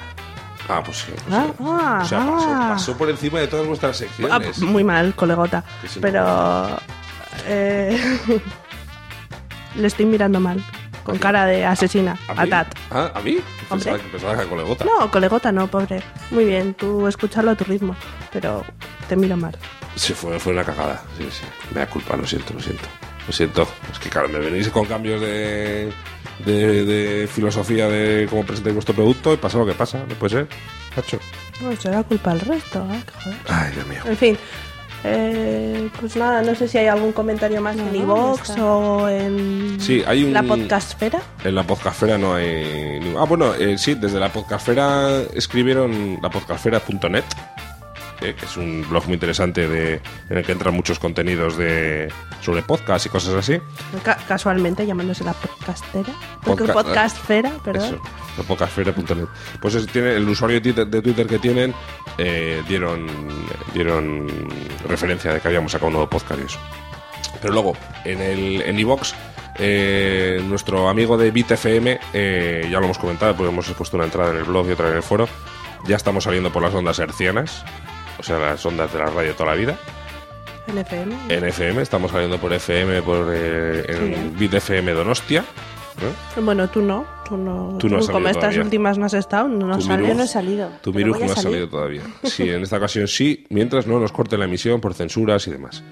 ah, 0.69 0.81
pues 0.83 0.97
sí. 0.99 1.11
pues 1.11 1.23
Ah, 1.35 1.45
sí. 1.57 1.63
ah, 1.65 1.99
o 2.01 2.05
sea, 2.05 2.19
pasó, 2.19 2.49
ah. 2.49 2.69
pasó 2.73 2.97
por 2.97 3.09
encima 3.09 3.39
de 3.39 3.47
todas 3.47 3.65
vuestras 3.67 3.95
Ah, 3.95 3.99
secciones. 3.99 4.59
muy 4.59 4.83
mal, 4.83 5.13
Colegota. 5.15 5.63
Sí, 5.87 5.99
Pero 6.01 6.79
eh, 7.47 7.99
le 9.75 9.87
estoy 9.87 10.05
mirando 10.05 10.39
mal, 10.39 10.63
con 11.03 11.17
cara 11.17 11.45
de 11.45 11.65
asesina, 11.65 12.17
¿A 12.27 12.41
a 12.41 12.43
mí? 12.45 12.49
Tat. 12.49 12.67
Ah, 12.89 13.11
¿a 13.15 13.19
mí? 13.21 13.37
Pensaba, 13.69 13.97
que- 13.97 14.03
pensaba 14.09 14.35
que 14.35 14.41
a 14.43 14.45
colegota. 14.49 14.85
No, 14.85 15.09
Colegota 15.11 15.51
no, 15.51 15.67
pobre. 15.67 16.01
Muy 16.29 16.45
bien, 16.45 16.73
tú 16.73 17.07
escúchalo 17.07 17.51
a 17.51 17.55
tu 17.55 17.63
ritmo, 17.65 17.95
pero 18.31 18.63
te 19.09 19.15
miro 19.15 19.35
mal. 19.37 19.57
Sí, 19.95 20.13
fue, 20.13 20.39
fue 20.39 20.53
una 20.53 20.63
cagada. 20.63 21.03
Sí, 21.17 21.27
sí. 21.31 21.43
Me 21.73 21.79
da 21.81 21.87
culpa, 21.87 22.15
lo 22.15 22.25
siento, 22.25 22.53
lo 22.53 22.59
siento. 22.61 22.83
Lo 23.27 23.33
siento. 23.33 23.67
Es 23.91 23.99
que, 23.99 24.09
claro, 24.09 24.29
me 24.29 24.39
venís 24.39 24.69
con 24.69 24.85
cambios 24.85 25.21
de, 25.21 25.91
de, 26.45 26.85
de 26.85 27.27
filosofía 27.27 27.87
de 27.87 28.25
cómo 28.29 28.43
presentáis 28.43 28.73
vuestro 28.75 28.95
producto 28.95 29.33
y 29.33 29.37
pasa 29.37 29.57
lo 29.59 29.65
que 29.65 29.73
pasa. 29.73 29.99
No 30.07 30.15
puede 30.15 30.31
ser. 30.37 30.47
Hacho. 30.95 31.19
No, 31.61 31.75
será 31.75 32.01
culpa 32.03 32.31
del 32.31 32.39
resto, 32.41 32.79
¿eh? 32.91 33.01
Joder. 33.23 33.37
Ay, 33.47 33.71
Dios 33.73 33.85
mío. 33.87 34.01
En 34.05 34.17
fin, 34.17 34.37
eh, 35.03 35.89
pues 35.99 36.15
nada, 36.15 36.41
no 36.41 36.55
sé 36.55 36.67
si 36.67 36.77
hay 36.79 36.87
algún 36.87 37.11
comentario 37.11 37.61
más 37.61 37.75
en 37.77 37.95
iVoox 37.95 38.49
o 38.59 39.07
en 39.09 39.77
Sí, 39.79 40.03
hay 40.07 40.23
un- 40.23 40.33
la 40.33 40.43
podcastfera. 40.43 41.21
En 41.43 41.55
la 41.55 41.63
podcastfera 41.63 42.17
no 42.17 42.35
hay... 42.35 43.13
Ah, 43.17 43.25
bueno, 43.25 43.53
eh, 43.55 43.77
sí, 43.77 43.93
desde 43.95 44.19
la 44.19 44.29
podcastfera 44.31 45.21
escribieron 45.35 46.17
la 46.21 46.29
podcastfera.net, 46.29 47.23
eh, 48.21 48.35
que 48.37 48.45
es 48.45 48.57
un 48.57 48.85
blog 48.89 49.05
muy 49.05 49.15
interesante 49.15 49.67
de, 49.67 50.01
en 50.29 50.37
el 50.37 50.45
que 50.45 50.51
entran 50.51 50.73
muchos 50.73 50.99
contenidos 50.99 51.57
de 51.57 52.11
sobre 52.41 52.61
podcast 52.63 53.05
y 53.05 53.09
cosas 53.09 53.33
así. 53.35 53.59
Ca- 54.03 54.17
casualmente 54.27 54.85
llamándose 54.85 55.23
la 55.23 55.33
podcastera. 55.33 56.13
Podca- 56.43 56.73
podcastfera, 56.73 57.51
perdón. 57.63 57.95
Eso, 57.95 58.01
la 58.37 58.43
podcastfera.net. 58.43 59.25
Pues 59.61 59.75
es- 59.75 59.87
tiene, 59.87 60.15
el 60.15 60.27
usuario 60.27 60.55
de 60.57 60.61
Twitter, 60.61 60.87
de 60.87 61.01
Twitter 61.01 61.27
que 61.27 61.39
tienen 61.39 61.73
eh, 62.17 62.61
dieron, 62.67 63.07
dieron 63.73 64.27
referencia 64.87 65.33
de 65.33 65.39
que 65.39 65.47
habíamos 65.47 65.71
sacado 65.71 65.87
un 65.87 65.93
nuevo 65.93 66.09
podcast 66.09 66.39
y 66.41 66.45
eso. 66.45 66.59
Pero 67.41 67.53
luego, 67.53 67.75
en 68.05 68.21
el 68.21 68.61
en 68.61 68.77
iVox, 68.79 69.13
eh, 69.57 70.41
nuestro 70.47 70.89
amigo 70.89 71.17
de 71.17 71.31
BitFM, 71.31 71.99
eh, 72.13 72.67
ya 72.71 72.79
lo 72.79 72.85
hemos 72.85 72.97
comentado, 72.97 73.35
porque 73.35 73.51
hemos 73.51 73.67
puesto 73.71 73.97
una 73.97 74.05
entrada 74.05 74.31
en 74.31 74.37
el 74.37 74.43
blog 74.43 74.67
y 74.67 74.71
otra 74.71 74.89
en 74.89 74.95
el 74.97 75.03
foro, 75.03 75.27
ya 75.85 75.95
estamos 75.95 76.23
saliendo 76.23 76.51
por 76.51 76.61
las 76.61 76.73
ondas 76.73 76.99
hercianas, 76.99 77.63
o 78.21 78.23
sea, 78.23 78.39
las 78.39 78.65
ondas 78.65 78.93
de 78.93 78.99
la 78.99 79.07
radio 79.07 79.33
toda 79.33 79.49
la 79.51 79.55
vida. 79.55 79.77
En 80.67 80.77
FM. 80.77 81.15
En 81.29 81.43
FM, 81.43 81.81
estamos 81.81 82.11
saliendo 82.11 82.37
por 82.37 82.53
FM, 82.53 83.01
por 83.01 83.27
eh, 83.33 83.83
en 83.89 84.13
Sí. 84.13 84.47
BitFM 84.47 84.91
Donostia. 84.93 85.43
¿no? 86.35 86.41
Bueno, 86.43 86.69
tú 86.69 86.81
no. 86.81 87.05
Tú 87.27 87.35
no. 87.35 87.77
Tú 87.79 87.89
no 87.89 87.97
has 87.97 88.05
como 88.05 88.13
salido 88.13 88.29
estas 88.29 88.41
todavía. 88.41 88.61
últimas 88.63 88.97
no 88.97 89.05
has 89.05 89.13
estado, 89.13 89.47
no 89.49 89.73
has 89.73 89.83
salido. 89.83 90.13
Miruj- 90.15 90.81
Tu 90.81 90.93
Miruj 90.93 91.19
no 91.19 91.31
ha 91.31 91.35
salido 91.35 91.67
todavía. 91.67 92.01
Sí, 92.23 92.49
en 92.49 92.61
esta 92.63 92.77
ocasión 92.77 93.07
sí, 93.07 93.45
mientras 93.49 93.85
no 93.87 93.99
nos 93.99 94.11
corten 94.11 94.39
la 94.39 94.45
emisión 94.45 94.79
por 94.81 94.93
censuras 94.93 95.45
y 95.47 95.51
demás. 95.51 95.83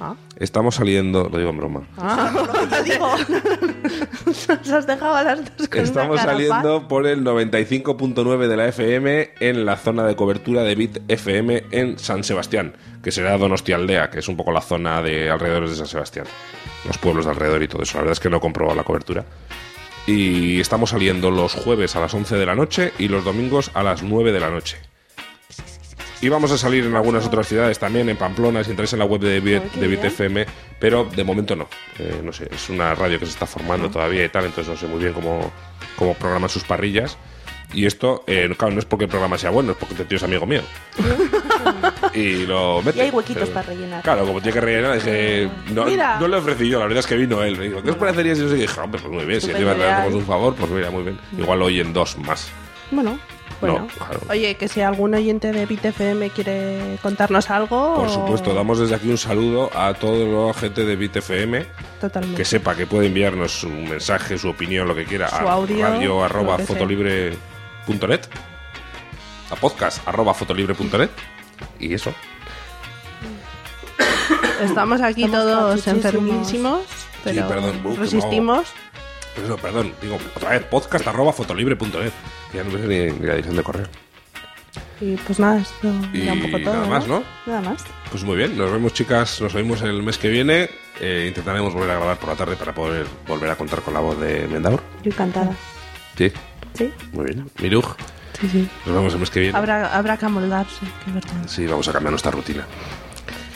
Ah. 0.00 0.14
Estamos 0.36 0.74
saliendo, 0.74 1.28
lo 1.30 1.38
digo 1.38 1.50
en 1.50 1.56
broma, 1.56 1.86
Ah, 1.96 2.32
te 2.68 2.82
digo. 2.92 3.06
Nos 4.26 4.48
has 4.70 4.86
dejado 4.86 5.14
a 5.14 5.22
las 5.22 5.56
dos 5.56 5.68
con 5.68 5.80
estamos 5.80 6.14
una 6.20 6.24
saliendo 6.24 6.88
por 6.88 7.06
el 7.06 7.22
95.9 7.24 8.48
de 8.48 8.56
la 8.56 8.68
FM 8.68 9.30
en 9.40 9.64
la 9.64 9.76
zona 9.76 10.04
de 10.04 10.16
cobertura 10.16 10.62
de 10.62 10.74
Bit 10.74 10.98
FM 11.08 11.64
en 11.70 11.98
San 11.98 12.24
Sebastián, 12.24 12.74
que 13.02 13.12
será 13.12 13.38
Donostialdea, 13.38 14.10
que 14.10 14.18
es 14.18 14.28
un 14.28 14.36
poco 14.36 14.50
la 14.52 14.60
zona 14.60 15.00
de 15.02 15.30
alrededores 15.30 15.70
de 15.70 15.76
San 15.76 15.86
Sebastián, 15.86 16.26
los 16.86 16.98
pueblos 16.98 17.24
de 17.26 17.30
alrededor 17.30 17.62
y 17.62 17.68
todo 17.68 17.82
eso. 17.82 17.98
La 17.98 18.02
verdad 18.02 18.12
es 18.12 18.20
que 18.20 18.30
no 18.30 18.38
he 18.38 18.40
comprobado 18.40 18.76
la 18.76 18.84
cobertura. 18.84 19.24
Y 20.06 20.60
estamos 20.60 20.90
saliendo 20.90 21.30
los 21.30 21.54
jueves 21.54 21.96
a 21.96 22.00
las 22.00 22.12
11 22.12 22.36
de 22.36 22.46
la 22.46 22.54
noche 22.54 22.92
y 22.98 23.08
los 23.08 23.24
domingos 23.24 23.70
a 23.74 23.82
las 23.82 24.02
9 24.02 24.32
de 24.32 24.40
la 24.40 24.50
noche. 24.50 24.76
Y 26.24 26.30
vamos 26.30 26.50
a 26.52 26.56
salir 26.56 26.86
en 26.86 26.96
algunas 26.96 27.26
otras 27.26 27.46
ciudades 27.46 27.78
también, 27.78 28.08
en 28.08 28.16
Pamplona, 28.16 28.64
si 28.64 28.70
entráis 28.70 28.90
en 28.94 28.98
la 28.98 29.04
web 29.04 29.20
de, 29.20 29.40
Bit, 29.40 29.74
de 29.74 29.86
Bit 29.86 30.04
FM, 30.04 30.46
pero 30.80 31.04
de 31.04 31.22
momento 31.22 31.54
no. 31.54 31.68
Eh, 31.98 32.22
no 32.24 32.32
sé, 32.32 32.48
es 32.50 32.70
una 32.70 32.94
radio 32.94 33.18
que 33.18 33.26
se 33.26 33.32
está 33.32 33.44
formando 33.44 33.90
todavía 33.90 34.24
y 34.24 34.30
tal, 34.30 34.46
entonces 34.46 34.72
no 34.72 34.80
sé 34.80 34.86
muy 34.86 35.00
bien 35.00 35.12
cómo, 35.12 35.52
cómo 35.96 36.14
programan 36.14 36.48
sus 36.48 36.64
parrillas. 36.64 37.18
Y 37.74 37.84
esto, 37.84 38.24
eh, 38.26 38.48
claro, 38.56 38.72
no 38.72 38.78
es 38.78 38.86
porque 38.86 39.04
el 39.04 39.10
programa 39.10 39.36
sea 39.36 39.50
bueno, 39.50 39.72
es 39.72 39.76
porque 39.76 39.92
este 39.92 40.06
tío 40.06 40.16
es 40.16 40.22
amigo 40.22 40.46
mío. 40.46 40.62
y 42.14 42.46
lo 42.46 42.80
mete. 42.80 43.00
Y 43.00 43.02
hay 43.02 43.10
huequitos 43.10 43.42
Pero- 43.42 43.52
para 43.52 43.66
rellenar. 43.66 44.02
Claro, 44.02 44.24
como 44.26 44.40
tiene 44.40 44.54
que 44.54 44.60
rellenar, 44.62 44.94
dije, 44.94 45.50
no, 45.74 45.84
Mira. 45.84 46.18
no 46.18 46.26
le 46.26 46.38
ofrecí 46.38 46.70
yo, 46.70 46.78
la 46.78 46.86
verdad 46.86 47.00
es 47.00 47.06
que 47.06 47.16
vino 47.16 47.42
él. 47.42 47.58
Me 47.58 47.68
dijo, 47.68 47.82
¿qué 47.82 47.90
os 47.90 47.96
parecería 47.96 48.34
si 48.34 48.40
os 48.44 48.50
dije, 48.50 48.80
hombre, 48.80 48.98
pues 48.98 49.12
muy 49.12 49.26
bien, 49.26 49.42
si 49.42 49.50
encima 49.50 49.74
le 49.74 49.84
hacemos 49.84 50.06
ideal. 50.06 50.14
un 50.14 50.26
favor, 50.26 50.54
pues 50.54 50.70
mira, 50.70 50.90
muy 50.90 51.02
bien. 51.02 51.18
Igual 51.36 51.60
oyen 51.60 51.92
dos 51.92 52.16
más. 52.16 52.48
Bueno, 52.90 53.18
bueno. 53.72 53.86
No, 53.88 54.04
claro. 54.06 54.20
Oye, 54.30 54.56
que 54.56 54.68
si 54.68 54.80
algún 54.80 55.14
oyente 55.14 55.52
de 55.52 55.66
BitFM 55.66 56.30
quiere 56.30 56.98
contarnos 57.02 57.50
algo. 57.50 57.96
Por 57.96 58.06
o- 58.06 58.10
supuesto, 58.12 58.54
damos 58.54 58.78
desde 58.78 58.94
aquí 58.94 59.08
un 59.10 59.18
saludo 59.18 59.70
a 59.76 59.94
toda 59.94 60.24
la 60.48 60.54
gente 60.54 60.84
de 60.84 60.96
BitFM 60.96 61.66
Totalmente. 62.00 62.36
que 62.36 62.44
sepa 62.44 62.74
que 62.74 62.86
puede 62.86 63.06
enviarnos 63.06 63.64
un 63.64 63.88
mensaje, 63.88 64.38
su 64.38 64.48
opinión, 64.48 64.86
lo 64.88 64.94
que 64.94 65.04
quiera 65.04 65.28
Su 65.28 65.36
a 65.48 65.52
audio, 65.52 65.82
radio 65.86 66.24
arroba 66.24 66.58
fotolibre.net 66.58 68.20
a 69.50 69.56
podcast 69.56 70.06
arroba 70.08 70.32
fotolibre.net 70.34 71.10
y 71.78 71.94
eso. 71.94 72.12
Estamos 74.62 75.00
aquí 75.02 75.24
Estamos 75.24 75.46
todos 75.46 75.86
enfermísimos, 75.86 76.82
pero 77.22 77.46
perdón, 77.48 77.80
uh, 77.84 77.96
resistimos. 77.96 78.68
Pero 79.34 79.46
eso, 79.48 79.56
perdón, 79.58 79.92
digo, 80.00 80.18
otra 80.36 80.50
vez, 80.50 80.62
podcast 80.64 81.06
arroba 81.06 81.32
fotolibre.net. 81.32 82.12
Ya 82.54 82.62
no 82.64 82.70
me 82.70 82.78
sé 82.80 82.86
ni, 82.86 83.18
ni 83.18 83.26
la 83.26 83.32
dirección 83.34 83.56
de 83.56 83.62
correo. 83.62 83.86
Y 85.00 85.16
pues 85.16 85.38
nada, 85.40 85.60
esto 85.60 85.92
Y 86.12 86.22
era 86.22 86.32
un 86.34 86.42
poco 86.42 86.58
todo. 86.62 86.74
nada 86.74 86.86
más, 86.86 87.06
¿no? 87.08 87.22
Nada 87.46 87.60
más. 87.60 87.82
Pues 88.10 88.22
muy 88.24 88.36
bien, 88.36 88.56
nos 88.56 88.70
vemos 88.70 88.92
chicas, 88.94 89.40
nos 89.40 89.52
vemos 89.52 89.82
el 89.82 90.02
mes 90.02 90.18
que 90.18 90.28
viene. 90.28 90.70
Eh, 91.00 91.26
intentaremos 91.28 91.74
volver 91.74 91.90
a 91.90 91.96
grabar 91.96 92.16
por 92.18 92.28
la 92.28 92.36
tarde 92.36 92.54
para 92.56 92.72
poder 92.72 93.06
volver 93.26 93.50
a 93.50 93.56
contar 93.56 93.80
con 93.82 93.92
la 93.94 94.00
voz 94.00 94.18
de 94.20 94.46
Mendaur. 94.46 94.80
Yo 95.02 95.10
encantada. 95.10 95.52
Sí, 96.16 96.32
Sí. 96.74 96.92
muy 97.12 97.24
bien. 97.26 97.48
Miruj, 97.60 97.96
Sí, 98.40 98.48
sí. 98.48 98.68
nos 98.86 98.94
vemos 98.94 99.12
el 99.14 99.20
mes 99.20 99.30
que 99.30 99.40
viene. 99.40 99.58
Habrá, 99.58 99.96
habrá 99.96 100.16
que 100.16 100.26
amoldarse, 100.26 100.86
qué 101.04 101.10
verdad. 101.12 101.32
Sí, 101.46 101.66
vamos 101.66 101.86
a 101.88 101.92
cambiar 101.92 102.12
nuestra 102.12 102.30
rutina. 102.30 102.64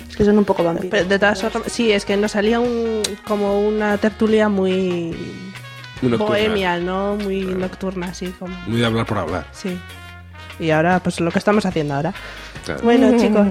Es 0.09 0.17
que 0.17 0.25
son 0.25 0.39
un 0.39 0.45
poco 0.45 0.65
vampiros. 0.65 0.91
Pero 0.91 1.09
de 1.09 1.19
todas 1.19 1.41
formas, 1.41 1.71
sí, 1.73 1.93
es 1.93 2.05
que 2.05 2.17
nos 2.17 2.33
salía 2.33 2.59
un, 2.61 3.03
como 3.27 3.61
una 3.61 3.97
tertulia 3.99 4.49
muy. 4.49 5.17
Bohemia, 6.03 6.79
¿no? 6.79 7.17
Muy 7.17 7.43
nocturna, 7.43 8.09
así 8.09 8.29
como. 8.39 8.57
Muy 8.67 8.81
de 8.81 8.87
hablar 8.87 9.07
por 9.07 9.19
hablar. 9.19 9.47
Sí. 9.53 9.79
Y 10.59 10.71
ahora, 10.71 11.01
pues 11.01 11.21
lo 11.21 11.31
que 11.31 11.39
estamos 11.39 11.65
haciendo 11.67 11.95
ahora. 11.95 12.13
Claro. 12.65 12.83
Bueno, 12.83 13.19
chicos. 13.19 13.49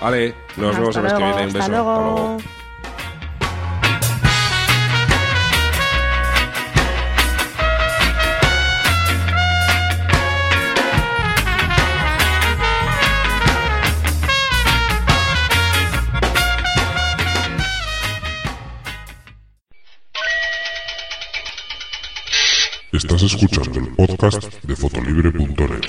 Vale, 0.00 0.34
nos 0.56 0.76
vemos 0.76 0.96
el 0.96 1.02
mes 1.02 1.12
que 1.12 1.18
viene. 1.18 1.46
Un 1.46 1.46
beso. 1.46 1.58
hasta 1.58 1.68
luego. 1.68 2.38
Estás 22.96 23.22
escuchando 23.24 23.78
el 23.78 23.88
podcast 23.88 24.42
de 24.62 24.74
fotolibre.net. 24.74 25.82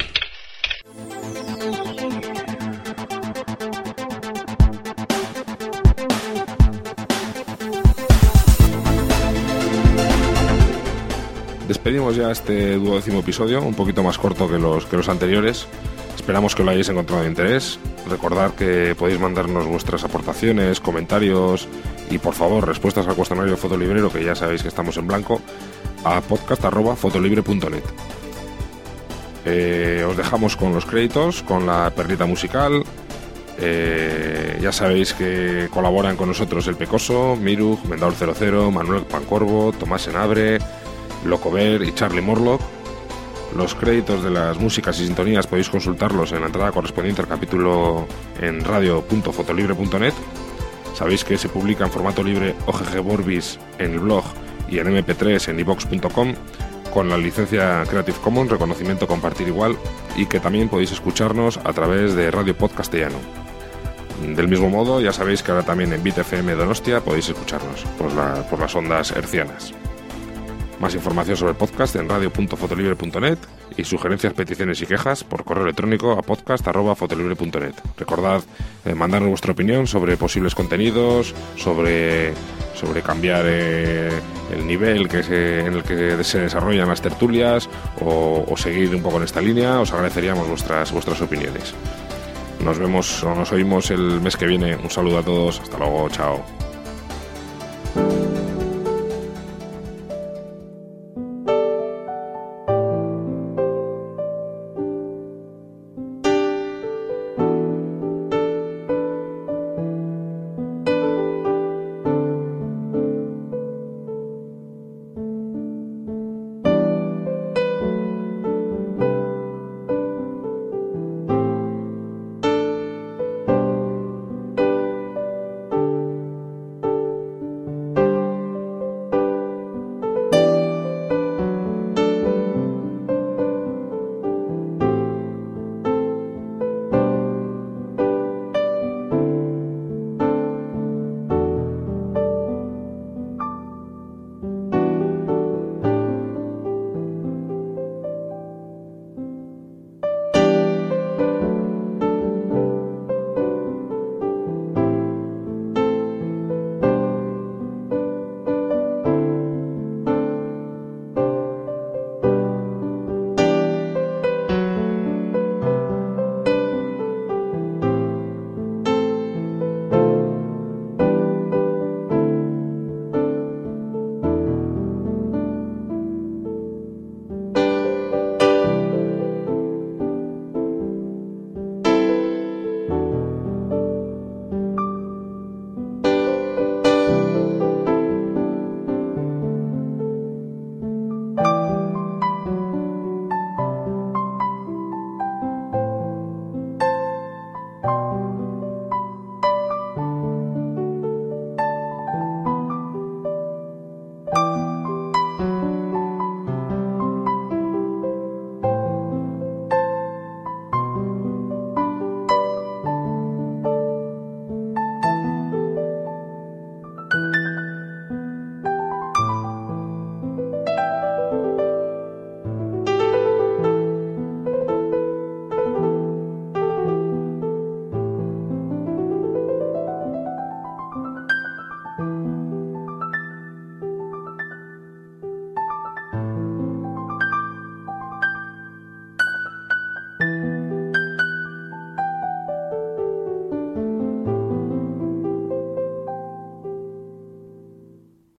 Despedimos 11.69 12.17
ya 12.17 12.29
este 12.29 12.75
duodécimo 12.75 13.19
episodio, 13.19 13.61
un 13.61 13.73
poquito 13.73 14.03
más 14.03 14.17
corto 14.17 14.49
que 14.49 14.59
los, 14.59 14.85
que 14.85 14.97
los 14.97 15.07
anteriores. 15.07 15.65
Esperamos 16.13 16.55
que 16.55 16.65
lo 16.65 16.71
hayáis 16.71 16.89
encontrado 16.89 17.21
de 17.21 17.29
interés. 17.29 17.79
Recordad 18.09 18.53
que 18.53 18.95
podéis 18.99 19.21
mandarnos 19.21 19.65
vuestras 19.65 20.03
aportaciones, 20.03 20.81
comentarios 20.81 21.69
y, 22.11 22.17
por 22.17 22.33
favor, 22.33 22.67
respuestas 22.67 23.07
al 23.07 23.15
cuestionario 23.15 23.55
fotolibrero, 23.55 24.11
que 24.11 24.25
ya 24.25 24.35
sabéis 24.35 24.61
que 24.61 24.67
estamos 24.67 24.97
en 24.97 25.07
blanco, 25.07 25.41
a 26.15 26.21
podcast.fotolibre.net. 26.21 27.83
Eh, 29.45 30.05
os 30.07 30.17
dejamos 30.17 30.55
con 30.55 30.73
los 30.73 30.85
créditos, 30.85 31.43
con 31.43 31.65
la 31.65 31.89
perlita 31.91 32.25
musical. 32.25 32.83
Eh, 33.59 34.59
ya 34.61 34.71
sabéis 34.71 35.13
que 35.13 35.67
colaboran 35.73 36.15
con 36.15 36.27
nosotros 36.27 36.67
El 36.67 36.75
Pecoso, 36.75 37.35
Miru, 37.35 37.79
Mendaur 37.89 38.13
00, 38.13 38.71
Manuel 38.71 39.03
Pancorvo, 39.03 39.71
Tomás 39.71 40.07
Enabre, 40.07 40.59
Locover 41.25 41.81
y 41.83 41.93
Charlie 41.93 42.21
Morlock. 42.21 42.61
Los 43.55 43.73
créditos 43.73 44.23
de 44.23 44.29
las 44.29 44.59
músicas 44.59 44.99
y 44.99 45.05
sintonías 45.05 45.47
podéis 45.47 45.69
consultarlos 45.69 46.31
en 46.33 46.41
la 46.41 46.47
entrada 46.47 46.71
correspondiente 46.71 47.21
al 47.21 47.27
capítulo 47.27 48.05
en 48.41 48.63
radio.fotolibre.net. 48.63 50.13
Sabéis 50.93 51.23
que 51.23 51.37
se 51.37 51.47
publica 51.47 51.85
en 51.85 51.91
formato 51.91 52.23
libre 52.23 52.55
OGG 52.65 52.99
Vorbis 52.99 53.59
en 53.79 53.93
el 53.93 53.99
blog 53.99 54.25
y 54.69 54.79
en 54.79 54.87
mp3 54.87 55.49
en 55.49 55.59
ibox.com 55.59 56.33
con 56.93 57.09
la 57.09 57.17
licencia 57.17 57.83
Creative 57.87 58.17
Commons, 58.23 58.49
reconocimiento 58.49 59.07
compartir 59.07 59.47
igual, 59.47 59.77
y 60.15 60.25
que 60.25 60.39
también 60.39 60.69
podéis 60.69 60.91
escucharnos 60.91 61.57
a 61.63 61.73
través 61.73 62.15
de 62.15 62.31
Radio 62.31 62.57
Podcastellano. 62.57 63.17
Del 64.35 64.47
mismo 64.47 64.69
modo, 64.69 64.99
ya 64.99 65.13
sabéis 65.13 65.43
que 65.43 65.51
ahora 65.51 65.63
también 65.63 65.93
en 65.93 66.01
BitFM 66.01 66.55
Donostia 66.55 67.01
podéis 67.01 67.29
escucharnos 67.29 67.83
por, 67.99 68.09
por 68.49 68.59
las 68.59 68.75
ondas 68.75 69.11
hercianas. 69.11 69.73
Más 70.79 70.93
información 70.93 71.35
sobre 71.35 71.51
el 71.51 71.57
podcast 71.57 71.95
en 71.95 72.07
radio.fotolibre.net 72.07 73.39
y 73.77 73.83
sugerencias, 73.83 74.33
peticiones 74.33 74.79
y 74.81 74.85
quejas 74.85 75.23
por 75.23 75.43
correo 75.43 75.63
electrónico 75.63 76.11
a 76.11 76.21
podcast.fotolibre.net. 76.21 77.73
Recordad 77.97 78.43
eh, 78.85 78.93
mandarnos 78.93 79.29
vuestra 79.29 79.53
opinión 79.53 79.87
sobre 79.87 80.17
posibles 80.17 80.53
contenidos, 80.53 81.33
sobre, 81.55 82.33
sobre 82.75 83.01
cambiar 83.01 83.45
eh, 83.47 84.11
el 84.53 84.67
nivel 84.67 85.07
que 85.07 85.59
en 85.61 85.73
el 85.73 85.83
que 85.83 86.23
se 86.23 86.41
desarrollan 86.41 86.87
las 86.87 87.01
tertulias 87.01 87.67
o, 87.99 88.45
o, 88.47 88.55
seguir 88.55 88.93
un 88.95 89.01
poco 89.01 89.17
en 89.17 89.23
esta 89.23 89.41
línea. 89.41 89.79
Os 89.79 89.91
agradeceríamos 89.91 90.47
vuestras, 90.47 90.91
vuestras 90.91 91.19
opiniones. 91.21 91.73
Nos 92.63 92.77
vemos 92.77 93.23
o 93.23 93.33
nos 93.33 93.51
oímos 93.51 93.89
el 93.91 94.21
mes 94.21 94.37
que 94.37 94.45
viene. 94.45 94.75
Un 94.75 94.91
saludo 94.91 95.19
a 95.19 95.23
todos. 95.23 95.59
Hasta 95.59 95.77
luego. 95.77 96.09
Chao. 96.09 96.56